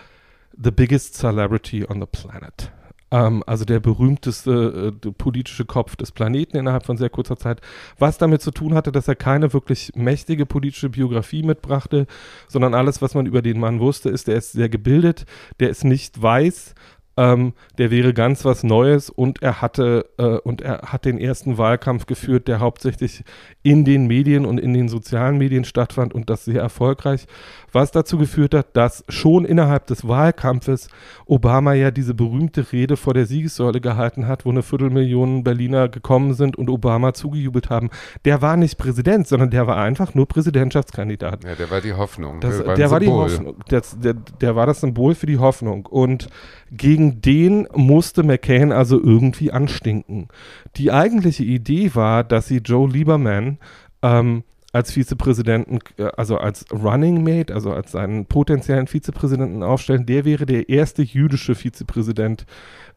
the 0.52 0.70
biggest 0.70 1.14
celebrity 1.14 1.84
on 1.88 2.00
the 2.00 2.06
planet 2.06 2.70
ähm, 3.12 3.44
also 3.46 3.64
der 3.64 3.78
berühmteste 3.78 4.94
äh, 5.04 5.10
politische 5.12 5.64
Kopf 5.64 5.94
des 5.94 6.10
Planeten 6.10 6.56
innerhalb 6.56 6.84
von 6.84 6.96
sehr 6.96 7.10
kurzer 7.10 7.36
Zeit, 7.36 7.60
was 7.98 8.18
damit 8.18 8.42
zu 8.42 8.50
tun 8.50 8.74
hatte, 8.74 8.90
dass 8.90 9.06
er 9.06 9.14
keine 9.14 9.52
wirklich 9.52 9.92
mächtige 9.94 10.46
politische 10.46 10.88
Biografie 10.88 11.44
mitbrachte, 11.44 12.06
sondern 12.48 12.74
alles, 12.74 13.02
was 13.02 13.14
man 13.14 13.26
über 13.26 13.42
den 13.42 13.60
Mann 13.60 13.78
wusste, 13.78 14.08
ist, 14.08 14.26
der 14.26 14.36
ist 14.36 14.52
sehr 14.52 14.68
gebildet, 14.68 15.26
der 15.60 15.70
ist 15.70 15.84
nicht 15.84 16.20
weiß, 16.20 16.74
ähm, 17.16 17.52
der 17.78 17.90
wäre 17.90 18.14
ganz 18.14 18.44
was 18.44 18.62
Neues 18.62 19.10
und 19.10 19.42
er 19.42 19.60
hatte 19.60 20.06
äh, 20.18 20.38
und 20.38 20.62
er 20.62 20.82
hat 20.82 21.04
den 21.04 21.18
ersten 21.18 21.58
Wahlkampf 21.58 22.06
geführt, 22.06 22.48
der 22.48 22.60
hauptsächlich 22.60 23.24
in 23.62 23.84
den 23.84 24.06
Medien 24.06 24.46
und 24.46 24.58
in 24.58 24.72
den 24.72 24.88
sozialen 24.88 25.38
Medien 25.38 25.64
stattfand 25.64 26.14
und 26.14 26.30
das 26.30 26.44
sehr 26.44 26.60
erfolgreich 26.60 27.26
was 27.72 27.90
dazu 27.90 28.18
geführt 28.18 28.54
hat, 28.54 28.76
dass 28.76 29.04
schon 29.08 29.44
innerhalb 29.44 29.86
des 29.86 30.06
Wahlkampfes 30.06 30.88
Obama 31.26 31.72
ja 31.72 31.90
diese 31.90 32.14
berühmte 32.14 32.72
Rede 32.72 32.96
vor 32.96 33.14
der 33.14 33.26
Siegessäule 33.26 33.80
gehalten 33.80 34.28
hat, 34.28 34.44
wo 34.44 34.50
eine 34.50 34.62
Viertelmillion 34.62 35.42
Berliner 35.42 35.88
gekommen 35.88 36.34
sind 36.34 36.56
und 36.56 36.68
Obama 36.68 37.14
zugejubelt 37.14 37.70
haben. 37.70 37.90
Der 38.24 38.42
war 38.42 38.56
nicht 38.56 38.78
Präsident, 38.78 39.26
sondern 39.26 39.50
der 39.50 39.66
war 39.66 39.78
einfach 39.78 40.14
nur 40.14 40.28
Präsidentschaftskandidat. 40.28 41.44
Ja, 41.44 41.54
der 41.54 41.70
war 41.70 41.80
die 41.80 41.94
Hoffnung. 41.94 42.40
Das, 42.40 42.58
der 42.58 42.66
war, 42.66 42.74
der 42.74 42.90
war 42.90 43.00
die 43.00 43.08
Hoffnung. 43.08 43.56
Das, 43.68 43.98
der, 43.98 44.14
der 44.14 44.56
war 44.56 44.66
das 44.66 44.80
Symbol 44.80 45.14
für 45.14 45.26
die 45.26 45.38
Hoffnung. 45.38 45.86
Und 45.86 46.28
gegen 46.72 47.20
den 47.20 47.68
musste 47.74 48.22
McCain 48.22 48.72
also 48.72 49.00
irgendwie 49.00 49.52
anstinken. 49.52 50.28
Die 50.76 50.90
eigentliche 50.90 51.44
Idee 51.44 51.94
war, 51.94 52.24
dass 52.24 52.48
sie 52.48 52.58
Joe 52.58 52.88
Lieberman 52.88 53.58
ähm, 54.02 54.42
als 54.72 54.90
Vizepräsidenten, 54.90 55.80
äh, 55.98 56.08
also 56.16 56.38
als 56.38 56.64
Running 56.72 57.22
Mate, 57.22 57.54
also 57.54 57.72
als 57.72 57.92
seinen 57.92 58.24
potenziellen 58.26 58.86
Vizepräsidenten 58.86 59.62
aufstellen. 59.62 60.06
Der 60.06 60.24
wäre 60.24 60.46
der 60.46 60.68
erste 60.68 61.02
jüdische 61.02 61.54
Vizepräsident 61.54 62.46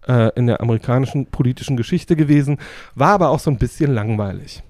äh, 0.08 0.32
in 0.36 0.48
der 0.48 0.62
amerikanischen 0.62 1.26
politischen 1.26 1.76
Geschichte 1.76 2.16
gewesen, 2.16 2.58
war 2.96 3.10
aber 3.10 3.30
auch 3.30 3.40
so 3.40 3.52
ein 3.52 3.58
bisschen 3.58 3.94
langweilig 3.94 4.64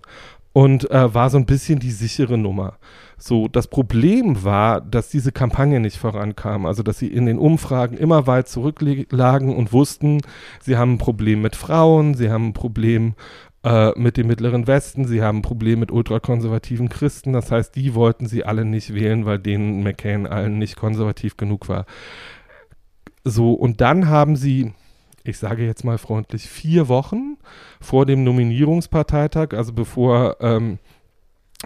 und 0.51 0.89
äh, 0.89 1.13
war 1.13 1.29
so 1.29 1.37
ein 1.37 1.45
bisschen 1.45 1.79
die 1.79 1.91
sichere 1.91 2.37
Nummer. 2.37 2.77
So, 3.17 3.47
das 3.47 3.67
Problem 3.67 4.43
war, 4.43 4.81
dass 4.81 5.09
diese 5.09 5.31
Kampagne 5.31 5.79
nicht 5.79 5.97
vorankam, 5.97 6.65
also 6.65 6.83
dass 6.83 6.99
sie 6.99 7.07
in 7.07 7.25
den 7.25 7.37
Umfragen 7.37 7.97
immer 7.97 8.27
weit 8.27 8.47
zurücklagen 8.47 9.55
und 9.55 9.71
wussten, 9.71 10.21
sie 10.61 10.77
haben 10.77 10.93
ein 10.93 10.97
Problem 10.97 11.41
mit 11.41 11.55
Frauen, 11.55 12.13
sie 12.15 12.29
haben 12.29 12.47
ein 12.47 12.53
Problem 12.53 13.15
äh, 13.63 13.91
mit 13.97 14.17
dem 14.17 14.27
Mittleren 14.27 14.67
Westen, 14.67 15.05
sie 15.05 15.21
haben 15.21 15.39
ein 15.39 15.43
Problem 15.43 15.79
mit 15.79 15.91
ultrakonservativen 15.91 16.89
Christen, 16.89 17.31
das 17.33 17.51
heißt, 17.51 17.75
die 17.75 17.95
wollten 17.95 18.27
sie 18.27 18.43
alle 18.43 18.65
nicht 18.65 18.93
wählen, 18.93 19.25
weil 19.25 19.39
denen 19.39 19.81
McCain 19.81 20.27
allen 20.27 20.57
nicht 20.57 20.75
konservativ 20.75 21.37
genug 21.37 21.69
war. 21.69 21.85
So, 23.23 23.53
und 23.53 23.81
dann 23.81 24.07
haben 24.07 24.35
sie 24.35 24.73
ich 25.25 25.39
sage 25.39 25.65
jetzt 25.65 25.83
mal 25.83 25.97
freundlich, 25.97 26.47
vier 26.47 26.87
Wochen 26.87 27.37
vor 27.81 28.05
dem 28.05 28.23
Nominierungsparteitag, 28.23 29.53
also 29.53 29.73
bevor 29.73 30.37
ähm, 30.39 30.77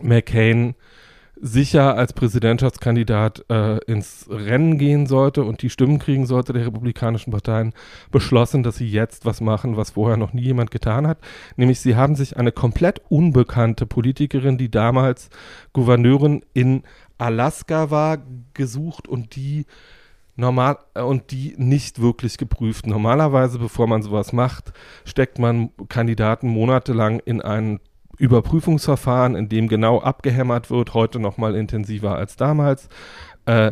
McCain 0.01 0.75
sicher 1.41 1.95
als 1.95 2.13
Präsidentschaftskandidat 2.13 3.45
äh, 3.49 3.77
ins 3.85 4.27
Rennen 4.29 4.77
gehen 4.77 5.07
sollte 5.07 5.43
und 5.43 5.61
die 5.61 5.69
Stimmen 5.69 5.99
kriegen 5.99 6.25
sollte 6.25 6.53
der 6.53 6.65
republikanischen 6.65 7.31
Parteien, 7.31 7.73
beschlossen, 8.11 8.63
dass 8.63 8.77
sie 8.77 8.89
jetzt 8.89 9.25
was 9.25 9.41
machen, 9.41 9.77
was 9.77 9.91
vorher 9.91 10.17
noch 10.17 10.33
nie 10.33 10.43
jemand 10.43 10.71
getan 10.71 11.07
hat. 11.07 11.19
Nämlich 11.55 11.79
sie 11.79 11.95
haben 11.95 12.15
sich 12.15 12.37
eine 12.37 12.51
komplett 12.51 13.01
unbekannte 13.09 13.85
Politikerin, 13.85 14.57
die 14.57 14.69
damals 14.69 15.29
Gouverneurin 15.73 16.43
in 16.53 16.83
Alaska 17.17 17.89
war, 17.89 18.17
gesucht 18.53 19.07
und 19.07 19.35
die 19.35 19.65
normal 20.35 20.77
äh, 20.93 21.01
und 21.01 21.31
die 21.31 21.53
nicht 21.57 22.01
wirklich 22.01 22.37
geprüft. 22.37 22.87
Normalerweise, 22.87 23.59
bevor 23.59 23.87
man 23.87 24.01
sowas 24.01 24.33
macht, 24.33 24.71
steckt 25.05 25.37
man 25.37 25.69
Kandidaten 25.89 26.47
monatelang 26.49 27.19
in 27.19 27.41
ein 27.41 27.79
Überprüfungsverfahren, 28.19 29.35
in 29.35 29.49
dem 29.49 29.67
genau 29.67 29.99
abgehämmert 30.01 30.69
wird, 30.69 30.93
heute 30.93 31.19
noch 31.19 31.37
mal 31.37 31.55
intensiver 31.55 32.15
als 32.15 32.35
damals. 32.35 32.89
Äh, 33.45 33.71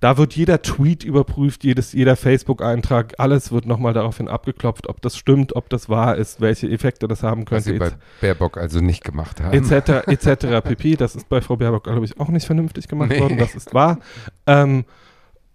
da 0.00 0.18
wird 0.18 0.36
jeder 0.36 0.60
Tweet 0.62 1.04
überprüft, 1.04 1.64
jedes, 1.64 1.92
jeder 1.92 2.16
Facebook-Eintrag, 2.16 3.14
alles 3.18 3.50
wird 3.50 3.66
nochmal 3.66 3.94
daraufhin 3.94 4.28
abgeklopft, 4.28 4.88
ob 4.88 5.00
das 5.00 5.16
stimmt, 5.16 5.56
ob 5.56 5.70
das 5.70 5.88
wahr 5.88 6.16
ist, 6.16 6.40
welche 6.40 6.68
Effekte 6.68 7.08
das 7.08 7.22
haben 7.22 7.44
könnte. 7.46 7.80
Was 7.80 7.90
sie 7.90 7.96
bei 7.96 7.98
Baerbock 8.20 8.58
also 8.58 8.80
nicht 8.80 9.04
gemacht 9.04 9.40
haben. 9.40 9.52
Etc. 9.52 10.06
etc. 10.06 10.62
pp. 10.62 10.96
Das 10.96 11.16
ist 11.16 11.28
bei 11.28 11.40
Frau 11.40 11.56
Baerbock, 11.56 11.84
glaube 11.84 12.04
ich, 12.04 12.20
auch 12.20 12.28
nicht 12.28 12.46
vernünftig 12.46 12.88
gemacht 12.88 13.10
nee. 13.10 13.20
worden, 13.20 13.38
das 13.38 13.54
ist 13.54 13.72
wahr. 13.72 13.98
Ähm, 14.46 14.84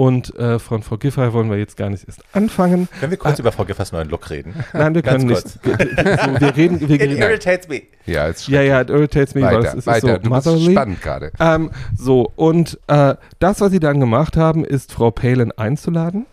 und 0.01 0.33
äh, 0.39 0.57
von 0.57 0.81
Frau 0.81 0.97
Giffey 0.97 1.31
wollen 1.31 1.51
wir 1.51 1.59
jetzt 1.59 1.77
gar 1.77 1.91
nicht 1.91 2.07
erst 2.07 2.23
anfangen. 2.33 2.89
Können 2.99 3.11
wir 3.11 3.19
kurz 3.19 3.37
äh, 3.37 3.41
über 3.43 3.51
Frau 3.51 3.65
Giffers 3.65 3.91
neuen 3.91 4.09
Look 4.09 4.31
reden? 4.31 4.55
Nein, 4.73 4.95
wir 4.95 5.03
können 5.03 5.27
nicht. 5.27 5.47
so, 5.47 5.59
wir 5.63 6.57
reden, 6.57 6.79
wir 6.79 6.89
it 6.99 7.19
irritates 7.19 7.67
me. 7.67 7.83
Ja, 8.07 8.27
es 8.27 8.47
ja, 8.47 8.63
ja, 8.63 8.81
it 8.81 8.89
irritates 8.89 9.35
me, 9.35 9.43
weiter, 9.43 9.57
weil 9.57 9.65
es 9.65 9.73
ist 9.75 9.85
weiter. 9.85 10.07
so 10.07 10.17
du 10.17 10.29
motherly. 10.29 10.71
spannend 10.71 11.01
gerade. 11.03 11.31
Ähm, 11.39 11.69
so, 11.95 12.31
und 12.35 12.79
äh, 12.87 13.13
das, 13.37 13.61
was 13.61 13.71
sie 13.71 13.79
dann 13.79 13.99
gemacht 13.99 14.37
haben, 14.37 14.65
ist 14.65 14.91
Frau 14.91 15.11
Palin 15.11 15.51
einzuladen, 15.51 16.25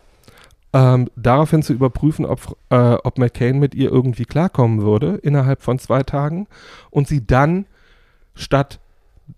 ähm, 0.73 1.11
daraufhin 1.17 1.63
zu 1.63 1.75
überprüfen, 1.75 2.25
ob, 2.25 2.57
äh, 2.71 2.75
ob 2.75 3.19
McCain 3.19 3.59
mit 3.59 3.75
ihr 3.75 3.93
irgendwie 3.93 4.25
klarkommen 4.25 4.81
würde, 4.81 5.17
innerhalb 5.17 5.61
von 5.61 5.79
zwei 5.79 6.03
Tagen, 6.05 6.47
und 6.89 7.07
sie 7.07 7.27
dann 7.27 7.67
statt 8.35 8.81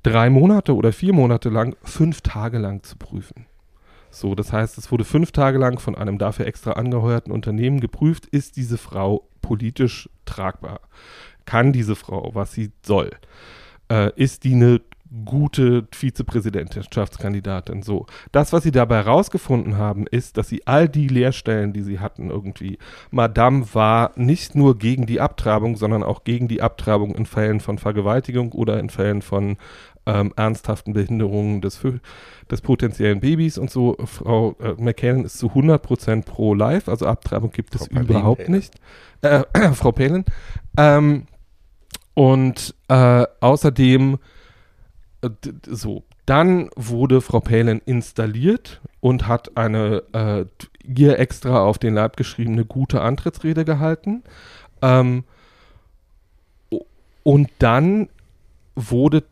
drei 0.04 0.30
Monate 0.30 0.76
oder 0.76 0.92
vier 0.92 1.14
Monate 1.14 1.48
lang 1.48 1.74
fünf 1.82 2.20
Tage 2.20 2.58
lang 2.58 2.84
zu 2.84 2.96
prüfen. 2.96 3.46
So, 4.10 4.34
das 4.34 4.52
heißt, 4.52 4.78
es 4.78 4.90
wurde 4.90 5.04
fünf 5.04 5.32
Tage 5.32 5.58
lang 5.58 5.78
von 5.78 5.94
einem 5.94 6.18
dafür 6.18 6.46
extra 6.46 6.72
angeheuerten 6.72 7.32
Unternehmen 7.32 7.80
geprüft, 7.80 8.26
ist 8.26 8.56
diese 8.56 8.78
Frau 8.78 9.28
politisch 9.40 10.08
tragbar? 10.24 10.80
Kann 11.44 11.72
diese 11.72 11.96
Frau, 11.96 12.30
was 12.34 12.52
sie 12.52 12.70
soll? 12.82 13.10
Äh, 13.90 14.12
ist 14.16 14.44
die 14.44 14.54
eine 14.54 14.80
gute 15.24 15.88
Vizepräsidentschaftskandidatin. 15.92 17.82
So. 17.82 18.06
Das, 18.30 18.52
was 18.52 18.62
sie 18.62 18.70
dabei 18.70 18.98
herausgefunden 18.98 19.76
haben, 19.76 20.06
ist, 20.06 20.36
dass 20.36 20.48
sie 20.48 20.66
all 20.66 20.88
die 20.88 21.08
Lehrstellen, 21.08 21.72
die 21.72 21.82
sie 21.82 21.98
hatten, 21.98 22.30
irgendwie, 22.30 22.78
Madame 23.10 23.66
war 23.74 24.12
nicht 24.14 24.54
nur 24.54 24.78
gegen 24.78 25.06
die 25.06 25.20
Abtreibung, 25.20 25.76
sondern 25.76 26.02
auch 26.02 26.22
gegen 26.24 26.46
die 26.46 26.62
Abtreibung 26.62 27.14
in 27.14 27.26
Fällen 27.26 27.60
von 27.60 27.78
Vergewaltigung 27.78 28.52
oder 28.52 28.78
in 28.78 28.88
Fällen 28.88 29.22
von 29.22 29.56
ähm, 30.06 30.32
ernsthaften 30.36 30.92
Behinderungen 30.92 31.60
des, 31.60 31.80
des 32.50 32.60
potenziellen 32.60 33.20
Babys 33.20 33.58
und 33.58 33.70
so. 33.70 33.96
Frau 34.04 34.56
äh, 34.60 34.74
McCallan 34.78 35.24
ist 35.24 35.38
zu 35.38 35.48
100% 35.48 36.24
pro 36.24 36.54
Life, 36.54 36.90
also 36.90 37.06
Abtreibung 37.06 37.50
gibt 37.52 37.74
es 37.74 37.86
Frau 37.86 38.00
überhaupt 38.00 38.44
Palin. 38.44 38.52
nicht. 38.52 38.74
Äh, 39.22 39.44
Frau 39.74 39.92
Palin. 39.92 40.24
Ähm, 40.76 41.26
und 42.14 42.74
äh, 42.88 43.26
außerdem 43.40 44.18
äh, 45.22 45.30
so, 45.66 46.04
dann 46.26 46.70
wurde 46.76 47.20
Frau 47.20 47.40
Palin 47.40 47.80
installiert 47.84 48.80
und 49.00 49.26
hat 49.26 49.56
eine 49.56 50.02
äh, 50.12 50.44
ihr 50.84 51.18
extra 51.18 51.62
auf 51.62 51.78
den 51.78 51.94
Leib 51.94 52.16
geschriebene 52.16 52.64
gute 52.64 53.00
Antrittsrede 53.00 53.64
gehalten. 53.64 54.22
Ähm, 54.82 55.24
und 57.22 57.50
dann 57.58 58.08
wurde, 58.76 59.24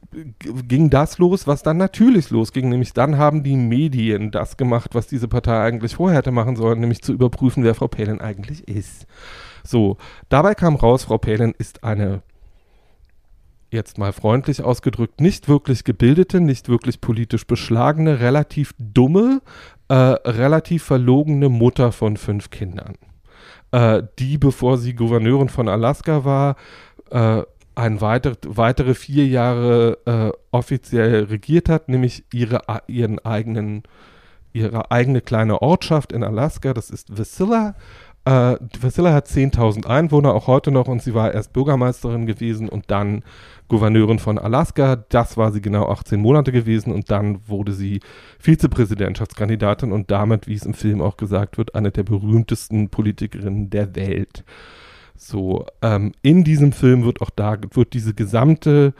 ging 0.43 0.91
das 0.91 1.18
los, 1.18 1.47
was 1.47 1.62
dann 1.62 1.76
natürlich 1.76 2.30
losging. 2.30 2.68
Nämlich 2.68 2.93
dann 2.93 3.18
haben 3.18 3.43
die 3.43 3.57
Medien 3.57 4.30
das 4.30 4.57
gemacht, 4.57 4.95
was 4.95 5.07
diese 5.07 5.28
Partei 5.28 5.61
eigentlich 5.61 5.97
vorher 5.97 6.18
hätte 6.18 6.30
machen 6.30 6.57
sollen, 6.57 6.80
nämlich 6.80 7.03
zu 7.03 7.12
überprüfen, 7.12 7.64
wer 7.64 7.74
Frau 7.74 7.89
Palin 7.89 8.20
eigentlich 8.20 8.66
ist. 8.68 9.07
So, 9.64 9.97
dabei 10.28 10.55
kam 10.55 10.76
raus, 10.76 11.05
Frau 11.05 11.18
Palin 11.18 11.55
ist 11.57 11.84
eine, 11.84 12.22
jetzt 13.70 13.99
mal 13.99 14.12
freundlich 14.12 14.62
ausgedrückt, 14.62 15.20
nicht 15.20 15.49
wirklich 15.49 15.84
gebildete, 15.84 16.41
nicht 16.41 16.68
wirklich 16.68 17.01
politisch 17.01 17.47
beschlagene, 17.47 18.20
relativ 18.20 18.74
dumme, 18.78 19.41
äh, 19.89 19.95
relativ 19.95 20.84
verlogene 20.84 21.49
Mutter 21.49 21.93
von 21.93 22.16
fünf 22.16 22.51
Kindern. 22.51 22.95
Äh, 23.70 24.03
die, 24.18 24.39
bevor 24.39 24.78
sie 24.78 24.95
Gouverneurin 24.95 25.49
von 25.49 25.68
Alaska 25.68 26.24
war, 26.24 26.57
äh, 27.11 27.43
ein 27.78 28.00
weiter, 28.00 28.32
weitere 28.44 28.94
vier 28.94 29.26
Jahre 29.26 29.98
äh, 30.04 30.36
offiziell 30.50 31.24
regiert 31.24 31.68
hat, 31.68 31.88
nämlich 31.88 32.24
ihre, 32.32 32.62
ihren 32.88 33.20
eigenen, 33.20 33.84
ihre 34.52 34.90
eigene 34.90 35.20
kleine 35.20 35.62
Ortschaft 35.62 36.12
in 36.12 36.24
Alaska, 36.24 36.74
das 36.74 36.90
ist 36.90 37.16
Wasilla. 37.16 37.76
Äh, 38.24 38.56
Wasilla 38.80 39.12
hat 39.12 39.28
10.000 39.28 39.86
Einwohner, 39.86 40.34
auch 40.34 40.48
heute 40.48 40.72
noch, 40.72 40.88
und 40.88 41.02
sie 41.02 41.14
war 41.14 41.32
erst 41.32 41.52
Bürgermeisterin 41.52 42.26
gewesen 42.26 42.68
und 42.68 42.90
dann 42.90 43.22
Gouverneurin 43.68 44.18
von 44.18 44.38
Alaska. 44.38 44.96
Das 44.96 45.36
war 45.36 45.52
sie 45.52 45.60
genau 45.60 45.88
18 45.88 46.20
Monate 46.20 46.50
gewesen 46.50 46.92
und 46.92 47.12
dann 47.12 47.46
wurde 47.46 47.72
sie 47.72 48.00
Vizepräsidentschaftskandidatin 48.40 49.92
und 49.92 50.10
damit, 50.10 50.48
wie 50.48 50.54
es 50.54 50.66
im 50.66 50.74
Film 50.74 51.00
auch 51.00 51.16
gesagt 51.16 51.58
wird, 51.58 51.76
eine 51.76 51.92
der 51.92 52.02
berühmtesten 52.02 52.88
Politikerinnen 52.88 53.70
der 53.70 53.94
Welt. 53.94 54.44
So, 55.18 55.66
ähm, 55.82 56.12
in 56.22 56.44
diesem 56.44 56.72
Film 56.72 57.04
wird 57.04 57.20
auch 57.20 57.30
da, 57.30 57.58
wird 57.72 57.92
diese 57.92 58.14
gesamte, 58.14 58.94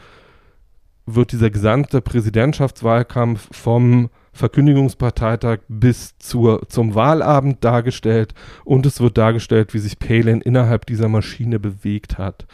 wird 1.05 1.31
dieser 1.31 1.49
gesamte 1.49 2.01
Präsidentschaftswahlkampf 2.01 3.47
vom 3.51 4.09
Verkündigungsparteitag 4.33 5.59
bis 5.69 6.17
zur, 6.19 6.67
zum 6.67 6.93
Wahlabend 6.93 7.63
dargestellt 7.63 8.33
und 8.65 8.85
es 8.85 8.99
wird 8.99 9.17
dargestellt, 9.17 9.73
wie 9.73 9.79
sich 9.79 9.97
Palin 9.97 10.41
innerhalb 10.41 10.85
dieser 10.85 11.07
Maschine 11.07 11.57
bewegt 11.57 12.17
hat. 12.17 12.45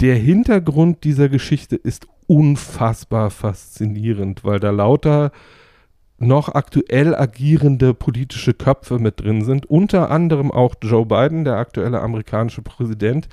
Der 0.00 0.16
Hintergrund 0.16 1.04
dieser 1.04 1.28
Geschichte 1.28 1.76
ist 1.76 2.06
unfassbar 2.26 3.30
faszinierend, 3.30 4.44
weil 4.44 4.60
da 4.60 4.70
lauter 4.70 5.30
noch 6.20 6.50
aktuell 6.50 7.14
agierende 7.14 7.94
politische 7.94 8.52
Köpfe 8.52 8.98
mit 8.98 9.20
drin 9.20 9.42
sind, 9.42 9.66
unter 9.66 10.10
anderem 10.10 10.52
auch 10.52 10.74
Joe 10.82 11.06
Biden, 11.06 11.44
der 11.44 11.56
aktuelle 11.56 12.00
amerikanische 12.00 12.62
Präsident, 12.62 13.28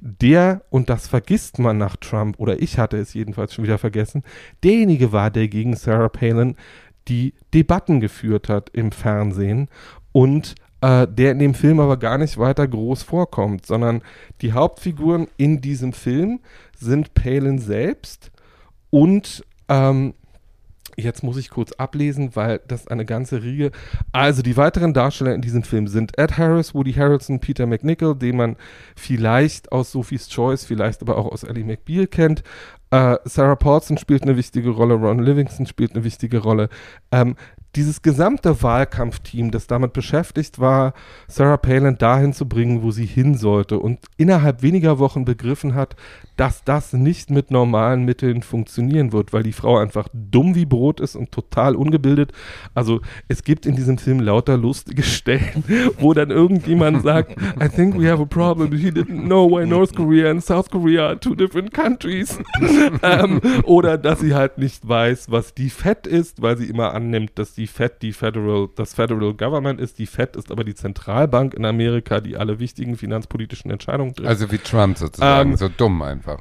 der, 0.00 0.62
und 0.70 0.88
das 0.88 1.06
vergisst 1.06 1.58
man 1.58 1.78
nach 1.78 1.96
Trump, 1.96 2.38
oder 2.38 2.60
ich 2.60 2.78
hatte 2.78 2.96
es 2.96 3.14
jedenfalls 3.14 3.54
schon 3.54 3.64
wieder 3.64 3.78
vergessen, 3.78 4.24
derjenige 4.64 5.12
war, 5.12 5.30
der 5.30 5.46
gegen 5.46 5.76
Sarah 5.76 6.08
Palin 6.08 6.56
die 7.06 7.34
Debatten 7.52 8.00
geführt 8.00 8.48
hat 8.48 8.70
im 8.70 8.92
Fernsehen 8.92 9.68
und 10.12 10.54
äh, 10.80 11.06
der 11.06 11.32
in 11.32 11.38
dem 11.38 11.54
Film 11.54 11.80
aber 11.80 11.98
gar 11.98 12.18
nicht 12.18 12.38
weiter 12.38 12.66
groß 12.66 13.02
vorkommt, 13.02 13.66
sondern 13.66 14.02
die 14.40 14.52
Hauptfiguren 14.52 15.28
in 15.36 15.60
diesem 15.60 15.92
Film 15.92 16.40
sind 16.76 17.14
Palin 17.14 17.58
selbst 17.58 18.32
und 18.90 19.44
ähm, 19.68 20.14
Jetzt 20.96 21.22
muss 21.22 21.36
ich 21.36 21.50
kurz 21.50 21.72
ablesen, 21.72 22.36
weil 22.36 22.60
das 22.68 22.86
eine 22.86 23.04
ganze 23.04 23.42
Riege. 23.42 23.70
Also 24.12 24.42
die 24.42 24.56
weiteren 24.56 24.92
Darsteller 24.92 25.34
in 25.34 25.40
diesem 25.40 25.62
Film 25.62 25.88
sind 25.88 26.18
Ed 26.18 26.36
Harris, 26.36 26.74
Woody 26.74 26.92
Harrelson, 26.92 27.40
Peter 27.40 27.66
McNichol, 27.66 28.14
den 28.14 28.36
man 28.36 28.56
vielleicht 28.94 29.72
aus 29.72 29.92
Sophie's 29.92 30.28
Choice, 30.28 30.64
vielleicht 30.64 31.00
aber 31.02 31.16
auch 31.16 31.32
aus 31.32 31.44
Ellie 31.44 31.64
McBeal 31.64 32.06
kennt. 32.06 32.42
Äh, 32.90 33.16
Sarah 33.24 33.56
Paulson 33.56 33.96
spielt 33.96 34.22
eine 34.22 34.36
wichtige 34.36 34.68
Rolle, 34.68 34.94
Ron 34.94 35.20
Livingston 35.20 35.66
spielt 35.66 35.94
eine 35.94 36.04
wichtige 36.04 36.38
Rolle. 36.38 36.68
Ähm, 37.10 37.36
dieses 37.74 38.02
gesamte 38.02 38.62
Wahlkampfteam, 38.62 39.50
das 39.50 39.66
damit 39.66 39.92
beschäftigt 39.92 40.58
war, 40.58 40.92
Sarah 41.26 41.56
Palin 41.56 41.96
dahin 41.96 42.32
zu 42.34 42.46
bringen, 42.46 42.82
wo 42.82 42.90
sie 42.90 43.06
hin 43.06 43.34
sollte 43.34 43.78
und 43.78 43.98
innerhalb 44.18 44.62
weniger 44.62 44.98
Wochen 44.98 45.24
begriffen 45.24 45.74
hat, 45.74 45.96
dass 46.36 46.64
das 46.64 46.92
nicht 46.92 47.30
mit 47.30 47.50
normalen 47.50 48.04
Mitteln 48.04 48.42
funktionieren 48.42 49.12
wird, 49.12 49.32
weil 49.32 49.42
die 49.42 49.52
Frau 49.52 49.78
einfach 49.78 50.08
dumm 50.12 50.54
wie 50.54 50.66
Brot 50.66 51.00
ist 51.00 51.14
und 51.14 51.30
total 51.32 51.76
ungebildet. 51.76 52.32
Also 52.74 53.00
es 53.28 53.44
gibt 53.44 53.64
in 53.64 53.76
diesem 53.76 53.98
Film 53.98 54.20
lauter 54.20 54.56
lustige 54.56 55.02
Stellen, 55.12 55.64
wo 55.98 56.12
dann 56.14 56.30
irgendjemand 56.30 57.02
sagt, 57.02 57.36
I 57.62 57.68
think 57.68 57.98
we 57.98 58.10
have 58.10 58.22
a 58.22 58.26
problem. 58.26 58.72
He 58.72 58.88
didn't 58.88 59.26
know 59.26 59.48
why 59.48 59.66
North 59.66 59.94
Korea 59.94 60.30
and 60.30 60.44
South 60.44 60.70
Korea 60.70 61.08
are 61.08 61.20
two 61.20 61.34
different 61.34 61.72
countries. 61.72 62.38
ähm, 63.02 63.40
oder 63.64 63.96
dass 63.96 64.20
sie 64.20 64.34
halt 64.34 64.58
nicht 64.58 64.86
weiß, 64.86 65.30
was 65.30 65.54
die 65.54 65.70
FED 65.70 66.06
ist, 66.06 66.42
weil 66.42 66.56
sie 66.56 66.66
immer 66.66 66.94
annimmt, 66.94 67.32
dass 67.36 67.54
die 67.54 67.61
FED 67.66 68.02
die 68.02 68.12
Federal, 68.12 68.68
das 68.76 68.94
Federal 68.94 69.34
Government 69.34 69.80
ist. 69.80 69.98
Die 69.98 70.06
FED 70.06 70.36
ist 70.36 70.50
aber 70.50 70.64
die 70.64 70.74
Zentralbank 70.74 71.54
in 71.54 71.64
Amerika, 71.64 72.20
die 72.20 72.36
alle 72.36 72.58
wichtigen 72.58 72.96
finanzpolitischen 72.96 73.70
Entscheidungen 73.70 74.14
trifft. 74.14 74.28
Also 74.28 74.50
wie 74.50 74.58
Trump 74.58 74.98
sozusagen, 74.98 75.50
Ähm, 75.50 75.56
so 75.56 75.68
dumm 75.68 76.02
einfach. 76.02 76.40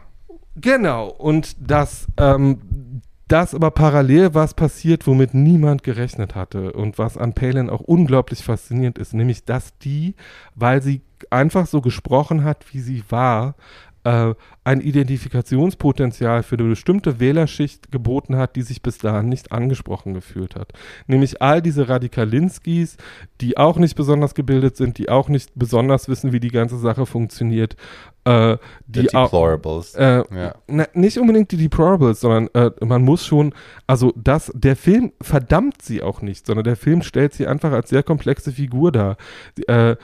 Genau, 0.55 1.07
und 1.07 1.55
dass 1.59 2.07
ähm, 2.17 3.01
das 3.31 3.55
aber 3.55 3.71
parallel 3.71 4.33
was 4.33 4.53
passiert, 4.53 5.07
womit 5.07 5.33
niemand 5.33 5.83
gerechnet 5.83 6.35
hatte 6.35 6.73
und 6.73 6.97
was 6.97 7.17
an 7.17 7.33
Palin 7.33 7.69
auch 7.69 7.79
unglaublich 7.79 8.43
faszinierend 8.43 8.97
ist, 8.97 9.13
nämlich 9.13 9.45
dass 9.45 9.77
die, 9.77 10.15
weil 10.55 10.81
sie 10.81 11.01
einfach 11.29 11.65
so 11.65 11.79
gesprochen 11.79 12.43
hat, 12.43 12.65
wie 12.73 12.81
sie 12.81 13.03
war, 13.09 13.55
äh, 14.03 14.33
ein 14.63 14.81
Identifikationspotenzial 14.81 16.43
für 16.43 16.55
eine 16.55 16.69
bestimmte 16.69 17.19
Wählerschicht 17.19 17.91
geboten 17.91 18.35
hat, 18.35 18.55
die 18.55 18.61
sich 18.61 18.81
bis 18.81 18.97
dahin 18.97 19.29
nicht 19.29 19.51
angesprochen 19.51 20.13
gefühlt 20.13 20.55
hat. 20.55 20.73
Nämlich 21.07 21.41
all 21.41 21.61
diese 21.61 21.89
Radikalinskis, 21.89 22.97
die 23.41 23.57
auch 23.57 23.77
nicht 23.77 23.95
besonders 23.95 24.35
gebildet 24.35 24.77
sind, 24.77 24.97
die 24.97 25.09
auch 25.09 25.27
nicht 25.27 25.51
besonders 25.55 26.07
wissen, 26.07 26.31
wie 26.31 26.39
die 26.39 26.49
ganze 26.51 26.77
Sache 26.77 27.05
funktioniert, 27.05 27.75
äh, 28.23 28.57
die 28.85 29.13
auch, 29.15 29.31
Deplorables. 29.31 29.95
äh, 29.95 30.23
Ja. 30.33 30.53
na, 30.67 30.85
nicht 30.93 31.17
unbedingt 31.17 31.51
die 31.51 31.57
Deplorables, 31.57 32.21
sondern 32.21 32.47
äh, 32.53 32.71
man 32.85 33.01
muss 33.03 33.25
schon, 33.25 33.53
also 33.87 34.13
das, 34.15 34.51
der 34.55 34.75
Film 34.75 35.11
verdammt 35.21 35.81
sie 35.81 36.01
auch 36.03 36.21
nicht, 36.21 36.45
sondern 36.45 36.63
der 36.63 36.75
Film 36.75 37.01
stellt 37.01 37.33
sie 37.33 37.47
einfach 37.47 37.71
als 37.71 37.89
sehr 37.89 38.03
komplexe 38.03 38.51
Figur 38.51 38.91
dar. 38.91 39.17
Die, 39.57 39.67
äh, 39.67 39.95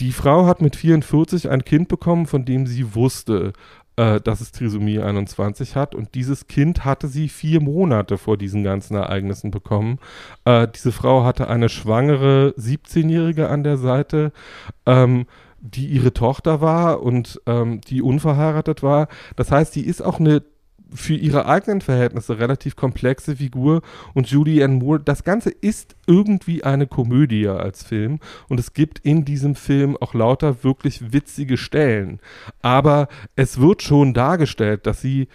die 0.00 0.12
Frau 0.12 0.46
hat 0.46 0.62
mit 0.62 0.76
44 0.76 1.50
ein 1.50 1.64
Kind 1.64 1.88
bekommen, 1.88 2.26
von 2.26 2.44
dem 2.44 2.66
sie 2.66 2.94
wusste, 2.94 3.52
äh, 3.98 4.20
dass 4.20 4.40
es 4.40 4.52
Trisomie 4.52 5.00
21 5.00 5.74
hat 5.76 5.94
und 5.94 6.14
dieses 6.14 6.46
Kind 6.46 6.84
hatte 6.84 7.08
sie 7.08 7.28
vier 7.28 7.60
Monate 7.60 8.16
vor 8.16 8.38
diesen 8.38 8.62
ganzen 8.62 8.94
Ereignissen 8.94 9.50
bekommen. 9.50 9.98
Äh, 10.44 10.68
diese 10.68 10.92
Frau 10.92 11.24
hatte 11.24 11.48
eine 11.48 11.68
schwangere 11.68 12.54
17-Jährige 12.56 13.48
an 13.48 13.64
der 13.64 13.76
Seite. 13.76 14.32
Ähm, 14.86 15.26
die 15.60 15.86
ihre 15.86 16.14
Tochter 16.14 16.60
war 16.60 17.02
und 17.02 17.40
ähm, 17.46 17.80
die 17.80 18.00
unverheiratet 18.00 18.84
war. 18.84 19.08
Das 19.34 19.50
heißt, 19.50 19.74
die 19.74 19.84
ist 19.84 20.00
auch 20.00 20.20
eine 20.20 20.44
für 20.94 21.14
ihre 21.14 21.46
eigenen 21.46 21.80
Verhältnisse 21.80 22.38
relativ 22.38 22.76
komplexe 22.76 23.36
Figur 23.36 23.82
und 24.14 24.28
Julianne 24.28 24.74
Moore, 24.74 25.00
das 25.00 25.24
Ganze 25.24 25.50
ist 25.50 25.96
irgendwie 26.06 26.64
eine 26.64 26.86
Komödie 26.86 27.48
als 27.48 27.82
Film 27.82 28.20
und 28.48 28.58
es 28.58 28.72
gibt 28.72 28.98
in 29.00 29.24
diesem 29.24 29.54
Film 29.54 29.96
auch 29.96 30.14
lauter 30.14 30.64
wirklich 30.64 31.12
witzige 31.12 31.56
Stellen. 31.56 32.20
Aber 32.62 33.08
es 33.36 33.60
wird 33.60 33.82
schon 33.82 34.14
dargestellt, 34.14 34.86
dass 34.86 35.00
sie 35.00 35.28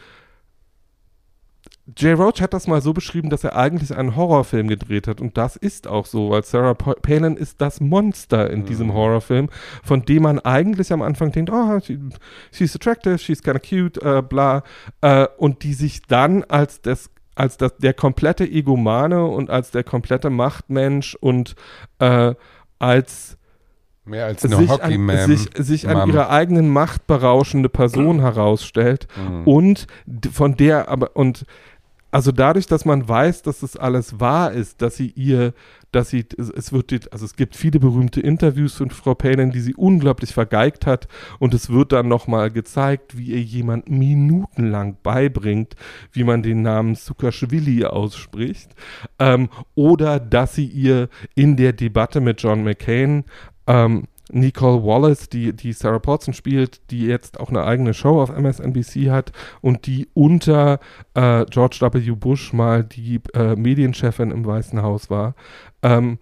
Jay 1.98 2.14
Roach 2.14 2.42
hat 2.42 2.54
das 2.54 2.68
mal 2.68 2.82
so 2.82 2.94
beschrieben, 2.94 3.30
dass 3.30 3.44
er 3.44 3.58
eigentlich 3.58 3.96
einen 3.96 4.16
Horrorfilm 4.16 4.70
gedreht 4.70 5.08
hat. 5.08 5.20
Und 5.20 5.38
das 5.38 5.58
ist 5.58 5.86
auch 5.88 6.06
so, 6.06 6.30
weil 6.30 6.44
Sarah 6.44 6.76
Pa- 6.76 6.96
Palin 7.02 7.36
ist 7.36 7.60
das 7.60 7.82
Monster 7.82 8.50
in 8.50 8.66
diesem 8.66 8.94
Horrorfilm, 8.94 9.50
von 9.84 10.06
dem 10.06 10.24
man 10.24 10.40
eigentlich 10.40 10.94
am 10.94 11.02
Anfang 11.02 11.34
denkt, 11.34 11.52
oh, 11.52 11.80
she, 11.82 12.00
she's 12.54 12.74
attractive, 12.76 13.18
she's 13.18 13.44
kind 13.44 13.58
of 13.58 13.62
cute, 13.62 14.02
äh, 14.02 14.22
bla. 14.22 14.64
Äh, 15.02 15.28
und 15.38 15.64
die 15.64 15.74
sich 15.74 16.04
dann 16.04 16.44
als 16.46 16.82
das 16.82 17.10
als 17.36 17.58
das, 17.58 17.76
der 17.78 17.96
komplette 17.96 18.46
Egomane 18.48 19.26
und 19.26 19.50
als 19.50 19.72
der 19.72 19.84
komplette 19.84 20.30
Machtmensch 20.30 21.16
und 21.20 21.56
äh, 22.00 22.36
als 22.80 23.38
Mehr 24.06 24.26
als 24.26 24.44
eine 24.46 24.58
sich, 24.58 24.70
an, 24.70 24.78
Hockey-Man. 24.84 25.26
sich, 25.28 25.50
sich 25.58 25.88
an 25.90 26.10
ihrer 26.10 26.30
eigenen 26.30 26.70
Macht 26.70 27.08
berauschende 27.08 27.70
Person 27.70 28.20
herausstellt 28.20 29.08
Mhm. 29.18 29.48
und 29.48 29.88
von 30.32 30.56
der 30.58 30.90
aber 30.90 31.16
und 31.16 31.46
also 32.14 32.32
dadurch, 32.32 32.68
dass 32.68 32.86
man 32.86 33.08
weiß, 33.10 33.42
dass 33.42 33.60
das 33.62 33.76
alles 33.76 34.20
wahr 34.20 34.52
ist, 34.52 34.82
dass 34.84 34.96
sie 34.96 35.08
ihr, 35.16 35.54
dass 35.92 36.10
sie, 36.10 36.26
es- 36.38 36.72
wird, 36.72 37.12
also 37.12 37.26
es 37.26 37.36
gibt 37.36 37.56
viele 37.56 37.80
berühmte 37.80 38.22
Interviews 38.22 38.76
von 38.76 38.92
Frau 38.92 39.16
Palin, 39.16 39.52
die 39.52 39.60
sie 39.60 39.74
unglaublich 39.76 40.34
vergeigt 40.34 40.86
hat. 40.86 41.08
Und 41.40 41.54
es 41.54 41.70
wird 41.70 41.92
dann 41.92 42.08
nochmal 42.08 42.52
gezeigt, 42.52 43.18
wie 43.18 43.32
ihr 43.32 43.42
jemand 43.42 43.90
minutenlang 43.90 44.98
beibringt, 45.02 45.76
wie 46.12 46.24
man 46.24 46.44
den 46.44 46.62
Namen 46.62 46.96
Sukashvili 46.96 47.86
ausspricht. 47.86 48.72
Ähm, 49.20 49.50
oder 49.76 50.20
dass 50.20 50.56
sie 50.56 50.66
ihr 50.68 51.10
in 51.36 51.58
der 51.58 51.74
Debatte 51.74 52.22
mit 52.22 52.42
John 52.42 52.64
McCain 52.64 53.24
ähm, 53.68 54.04
Nicole 54.32 54.84
Wallace, 54.84 55.30
die, 55.30 55.54
die 55.54 55.74
Sarah 55.74 56.00
Paulson 56.00 56.34
spielt, 56.34 56.90
die 56.92 57.06
jetzt 57.06 57.40
auch 57.40 57.50
eine 57.50 57.64
eigene 57.64 57.94
Show 57.94 58.22
auf 58.22 58.36
MSNBC 58.36 59.10
hat 59.10 59.32
und 59.62 59.86
die 59.86 60.08
unter 60.14 60.80
äh, 61.14 61.46
George 61.50 61.80
W. 61.82 62.12
Bush 62.12 62.54
mal 62.54 62.84
die 62.84 63.22
äh, 63.34 63.56
Medienchefin 63.56 64.32
im 64.32 64.46
Weißen 64.46 64.82
Haus 64.82 65.10
war, 65.10 65.36
ähm, 65.82 66.20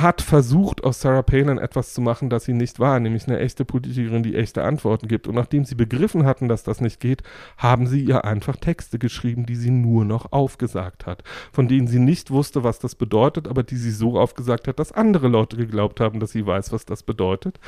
hat 0.00 0.22
versucht, 0.22 0.84
aus 0.84 1.00
Sarah 1.00 1.22
Palin 1.22 1.58
etwas 1.58 1.94
zu 1.94 2.00
machen, 2.00 2.30
das 2.30 2.44
sie 2.44 2.52
nicht 2.52 2.78
war, 2.78 3.00
nämlich 3.00 3.26
eine 3.26 3.38
echte 3.38 3.64
Politikerin, 3.64 4.22
die 4.22 4.34
echte 4.34 4.62
Antworten 4.62 5.08
gibt. 5.08 5.26
Und 5.26 5.34
nachdem 5.34 5.64
sie 5.64 5.74
begriffen 5.74 6.26
hatten, 6.26 6.48
dass 6.48 6.62
das 6.62 6.80
nicht 6.80 7.00
geht, 7.00 7.22
haben 7.56 7.86
sie 7.86 8.02
ihr 8.02 8.24
einfach 8.24 8.56
Texte 8.56 8.98
geschrieben, 8.98 9.46
die 9.46 9.56
sie 9.56 9.70
nur 9.70 10.04
noch 10.04 10.32
aufgesagt 10.32 11.06
hat, 11.06 11.22
von 11.52 11.68
denen 11.68 11.88
sie 11.88 11.98
nicht 11.98 12.30
wusste, 12.30 12.64
was 12.64 12.78
das 12.78 12.94
bedeutet, 12.94 13.48
aber 13.48 13.62
die 13.62 13.76
sie 13.76 13.90
so 13.90 14.18
aufgesagt 14.18 14.68
hat, 14.68 14.78
dass 14.78 14.92
andere 14.92 15.28
Leute 15.28 15.56
geglaubt 15.56 16.00
haben, 16.00 16.20
dass 16.20 16.32
sie 16.32 16.46
weiß, 16.46 16.72
was 16.72 16.84
das 16.84 17.02
bedeutet. 17.02 17.58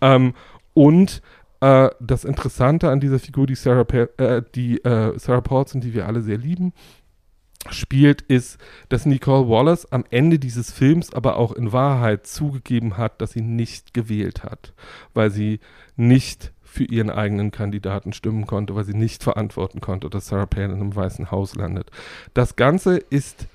Ähm, 0.00 0.34
und 0.74 1.22
äh, 1.60 1.90
das 2.00 2.24
Interessante 2.24 2.90
an 2.90 3.00
dieser 3.00 3.18
Figur, 3.18 3.46
die 3.46 3.54
Sarah, 3.54 3.84
pa 3.84 4.08
äh, 4.18 4.42
die, 4.54 4.78
äh, 4.84 5.18
Sarah 5.18 5.40
Paulson, 5.40 5.80
die 5.80 5.94
wir 5.94 6.06
alle 6.06 6.22
sehr 6.22 6.38
lieben, 6.38 6.72
spielt, 7.72 8.22
ist, 8.22 8.58
dass 8.88 9.06
Nicole 9.06 9.48
Wallace 9.48 9.90
am 9.92 10.04
Ende 10.10 10.38
dieses 10.38 10.72
Films 10.72 11.12
aber 11.12 11.36
auch 11.36 11.52
in 11.52 11.72
Wahrheit 11.72 12.26
zugegeben 12.26 12.96
hat, 12.96 13.20
dass 13.20 13.32
sie 13.32 13.42
nicht 13.42 13.94
gewählt 13.94 14.44
hat, 14.44 14.72
weil 15.14 15.30
sie 15.30 15.60
nicht 15.96 16.52
für 16.62 16.84
ihren 16.84 17.10
eigenen 17.10 17.50
Kandidaten 17.50 18.12
stimmen 18.12 18.46
konnte, 18.46 18.74
weil 18.74 18.84
sie 18.84 18.94
nicht 18.94 19.22
verantworten 19.22 19.80
konnte, 19.80 20.10
dass 20.10 20.28
Sarah 20.28 20.46
Palin 20.46 20.80
im 20.80 20.94
Weißen 20.94 21.30
Haus 21.30 21.54
landet. 21.54 21.90
Das 22.34 22.56
Ganze 22.56 22.98
ist 22.98 23.46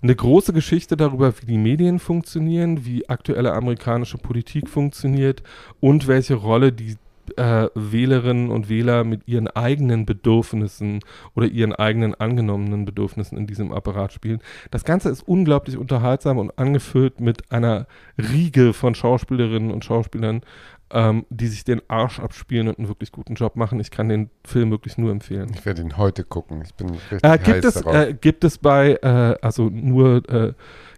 eine 0.00 0.14
große 0.14 0.52
Geschichte 0.52 0.96
darüber, 0.96 1.32
wie 1.40 1.46
die 1.46 1.58
Medien 1.58 1.98
funktionieren, 1.98 2.84
wie 2.84 3.08
aktuelle 3.08 3.52
amerikanische 3.52 4.18
Politik 4.18 4.68
funktioniert 4.68 5.42
und 5.80 6.06
welche 6.06 6.34
Rolle 6.34 6.72
die 6.72 6.96
äh, 7.36 7.68
Wählerinnen 7.74 8.50
und 8.50 8.68
Wähler 8.68 9.04
mit 9.04 9.26
ihren 9.26 9.48
eigenen 9.48 10.06
Bedürfnissen 10.06 11.00
oder 11.34 11.46
ihren 11.46 11.74
eigenen 11.74 12.14
angenommenen 12.14 12.84
Bedürfnissen 12.84 13.36
in 13.36 13.46
diesem 13.46 13.72
Apparat 13.72 14.12
spielen. 14.12 14.40
Das 14.70 14.84
Ganze 14.84 15.10
ist 15.10 15.26
unglaublich 15.26 15.76
unterhaltsam 15.76 16.38
und 16.38 16.56
angefüllt 16.58 17.20
mit 17.20 17.50
einer 17.52 17.86
Riege 18.16 18.72
von 18.72 18.94
Schauspielerinnen 18.94 19.70
und 19.70 19.84
Schauspielern, 19.84 20.42
ähm, 20.90 21.26
die 21.28 21.48
sich 21.48 21.64
den 21.64 21.82
Arsch 21.88 22.18
abspielen 22.18 22.68
und 22.68 22.78
einen 22.78 22.88
wirklich 22.88 23.12
guten 23.12 23.34
Job 23.34 23.56
machen. 23.56 23.78
Ich 23.80 23.90
kann 23.90 24.08
den 24.08 24.30
Film 24.44 24.70
wirklich 24.70 24.96
nur 24.96 25.10
empfehlen. 25.10 25.50
Ich 25.52 25.66
werde 25.66 25.82
ihn 25.82 25.98
heute 25.98 26.24
gucken. 26.24 26.62
Ich 26.64 26.74
bin 26.74 26.90
richtig 26.90 27.22
Äh, 27.24 27.28
heiß 27.28 27.42
gibt, 27.42 27.64
es, 27.66 27.74
darauf. 27.74 27.94
äh, 27.94 28.14
gibt 28.18 28.44
es 28.44 28.56
bei, 28.56 28.92
äh, 29.02 29.36
also 29.42 29.68
nur, 29.68 30.26
äh, 30.30 30.54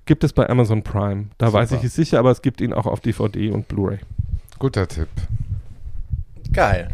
gibt 0.07 0.23
es 0.23 0.33
bei 0.33 0.49
Amazon 0.49 0.83
Prime. 0.85 1.27
Da 1.39 1.47
Super. 1.47 1.59
weiß 1.59 1.73
ich 1.73 1.83
es 1.85 1.95
sicher, 1.97 2.21
aber 2.21 2.31
es 2.31 2.41
gibt 2.43 2.61
ihn 2.61 2.73
auch 2.73 2.87
auf 2.87 3.01
DVD 3.01 3.51
und 3.51 3.67
Blu-ray. 3.67 3.99
Guter 4.61 4.87
Tipp. 4.87 5.09
Geil. 6.53 6.89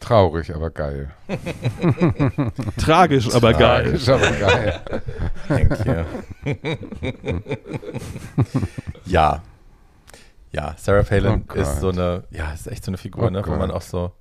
Traurig, 0.00 0.54
aber 0.54 0.70
geil. 0.70 1.10
Tragisch, 2.78 3.34
aber 3.34 3.52
geil. 3.52 3.98
Tragisch, 3.98 4.08
aber 4.08 4.30
geil. 4.30 4.80
Thank 5.46 5.84
you. 5.84 6.04
ja. 9.04 9.42
Ja, 10.52 10.74
Sarah 10.78 11.02
Palin 11.02 11.44
Oh 11.48 11.54
ist 11.54 11.80
so 11.80 11.90
eine, 11.90 12.24
ja, 12.30 12.50
ist 12.52 12.66
echt 12.66 12.84
so 12.84 12.90
eine 12.90 12.96
Figur, 12.98 13.26
Oh 13.26 13.30
ne, 13.30 13.42
wo 13.46 13.54
man 13.54 13.70
auch 13.70 13.82
so. 13.82 14.12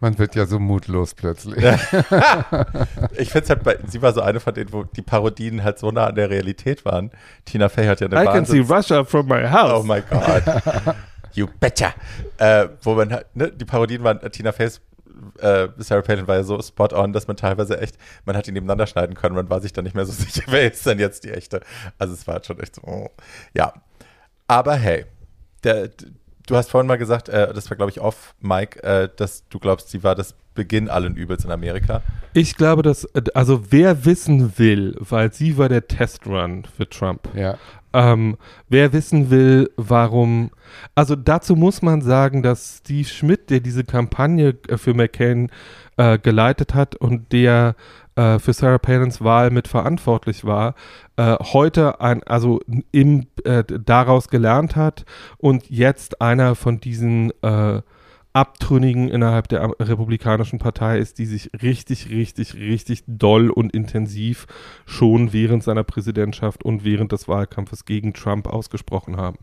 Man 0.00 0.16
wird 0.18 0.36
ja 0.36 0.46
so 0.46 0.60
mutlos 0.60 1.14
plötzlich. 1.14 1.56
Ich 3.16 3.30
finde 3.30 3.44
es 3.44 3.50
halt, 3.50 3.64
bei, 3.64 3.78
sie 3.86 4.00
war 4.00 4.12
so 4.12 4.20
eine 4.20 4.38
von 4.38 4.54
denen, 4.54 4.72
wo 4.72 4.84
die 4.84 5.02
Parodien 5.02 5.64
halt 5.64 5.78
so 5.80 5.90
nah 5.90 6.06
an 6.06 6.14
der 6.14 6.30
Realität 6.30 6.84
waren. 6.84 7.10
Tina 7.44 7.68
Fey 7.68 7.86
hat 7.86 8.00
ja 8.00 8.06
eine 8.06 8.22
I 8.22 8.26
can 8.26 8.44
see 8.44 8.60
Wahnsinns- 8.60 8.70
Russia 8.76 9.04
from 9.04 9.26
my 9.26 9.48
house. 9.48 9.80
Oh 9.80 9.82
my 9.82 10.00
God. 10.02 10.94
you 11.38 11.48
betcha. 11.60 11.94
Äh, 12.38 12.68
wo 12.82 12.94
man 12.94 13.12
halt, 13.12 13.26
ne, 13.34 13.50
die 13.50 13.64
Parodien 13.64 14.04
waren, 14.04 14.20
äh, 14.20 14.30
Tina 14.30 14.52
Feys 14.52 14.80
äh, 15.38 15.68
Sarah 15.78 16.02
Palin 16.02 16.26
war 16.26 16.36
ja 16.36 16.42
so 16.42 16.60
spot 16.62 16.88
on, 16.92 17.12
dass 17.12 17.26
man 17.26 17.36
teilweise 17.36 17.80
echt, 17.80 17.96
man 18.24 18.36
hat 18.36 18.46
ihn 18.48 18.54
nebeneinander 18.54 18.86
schneiden 18.86 19.14
können, 19.14 19.34
man 19.34 19.50
war 19.50 19.60
sich 19.60 19.72
dann 19.72 19.84
nicht 19.84 19.94
mehr 19.94 20.06
so 20.06 20.12
sicher, 20.24 20.42
wer 20.48 20.72
ist 20.72 20.84
denn 20.86 20.98
jetzt 20.98 21.24
die 21.24 21.30
echte. 21.30 21.60
Also 21.98 22.14
es 22.14 22.26
war 22.26 22.42
schon 22.44 22.60
echt 22.60 22.76
so, 22.76 22.82
oh. 22.82 23.10
ja. 23.54 23.72
Aber 24.46 24.74
hey, 24.74 25.04
der, 25.64 25.90
du 26.46 26.56
hast 26.56 26.70
vorhin 26.70 26.86
mal 26.86 26.98
gesagt, 26.98 27.28
äh, 27.28 27.52
das 27.52 27.68
war 27.70 27.76
glaube 27.76 27.90
ich 27.90 28.00
off, 28.00 28.34
Mike, 28.40 28.82
äh, 28.82 29.08
dass 29.14 29.46
du 29.48 29.58
glaubst, 29.58 29.90
sie 29.90 30.02
war 30.02 30.14
das 30.14 30.34
Beginn 30.54 30.88
allen 30.88 31.14
Übels 31.14 31.44
in 31.44 31.52
Amerika. 31.52 32.02
Ich 32.32 32.56
glaube, 32.56 32.82
dass, 32.82 33.06
also 33.34 33.70
wer 33.70 34.04
wissen 34.04 34.58
will, 34.58 34.96
weil 34.98 35.32
sie 35.32 35.56
war 35.56 35.68
der 35.68 35.86
Testrun 35.86 36.64
für 36.64 36.88
Trump. 36.88 37.28
Ja. 37.34 37.58
Ähm, 37.98 38.36
wer 38.68 38.92
wissen 38.92 39.28
will, 39.28 39.72
warum, 39.76 40.52
also 40.94 41.16
dazu 41.16 41.56
muss 41.56 41.82
man 41.82 42.00
sagen, 42.00 42.44
dass 42.44 42.76
Steve 42.78 43.08
Schmidt, 43.08 43.50
der 43.50 43.58
diese 43.58 43.82
Kampagne 43.82 44.54
äh, 44.68 44.76
für 44.76 44.94
McCain 44.94 45.50
äh, 45.96 46.16
geleitet 46.16 46.74
hat 46.74 46.94
und 46.94 47.32
der 47.32 47.74
äh, 48.14 48.38
für 48.38 48.52
Sarah 48.52 48.78
Palins 48.78 49.20
Wahl 49.20 49.50
mitverantwortlich 49.50 50.44
war, 50.44 50.76
äh, 51.16 51.38
heute 51.40 52.00
ein, 52.00 52.22
also 52.22 52.60
im, 52.92 53.26
äh, 53.42 53.64
daraus 53.64 54.28
gelernt 54.28 54.76
hat 54.76 55.04
und 55.38 55.68
jetzt 55.68 56.20
einer 56.22 56.54
von 56.54 56.78
diesen 56.78 57.32
äh, 57.42 57.82
Abtrünnigen 58.32 59.08
innerhalb 59.08 59.48
der 59.48 59.74
Republikanischen 59.80 60.58
Partei 60.58 60.98
ist, 60.98 61.18
die 61.18 61.26
sich 61.26 61.50
richtig, 61.62 62.10
richtig, 62.10 62.54
richtig 62.54 63.02
doll 63.06 63.50
und 63.50 63.72
intensiv 63.72 64.46
schon 64.86 65.32
während 65.32 65.64
seiner 65.64 65.84
Präsidentschaft 65.84 66.62
und 66.62 66.84
während 66.84 67.12
des 67.12 67.26
Wahlkampfes 67.26 67.84
gegen 67.84 68.12
Trump 68.12 68.46
ausgesprochen 68.46 69.16
haben. 69.16 69.38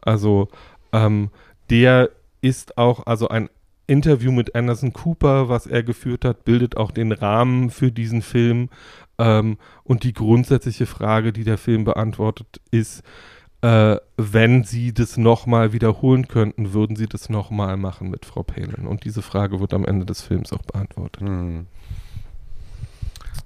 Also 0.00 0.48
ähm, 0.92 1.30
der 1.70 2.10
ist 2.40 2.78
auch, 2.78 3.06
also 3.06 3.28
ein 3.28 3.48
Interview 3.86 4.32
mit 4.32 4.54
Anderson 4.54 4.92
Cooper, 4.92 5.48
was 5.48 5.66
er 5.66 5.82
geführt 5.82 6.24
hat, 6.24 6.44
bildet 6.44 6.76
auch 6.76 6.90
den 6.90 7.12
Rahmen 7.12 7.70
für 7.70 7.92
diesen 7.92 8.22
Film. 8.22 8.68
Ähm, 9.18 9.58
und 9.84 10.02
die 10.02 10.12
grundsätzliche 10.12 10.86
Frage, 10.86 11.32
die 11.32 11.44
der 11.44 11.58
Film 11.58 11.84
beantwortet, 11.84 12.60
ist, 12.70 13.02
äh, 13.62 13.96
wenn 14.16 14.64
Sie 14.64 14.92
das 14.92 15.16
nochmal 15.16 15.72
wiederholen 15.72 16.28
könnten, 16.28 16.72
würden 16.72 16.96
Sie 16.96 17.06
das 17.06 17.28
nochmal 17.28 17.76
machen 17.76 18.10
mit 18.10 18.24
Frau 18.24 18.42
Palin? 18.42 18.86
Und 18.86 19.04
diese 19.04 19.22
Frage 19.22 19.60
wird 19.60 19.74
am 19.74 19.84
Ende 19.84 20.06
des 20.06 20.22
Films 20.22 20.52
auch 20.52 20.62
beantwortet. 20.62 21.22
Hm. 21.22 21.66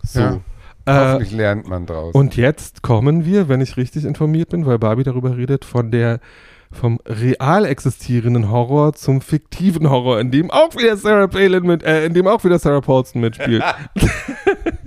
So. 0.02 0.20
Ja. 0.20 0.40
Äh, 0.86 0.92
Hoffentlich 0.92 1.32
lernt 1.32 1.68
man 1.68 1.86
draus. 1.86 2.14
und 2.14 2.36
jetzt 2.36 2.82
kommen 2.82 3.24
wir, 3.24 3.48
wenn 3.48 3.60
ich 3.60 3.76
richtig 3.76 4.04
informiert 4.04 4.48
bin, 4.48 4.64
weil 4.64 4.78
Barbie 4.78 5.04
darüber 5.04 5.36
redet, 5.36 5.64
von 5.64 5.90
der 5.90 6.20
vom 6.72 7.00
real 7.04 7.64
existierenden 7.66 8.48
Horror 8.50 8.94
zum 8.94 9.20
fiktiven 9.20 9.90
Horror, 9.90 10.20
in 10.20 10.30
dem 10.30 10.50
auch 10.50 10.74
wieder 10.76 10.96
Sarah 10.96 11.26
Palin 11.26 11.64
mit, 11.64 11.82
äh, 11.82 12.06
in 12.06 12.14
dem 12.14 12.26
auch 12.26 12.44
wieder 12.44 12.58
Sarah 12.58 12.80
Paulson 12.80 13.20
mitspielt. 13.20 13.62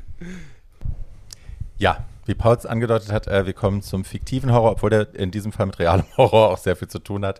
Ja, 1.77 1.97
wie 2.25 2.35
Paul 2.35 2.55
es 2.55 2.65
angedeutet 2.65 3.11
hat, 3.11 3.27
äh, 3.27 3.45
wir 3.45 3.53
kommen 3.53 3.81
zum 3.81 4.05
fiktiven 4.05 4.51
Horror, 4.51 4.71
obwohl 4.71 4.89
der 4.89 5.13
in 5.15 5.31
diesem 5.31 5.51
Fall 5.51 5.65
mit 5.65 5.79
realem 5.79 6.05
Horror 6.17 6.49
auch 6.51 6.57
sehr 6.57 6.75
viel 6.75 6.87
zu 6.87 6.99
tun 6.99 7.25
hat. 7.25 7.39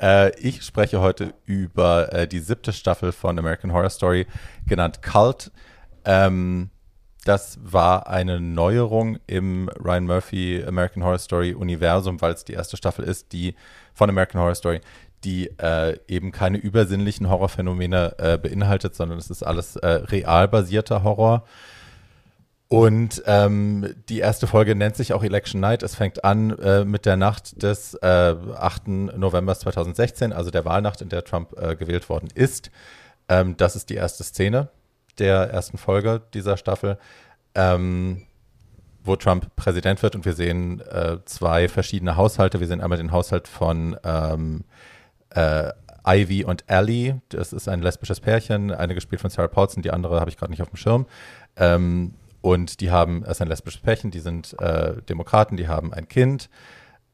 Äh, 0.00 0.38
ich 0.38 0.62
spreche 0.62 1.00
heute 1.00 1.34
über 1.44 2.12
äh, 2.12 2.28
die 2.28 2.40
siebte 2.40 2.72
Staffel 2.72 3.12
von 3.12 3.38
American 3.38 3.72
Horror 3.72 3.90
Story, 3.90 4.26
genannt 4.66 5.02
Cult. 5.02 5.50
Ähm, 6.04 6.70
das 7.24 7.58
war 7.62 8.06
eine 8.06 8.40
Neuerung 8.40 9.18
im 9.26 9.68
Ryan 9.68 10.04
Murphy 10.04 10.64
American 10.66 11.04
Horror 11.04 11.18
Story 11.18 11.52
Universum, 11.52 12.20
weil 12.20 12.32
es 12.32 12.44
die 12.44 12.54
erste 12.54 12.76
Staffel 12.76 13.04
ist, 13.04 13.32
die 13.32 13.54
von 13.92 14.08
American 14.08 14.40
Horror 14.40 14.54
Story, 14.54 14.80
die 15.24 15.48
äh, 15.58 15.98
eben 16.06 16.32
keine 16.32 16.58
übersinnlichen 16.58 17.28
Horrorphänomene 17.28 18.14
äh, 18.18 18.38
beinhaltet, 18.38 18.94
sondern 18.94 19.18
es 19.18 19.30
ist 19.30 19.42
alles 19.42 19.76
äh, 19.76 19.86
real 19.86 20.48
basierter 20.48 21.02
Horror. 21.02 21.44
Und 22.68 23.22
ähm, 23.24 23.94
die 24.10 24.18
erste 24.18 24.46
Folge 24.46 24.74
nennt 24.74 24.94
sich 24.94 25.14
auch 25.14 25.22
Election 25.24 25.58
Night. 25.60 25.82
Es 25.82 25.94
fängt 25.94 26.22
an 26.22 26.50
äh, 26.58 26.84
mit 26.84 27.06
der 27.06 27.16
Nacht 27.16 27.62
des 27.62 27.94
äh, 27.94 28.06
8. 28.06 28.88
November 28.88 29.54
2016, 29.54 30.34
also 30.34 30.50
der 30.50 30.66
Wahlnacht, 30.66 31.00
in 31.00 31.08
der 31.08 31.24
Trump 31.24 31.58
äh, 31.58 31.76
gewählt 31.76 32.10
worden 32.10 32.28
ist. 32.34 32.70
Ähm, 33.30 33.56
das 33.56 33.74
ist 33.74 33.88
die 33.88 33.94
erste 33.94 34.22
Szene 34.22 34.68
der 35.18 35.50
ersten 35.50 35.78
Folge 35.78 36.22
dieser 36.34 36.56
Staffel, 36.56 36.98
ähm, 37.54 38.26
wo 39.02 39.16
Trump 39.16 39.54
Präsident 39.56 40.02
wird 40.02 40.14
und 40.14 40.24
wir 40.24 40.34
sehen 40.34 40.80
äh, 40.80 41.18
zwei 41.24 41.68
verschiedene 41.68 42.16
Haushalte. 42.16 42.60
Wir 42.60 42.66
sehen 42.66 42.80
einmal 42.80 42.98
den 42.98 43.12
Haushalt 43.12 43.48
von 43.48 43.96
ähm, 44.04 44.64
äh, 45.30 45.72
Ivy 46.06 46.44
und 46.44 46.64
Ellie. 46.66 47.20
Das 47.30 47.52
ist 47.52 47.68
ein 47.68 47.80
lesbisches 47.80 48.20
Pärchen, 48.20 48.70
eine 48.72 48.94
gespielt 48.94 49.22
von 49.22 49.30
Sarah 49.30 49.48
Paulson, 49.48 49.82
die 49.82 49.90
andere 49.90 50.20
habe 50.20 50.30
ich 50.30 50.36
gerade 50.36 50.52
nicht 50.52 50.62
auf 50.62 50.68
dem 50.68 50.76
Schirm. 50.76 51.06
Ähm, 51.56 52.14
und 52.40 52.80
die 52.80 52.90
haben, 52.90 53.22
es 53.24 53.32
ist 53.32 53.42
ein 53.42 53.48
lesbisches 53.48 53.80
Pärchen, 53.80 54.10
die 54.10 54.20
sind 54.20 54.54
äh, 54.60 55.00
Demokraten, 55.02 55.56
die 55.56 55.68
haben 55.68 55.92
ein 55.92 56.08
Kind, 56.08 56.48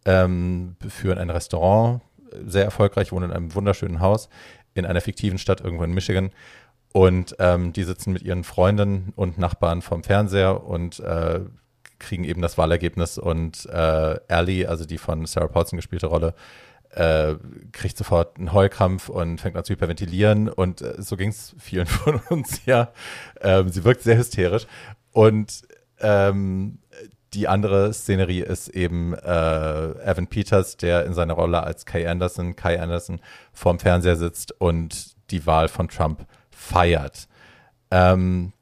ähm, 0.05 0.77
führen 0.89 1.19
ein 1.19 1.31
Restaurant, 1.31 2.01
sehr 2.47 2.65
erfolgreich, 2.65 3.13
wohnen 3.13 3.31
in 3.31 3.37
einem 3.37 3.55
wunderschönen 3.55 4.01
Haus 4.01 4.29
in 4.75 4.87
einer 4.87 5.01
fiktiven 5.01 5.39
Stadt 5.39 5.61
irgendwo 5.61 5.85
in 5.85 5.93
Michigan. 5.93 6.31
Und 6.93 7.37
ähm, 7.39 7.73
die 7.73 7.83
sitzen 7.85 8.13
mit 8.13 8.23
ihren 8.23 8.45
Freunden 8.45 9.13
und 9.17 9.39
Nachbarn 9.39 9.83
vom 9.83 10.05
Fernseher 10.05 10.65
und 10.65 11.01
äh, 11.01 11.41
kriegen 11.99 12.25
eben 12.25 12.43
das 12.43 12.57
Wahlergebnis. 12.57 13.19
Und 13.19 13.67
äh, 13.67 14.19
Ellie, 14.29 14.69
also 14.69 14.85
die 14.85 14.99
von 14.99 15.27
Sarah 15.27 15.49
Paulson 15.49 15.77
gespielte 15.77 16.07
Rolle, 16.07 16.35
äh, 16.91 17.35
kriegt 17.73 17.97
sofort 17.97 18.39
einen 18.39 18.53
Heulkrampf 18.53 19.09
und 19.09 19.41
fängt 19.41 19.57
an 19.57 19.65
zu 19.65 19.73
hyperventilieren. 19.73 20.49
Und 20.49 20.83
äh, 20.83 20.95
so 20.99 21.17
ging 21.17 21.31
es 21.31 21.57
vielen 21.59 21.87
von 21.89 22.21
uns 22.31 22.65
ja. 22.65 22.93
Ähm, 23.41 23.71
sie 23.71 23.83
wirkt 23.83 24.03
sehr 24.03 24.17
hysterisch. 24.19 24.67
Und 25.15 25.63
ähm, 26.01 26.81
die 27.33 27.49
andere 27.49 27.93
Szenerie 27.95 28.41
ist 28.41 28.69
eben 28.69 29.15
äh, 29.15 29.91
Evan 30.05 30.27
Peters, 30.27 30.77
der 30.77 31.07
in 31.07 31.15
seiner 31.15 31.35
Rolle 31.35 31.63
als 31.63 31.87
Kay 31.87 32.07
Anderson, 32.07 32.57
Kai 32.57 32.81
Anderson 32.81 33.21
vorm 33.53 33.79
Fernseher 33.79 34.17
sitzt 34.17 34.53
und 34.61 35.15
die 35.31 35.47
Wahl 35.47 35.69
von 35.69 35.89
Trump 35.89 36.27
feiert. 36.51 37.29
Ähm, 37.91 38.53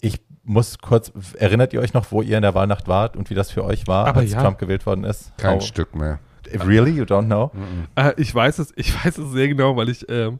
ich 0.00 0.20
muss 0.44 0.78
kurz, 0.78 1.12
erinnert 1.36 1.72
ihr 1.72 1.80
euch 1.80 1.94
noch, 1.94 2.10
wo 2.10 2.22
ihr 2.22 2.36
in 2.36 2.42
der 2.42 2.54
Wahlnacht 2.54 2.88
wart 2.88 3.16
und 3.16 3.28
wie 3.28 3.34
das 3.34 3.50
für 3.50 3.64
euch 3.64 3.86
war, 3.86 4.06
Aber 4.06 4.20
als 4.20 4.32
ja. 4.32 4.40
Trump 4.40 4.58
gewählt 4.58 4.86
worden 4.86 5.04
ist? 5.04 5.36
Kein 5.36 5.56
How- 5.56 5.62
Stück 5.64 5.94
mehr. 5.94 6.20
Really? 6.52 6.92
You 6.92 7.04
don't 7.04 7.26
know? 7.26 7.50
Äh, 7.94 8.12
ich 8.16 8.34
weiß 8.34 8.58
es, 8.58 8.72
ich 8.76 8.94
weiß 9.04 9.18
es 9.18 9.32
sehr 9.32 9.48
genau, 9.48 9.76
weil 9.76 9.88
ich 9.88 10.08
ähm, 10.08 10.38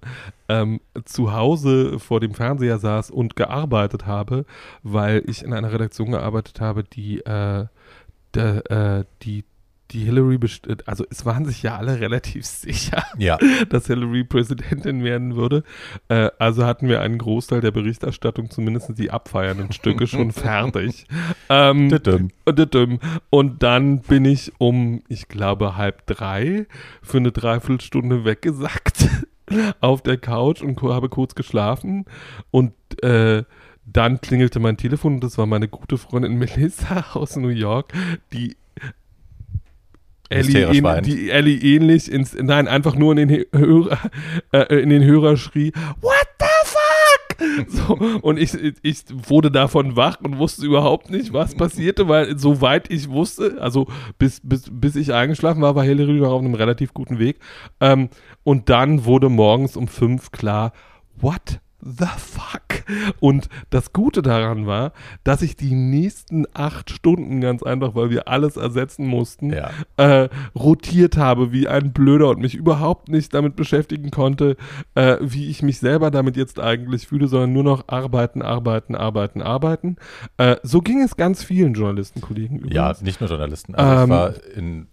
ähm, 0.49 0.81
zu 1.05 1.33
Hause 1.33 1.99
vor 1.99 2.21
dem 2.21 2.35
Fernseher 2.35 2.79
saß 2.79 3.11
und 3.11 3.37
gearbeitet 3.37 4.07
habe, 4.07 4.45
weil 4.83 5.23
ich 5.27 5.43
in 5.43 5.53
einer 5.53 5.73
Redaktion 5.73 6.13
gearbeitet 6.13 6.61
habe, 6.61 6.85
die 6.85 7.21
äh, 7.21 7.67
der, 8.35 8.71
äh, 8.71 9.05
die 9.23 9.45
die 9.91 10.05
Hillary 10.05 10.39
also 10.87 11.05
es 11.11 11.25
waren 11.25 11.47
sich 11.47 11.63
ja 11.63 11.77
alle 11.77 12.01
relativ 12.01 12.45
sicher, 12.47 13.05
Ja. 13.17 13.39
dass 13.71 13.87
Hillary 13.87 14.25
Präsidentin 14.25 15.03
werden 15.03 15.37
würde. 15.37 15.65
Äh, 16.09 16.31
also 16.39 16.67
hatten 16.67 16.89
wir 16.89 17.01
einen 17.01 17.19
Großteil 17.19 17.61
der 17.61 17.71
Berichterstattung, 17.71 18.51
zumindest 18.51 18.99
die 18.99 19.11
abfeiernden 19.11 19.73
Stücke, 19.73 20.07
schon 20.07 20.33
fertig. 20.33 21.07
Ähm. 21.49 21.91
Und 23.31 23.63
dann 23.63 24.01
bin 24.01 24.25
ich 24.25 24.53
um, 24.59 25.03
ich 25.09 25.29
glaube, 25.29 25.77
halb 25.77 26.07
drei 26.07 26.67
für 27.03 27.19
eine 27.19 27.33
Dreiviertelstunde 27.33 28.25
weggesackt 28.25 29.09
auf 29.81 30.03
der 30.03 30.19
Couch 30.19 30.63
und 30.63 30.81
habe 30.83 31.09
kurz 31.09 31.35
geschlafen. 31.35 32.05
Und 32.51 32.73
äh, 33.03 33.45
dann 33.87 34.21
klingelte 34.21 34.61
mein 34.61 34.77
Telefon 34.77 35.15
und 35.15 35.25
das 35.25 35.39
war 35.39 35.47
meine 35.47 35.69
gute 35.69 35.97
Freundin 35.97 36.35
Melissa 36.37 37.07
aus 37.15 37.37
New 37.37 37.49
York, 37.49 37.93
die 38.33 38.57
Ellie, 40.29 40.83
weint. 40.83 41.07
die 41.07 41.31
Ellie 41.31 41.59
ähnlich 41.59 42.11
ins, 42.11 42.35
nein, 42.35 42.69
einfach 42.69 42.95
nur 42.95 43.17
in 43.17 43.29
den 43.29 43.45
Hörer, 43.55 43.99
äh, 44.53 44.81
in 44.81 44.91
den 44.91 45.05
Hörer 45.05 45.37
schrie, 45.37 45.73
What 46.01 46.29
the 46.39 46.47
fuck? 46.65 46.79
So, 47.69 47.95
und 48.23 48.37
ich, 48.37 48.53
ich 48.83 49.05
wurde 49.11 49.51
davon 49.51 49.95
wach 49.97 50.21
und 50.23 50.39
wusste 50.39 50.67
überhaupt 50.67 51.11
nicht, 51.11 51.33
was 51.33 51.55
passierte, 51.55 52.09
weil 52.09 52.37
soweit 52.39 52.91
ich 52.91 53.09
wusste, 53.11 53.59
also 53.61 53.87
bis, 54.19 54.41
bis, 54.43 54.65
bis 54.71 54.97
ich 54.97 55.13
eingeschlafen 55.13 55.63
war, 55.63 55.77
war 55.77 55.85
Hillary 55.85 56.15
noch 56.15 56.33
auf 56.33 56.41
einem 56.41 56.55
relativ 56.55 56.93
guten 56.95 57.19
Weg. 57.19 57.39
Ähm, 57.81 58.09
und 58.43 58.69
dann 58.69 59.05
wurde 59.05 59.29
morgens 59.29 59.77
um 59.77 59.87
fünf 59.87 60.33
klar, 60.33 60.73
what 61.17 61.61
the 61.81 62.07
fuck? 62.17 62.63
Und 63.21 63.49
das 63.71 63.93
Gute 63.93 64.23
daran 64.23 64.67
war, 64.67 64.93
dass 65.25 65.43
ich 65.43 65.57
die 65.57 65.75
nächsten 65.75 66.47
acht 66.55 66.91
Stunden 66.91 67.41
ganz 67.41 67.63
einfach, 67.63 67.95
weil 67.95 68.11
wir 68.11 68.29
alles 68.29 68.57
ersetzen 68.57 69.07
mussten, 69.07 69.53
Ja. 69.53 69.71
äh, 69.97 70.29
rotiert 70.55 71.17
habe 71.17 71.53
wie 71.53 71.69
ein 71.69 71.93
Blöder 71.93 72.29
und 72.31 72.41
mich 72.41 72.55
überhaupt 72.55 73.09
nicht 73.09 73.35
damit 73.35 73.57
beschäftigen 73.57 74.11
konnte, 74.11 74.57
äh, 74.95 75.17
wie 75.21 75.51
ich 75.51 75.63
mich 75.63 75.79
selber 75.79 76.11
damit 76.11 76.37
jetzt 76.37 76.59
eigentlich 76.61 77.07
fühle, 77.07 77.29
sondern 77.29 77.53
nur 77.53 77.65
noch 77.65 77.89
arbeiten, 77.89 78.41
arbeiten, 78.43 78.95
arbeiten, 78.95 79.43
arbeiten. 79.43 79.97
Äh, 80.39 80.57
so 80.63 80.81
ging 80.81 81.03
es 81.03 81.17
ganz 81.17 81.45
vielen 81.45 81.75
Journalistenkollegen 81.75 82.59
übrigens. 82.59 82.75
Ja, 82.75 82.95
nicht 83.03 83.21
nur 83.21 83.29
Journalisten. 83.29 83.75
Also 83.75 83.95
Ähm, 83.95 84.03
ich 84.05 84.11
war 84.11 84.35
in, 84.57 84.87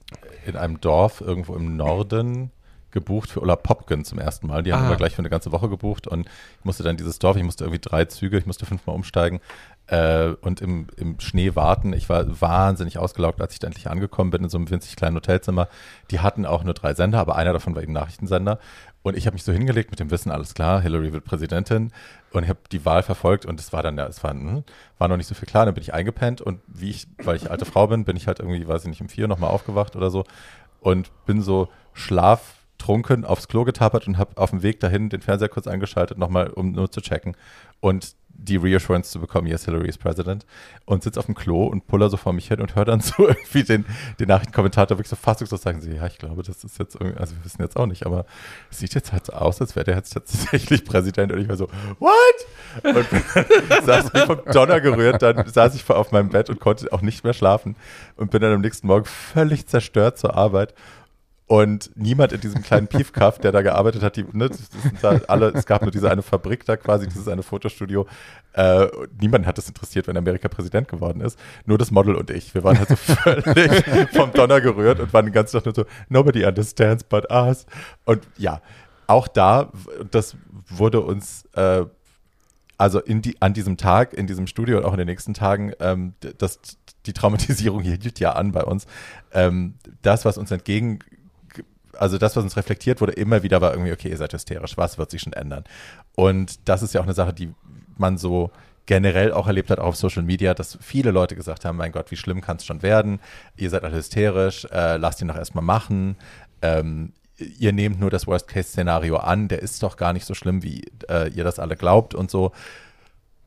in 0.46 0.56
einem 0.56 0.82
Dorf 0.82 1.22
irgendwo 1.22 1.56
im 1.56 1.78
Norden 1.78 2.52
gebucht 2.96 3.30
für 3.30 3.42
Ulla 3.42 3.56
Popkin 3.56 4.04
zum 4.04 4.18
ersten 4.18 4.48
Mal. 4.48 4.64
Die 4.64 4.74
haben 4.74 4.84
Ah. 4.84 4.88
aber 4.88 4.96
gleich 4.96 5.14
für 5.14 5.20
eine 5.20 5.30
ganze 5.30 5.52
Woche 5.52 5.70
gebucht 5.70 6.08
und 6.08 6.22
ich 6.26 6.66
musste 6.66 6.82
dann 6.82 6.98
dieses 6.98 7.20
Dorf, 7.20 7.38
ich 7.38 7.44
musste 7.44 7.66
irgendwie 7.66 7.82
drei 7.82 8.06
Züge, 8.06 8.40
ich 8.40 8.48
musste 8.48 8.66
fünfmal 8.66 8.96
umsteigen 8.96 9.40
äh, 9.88 10.30
und 10.42 10.62
im, 10.62 10.88
im 10.98 11.20
Schnee 11.20 11.56
warten. 11.56 11.94
Ich 11.94 12.10
war 12.10 12.42
wahnsinnig 12.42 12.98
ausgelaugt, 12.98 13.40
als 13.42 13.54
ich 13.54 13.60
da 13.60 13.68
endlich 13.68 13.88
angekommen 13.90 14.32
bin 14.32 14.44
in 14.44 14.50
so 14.50 14.58
einem 14.58 14.70
winzig 14.72 14.96
kleinen 14.96 15.16
Hotelzimmer. 15.18 15.68
Die 16.10 16.22
hatten 16.22 16.48
auch 16.48 16.64
nur 16.64 16.74
drei 16.74 16.96
Sender, 16.96 17.20
aber 17.20 17.36
einer 17.36 17.54
davon 17.54 17.76
war 17.76 17.84
eben 17.84 17.94
Nachrichtensender. 17.94 18.58
Und 19.04 19.16
ich 19.16 19.28
habe 19.28 19.36
mich 19.36 19.44
so 19.44 19.52
hingelegt 19.54 19.92
mit 19.92 20.00
dem 20.00 20.10
Wissen, 20.10 20.32
alles 20.32 20.56
klar, 20.56 20.82
Hillary 20.82 21.14
wird 21.14 21.26
Präsidentin. 21.26 21.92
Und 22.32 22.42
ich 22.44 22.50
habe 22.50 22.60
die 22.72 22.84
Wahl 22.86 23.04
verfolgt 23.04 23.46
und 23.46 23.60
es 23.60 23.72
war 23.72 23.84
dann, 23.84 23.98
ja, 24.00 24.08
es 24.08 24.24
war, 24.24 24.32
hm, 24.32 24.64
war 24.98 25.08
noch 25.08 25.18
nicht 25.18 25.28
so 25.28 25.36
viel 25.36 25.48
klar. 25.48 25.66
Dann 25.66 25.76
bin 25.76 25.84
ich 25.84 25.94
eingepennt 25.94 26.42
und 26.42 26.60
wie 26.66 26.90
ich, 26.90 27.08
weil 27.24 27.36
ich 27.36 27.52
alte 27.52 27.66
Frau 27.66 27.86
bin, 27.86 28.04
bin 28.04 28.18
ich 28.18 28.26
halt 28.26 28.40
irgendwie, 28.40 28.68
weiß 28.68 28.82
ich 28.84 28.90
nicht, 28.90 29.02
um 29.02 29.10
vier 29.10 29.28
nochmal 29.28 29.52
aufgewacht 29.52 29.96
oder 29.96 30.10
so 30.10 30.24
und 30.80 31.12
bin 31.26 31.42
so 31.42 31.70
schlaftrunken 32.86 33.26
aufs 33.26 33.48
Klo 33.48 33.64
getapert 33.64 34.08
und 34.08 34.18
habe 34.18 34.38
auf 34.38 34.52
dem 34.52 34.64
Weg 34.64 34.80
dahin 34.80 35.10
den 35.10 35.22
Fernseher 35.22 35.50
kurz 35.50 35.68
eingeschaltet, 35.68 36.18
nochmal, 36.18 36.48
um 36.50 36.72
nur 36.72 36.92
zu 36.92 37.02
checken 37.02 37.36
und 37.80 38.16
die 38.38 38.58
Reassurance 38.58 39.12
zu 39.12 39.22
bekommen, 39.22 39.48
yes, 39.48 39.64
Hillary 39.64 39.88
is 39.88 39.98
President 39.98 40.46
und 40.84 41.02
sitze 41.04 41.22
auf 41.22 41.26
dem 41.26 41.36
Klo 41.36 41.68
und 41.68 41.88
puller 41.88 42.10
so 42.10 42.18
vor 42.18 42.34
mich 42.34 42.50
hin 42.50 42.60
und 42.60 42.76
höre 42.76 42.84
dann 42.84 43.00
so 43.02 43.30
irgendwie 43.30 43.64
den, 43.64 43.86
den 44.20 44.28
Nachrichtenkommentator 44.28 44.98
wirklich 44.98 45.08
so 45.10 45.16
fassungslos 45.16 45.62
sagen, 45.62 45.80
sie, 45.80 45.94
ja, 45.94 46.06
ich 46.06 46.18
glaube, 46.18 46.44
das 46.44 46.64
ist 46.66 46.78
jetzt 46.78 46.96
irgendwie, 46.96 47.18
also 47.18 47.34
wir 47.34 47.46
wissen 47.46 47.62
jetzt 47.62 47.78
auch 47.78 47.86
nicht, 47.86 48.06
aber 48.06 48.26
es 48.70 48.80
sieht 48.80 48.94
jetzt 48.94 49.14
halt 49.14 49.26
so 49.28 49.34
aus, 49.34 49.62
als 49.62 49.76
wäre 49.78 49.86
der 49.86 49.96
jetzt 49.96 50.12
tatsächlich 50.12 50.84
Präsident 50.86 51.32
und 51.32 51.40
ich 51.40 51.48
war 51.48 51.56
so, 51.56 51.70
what? 52.00 52.94
Und 52.96 53.10
bin- 53.10 53.24
saß 53.86 54.12
mich 54.12 54.24
vom 54.24 54.42
Donner 54.52 54.82
gerührt, 54.82 55.22
dann 55.22 55.48
saß 55.48 55.74
ich 55.76 55.90
auf 55.90 56.12
meinem 56.12 56.30
Bett 56.30 56.50
und 56.50 56.60
konnte 56.60 56.92
auch 56.92 57.02
nicht 57.02 57.24
mehr 57.24 57.34
schlafen 57.34 57.78
und 58.18 58.32
bin 58.32 58.42
dann 58.42 58.52
am 58.54 58.62
nächsten 58.62 58.88
Morgen 58.88 59.06
völlig 59.06 59.66
zerstört 59.68 60.18
zur 60.20 60.36
Arbeit 60.36 60.74
und 61.48 61.92
niemand 61.96 62.32
in 62.32 62.42
diesem 62.42 62.64
kleinen 62.64 62.88
Piefkaff, 62.88 63.38
der 63.38 63.52
da 63.52 63.62
gearbeitet 63.62 64.02
hat, 64.02 64.16
die, 64.16 64.26
ne, 64.32 64.50
das 64.50 64.68
da 65.02 65.20
alle, 65.28 65.50
es 65.50 65.68
gab 65.68 65.84
nur 65.84 65.92
diese 65.92 66.10
eine 66.10 66.24
Fabrik 66.24 66.66
da 66.66 66.76
quasi, 66.76 67.08
dieses 67.08 67.28
eine 67.28 67.44
Fotostudio. 67.44 68.08
Äh, 68.54 68.88
niemand 69.22 69.46
hat 69.46 69.60
es 69.60 69.68
interessiert, 69.68 70.08
wenn 70.08 70.18
Amerika 70.18 70.48
Präsident 70.48 70.88
geworden 70.88 71.22
ist. 71.22 71.38
Nur 71.66 71.78
das 71.78 71.92
Model 71.92 72.16
und 72.16 72.32
ich. 72.32 72.56
Wir 72.56 72.64
waren 72.64 72.80
halt 72.80 72.90
so 72.90 72.96
völlig 72.96 73.72
vom 74.12 74.32
Donner 74.34 74.60
gerührt 74.60 75.00
und 75.00 75.14
waren 75.14 75.26
den 75.26 75.34
ganzen 75.34 75.58
Tag 75.58 75.66
nur 75.66 75.76
so, 75.76 75.86
nobody 76.10 76.46
understands 76.46 77.04
but 77.04 77.30
us. 77.32 77.68
Und 78.06 78.24
ja, 78.38 78.62
auch 79.06 79.28
da, 79.28 79.72
das 80.10 80.36
wurde 80.68 81.02
uns 81.02 81.46
äh, 81.54 81.86
also 82.78 83.00
in 83.00 83.22
die, 83.22 83.42
an 83.42 83.54
diesem 83.54 83.78
Tag, 83.78 84.14
in 84.14 84.28
diesem 84.28 84.48
Studio 84.48 84.78
und 84.78 84.86
auch 84.86 84.94
in 84.94 84.98
den 84.98 85.08
nächsten 85.08 85.34
Tagen, 85.34 85.74
ähm, 85.80 86.14
das, 86.38 86.60
die 87.06 87.14
Traumatisierung 87.14 87.82
hier 87.82 87.98
hielt 88.02 88.20
ja 88.20 88.34
an 88.34 88.52
bei 88.52 88.64
uns. 88.64 88.86
Ähm, 89.32 89.76
das, 90.02 90.26
was 90.26 90.38
uns 90.38 90.52
entgegen, 90.52 91.00
also 92.00 92.18
das, 92.18 92.36
was 92.36 92.44
uns 92.44 92.58
reflektiert 92.58 93.02
wurde, 93.02 93.14
immer 93.14 93.44
wieder 93.44 93.62
war 93.62 93.72
irgendwie, 93.72 93.92
okay, 93.92 94.10
ihr 94.10 94.18
seid 94.18 94.34
hysterisch, 94.34 94.78
was 94.78 94.98
wird 94.98 95.12
sich 95.12 95.22
schon 95.22 95.34
ändern? 95.34 95.64
Und 96.16 96.68
das 96.68 96.82
ist 96.82 96.94
ja 96.94 97.02
auch 97.02 97.06
eine 97.06 97.14
Sache, 97.14 97.34
die 97.34 97.54
man 97.98 98.18
so 98.18 98.52
generell 98.86 99.32
auch 99.34 99.48
erlebt 99.48 99.70
hat, 99.70 99.80
auch 99.80 99.88
auf 99.88 99.96
Social 99.96 100.24
Media, 100.24 100.54
dass 100.54 100.78
viele 100.82 101.12
Leute 101.12 101.36
gesagt 101.36 101.66
haben, 101.66 101.78
mein 101.78 101.92
Gott, 101.92 102.12
wie 102.12 102.18
schlimm 102.18 102.42
kann 102.42 102.58
es 102.58 102.66
schon 102.66 102.84
werden? 102.84 103.20
Ihr 103.56 103.70
seid 103.70 103.84
alle 103.84 103.96
hysterisch, 103.96 104.66
äh, 104.72 104.98
lasst 104.98 105.22
ihn 105.22 105.28
doch 105.28 105.38
erstmal 105.38 105.64
machen. 105.64 106.18
Ähm, 106.62 107.14
ihr 107.38 107.74
nehmt 107.74 108.00
nur 108.00 108.10
das 108.10 108.28
Worst-Case-Szenario 108.28 109.18
an, 109.18 109.48
der 109.48 109.62
ist 109.62 109.82
doch 109.82 109.98
gar 109.98 110.14
nicht 110.14 110.26
so 110.26 110.34
schlimm, 110.34 110.64
wie 110.64 110.84
äh, 111.10 111.30
ihr 111.30 111.44
das 111.44 111.60
alle 111.60 111.76
glaubt 111.76 112.14
und 112.14 112.30
so. 112.30 112.52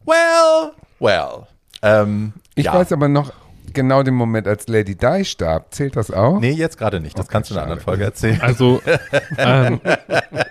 Well, 0.04 0.72
well. 0.98 1.46
Ähm, 1.82 2.32
Ich 2.54 2.66
ja. 2.66 2.74
weiß 2.74 2.92
aber 2.92 3.08
noch 3.08 3.32
genau 3.78 4.02
den 4.02 4.14
Moment, 4.14 4.48
als 4.48 4.66
Lady 4.66 4.96
Di 4.96 5.24
starb. 5.24 5.72
Zählt 5.72 5.94
das 5.94 6.10
auch? 6.10 6.40
Nee, 6.40 6.50
jetzt 6.50 6.78
gerade 6.78 6.98
nicht. 6.98 7.16
Das 7.16 7.26
Okay, 7.26 7.32
kannst 7.32 7.50
du 7.50 7.54
in 7.54 7.60
einer 7.60 7.64
anderen. 7.70 7.80
Folge 7.84 8.04
erzählen. 8.04 8.40
Also 8.40 8.82
ähm, 9.38 9.80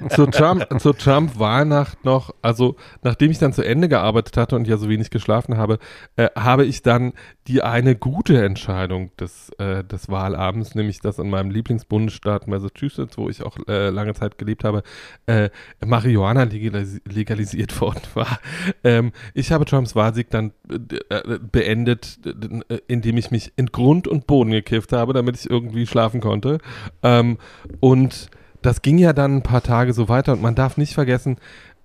zur 0.10 0.32
Trump, 0.32 0.66
zur 0.80 0.98
Trump-Wahlnacht 0.98 2.06
noch, 2.06 2.34
also 2.41 2.78
nachdem 3.04 3.30
ich 3.32 3.38
dann 3.38 3.52
zu 3.52 3.64
Ende 3.64 3.90
gearbeitet 3.90 4.38
hatte 4.38 4.56
und 4.56 4.66
ja 4.66 4.78
so 4.78 4.88
wenig 4.88 5.10
geschlafen 5.10 5.58
habe, 5.58 5.80
äh, 6.16 6.30
habe 6.38 6.64
ich 6.64 6.84
dann 6.84 7.12
die 7.48 7.64
eine 7.64 7.95
gute 7.95 8.44
Entscheidung 8.44 9.15
des, 9.18 9.49
äh, 9.57 9.84
des 9.84 10.10
Wahlabends, 10.10 10.76
nämlich 10.76 10.99
dass 10.99 11.18
in 11.18 11.30
meinem 11.30 11.49
Lieblingsbundesstaat 11.49 12.48
Massachusetts, 12.48 13.18
wo 13.18 13.30
ich 13.30 13.41
auch 13.41 13.57
äh, 13.69 13.90
lange 13.90 14.14
Zeit 14.14 14.38
gelebt 14.38 14.65
habe, 14.65 14.84
äh, 15.28 15.49
Marihuana 15.86 16.44
legalis 16.44 16.99
legalisiert 17.06 17.80
worden 17.82 18.02
war. 18.14 18.40
Ähm, 18.84 19.14
ich 19.34 19.52
habe 19.52 19.65
Trumps 19.65 19.95
Wahlsieg 19.95 20.30
dann 20.30 20.52
äh, 20.69 21.15
äh, 21.15 21.40
beendet, 21.40 22.19
äh, 22.26 22.80
indem 22.88 23.18
ich 23.18 23.32
mich 23.32 23.53
in 23.56 23.68
Grund 23.68 24.07
und 24.07 24.28
Boden 24.28 24.52
gekifft 24.52 24.91
habe, 24.91 25.14
damit 25.14 25.38
ich 25.38 25.49
irgendwie 25.49 25.88
schlafen 25.88 26.19
konnte. 26.19 26.60
Ähm, 27.02 27.38
und 27.80 28.30
das 28.61 28.82
ging 28.82 28.98
ja 28.98 29.14
dann 29.14 29.38
ein 29.38 29.44
paar 29.44 29.64
Tage 29.64 29.94
so 29.94 30.10
weiter 30.10 30.34
und 30.34 30.41
man 30.41 30.56
darf 30.56 30.76
nicht 30.76 30.94
vergessen, 30.94 31.38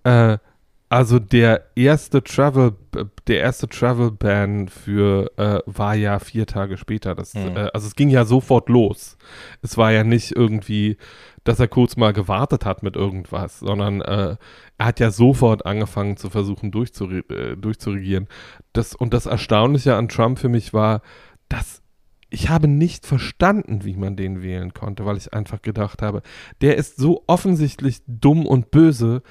äh, 0.02 0.38
also 0.92 1.18
der 1.18 1.68
erste 1.74 2.22
Travel, 2.22 2.74
der 3.26 3.40
erste 3.40 3.66
Travel 3.66 4.10
Ban 4.10 4.68
für 4.68 5.30
äh, 5.38 5.60
war 5.64 5.94
ja 5.94 6.18
vier 6.18 6.44
Tage 6.46 6.76
später. 6.76 7.14
Das, 7.14 7.32
Mhm. 7.32 7.56
äh, 7.56 7.70
also 7.72 7.86
es 7.86 7.96
ging 7.96 8.10
ja 8.10 8.26
sofort 8.26 8.68
los. 8.68 9.16
Es 9.62 9.78
war 9.78 9.90
ja 9.90 10.04
nicht 10.04 10.32
irgendwie, 10.36 10.98
dass 11.44 11.58
er 11.60 11.68
kurz 11.68 11.96
mal 11.96 12.12
gewartet 12.12 12.66
hat 12.66 12.82
mit 12.82 12.94
irgendwas, 12.94 13.60
sondern 13.60 14.02
äh, 14.02 14.36
er 14.76 14.86
hat 14.86 15.00
ja 15.00 15.10
sofort 15.10 15.64
angefangen 15.64 16.18
zu 16.18 16.28
versuchen 16.28 16.70
durchzure 16.70 17.20
äh, 17.30 17.56
durchzuregieren. 17.56 18.28
Das, 18.74 18.94
und 18.94 19.14
das 19.14 19.24
Erstaunliche 19.24 19.94
an 19.96 20.10
Trump 20.10 20.38
für 20.38 20.50
mich 20.50 20.74
war, 20.74 21.00
dass 21.48 21.80
ich 22.28 22.50
habe 22.50 22.68
nicht 22.68 23.06
verstanden, 23.06 23.84
wie 23.84 23.96
man 23.96 24.16
den 24.16 24.42
wählen 24.42 24.74
konnte, 24.74 25.06
weil 25.06 25.16
ich 25.16 25.32
einfach 25.32 25.62
gedacht 25.62 26.02
habe, 26.02 26.20
der 26.60 26.76
ist 26.76 26.96
so 26.98 27.24
offensichtlich 27.26 28.02
dumm 28.06 28.44
und 28.46 28.70
böse. 28.70 29.22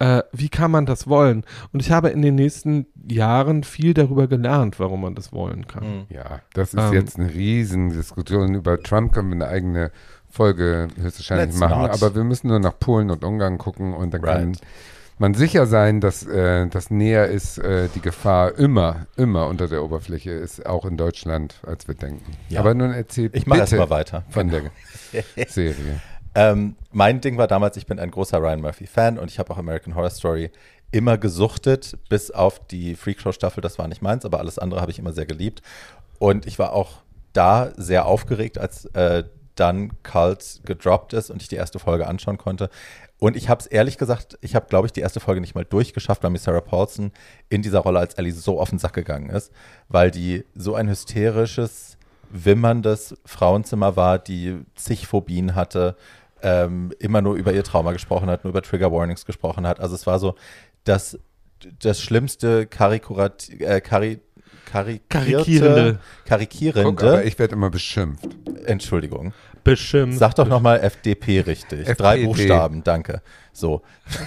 Äh, 0.00 0.22
wie 0.32 0.48
kann 0.48 0.70
man 0.70 0.86
das 0.86 1.08
wollen? 1.08 1.44
Und 1.72 1.80
ich 1.80 1.90
habe 1.90 2.10
in 2.10 2.22
den 2.22 2.36
nächsten 2.36 2.86
Jahren 3.08 3.64
viel 3.64 3.94
darüber 3.94 4.28
gelernt, 4.28 4.78
warum 4.78 5.00
man 5.02 5.14
das 5.16 5.32
wollen 5.32 5.66
kann. 5.66 5.84
Mhm. 5.84 6.06
Ja, 6.08 6.40
das 6.54 6.72
ist 6.74 6.80
Ähm. 6.80 6.92
jetzt 6.92 7.18
eine 7.18 7.32
riesen 7.34 7.90
Diskussion. 7.90 8.54
Über 8.54 8.80
Trump 8.82 9.12
können 9.12 9.28
wir 9.30 9.34
eine 9.34 9.48
eigene 9.48 9.90
Folge 10.30 10.88
höchstwahrscheinlich 11.00 11.46
Let's 11.48 11.58
machen, 11.58 11.82
not. 11.82 11.90
aber 11.90 12.14
wir 12.14 12.22
müssen 12.22 12.48
nur 12.48 12.60
nach 12.60 12.78
Polen 12.78 13.10
und 13.10 13.24
Ungarn 13.24 13.58
gucken 13.58 13.92
und 13.94 14.14
dann 14.14 14.22
kann 14.22 14.44
Right. 14.50 14.60
man 15.18 15.34
sicher 15.34 15.66
sein, 15.66 16.00
dass 16.00 16.24
äh, 16.26 16.68
das 16.68 16.90
näher 16.90 17.26
ist, 17.26 17.58
äh, 17.58 17.88
die 17.94 18.00
Gefahr 18.00 18.56
immer, 18.56 19.06
immer 19.16 19.48
unter 19.48 19.66
der 19.66 19.82
Oberfläche 19.82 20.30
ist, 20.30 20.64
auch 20.66 20.84
in 20.84 20.96
Deutschland, 20.96 21.56
als 21.66 21.88
wir 21.88 21.94
denken. 21.96 22.30
Ja. 22.50 22.60
Aber 22.60 22.74
nun 22.74 22.92
erzählt 22.92 23.34
Ich 23.34 23.46
mache 23.46 23.62
bitte 23.62 23.76
erstmal 23.76 23.90
weiter. 23.98 24.24
von 24.30 24.48
der 24.48 24.62
Serie. 25.48 26.00
Ähm, 26.38 26.76
mein 26.92 27.20
Ding 27.20 27.36
war 27.36 27.48
damals, 27.48 27.76
ich 27.76 27.86
bin 27.86 27.98
ein 27.98 28.12
großer 28.12 28.38
Ryan 28.38 28.60
Murphy-Fan 28.60 29.18
und 29.18 29.28
ich 29.28 29.40
habe 29.40 29.52
auch 29.52 29.58
American 29.58 29.96
Horror 29.96 30.10
Story 30.10 30.52
immer 30.92 31.18
gesuchtet, 31.18 31.98
bis 32.08 32.30
auf 32.30 32.64
die 32.68 32.94
Freakshow-Staffel, 32.94 33.60
das 33.60 33.76
war 33.76 33.88
nicht 33.88 34.02
meins, 34.02 34.24
aber 34.24 34.38
alles 34.38 34.56
andere 34.56 34.80
habe 34.80 34.92
ich 34.92 35.00
immer 35.00 35.12
sehr 35.12 35.26
geliebt. 35.26 35.62
Und 36.20 36.46
ich 36.46 36.60
war 36.60 36.74
auch 36.74 36.98
da 37.32 37.72
sehr 37.76 38.06
aufgeregt, 38.06 38.56
als 38.56 38.84
äh, 38.94 39.24
dann 39.56 40.00
Cult 40.04 40.60
gedroppt 40.64 41.12
ist 41.12 41.30
und 41.30 41.42
ich 41.42 41.48
die 41.48 41.56
erste 41.56 41.80
Folge 41.80 42.06
anschauen 42.06 42.38
konnte. 42.38 42.70
Und 43.18 43.34
ich 43.34 43.48
habe 43.48 43.60
es 43.60 43.66
ehrlich 43.66 43.98
gesagt, 43.98 44.38
ich 44.40 44.54
habe, 44.54 44.66
glaube 44.68 44.86
ich, 44.86 44.92
die 44.92 45.00
erste 45.00 45.18
Folge 45.18 45.40
nicht 45.40 45.56
mal 45.56 45.64
durchgeschafft, 45.64 46.22
weil 46.22 46.30
mir 46.30 46.38
Sarah 46.38 46.60
Paulson 46.60 47.10
in 47.48 47.62
dieser 47.62 47.80
Rolle 47.80 47.98
als 47.98 48.14
Ellie 48.14 48.32
so 48.32 48.60
auf 48.60 48.70
den 48.70 48.78
Sack 48.78 48.92
gegangen 48.92 49.30
ist, 49.30 49.52
weil 49.88 50.12
die 50.12 50.44
so 50.54 50.76
ein 50.76 50.88
hysterisches, 50.88 51.98
wimmerndes 52.30 53.16
Frauenzimmer 53.24 53.96
war, 53.96 54.20
die 54.20 54.60
zig 54.76 55.08
Phobien 55.08 55.56
hatte, 55.56 55.96
ähm, 56.42 56.92
immer 56.98 57.22
nur 57.22 57.34
über 57.34 57.52
ihr 57.52 57.64
Trauma 57.64 57.92
gesprochen 57.92 58.28
hat, 58.28 58.44
nur 58.44 58.50
über 58.50 58.62
Trigger 58.62 58.92
Warnings 58.92 59.24
gesprochen 59.24 59.66
hat. 59.66 59.80
Also 59.80 59.94
es 59.94 60.06
war 60.06 60.18
so 60.18 60.34
das, 60.84 61.18
das 61.80 62.00
schlimmste 62.00 62.66
Karikurat, 62.66 63.48
äh, 63.50 63.80
Kari, 63.80 64.20
karikierte, 64.64 65.08
Karikierende. 65.08 65.98
karikierende, 66.24 66.90
Guck, 66.90 67.02
aber 67.02 67.24
ich 67.24 67.38
werde 67.38 67.54
immer 67.54 67.70
beschimpft. 67.70 68.28
Entschuldigung. 68.66 69.32
Bestimmt. 69.64 70.14
Sag 70.14 70.34
doch 70.34 70.48
nochmal 70.48 70.80
FDP 70.80 71.40
richtig. 71.40 71.86
Drei 71.96 72.14
FDP. 72.14 72.26
Buchstaben, 72.26 72.84
danke. 72.84 73.22
So. 73.52 73.82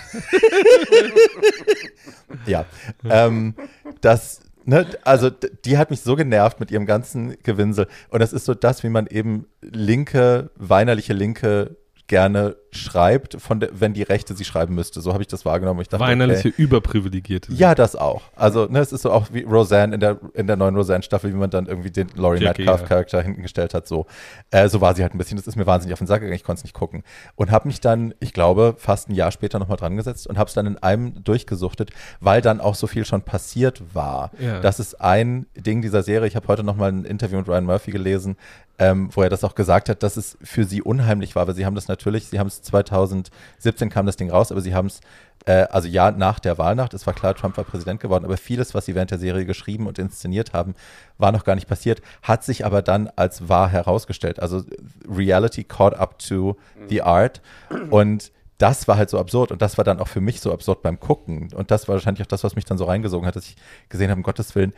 ja. 2.45 2.65
Ähm, 3.09 3.55
das, 4.01 4.41
ne, 4.65 4.85
also 5.03 5.29
die 5.29 5.77
hat 5.77 5.89
mich 5.89 6.01
so 6.01 6.15
genervt 6.15 6.59
mit 6.59 6.69
ihrem 6.69 6.85
ganzen 6.85 7.37
Gewinsel. 7.43 7.87
Und 8.09 8.19
das 8.19 8.33
ist 8.33 8.45
so 8.45 8.53
das, 8.53 8.83
wie 8.83 8.89
man 8.89 9.07
eben 9.07 9.47
linke, 9.61 10.51
weinerliche 10.55 11.13
Linke 11.13 11.77
gerne 12.11 12.55
schreibt, 12.71 13.41
von 13.41 13.59
der, 13.59 13.69
wenn 13.73 13.93
die 13.93 14.03
Rechte 14.03 14.33
sie 14.33 14.45
schreiben 14.45 14.75
müsste. 14.75 15.01
So 15.01 15.13
habe 15.13 15.21
ich 15.21 15.27
das 15.27 15.45
wahrgenommen. 15.45 15.81
Ich 15.81 15.89
dachte, 15.89 16.03
Weinerliche 16.03 16.49
okay. 16.49 16.61
Überprivilegierte. 16.61 17.51
Ja, 17.53 17.75
das 17.75 17.95
auch. 17.95 18.21
Also, 18.35 18.65
ne, 18.65 18.79
es 18.79 18.93
ist 18.93 19.01
so 19.01 19.11
auch 19.11 19.27
wie 19.31 19.43
Roseanne 19.43 19.93
in 19.93 19.99
der, 19.99 20.19
in 20.33 20.47
der 20.47 20.55
neuen 20.55 20.75
Roseanne-Staffel, 20.75 21.33
wie 21.33 21.37
man 21.37 21.49
dann 21.49 21.65
irgendwie 21.65 21.91
den 21.91 22.07
Laurie 22.15 22.43
Metcalf-Charakter 22.43 23.21
hinten 23.21 23.41
gestellt 23.41 23.73
hat. 23.73 23.87
So. 23.87 24.05
Äh, 24.51 24.69
so 24.69 24.79
war 24.79 24.95
sie 24.95 25.03
halt 25.03 25.13
ein 25.13 25.17
bisschen. 25.17 25.37
Das 25.37 25.47
ist 25.47 25.55
mir 25.55 25.67
wahnsinnig 25.67 25.93
auf 25.93 25.99
den 25.99 26.07
Sack 26.07 26.21
gegangen. 26.21 26.35
Ich 26.35 26.43
konnte 26.43 26.59
es 26.59 26.63
nicht 26.63 26.73
gucken. 26.73 27.03
Und 27.35 27.51
habe 27.51 27.67
mich 27.67 27.81
dann, 27.81 28.13
ich 28.19 28.33
glaube, 28.33 28.75
fast 28.77 29.09
ein 29.09 29.15
Jahr 29.15 29.31
später 29.31 29.59
nochmal 29.59 29.77
dran 29.77 29.97
gesetzt 29.97 30.27
und 30.27 30.37
habe 30.37 30.47
es 30.47 30.53
dann 30.53 30.65
in 30.65 30.77
einem 30.77 31.23
durchgesuchtet, 31.23 31.91
weil 32.19 32.41
dann 32.41 32.61
auch 32.61 32.75
so 32.75 32.87
viel 32.87 33.05
schon 33.05 33.21
passiert 33.21 33.81
war. 33.93 34.31
Ja. 34.39 34.61
Das 34.61 34.79
ist 34.79 35.01
ein 35.01 35.45
Ding 35.55 35.81
dieser 35.81 36.03
Serie. 36.03 36.27
Ich 36.27 36.35
habe 36.35 36.47
heute 36.47 36.63
nochmal 36.63 36.91
ein 36.91 37.03
Interview 37.03 37.37
mit 37.39 37.47
Ryan 37.47 37.65
Murphy 37.65 37.91
gelesen, 37.91 38.37
ähm, 38.79 39.09
wo 39.11 39.21
er 39.21 39.29
das 39.29 39.43
auch 39.43 39.53
gesagt 39.53 39.89
hat, 39.89 40.01
dass 40.01 40.17
es 40.17 40.37
für 40.41 40.63
sie 40.63 40.81
unheimlich 40.81 41.35
war, 41.35 41.47
weil 41.47 41.53
sie 41.53 41.65
haben 41.65 41.75
das 41.75 41.87
natürlich, 41.87 42.27
sie 42.27 42.39
haben 42.39 42.47
es 42.47 42.60
März 42.61 42.65
2017 42.67 43.89
kam 43.89 44.05
das 44.05 44.17
Ding 44.17 44.29
raus, 44.29 44.51
aber 44.51 44.61
sie 44.61 44.73
haben 44.73 44.87
es 44.87 45.01
äh, 45.45 45.63
also 45.71 45.87
ja, 45.87 46.11
nach 46.11 46.39
der 46.39 46.57
Wahlnacht, 46.59 46.93
es 46.93 47.07
war 47.07 47.13
klar, 47.13 47.33
Trump 47.33 47.57
war 47.57 47.63
Präsident 47.63 47.99
geworden, 47.99 48.25
aber 48.25 48.37
vieles, 48.37 48.75
was 48.75 48.85
sie 48.85 48.93
während 48.93 49.09
der 49.09 49.17
Serie 49.17 49.45
geschrieben 49.45 49.87
und 49.87 49.97
inszeniert 49.97 50.53
haben, 50.53 50.75
war 51.17 51.31
noch 51.31 51.43
gar 51.43 51.55
nicht 51.55 51.67
passiert, 51.67 52.01
hat 52.21 52.43
sich 52.43 52.63
aber 52.63 52.83
dann 52.83 53.09
als 53.15 53.49
wahr 53.49 53.69
herausgestellt. 53.69 54.39
Also 54.39 54.63
Reality 55.09 55.63
caught 55.63 55.95
up 55.95 56.19
to 56.19 56.57
the 56.89 57.01
art 57.01 57.41
und 57.89 58.31
das 58.59 58.87
war 58.87 58.97
halt 58.97 59.09
so 59.09 59.17
absurd 59.17 59.51
und 59.51 59.63
das 59.63 59.79
war 59.79 59.83
dann 59.83 59.99
auch 59.99 60.07
für 60.07 60.21
mich 60.21 60.41
so 60.41 60.53
absurd 60.53 60.83
beim 60.83 60.99
Gucken 60.99 61.49
und 61.55 61.71
das 61.71 61.87
war 61.87 61.95
wahrscheinlich 61.95 62.21
auch 62.21 62.29
das, 62.29 62.43
was 62.43 62.55
mich 62.55 62.65
dann 62.65 62.77
so 62.77 62.85
reingesogen 62.85 63.25
hat, 63.25 63.35
dass 63.35 63.47
ich 63.47 63.55
gesehen 63.89 64.11
habe, 64.11 64.19
um 64.19 64.23
Gottes 64.23 64.53
Willen, 64.53 64.73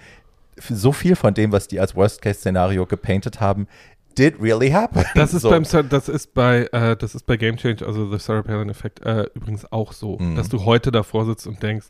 so 0.70 0.92
viel 0.92 1.16
von 1.16 1.34
dem, 1.34 1.52
was 1.52 1.68
die 1.68 1.80
als 1.80 1.96
Worst-Case-Szenario 1.96 2.86
gepainted 2.86 3.42
haben, 3.42 3.68
did 4.18 4.42
really 4.42 4.70
happen. 4.72 5.04
Das 5.16 5.34
ist, 5.34 5.42
so. 5.44 5.50
beim, 5.50 5.64
das 5.90 6.10
ist 6.10 6.34
bei, 6.34 6.68
äh, 6.72 6.96
das 6.96 7.16
ist 7.16 7.26
bei 7.26 7.38
Game 7.38 7.58
Change, 7.58 7.86
also 7.86 8.12
The 8.12 8.20
Sarah 8.20 8.42
Palin-Effekt, 8.44 9.06
äh, 9.06 9.24
übrigens 9.34 9.72
auch 9.72 9.94
so, 9.94 10.18
Mhm. 10.20 10.36
dass 10.36 10.50
du 10.50 10.66
heute 10.66 10.92
davor 10.92 11.26
sitzt 11.26 11.48
und 11.48 11.62
denkst, 11.64 11.88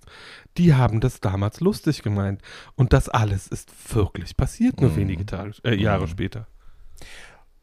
die 0.57 0.73
haben 0.73 0.99
das 0.99 1.19
damals 1.19 1.59
lustig 1.59 2.01
gemeint. 2.03 2.41
Und 2.75 2.93
das 2.93 3.09
alles 3.09 3.47
ist 3.47 3.69
wirklich 3.95 4.35
passiert, 4.37 4.81
nur 4.81 4.91
Mhm. 4.91 4.95
wenige 4.97 5.25
Tage, 5.25 5.51
äh, 5.63 5.75
Jahre 5.75 6.03
Mhm. 6.03 6.07
später. 6.07 6.47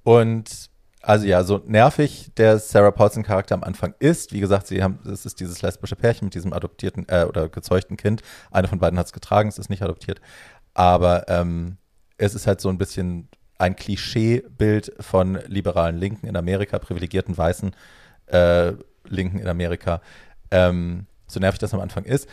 Und 0.03 0.70
also 1.03 1.27
ja, 1.27 1.43
so 1.45 1.62
nervig 1.66 2.31
der 2.37 2.59
Sarah 2.59 2.91
Paulson 2.91 3.23
Charakter 3.23 3.55
am 3.55 3.65
Anfang 3.65 3.95
ist, 4.01 4.32
wie 4.32 4.41
gesagt, 4.41 4.66
sie 4.66 4.82
haben, 4.82 4.99
es 5.11 5.24
ist 5.24 5.41
dieses 5.41 5.62
lesbische 5.62 5.97
Pärchen 5.97 6.27
mit 6.27 6.35
diesem 6.35 6.53
adoptierten 6.53 7.07
äh, 7.09 7.24
oder 7.24 7.49
gezeugten 7.49 7.97
Kind. 7.97 8.23
Eine 8.51 8.69
von 8.69 8.78
beiden 8.78 8.99
hat 8.99 9.07
es 9.07 9.12
getragen, 9.12 9.49
es 9.49 9.59
ist 9.59 9.70
nicht 9.70 9.82
adoptiert. 9.82 10.20
Aber 10.74 11.24
ähm, 11.28 11.78
es 12.19 12.35
ist 12.35 12.47
halt 12.47 12.61
so 12.61 12.69
ein 12.69 12.77
bisschen 12.77 13.28
ein 13.61 13.77
Klischeebild 13.77 14.93
von 15.01 15.39
liberalen 15.47 15.99
Linken 15.99 16.27
in 16.27 16.37
Amerika, 16.37 16.78
privilegierten 16.78 17.37
weißen 17.37 17.73
äh, 18.27 18.73
Linken 19.09 19.39
in 19.39 19.49
Amerika. 19.49 20.01
Ähm, 20.51 21.07
so 21.27 21.41
nervig 21.41 21.59
das 21.59 21.74
am 21.74 21.81
Anfang 21.81 22.05
ist. 22.05 22.28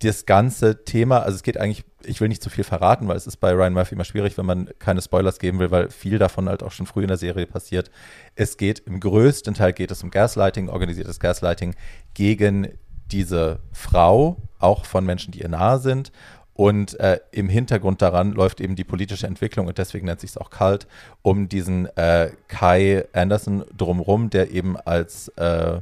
Das 0.00 0.24
ganze 0.24 0.84
Thema, 0.84 1.18
also 1.20 1.36
es 1.36 1.42
geht 1.42 1.58
eigentlich, 1.58 1.84
ich 2.04 2.22
will 2.22 2.28
nicht 2.28 2.42
zu 2.42 2.48
viel 2.48 2.64
verraten, 2.64 3.06
weil 3.06 3.16
es 3.16 3.26
ist 3.26 3.36
bei 3.36 3.52
Ryan 3.52 3.74
Murphy 3.74 3.94
immer 3.94 4.04
schwierig, 4.04 4.38
wenn 4.38 4.46
man 4.46 4.70
keine 4.78 5.02
Spoilers 5.02 5.38
geben 5.38 5.58
will, 5.58 5.70
weil 5.70 5.90
viel 5.90 6.18
davon 6.18 6.48
halt 6.48 6.62
auch 6.62 6.72
schon 6.72 6.86
früh 6.86 7.02
in 7.02 7.08
der 7.08 7.18
Serie 7.18 7.46
passiert. 7.46 7.90
Es 8.34 8.56
geht 8.56 8.80
im 8.80 8.98
größten 8.98 9.52
Teil 9.52 9.74
geht 9.74 9.90
es 9.90 10.02
um 10.02 10.10
Gaslighting, 10.10 10.70
organisiertes 10.70 11.20
Gaslighting 11.20 11.74
gegen 12.14 12.68
diese 13.12 13.60
Frau, 13.72 14.38
auch 14.58 14.86
von 14.86 15.04
Menschen, 15.04 15.32
die 15.32 15.42
ihr 15.42 15.48
nahe 15.48 15.78
sind. 15.78 16.12
Und 16.60 17.00
äh, 17.00 17.20
im 17.32 17.48
Hintergrund 17.48 18.02
daran 18.02 18.32
läuft 18.32 18.60
eben 18.60 18.76
die 18.76 18.84
politische 18.84 19.26
Entwicklung 19.26 19.66
und 19.66 19.78
deswegen 19.78 20.04
nennt 20.04 20.20
sich 20.20 20.32
es 20.32 20.36
auch 20.36 20.50
Kalt, 20.50 20.86
um 21.22 21.48
diesen 21.48 21.86
äh, 21.96 22.32
Kai 22.48 23.06
Anderson 23.14 23.64
drumrum, 23.74 24.28
der 24.28 24.50
eben 24.50 24.76
als, 24.76 25.28
äh, 25.38 25.80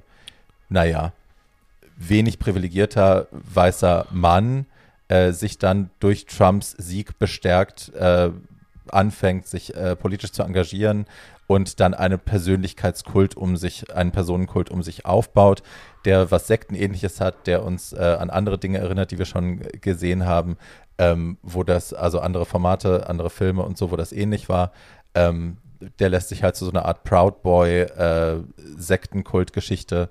naja, 0.69 1.13
wenig 1.97 2.39
privilegierter 2.39 3.27
weißer 3.33 4.07
Mann 4.13 4.67
äh, 5.09 5.33
sich 5.33 5.59
dann 5.59 5.91
durch 5.99 6.27
Trumps 6.27 6.77
Sieg 6.79 7.19
bestärkt 7.19 7.93
äh, 7.95 8.31
anfängt, 8.87 9.49
sich 9.49 9.75
äh, 9.75 9.97
politisch 9.97 10.31
zu 10.31 10.45
engagieren 10.45 11.07
und 11.49 11.81
dann 11.81 11.95
einen 11.95 12.21
Persönlichkeitskult 12.21 13.37
um 13.37 13.57
sich, 13.57 13.93
einen 13.93 14.13
Personenkult 14.13 14.71
um 14.71 14.83
sich 14.83 15.07
aufbaut, 15.07 15.63
der 16.05 16.31
was 16.31 16.47
Sektenähnliches 16.47 17.21
hat, 17.21 17.47
der 17.47 17.65
uns 17.65 17.93
äh, 17.93 18.17
an 18.21 18.31
andere 18.31 18.59
Dinge 18.59 18.79
erinnert, 18.79 19.11
die 19.11 19.19
wir 19.19 19.25
schon 19.25 19.61
gesehen 19.81 20.27
haben, 20.27 20.59
ähm, 20.99 21.39
wo 21.43 21.65
das, 21.65 21.95
also 21.95 22.21
andere 22.21 22.45
Formate, 22.45 23.09
andere 23.09 23.31
Filme 23.31 23.63
und 23.63 23.79
so, 23.79 23.91
wo 23.91 23.97
das 23.97 24.13
ähnlich 24.13 24.51
war. 24.51 24.73
Ähm, 25.15 25.57
der 25.99 26.11
lässt 26.11 26.29
sich 26.29 26.43
halt 26.43 26.55
zu 26.55 26.67
so 26.67 26.71
einer 26.71 26.85
Art 26.85 27.03
Proud 27.05 27.43
Boy 27.43 27.81
äh, 27.81 28.43
Sektenkult-Geschichte 28.77 30.11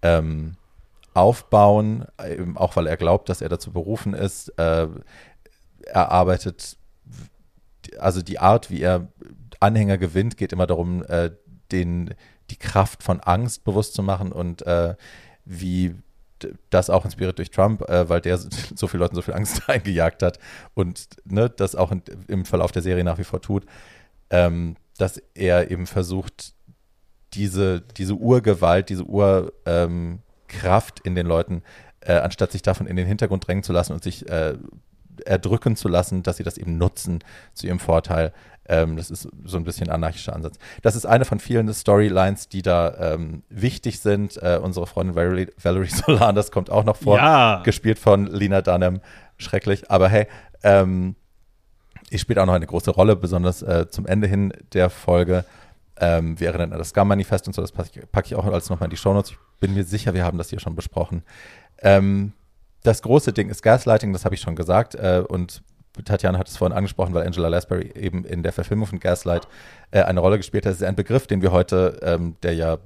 ähm, 0.00 0.54
aufbauen, 1.12 2.06
eben 2.26 2.56
auch 2.56 2.76
weil 2.76 2.86
er 2.86 2.96
glaubt, 2.96 3.28
dass 3.28 3.42
er 3.42 3.50
dazu 3.50 3.72
berufen 3.72 4.14
ist. 4.14 4.48
Äh, 4.58 4.88
er 5.82 6.10
arbeitet, 6.10 6.78
also 7.98 8.22
die 8.22 8.38
Art, 8.38 8.70
wie 8.70 8.80
er 8.80 9.08
Anhänger 9.60 9.98
gewinnt, 9.98 10.36
geht 10.36 10.52
immer 10.52 10.66
darum, 10.66 11.02
äh, 11.04 11.30
den, 11.72 12.14
die 12.50 12.56
Kraft 12.56 13.02
von 13.02 13.20
Angst 13.20 13.64
bewusst 13.64 13.94
zu 13.94 14.02
machen 14.02 14.32
und 14.32 14.62
äh, 14.62 14.94
wie 15.44 15.94
das 16.70 16.90
auch 16.90 17.04
inspiriert 17.04 17.38
durch 17.38 17.50
Trump, 17.50 17.82
äh, 17.88 18.08
weil 18.08 18.20
der 18.20 18.38
so 18.74 18.86
vielen 18.86 19.00
Leuten 19.00 19.16
so 19.16 19.22
viel 19.22 19.34
Angst 19.34 19.62
eingejagt 19.68 20.22
hat 20.22 20.38
und 20.74 21.08
ne, 21.24 21.50
das 21.50 21.74
auch 21.74 21.92
in, 21.92 22.02
im 22.28 22.44
Verlauf 22.44 22.72
der 22.72 22.82
Serie 22.82 23.04
nach 23.04 23.18
wie 23.18 23.24
vor 23.24 23.40
tut, 23.40 23.66
ähm, 24.30 24.76
dass 24.98 25.22
er 25.34 25.70
eben 25.70 25.86
versucht, 25.86 26.54
diese, 27.34 27.80
diese 27.80 28.14
Urgewalt, 28.14 28.88
diese 28.88 29.04
Urkraft 29.04 29.60
ähm, 29.66 31.04
in 31.04 31.14
den 31.14 31.26
Leuten, 31.26 31.62
äh, 32.00 32.14
anstatt 32.14 32.52
sich 32.52 32.62
davon 32.62 32.86
in 32.86 32.96
den 32.96 33.06
Hintergrund 33.06 33.46
drängen 33.46 33.62
zu 33.62 33.72
lassen 33.72 33.92
und 33.92 34.02
sich 34.02 34.28
äh, 34.28 34.56
erdrücken 35.24 35.76
zu 35.76 35.88
lassen, 35.88 36.22
dass 36.22 36.36
sie 36.38 36.42
das 36.42 36.58
eben 36.58 36.78
nutzen 36.78 37.20
zu 37.54 37.66
ihrem 37.66 37.80
Vorteil. 37.80 38.32
Ähm, 38.68 38.96
das 38.96 39.10
ist 39.10 39.28
so 39.44 39.56
ein 39.56 39.64
bisschen 39.64 39.88
ein 39.88 39.94
anarchischer 39.94 40.34
Ansatz. 40.36 40.58
Das 40.82 40.94
ist 40.94 41.06
eine 41.06 41.24
von 41.24 41.40
vielen 41.40 41.72
Storylines, 41.72 42.48
die 42.48 42.62
da 42.62 43.14
ähm, 43.14 43.42
wichtig 43.48 44.00
sind. 44.00 44.36
Äh, 44.42 44.60
unsere 44.62 44.86
Freundin 44.86 45.16
Valerie, 45.16 45.48
Valerie 45.62 45.88
Solan, 46.06 46.34
das 46.34 46.50
kommt 46.50 46.70
auch 46.70 46.84
noch 46.84 46.96
vor, 46.96 47.16
Ja. 47.16 47.62
gespielt 47.64 47.98
von 47.98 48.26
Lena 48.26 48.60
Dunham. 48.62 49.00
Schrecklich, 49.38 49.90
aber 49.90 50.08
hey, 50.08 50.26
ähm, 50.62 51.14
die 52.10 52.18
spielt 52.18 52.38
auch 52.38 52.46
noch 52.46 52.54
eine 52.54 52.66
große 52.66 52.90
Rolle, 52.90 53.16
besonders 53.16 53.62
äh, 53.62 53.88
zum 53.88 54.06
Ende 54.06 54.26
hin 54.26 54.52
der 54.72 54.90
Folge. 54.90 55.44
Ähm, 56.00 56.38
wir 56.38 56.48
erinnern 56.48 56.72
an 56.72 56.78
das 56.78 56.90
Scum-Manifest 56.90 57.46
und 57.48 57.54
so, 57.54 57.62
das 57.62 57.72
packe 57.72 57.90
ich, 58.00 58.10
pack 58.12 58.26
ich 58.26 58.34
auch 58.34 58.44
alles 58.46 58.70
nochmal 58.70 58.86
in 58.86 58.90
die 58.90 58.96
Shownotes. 58.96 59.30
Ich 59.32 59.38
bin 59.60 59.74
mir 59.74 59.84
sicher, 59.84 60.14
wir 60.14 60.24
haben 60.24 60.38
das 60.38 60.50
hier 60.50 60.60
schon 60.60 60.74
besprochen. 60.76 61.22
Ähm, 61.80 62.32
das 62.82 63.02
große 63.02 63.32
Ding 63.32 63.48
ist 63.48 63.62
Gaslighting, 63.62 64.12
das 64.12 64.24
habe 64.24 64.34
ich 64.34 64.40
schon 64.40 64.56
gesagt. 64.56 64.94
Äh, 64.94 65.22
und 65.26 65.62
Tatjana 66.04 66.38
hat 66.38 66.48
es 66.48 66.56
vorhin 66.56 66.76
angesprochen, 66.76 67.14
weil 67.14 67.26
Angela 67.26 67.48
Lansbury 67.48 67.92
eben 67.94 68.24
in 68.24 68.42
der 68.42 68.52
Verfilmung 68.52 68.86
von 68.86 69.00
Gaslight 69.00 69.46
äh, 69.90 70.02
eine 70.02 70.20
Rolle 70.20 70.36
gespielt 70.38 70.64
hat. 70.66 70.72
Das 70.72 70.80
ist 70.80 70.86
ein 70.86 70.96
Begriff, 70.96 71.26
den 71.26 71.42
wir 71.42 71.52
heute, 71.52 71.98
ähm, 72.02 72.36
der 72.42 72.54
ja 72.54 72.78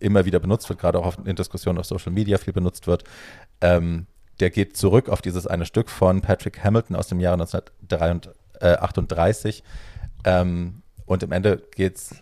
immer 0.00 0.24
wieder 0.24 0.40
benutzt 0.40 0.68
wird, 0.68 0.80
gerade 0.80 0.98
auch 0.98 1.14
in 1.24 1.36
Diskussionen 1.36 1.78
auf 1.78 1.86
Social 1.86 2.12
Media 2.12 2.38
viel 2.38 2.52
benutzt 2.52 2.86
wird. 2.86 3.04
Ähm, 3.60 4.06
der 4.40 4.50
geht 4.50 4.76
zurück 4.76 5.08
auf 5.08 5.22
dieses 5.22 5.46
eine 5.46 5.64
Stück 5.64 5.88
von 5.88 6.20
Patrick 6.20 6.62
Hamilton 6.64 6.96
aus 6.96 7.06
dem 7.08 7.20
Jahre 7.20 7.34
1938. 7.40 9.62
Ähm, 10.24 10.82
und 11.06 11.22
im 11.22 11.32
Ende 11.32 11.62
geht 11.74 11.96
es, 11.96 12.14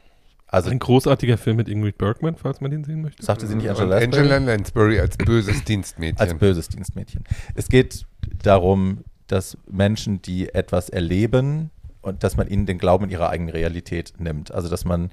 also 0.48 0.70
Ein 0.70 0.80
großartiger 0.80 1.38
Film 1.38 1.56
mit 1.56 1.68
Ingrid 1.68 1.96
Bergman, 1.96 2.36
falls 2.36 2.60
man 2.60 2.70
den 2.70 2.84
sehen 2.84 3.00
möchte. 3.00 3.24
sagte 3.24 3.46
sie 3.46 3.54
nicht 3.54 3.68
Und 3.68 3.78
Angela 3.80 4.00
Lansbury? 4.00 4.22
Angela 4.22 4.38
Lansbury 4.52 5.00
als 5.00 5.16
böses 5.16 5.64
Dienstmädchen. 5.64 6.18
als 6.20 6.34
böses 6.34 6.68
Dienstmädchen. 6.68 7.24
Es 7.54 7.68
geht 7.68 8.04
darum, 8.42 9.02
dass 9.26 9.56
Menschen, 9.70 10.22
die 10.22 10.48
etwas 10.54 10.88
erleben 10.88 11.70
und 12.00 12.24
dass 12.24 12.36
man 12.36 12.48
ihnen 12.48 12.66
den 12.66 12.78
Glauben 12.78 13.04
in 13.04 13.10
ihre 13.10 13.30
eigene 13.30 13.54
Realität 13.54 14.14
nimmt. 14.18 14.52
Also 14.52 14.68
dass 14.68 14.84
man 14.84 15.10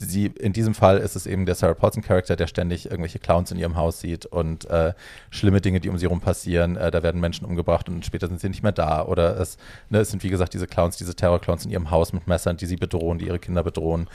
sie, 0.00 0.26
in 0.26 0.52
diesem 0.52 0.74
Fall 0.74 0.98
ist 0.98 1.16
es 1.16 1.26
eben 1.26 1.46
der 1.46 1.54
Sarah 1.54 1.74
Paulson 1.74 2.02
Charakter, 2.02 2.36
der 2.36 2.46
ständig 2.46 2.86
irgendwelche 2.86 3.18
Clowns 3.18 3.50
in 3.50 3.58
ihrem 3.58 3.76
Haus 3.76 4.00
sieht 4.00 4.26
und 4.26 4.68
äh, 4.70 4.92
schlimme 5.30 5.60
Dinge, 5.60 5.80
die 5.80 5.88
um 5.88 5.98
sie 5.98 6.06
rum 6.06 6.20
passieren. 6.20 6.76
Äh, 6.76 6.90
da 6.90 7.02
werden 7.02 7.20
Menschen 7.20 7.44
umgebracht 7.44 7.88
und 7.88 8.04
später 8.04 8.28
sind 8.28 8.40
sie 8.40 8.48
nicht 8.48 8.62
mehr 8.62 8.72
da. 8.72 9.04
Oder 9.04 9.38
es, 9.40 9.56
ne, 9.90 9.98
es 10.00 10.10
sind 10.10 10.22
wie 10.22 10.30
gesagt 10.30 10.54
diese 10.54 10.66
Clowns, 10.66 10.96
diese 10.96 11.14
Terrorclowns 11.14 11.64
in 11.64 11.70
ihrem 11.70 11.90
Haus 11.90 12.12
mit 12.12 12.26
Messern, 12.26 12.56
die 12.56 12.66
sie 12.66 12.76
bedrohen, 12.76 13.18
die 13.18 13.26
ihre 13.26 13.38
Kinder 13.38 13.62
bedrohen, 13.62 14.08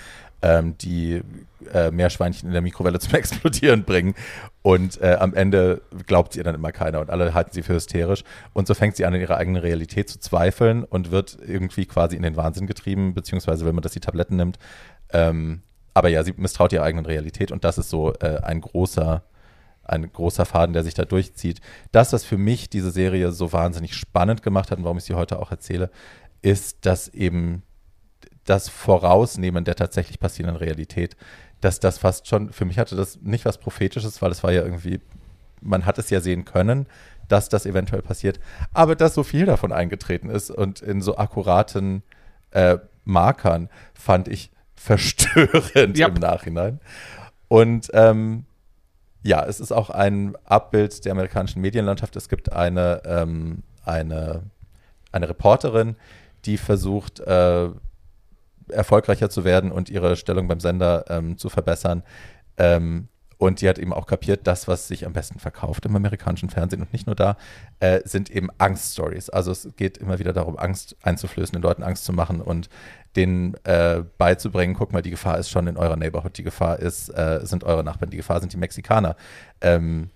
ähm, 0.43 0.77
die 0.77 1.21
äh, 1.73 1.89
Meerschweinchen 1.89 2.49
in 2.49 2.53
der 2.53 2.61
Mikrowelle 2.61 2.99
zum 2.99 3.15
Explodieren 3.15 3.83
bringen. 3.83 4.13
Und 4.61 5.01
äh, 5.01 5.17
am 5.19 5.33
Ende 5.33 5.81
glaubt 6.05 6.33
sie 6.33 6.39
ihr 6.39 6.43
dann 6.43 6.55
immer 6.55 6.71
keiner 6.71 6.99
und 6.99 7.09
alle 7.09 7.33
halten 7.33 7.51
sie 7.53 7.63
für 7.63 7.73
hysterisch. 7.73 8.23
Und 8.51 8.67
so 8.67 8.73
fängt 8.73 8.97
sie 8.97 9.05
an, 9.05 9.13
in 9.13 9.21
ihrer 9.21 9.37
eigenen 9.37 9.61
Realität 9.61 10.09
zu 10.09 10.19
zweifeln 10.19 10.83
und 10.83 11.11
wird 11.11 11.37
irgendwie 11.45 11.85
quasi 11.85 12.15
in 12.15 12.21
den 12.21 12.35
Wahnsinn 12.35 12.67
getrieben, 12.67 13.13
beziehungsweise 13.13 13.65
wenn 13.65 13.73
man 13.73 13.81
das 13.81 13.93
die 13.93 14.01
Tabletten 14.01 14.35
nimmt. 14.35 14.59
Ähm, 15.11 15.63
aber 15.93 16.09
ja, 16.09 16.23
sie 16.23 16.33
misstraut 16.35 16.73
ihrer 16.73 16.83
eigenen 16.83 17.05
Realität 17.05 17.51
und 17.51 17.63
das 17.63 17.77
ist 17.77 17.89
so 17.89 18.13
äh, 18.15 18.39
ein 18.41 18.61
großer, 18.61 19.23
ein 19.83 20.11
großer 20.11 20.45
Faden, 20.45 20.73
der 20.73 20.83
sich 20.83 20.95
da 20.95 21.05
durchzieht. 21.05 21.61
Das, 21.91 22.13
was 22.13 22.25
für 22.25 22.37
mich 22.37 22.69
diese 22.69 22.91
Serie 22.91 23.31
so 23.31 23.53
wahnsinnig 23.53 23.93
spannend 23.93 24.43
gemacht 24.43 24.71
hat 24.71 24.79
und 24.79 24.83
warum 24.85 24.97
ich 24.97 25.03
sie 25.03 25.13
heute 25.13 25.39
auch 25.39 25.51
erzähle, 25.51 25.91
ist, 26.41 26.85
dass 26.85 27.07
eben 27.09 27.63
das 28.45 28.69
Vorausnehmen 28.69 29.63
der 29.63 29.75
tatsächlich 29.75 30.19
passierenden 30.19 30.57
Realität, 30.57 31.15
dass 31.61 31.79
das 31.79 31.97
fast 31.97 32.27
schon, 32.27 32.51
für 32.51 32.65
mich 32.65 32.77
hatte 32.77 32.95
das 32.95 33.19
nicht 33.21 33.45
was 33.45 33.57
Prophetisches, 33.57 34.21
weil 34.21 34.31
es 34.31 34.43
war 34.43 34.51
ja 34.51 34.63
irgendwie, 34.63 34.99
man 35.61 35.85
hat 35.85 35.97
es 35.97 36.09
ja 36.09 36.19
sehen 36.19 36.43
können, 36.45 36.87
dass 37.29 37.47
das 37.49 37.65
eventuell 37.65 38.01
passiert, 38.01 38.39
aber 38.73 38.95
dass 38.95 39.13
so 39.13 39.23
viel 39.23 39.45
davon 39.45 39.71
eingetreten 39.71 40.29
ist 40.29 40.51
und 40.51 40.81
in 40.81 41.01
so 41.01 41.17
akkuraten 41.17 42.03
äh, 42.51 42.77
Markern 43.05 43.69
fand 43.93 44.27
ich 44.27 44.51
verstörend 44.75 45.97
Ja. 45.97 46.07
im 46.07 46.15
Nachhinein. 46.15 46.79
Und 47.47 47.89
ähm, 47.93 48.45
ja, 49.23 49.45
es 49.45 49.59
ist 49.61 49.71
auch 49.71 49.89
ein 49.89 50.35
Abbild 50.43 51.05
der 51.05 51.13
amerikanischen 51.13 51.61
Medienlandschaft. 51.61 52.15
Es 52.17 52.27
gibt 52.27 52.51
eine, 52.51 53.01
ähm, 53.05 53.63
eine, 53.85 54.43
eine 55.13 55.29
Reporterin, 55.29 55.95
die 56.45 56.57
versucht, 56.57 57.21
äh, 57.21 57.69
erfolgreicher 58.69 59.29
zu 59.29 59.43
werden 59.43 59.71
und 59.71 59.89
ihre 59.89 60.15
Stellung 60.15 60.47
beim 60.47 60.59
Sender 60.59 61.05
ähm, 61.09 61.37
zu 61.37 61.49
verbessern. 61.49 62.03
Ähm, 62.57 63.07
Und 63.39 63.59
die 63.59 63.67
hat 63.67 63.79
eben 63.79 63.91
auch 63.91 64.05
kapiert, 64.05 64.47
das, 64.47 64.67
was 64.67 64.87
sich 64.87 65.05
am 65.05 65.11
besten 65.11 65.39
verkauft 65.39 65.85
im 65.85 65.95
amerikanischen 65.95 66.49
Fernsehen 66.49 66.81
und 66.81 66.93
nicht 66.93 67.07
nur 67.07 67.15
da, 67.15 67.35
äh, 67.81 67.99
sind 68.05 68.29
eben 68.29 68.49
Angststories. 68.57 69.29
Also 69.29 69.51
es 69.51 69.67
geht 69.75 69.97
immer 69.97 70.17
wieder 70.19 70.31
darum, 70.31 70.57
Angst 70.57 70.95
einzuflößen, 71.01 71.53
den 71.53 71.61
Leuten 71.61 71.83
Angst 71.83 72.05
zu 72.05 72.13
machen 72.13 72.39
und 72.41 72.69
denen 73.15 73.55
äh, 73.65 74.03
beizubringen, 74.17 74.75
guck 74.75 74.93
mal, 74.93 75.01
die 75.01 75.09
Gefahr 75.09 75.37
ist 75.39 75.49
schon 75.49 75.67
in 75.67 75.77
eurer 75.77 75.97
Neighborhood, 75.97 76.37
die 76.37 76.43
Gefahr 76.43 76.79
ist, 76.79 77.09
äh, 77.09 77.41
sind 77.43 77.63
eure 77.63 77.83
Nachbarn, 77.83 78.11
die 78.11 78.17
Gefahr 78.17 78.39
sind 78.39 78.53
die 78.53 78.57
Mexikaner. 78.57 79.15
Ähm, 79.59 80.09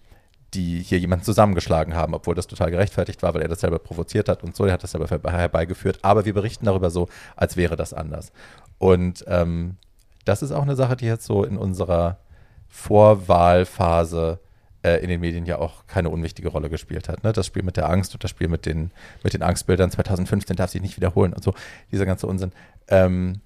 die 0.54 0.80
hier 0.82 1.00
jemanden 1.00 1.26
zusammengeschlagen 1.26 1.96
haben, 1.96 2.14
obwohl 2.14 2.36
das 2.36 2.48
total 2.48 2.72
gerechtfertigt 2.72 3.22
war, 3.22 3.34
weil 3.34 3.42
er 3.42 3.48
das 3.48 3.62
selber 3.62 3.80
provoziert 3.80 4.30
hat 4.30 4.44
und 4.44 4.56
so, 4.56 4.66
er 4.66 4.74
hat 4.74 4.84
das 4.84 4.92
selber 4.92 5.32
herbeigeführt. 5.32 6.00
Aber 6.04 6.26
wir 6.26 6.34
berichten 6.34 6.66
darüber 6.66 6.90
so, 6.90 7.10
als 7.36 7.58
wäre 7.58 7.76
das 7.76 7.94
anders. 7.94 8.32
Und 8.78 9.26
ähm, 9.28 9.78
das 10.26 10.42
ist 10.42 10.52
auch 10.52 10.64
eine 10.64 10.76
Sache, 10.76 10.96
die 10.96 11.06
jetzt 11.06 11.26
so 11.26 11.44
in 11.44 11.58
unserer 11.58 12.20
Vorwahlphase 12.68 14.40
äh, 14.84 15.02
in 15.02 15.10
den 15.10 15.22
Medien 15.22 15.46
ja 15.46 15.58
auch 15.58 15.88
keine 15.88 16.10
unwichtige 16.10 16.50
Rolle 16.50 16.70
gespielt 16.70 17.10
hat. 17.10 17.24
Ne? 17.24 17.34
Das 17.34 17.46
Spiel 17.46 17.64
mit 17.64 17.78
der 17.78 17.90
Angst 17.90 18.14
und 18.14 18.24
das 18.24 18.32
Spiel 18.32 18.48
mit 18.48 18.66
den, 18.66 18.92
mit 19.24 19.34
den 19.34 19.44
Angstbildern 19.44 19.92
2015 19.92 20.56
darf 20.56 20.72
sich 20.72 20.82
nicht 20.82 20.98
wiederholen 20.98 21.34
und 21.34 21.44
so, 21.44 21.54
dieser 21.92 22.06
ganze 22.06 22.28
Unsinn. 22.28 22.52
Ähm, 22.88 23.42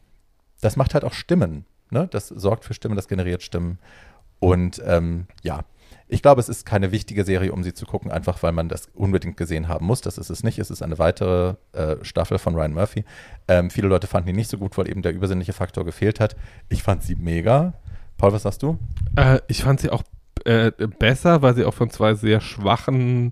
das 0.61 0.75
macht 0.75 0.93
halt 0.93 1.03
auch 1.03 1.13
Stimmen. 1.13 1.65
Ne? 1.89 2.07
Das 2.11 2.27
sorgt 2.27 2.65
für 2.65 2.73
Stimmen, 2.73 2.95
das 2.95 3.07
generiert 3.07 3.43
Stimmen. 3.43 3.79
Und 4.39 4.81
ähm, 4.85 5.27
ja, 5.43 5.61
ich 6.11 6.21
glaube, 6.21 6.41
es 6.41 6.49
ist 6.49 6.65
keine 6.65 6.91
wichtige 6.91 7.23
Serie, 7.23 7.53
um 7.53 7.63
sie 7.63 7.73
zu 7.73 7.85
gucken, 7.85 8.11
einfach 8.11 8.43
weil 8.43 8.51
man 8.51 8.67
das 8.67 8.89
unbedingt 8.93 9.37
gesehen 9.37 9.69
haben 9.69 9.85
muss. 9.85 10.01
Das 10.01 10.17
ist 10.17 10.29
es 10.29 10.43
nicht. 10.43 10.59
Es 10.59 10.69
ist 10.69 10.81
eine 10.81 10.99
weitere 10.99 11.55
äh, 11.71 11.95
Staffel 12.01 12.37
von 12.37 12.53
Ryan 12.53 12.73
Murphy. 12.73 13.05
Ähm, 13.47 13.69
viele 13.69 13.87
Leute 13.87 14.07
fanden 14.07 14.27
die 14.27 14.33
nicht 14.33 14.49
so 14.49 14.57
gut, 14.57 14.77
weil 14.77 14.89
eben 14.89 15.01
der 15.01 15.13
übersinnliche 15.13 15.53
Faktor 15.53 15.85
gefehlt 15.85 16.19
hat. 16.19 16.35
Ich 16.67 16.83
fand 16.83 17.01
sie 17.01 17.15
mega. 17.15 17.73
Paul, 18.17 18.33
was 18.33 18.43
sagst 18.43 18.61
du? 18.61 18.77
Äh, 19.15 19.39
ich 19.47 19.63
fand 19.63 19.79
sie 19.79 19.89
auch 19.89 20.03
äh, 20.43 20.71
besser, 20.99 21.41
weil 21.41 21.55
sie 21.55 21.63
auch 21.63 21.73
von 21.73 21.89
zwei 21.89 22.13
sehr 22.13 22.41
schwachen 22.41 23.31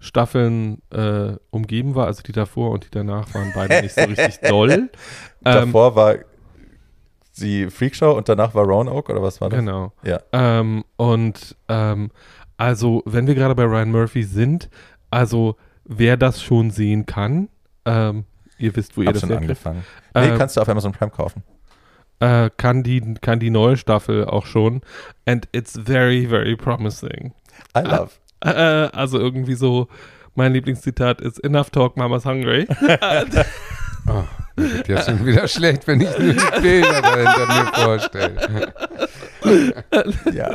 Staffeln 0.00 0.82
äh, 0.90 1.36
umgeben 1.50 1.94
war. 1.94 2.06
Also 2.06 2.22
die 2.24 2.32
davor 2.32 2.72
und 2.72 2.84
die 2.84 2.90
danach 2.90 3.32
waren 3.32 3.52
beide 3.54 3.80
nicht 3.80 3.94
so 3.94 4.02
richtig 4.02 4.40
doll. 4.48 4.72
Ähm, 4.72 4.90
Davor 5.44 5.94
war 5.94 6.16
die 7.40 7.70
Freakshow 7.70 8.12
und 8.12 8.28
danach 8.28 8.54
war 8.54 8.64
Roanoke 8.64 9.12
oder 9.12 9.22
was 9.22 9.40
war 9.40 9.48
das? 9.50 9.58
Genau. 9.60 9.92
Ja. 10.02 10.20
Ähm, 10.32 10.84
und 10.96 11.56
ähm, 11.68 12.10
also, 12.56 13.02
wenn 13.06 13.26
wir 13.26 13.34
gerade 13.34 13.54
bei 13.54 13.64
Ryan 13.64 13.90
Murphy 13.90 14.22
sind, 14.24 14.68
also 15.10 15.56
wer 15.84 16.16
das 16.16 16.42
schon 16.42 16.70
sehen 16.70 17.06
kann, 17.06 17.48
ähm, 17.84 18.24
ihr 18.58 18.74
wisst, 18.76 18.96
wo 18.96 19.02
ihr 19.02 19.06
Hab 19.08 19.14
das 19.14 19.22
schon 19.22 19.32
angefangen. 19.32 19.84
Nee, 20.14 20.28
Ähm, 20.28 20.38
kannst 20.38 20.56
du 20.56 20.60
auf 20.60 20.68
Amazon 20.68 20.92
Prime 20.92 21.10
kaufen. 21.12 21.42
äh, 22.20 22.50
kann, 22.56 22.82
die, 22.82 23.14
kann 23.20 23.38
die 23.38 23.50
neue 23.50 23.76
Staffel 23.76 24.24
auch 24.24 24.44
schon. 24.46 24.80
And 25.24 25.48
it's 25.52 25.78
very, 25.78 26.26
very 26.26 26.56
promising. 26.56 27.32
I 27.76 27.80
love. 27.82 28.10
Äh, 28.40 28.50
also 28.50 29.18
irgendwie 29.18 29.54
so, 29.54 29.86
mein 30.34 30.52
Lieblingszitat 30.52 31.20
ist 31.20 31.38
Enough 31.44 31.70
talk, 31.70 31.96
Mama's 31.96 32.24
hungry. 32.24 32.66
Oh, 34.08 34.24
wird 34.56 34.88
ja 34.88 35.02
schon 35.02 35.24
wieder 35.24 35.46
schlecht, 35.46 35.86
wenn 35.86 36.00
ich 36.00 36.18
nur 36.18 36.32
die 36.32 36.60
Bilder 36.60 37.02
dahinter 37.02 37.46
mir 37.46 37.72
vorstelle. 37.84 38.72
Ja. 40.34 40.50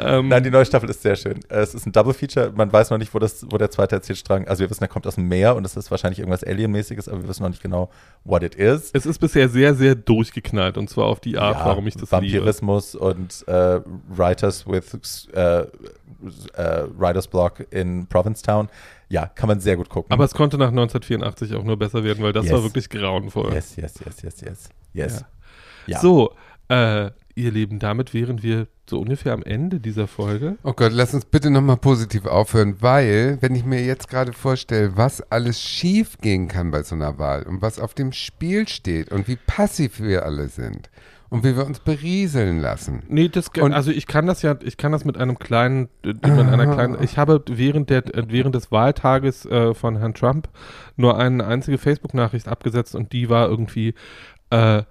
ähm, 0.00 0.28
Nein, 0.28 0.42
die 0.42 0.50
neue 0.50 0.64
Staffel 0.66 0.90
ist 0.90 1.02
sehr 1.02 1.16
schön. 1.16 1.40
Es 1.48 1.74
ist 1.74 1.86
ein 1.86 1.92
Double 1.92 2.12
Feature. 2.14 2.52
Man 2.54 2.72
weiß 2.72 2.90
noch 2.90 2.98
nicht, 2.98 3.14
wo, 3.14 3.18
das, 3.18 3.46
wo 3.48 3.56
der 3.58 3.70
zweite 3.70 3.94
Erzählstrang. 3.94 4.48
Also 4.48 4.60
wir 4.60 4.70
wissen, 4.70 4.82
er 4.82 4.88
kommt 4.88 5.06
aus 5.06 5.14
dem 5.14 5.28
Meer 5.28 5.54
und 5.56 5.64
es 5.64 5.76
ist 5.76 5.90
wahrscheinlich 5.90 6.18
irgendwas 6.18 6.42
Alienmäßiges, 6.44 7.08
aber 7.08 7.22
wir 7.22 7.28
wissen 7.28 7.42
noch 7.42 7.50
nicht 7.50 7.62
genau, 7.62 7.90
what 8.24 8.42
it 8.42 8.54
is. 8.56 8.90
es 8.92 9.06
ist 9.06 9.18
bisher 9.18 9.48
sehr, 9.48 9.74
sehr 9.74 9.94
durchgeknallt 9.94 10.76
und 10.76 10.90
zwar 10.90 11.06
auf 11.06 11.20
die 11.20 11.38
Art, 11.38 11.58
Ja, 11.58 11.66
warum 11.66 11.86
ich 11.86 11.94
das 11.94 12.10
liebe. 12.10 12.12
Vampirismus 12.12 12.94
und 12.94 13.44
äh, 13.46 13.80
Writers 14.08 14.66
with 14.66 15.28
äh, 15.32 15.60
äh, 15.60 15.66
Writers 16.96 17.28
Block 17.28 17.64
in 17.70 18.06
Provincetown. 18.06 18.68
Ja, 19.14 19.26
kann 19.26 19.48
man 19.48 19.60
sehr 19.60 19.76
gut 19.76 19.88
gucken. 19.88 20.10
Aber 20.10 20.24
es 20.24 20.34
konnte 20.34 20.58
nach 20.58 20.70
1984 20.70 21.54
auch 21.54 21.62
nur 21.62 21.76
besser 21.78 22.02
werden, 22.02 22.24
weil 22.24 22.32
das 22.32 22.46
Yes. 22.46 22.52
war 22.54 22.62
wirklich 22.64 22.88
grauenvoll. 22.90 23.52
yes, 23.54 23.76
yes, 23.76 23.94
yes, 24.04 24.22
yes, 24.22 24.40
yes. 24.40 24.68
Yes. 24.92 25.24
Ja. 25.86 26.00
So, 26.00 26.32
äh, 26.68 27.10
ihr 27.36 27.50
Lieben, 27.52 27.78
damit 27.78 28.12
wären 28.12 28.42
wir 28.42 28.66
so 28.90 28.98
ungefähr 29.00 29.32
am 29.32 29.42
Ende 29.44 29.78
dieser 29.78 30.08
Folge. 30.08 30.56
Oh 30.64 30.72
Gott, 30.72 30.90
lass 30.92 31.14
uns 31.14 31.24
bitte 31.26 31.50
nochmal 31.50 31.76
positiv 31.76 32.26
aufhören, 32.26 32.76
weil, 32.80 33.38
wenn 33.40 33.54
ich 33.54 33.64
mir 33.64 33.84
jetzt 33.84 34.08
gerade 34.08 34.32
vorstelle, 34.32 34.96
was 34.96 35.20
alles 35.30 35.60
schief 35.62 36.18
gehen 36.18 36.48
kann 36.48 36.70
bei 36.72 36.82
so 36.82 36.96
einer 36.96 37.16
Wahl 37.18 37.44
und 37.44 37.62
was 37.62 37.78
auf 37.78 37.94
dem 37.94 38.12
Spiel 38.12 38.66
steht 38.66 39.12
und 39.12 39.28
wie 39.28 39.36
passiv 39.36 40.00
wir 40.00 40.24
alle 40.24 40.48
sind 40.48 40.90
und 41.34 41.44
wie 41.44 41.56
wir 41.56 41.66
uns 41.66 41.80
berieseln 41.80 42.60
lassen. 42.60 43.02
Nee, 43.08 43.28
das, 43.28 43.48
Und- 43.60 43.72
also 43.72 43.90
ich 43.90 44.06
kann 44.06 44.26
das 44.26 44.42
ja, 44.42 44.56
ich 44.62 44.76
kann 44.76 44.92
das 44.92 45.04
mit 45.04 45.16
einem 45.16 45.38
kleinen, 45.38 45.88
äh, 46.04 46.08
mit 46.08 46.24
einer 46.24 46.66
kleinen, 46.66 47.02
ich 47.02 47.18
habe 47.18 47.42
während 47.48 47.90
der, 47.90 48.06
äh, 48.16 48.24
während 48.28 48.54
des 48.54 48.70
Wahltages 48.70 49.44
äh, 49.46 49.74
von 49.74 49.96
Herrn 49.98 50.14
Trump 50.14 50.48
nur 50.96 51.18
eine 51.18 51.46
einzige 51.46 51.78
Facebook-Nachricht 51.78 52.46
abgesetzt 52.48 52.94
und 52.94 53.12
die 53.12 53.28
war 53.28 53.48
irgendwie 53.48 53.94
äh, 54.50 54.82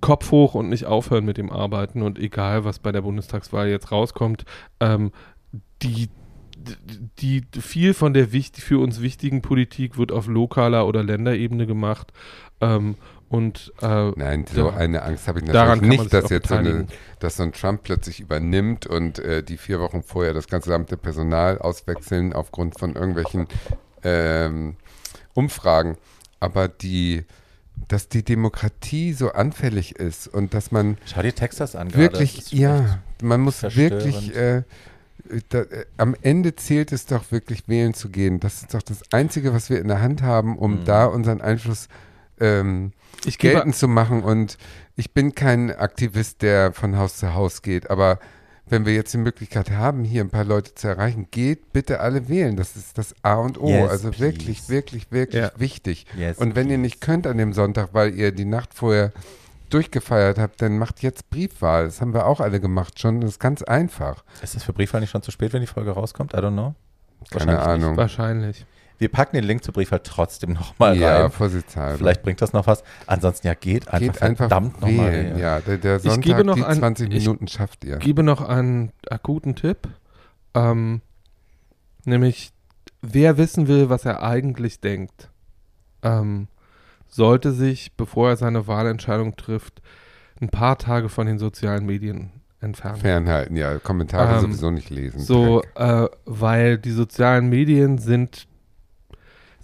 Kopf 0.00 0.30
hoch 0.30 0.54
und 0.54 0.68
nicht 0.68 0.84
aufhören 0.86 1.24
mit 1.24 1.38
dem 1.38 1.50
Arbeiten 1.50 2.02
und 2.02 2.18
egal, 2.18 2.64
was 2.64 2.78
bei 2.78 2.92
der 2.92 3.02
Bundestagswahl 3.02 3.68
jetzt 3.68 3.90
rauskommt, 3.90 4.44
ähm, 4.80 5.10
die 5.82 6.08
die 7.18 7.42
die- 7.42 7.60
viel 7.60 7.92
von 7.94 8.14
der 8.14 8.32
wichtig, 8.32 8.64
für 8.64 8.78
uns 8.78 9.02
wichtigen 9.02 9.42
Politik 9.42 9.98
wird 9.98 10.12
auf 10.12 10.28
lokaler 10.28 10.86
oder 10.86 11.02
Länderebene 11.02 11.66
gemacht 11.66 12.12
ähm, 12.60 12.94
und 13.28 13.72
äh, 13.82 14.10
Nein, 14.16 14.44
so 14.52 14.68
Ja. 14.68 14.76
eine 14.76 15.02
Angst 15.02 15.26
habe 15.28 15.40
ich 15.40 15.44
natürlich 15.46 15.80
nicht, 15.82 16.12
dass 16.12 16.30
jetzt 16.30 16.48
so 16.48 16.54
eine, 16.54 16.86
dass 17.18 17.36
so 17.36 17.42
ein 17.42 17.52
Trump 17.52 17.82
plötzlich 17.82 18.20
übernimmt 18.20 18.86
und 18.86 19.18
äh, 19.18 19.42
die 19.42 19.56
vier 19.56 19.80
Wochen 19.80 20.02
vorher 20.02 20.34
das 20.34 20.46
gesamte 20.48 20.96
Personal 20.96 21.58
auswechseln 21.58 22.32
aufgrund 22.32 22.78
von 22.78 22.94
irgendwelchen 22.94 23.46
ähm, 24.02 24.76
Umfragen. 25.34 25.96
Aber 26.40 26.68
die, 26.68 27.24
dass 27.88 28.08
die 28.08 28.22
Demokratie 28.22 29.12
so 29.12 29.32
anfällig 29.32 29.96
ist 29.96 30.28
und 30.28 30.54
dass 30.54 30.70
man 30.70 30.98
Schau 31.06 31.22
dir 31.22 31.34
Texas 31.34 31.74
an. 31.74 31.94
wirklich, 31.94 32.52
ja, 32.52 32.98
man 33.22 33.40
muss 33.40 33.62
wirklich, 33.62 34.36
äh, 34.36 34.62
da, 35.48 35.60
äh, 35.60 35.86
am 35.96 36.14
Ende 36.20 36.54
zählt 36.54 36.92
es 36.92 37.06
doch 37.06 37.32
wirklich 37.32 37.66
wählen 37.66 37.94
zu 37.94 38.10
gehen. 38.10 38.40
Das 38.40 38.60
ist 38.62 38.74
doch 38.74 38.82
das 38.82 39.00
Einzige, 39.12 39.54
was 39.54 39.70
wir 39.70 39.80
in 39.80 39.88
der 39.88 40.02
Hand 40.02 40.22
haben, 40.22 40.58
um 40.58 40.80
Mhm. 40.80 40.84
da 40.84 41.06
unseren 41.06 41.40
Einfluss 41.40 41.88
ähm, 42.40 42.92
ich 43.26 43.38
geltend 43.38 43.76
zu 43.76 43.88
machen. 43.88 44.22
Und 44.22 44.58
ich 44.96 45.12
bin 45.12 45.34
kein 45.34 45.70
Aktivist, 45.74 46.42
der 46.42 46.72
von 46.72 46.96
Haus 46.98 47.16
zu 47.16 47.34
Haus 47.34 47.62
geht, 47.62 47.90
aber 47.90 48.18
wenn 48.66 48.86
wir 48.86 48.94
jetzt 48.94 49.12
die 49.12 49.18
Möglichkeit 49.18 49.70
haben, 49.70 50.04
hier 50.04 50.22
ein 50.24 50.30
paar 50.30 50.44
Leute 50.44 50.74
zu 50.74 50.88
erreichen, 50.88 51.28
geht 51.30 51.72
bitte 51.74 52.00
alle 52.00 52.28
wählen. 52.28 52.56
Das 52.56 52.76
ist 52.76 52.96
das 52.96 53.14
A 53.22 53.34
und 53.34 53.60
O. 53.60 53.68
Yes, 53.68 53.90
also 53.90 54.08
please. 54.10 54.20
wirklich, 54.24 54.68
wirklich, 54.70 55.12
wirklich 55.12 55.42
Ja. 55.42 55.50
wichtig. 55.58 56.06
Yes, 56.16 56.38
und 56.38 56.56
wenn 56.56 56.70
ihr 56.70 56.78
nicht 56.78 57.02
könnt 57.02 57.26
an 57.26 57.36
dem 57.36 57.52
Sonntag, 57.52 57.90
weil 57.92 58.14
ihr 58.14 58.32
die 58.32 58.46
Nacht 58.46 58.72
vorher 58.72 59.12
durchgefeiert 59.68 60.38
habt, 60.38 60.62
dann 60.62 60.78
macht 60.78 61.02
jetzt 61.02 61.28
Briefwahl. 61.30 61.84
Das 61.86 62.00
haben 62.00 62.14
wir 62.14 62.26
auch 62.26 62.40
alle 62.40 62.58
gemacht 62.60 62.98
schon. 63.00 63.20
Das 63.20 63.32
ist 63.32 63.38
ganz 63.40 63.62
einfach. 63.62 64.24
Ist 64.42 64.54
das 64.54 64.62
für 64.64 64.72
Briefwahl 64.72 65.00
nicht 65.00 65.10
schon 65.10 65.22
zu 65.22 65.30
spät, 65.30 65.52
wenn 65.52 65.60
die 65.60 65.66
Folge 65.66 65.90
rauskommt? 65.90 66.32
I 66.32 66.36
don't 66.36 66.52
know. 66.52 66.74
Keine 67.30 67.52
Wahrscheinlich 67.52 67.56
nicht. 67.58 67.84
Ahnung. 67.84 67.96
wahrscheinlich. 67.96 68.66
Wir 68.98 69.08
packen 69.10 69.34
den 69.36 69.44
Link 69.44 69.64
zur 69.64 69.74
Briefwahl 69.74 70.00
trotzdem 70.04 70.52
nochmal 70.52 70.96
ja, 70.96 71.22
rein. 71.22 71.30
vorsichtshalber. 71.30 71.98
Vielleicht 71.98 72.22
bringt 72.22 72.40
das 72.40 72.52
noch 72.52 72.66
was. 72.66 72.84
Ansonsten 73.06 73.46
ja, 73.48 73.54
geht 73.54 73.88
einfach 73.88 73.98
Geht 74.14 74.22
einfach 74.22 74.48
verdammt 74.48 74.80
nochmal. 74.80 75.34
Ja, 75.38 75.60
der, 75.60 75.78
der 75.78 75.98
gebe 75.98 76.10
Sonntag, 76.10 76.44
noch 76.46 76.54
die 76.54 76.64
ein- 76.64 76.76
20 76.78 77.12
ich- 77.12 77.24
Minuten 77.24 77.48
schafft 77.48 77.84
ihr. 77.84 77.96
gebe 77.96 78.22
noch 78.22 78.40
einen 78.48 78.92
akuten 79.10 79.56
Tipp. 79.56 79.88
Ähm, 80.54 81.00
nämlich, 82.04 82.52
wer 83.02 83.36
wissen 83.38 83.66
will, 83.68 83.88
was 83.90 84.04
er 84.04 84.22
eigentlich 84.22 84.80
denkt, 84.80 85.30
ähm, 86.02 86.48
sollte 87.08 87.52
sich, 87.52 87.96
bevor 87.96 88.30
er 88.30 88.36
seine 88.36 88.66
Wahlentscheidung 88.66 89.36
trifft, 89.36 89.80
ein 90.40 90.48
paar 90.48 90.78
Tage 90.78 91.08
von 91.08 91.26
den 91.26 91.38
sozialen 91.38 91.86
Medien 91.86 92.30
entfernen. 92.60 92.96
Fernhalten, 92.98 93.56
ja. 93.56 93.78
Kommentare 93.78 94.34
Ähm, 94.36 94.40
sowieso 94.40 94.70
nicht 94.70 94.90
lesen. 94.90 95.20
So, 95.20 95.62
äh, 95.74 96.06
weil 96.24 96.78
die 96.78 96.90
sozialen 96.90 97.48
Medien 97.48 97.98
sind, 97.98 98.46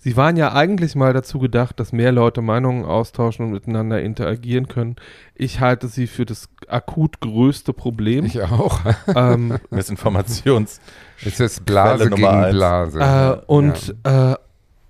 sie 0.00 0.16
waren 0.16 0.36
ja 0.36 0.52
eigentlich 0.52 0.96
mal 0.96 1.12
dazu 1.12 1.38
gedacht, 1.38 1.78
dass 1.78 1.92
mehr 1.92 2.10
Leute 2.10 2.42
Meinungen 2.42 2.84
austauschen 2.84 3.46
und 3.46 3.52
miteinander 3.52 4.02
interagieren 4.02 4.66
können. 4.66 4.96
Ich 5.34 5.60
halte 5.60 5.88
sie 5.88 6.06
für 6.06 6.26
das 6.26 6.48
akut 6.66 7.20
größte 7.20 7.72
Problem. 7.72 8.24
Ich 8.24 8.42
auch. 8.42 8.80
ähm, 9.14 9.58
Missinformations. 9.70 10.80
Es 11.24 11.38
ist 11.38 11.64
Blase 11.64 12.10
Quelle 12.10 12.16
gegen. 12.16 12.56
Blase. 12.56 12.98
Äh, 12.98 13.44
und 13.46 13.94
äh, 14.04 14.34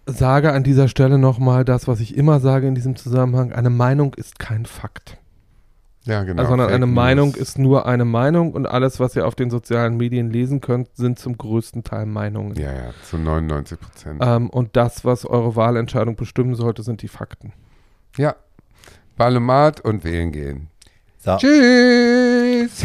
sage 0.07 0.53
an 0.53 0.63
dieser 0.65 0.89
Stelle 0.89 1.19
nochmal 1.19 1.65
das, 1.65 1.89
was 1.89 2.01
ich 2.01 2.17
immer 2.17 2.41
sage 2.41 2.69
in 2.69 2.75
diesem 2.75 2.97
Zusammenhang: 2.97 3.53
Eine 3.53 3.71
Meinung 3.71 4.15
ist 4.15 4.39
kein 4.39 4.65
Fakt, 4.65 5.19
ja, 6.05 6.23
genau. 6.25 6.45
sondern 6.47 6.69
Fake 6.69 6.77
eine 6.77 6.87
News. 6.87 6.95
Meinung 6.95 7.35
ist 7.35 7.59
nur 7.59 7.87
eine 7.87 8.05
Meinung 8.05 8.53
und 8.53 8.67
alles, 8.67 9.01
was 9.01 9.15
ihr 9.17 9.27
auf 9.27 9.35
den 9.35 9.51
sozialen 9.51 9.97
Medien 9.97 10.31
lesen 10.31 10.61
könnt, 10.61 10.89
sind 10.97 11.19
zum 11.19 11.37
größten 11.37 11.85
Teil 11.85 12.07
Meinungen. 12.07 12.55
Ja, 12.57 12.73
ja, 12.73 12.91
zu 13.09 13.19
99 13.19 13.79
Prozent. 13.81 14.23
Ähm, 14.25 14.49
und 14.51 14.77
das, 14.77 15.05
was 15.05 15.27
eure 15.27 15.57
Wahlentscheidung 15.57 16.17
bestimmen 16.17 16.55
sollte, 16.55 16.83
sind 16.83 17.03
die 17.03 17.09
Fakten. 17.09 17.53
Ja. 18.17 18.35
Ballomat 19.17 19.81
und 19.83 20.05
wählen 20.05 20.33
gehen. 20.33 20.69
So. 21.19 21.37
Tschüss. 21.37 22.85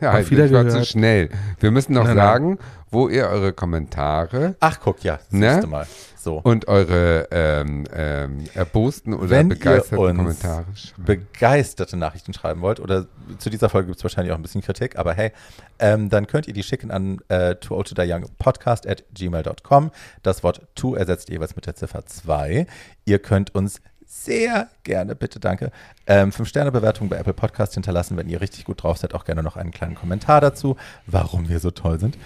Ja, 0.00 0.14
Auf 0.14 0.30
ich 0.30 0.52
war 0.52 0.68
zu 0.68 0.84
schnell. 0.84 1.30
Wir 1.60 1.70
müssen 1.70 1.92
noch 1.94 2.04
Nein, 2.04 2.16
nein. 2.16 2.26
sagen, 2.26 2.58
wo 2.90 3.08
ihr 3.08 3.26
eure 3.28 3.52
Kommentare 3.52 4.56
Ach, 4.60 4.78
guck, 4.82 5.02
ja, 5.04 5.16
das 5.16 5.32
Ne? 5.32 5.46
nächste 5.52 5.66
Mal. 5.68 5.86
So. 6.26 6.40
und 6.42 6.66
eure 6.66 7.28
ähm, 7.30 7.84
ähm, 7.94 8.46
erbosten 8.54 9.14
oder 9.14 9.30
Wenn 9.30 9.48
begeisterten 9.48 10.16
Kommentare 10.16 10.64
begeisterte 10.98 11.96
Nachrichten 11.96 12.32
schreiben 12.32 12.62
wollt, 12.62 12.80
oder 12.80 13.06
zu 13.38 13.48
dieser 13.48 13.68
Folge 13.68 13.86
gibt 13.86 13.98
es 13.98 14.02
wahrscheinlich 14.02 14.32
auch 14.32 14.36
ein 14.36 14.42
bisschen 14.42 14.60
Kritik, 14.60 14.98
aber 14.98 15.14
hey, 15.14 15.30
ähm, 15.78 16.10
dann 16.10 16.26
könnt 16.26 16.48
ihr 16.48 16.52
die 16.52 16.64
schicken 16.64 16.90
an 16.90 17.20
äh, 17.28 17.54
too 17.54 17.76
old 17.76 17.86
to 17.86 17.94
die 17.94 18.12
young 18.12 18.24
podcast 18.38 18.88
at 18.88 19.04
gmail.com. 19.14 19.92
Das 20.24 20.42
Wort 20.42 20.62
to 20.74 20.96
ersetzt 20.96 21.28
jeweils 21.28 21.54
mit 21.54 21.66
der 21.66 21.76
Ziffer 21.76 22.04
2. 22.04 22.66
Ihr 23.04 23.18
könnt 23.20 23.54
uns 23.54 23.80
sehr 24.04 24.68
gerne, 24.82 25.14
bitte 25.14 25.38
danke, 25.38 25.70
ähm, 26.08 26.30
5-Sterne-Bewertung 26.30 27.08
bei 27.08 27.18
Apple 27.18 27.34
Podcast 27.34 27.74
hinterlassen. 27.74 28.16
Wenn 28.16 28.28
ihr 28.28 28.40
richtig 28.40 28.64
gut 28.64 28.82
drauf 28.82 28.98
seid, 28.98 29.14
auch 29.14 29.24
gerne 29.24 29.44
noch 29.44 29.56
einen 29.56 29.70
kleinen 29.70 29.94
Kommentar 29.94 30.40
dazu, 30.40 30.76
warum 31.06 31.48
wir 31.48 31.60
so 31.60 31.70
toll 31.70 32.00
sind. 32.00 32.16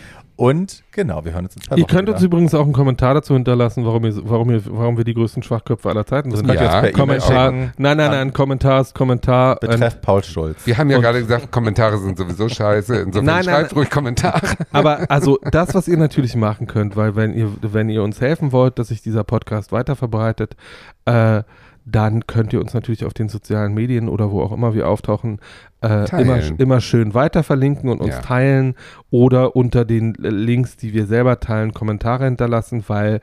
Und 0.40 0.84
genau, 0.92 1.22
wir 1.26 1.34
hören 1.34 1.44
uns 1.44 1.54
in 1.56 1.60
zwei 1.60 1.76
Ihr 1.76 1.82
Wochen 1.82 1.90
könnt 1.90 2.08
uns 2.08 2.20
wieder. 2.20 2.26
übrigens 2.28 2.54
auch 2.54 2.64
einen 2.64 2.72
Kommentar 2.72 3.12
dazu 3.12 3.34
hinterlassen, 3.34 3.84
warum, 3.84 4.06
ihr, 4.06 4.14
warum, 4.24 4.48
ihr, 4.50 4.62
warum 4.66 4.96
wir 4.96 5.04
die 5.04 5.12
größten 5.12 5.42
Schwachköpfe 5.42 5.86
aller 5.90 6.06
Zeiten 6.06 6.30
sind. 6.30 6.46
könnt 6.46 6.58
ihr 6.58 6.64
Ja, 6.66 6.82
jetzt 6.86 6.96
Kommentar. 6.96 7.50
schicken. 7.50 7.72
Nein, 7.76 7.96
nein, 7.98 8.10
nein, 8.10 8.32
Kommentar 8.32 8.80
ist 8.80 8.94
Kommentar. 8.94 9.58
ähm, 9.62 9.68
Betreff 9.68 10.00
Paul 10.00 10.24
Schulz. 10.24 10.66
Wir 10.66 10.78
haben 10.78 10.88
ja 10.88 10.96
Und- 10.96 11.02
gerade 11.02 11.20
gesagt, 11.20 11.52
Kommentare 11.52 11.98
sind 11.98 12.16
sowieso 12.16 12.48
scheiße. 12.48 12.96
Insofern 13.00 13.26
Nein, 13.26 13.34
nein, 13.34 13.44
schreibt 13.44 13.72
nein. 13.72 13.78
ruhig 13.80 13.90
Kommentare. 13.90 14.40
Aber 14.72 15.10
also 15.10 15.38
das, 15.50 15.74
was 15.74 15.86
ihr 15.88 15.98
natürlich 15.98 16.34
machen 16.36 16.66
könnt, 16.66 16.96
weil 16.96 17.16
wenn 17.16 17.34
ihr, 17.34 17.50
wenn 17.60 17.90
ihr 17.90 18.02
uns 18.02 18.22
helfen 18.22 18.50
wollt, 18.50 18.78
dass 18.78 18.88
sich 18.88 19.02
dieser 19.02 19.24
Podcast 19.24 19.72
weiter 19.72 19.94
verbreitet, 19.94 20.56
äh, 21.04 21.42
dann 21.90 22.26
könnt 22.26 22.52
ihr 22.52 22.60
uns 22.60 22.74
natürlich 22.74 23.04
auf 23.04 23.14
den 23.14 23.28
sozialen 23.28 23.74
Medien 23.74 24.08
oder 24.08 24.30
wo 24.30 24.42
auch 24.42 24.52
immer 24.52 24.74
wir 24.74 24.88
auftauchen, 24.88 25.40
äh, 25.82 26.08
immer, 26.22 26.38
immer 26.58 26.80
schön 26.80 27.14
weiter 27.14 27.42
verlinken 27.42 27.88
und 27.90 28.00
uns 28.00 28.14
Ja. 28.16 28.20
teilen 28.20 28.74
oder 29.10 29.56
unter 29.56 29.84
den 29.84 30.14
Links, 30.14 30.76
die 30.76 30.92
wir 30.92 31.06
selber 31.06 31.40
teilen, 31.40 31.72
Kommentare 31.74 32.24
hinterlassen, 32.24 32.84
weil 32.88 33.20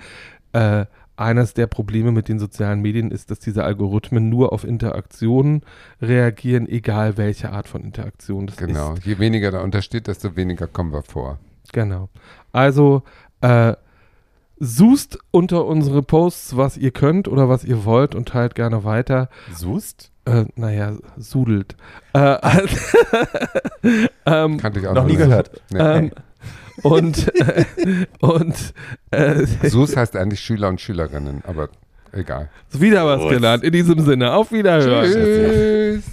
äh, 0.53 0.85
eines 1.15 1.53
der 1.56 1.65
Probleme 1.68 2.11
mit 2.11 2.27
den 2.27 2.38
sozialen 2.39 2.81
Medien 2.81 3.10
ist, 3.10 3.31
dass 3.31 3.39
diese 3.39 3.64
Algorithmen 3.64 4.30
nur 4.30 4.53
auf 4.53 4.64
Interaktionen 4.64 5.61
reagieren, 6.02 6.68
egal 6.69 7.18
welche 7.18 7.52
Art 7.52 7.68
von 7.68 7.84
Interaktion 7.84 8.48
das 8.48 8.57
Genau. 8.57 8.94
ist. 8.94 9.06
Je 9.06 9.18
weniger 9.18 9.49
da 9.52 9.61
untersteht, 9.61 10.07
desto 10.07 10.35
weniger 10.35 10.68
kommen 10.68 10.94
wir 10.94 11.02
vor. 11.02 11.39
Genau. 11.73 12.10
Also, 12.52 13.02
äh, 13.41 13.73
sucht 14.60 15.20
unter 15.32 15.66
unsere 15.66 16.02
Posts, 16.02 16.58
was 16.58 16.78
ihr 16.78 16.92
könnt 16.92 17.28
oder 17.28 17.50
was 17.50 17.64
ihr 17.64 17.86
wollt 17.86 18.16
und 18.16 18.30
teilt 18.30 18.56
gerne 18.56 18.84
weiter. 18.84 19.30
Sust? 19.54 20.12
Äh, 20.26 20.46
naja, 20.56 20.94
sudelt. 21.18 21.76
Äh, 22.14 22.36
ähm, 24.26 24.58
Kannte 24.58 24.80
ich 24.80 24.88
auch 24.88 24.94
Noch 24.94 25.06
nie 25.06 25.16
gehört. 25.16 25.62
Nee. 25.72 25.80
ähm, 25.80 26.12
und 26.84 27.34
äh, 27.36 27.66
und 28.20 28.74
äh, 29.12 29.46
SUS 29.64 29.96
heißt 29.96 30.16
eigentlich 30.16 30.42
Schüler 30.42 30.70
und 30.70 30.82
Schülerinnen, 30.82 31.44
aber 31.48 31.70
egal. 32.12 32.50
wieder 32.72 33.06
was 33.06 33.22
Gut. 33.22 33.32
gelernt. 33.32 33.64
In 33.64 33.72
diesem 33.72 34.00
Sinne, 34.02 34.34
auf 34.34 34.52
Wiederhören. 34.52 35.12
Tschüss. 35.12 36.04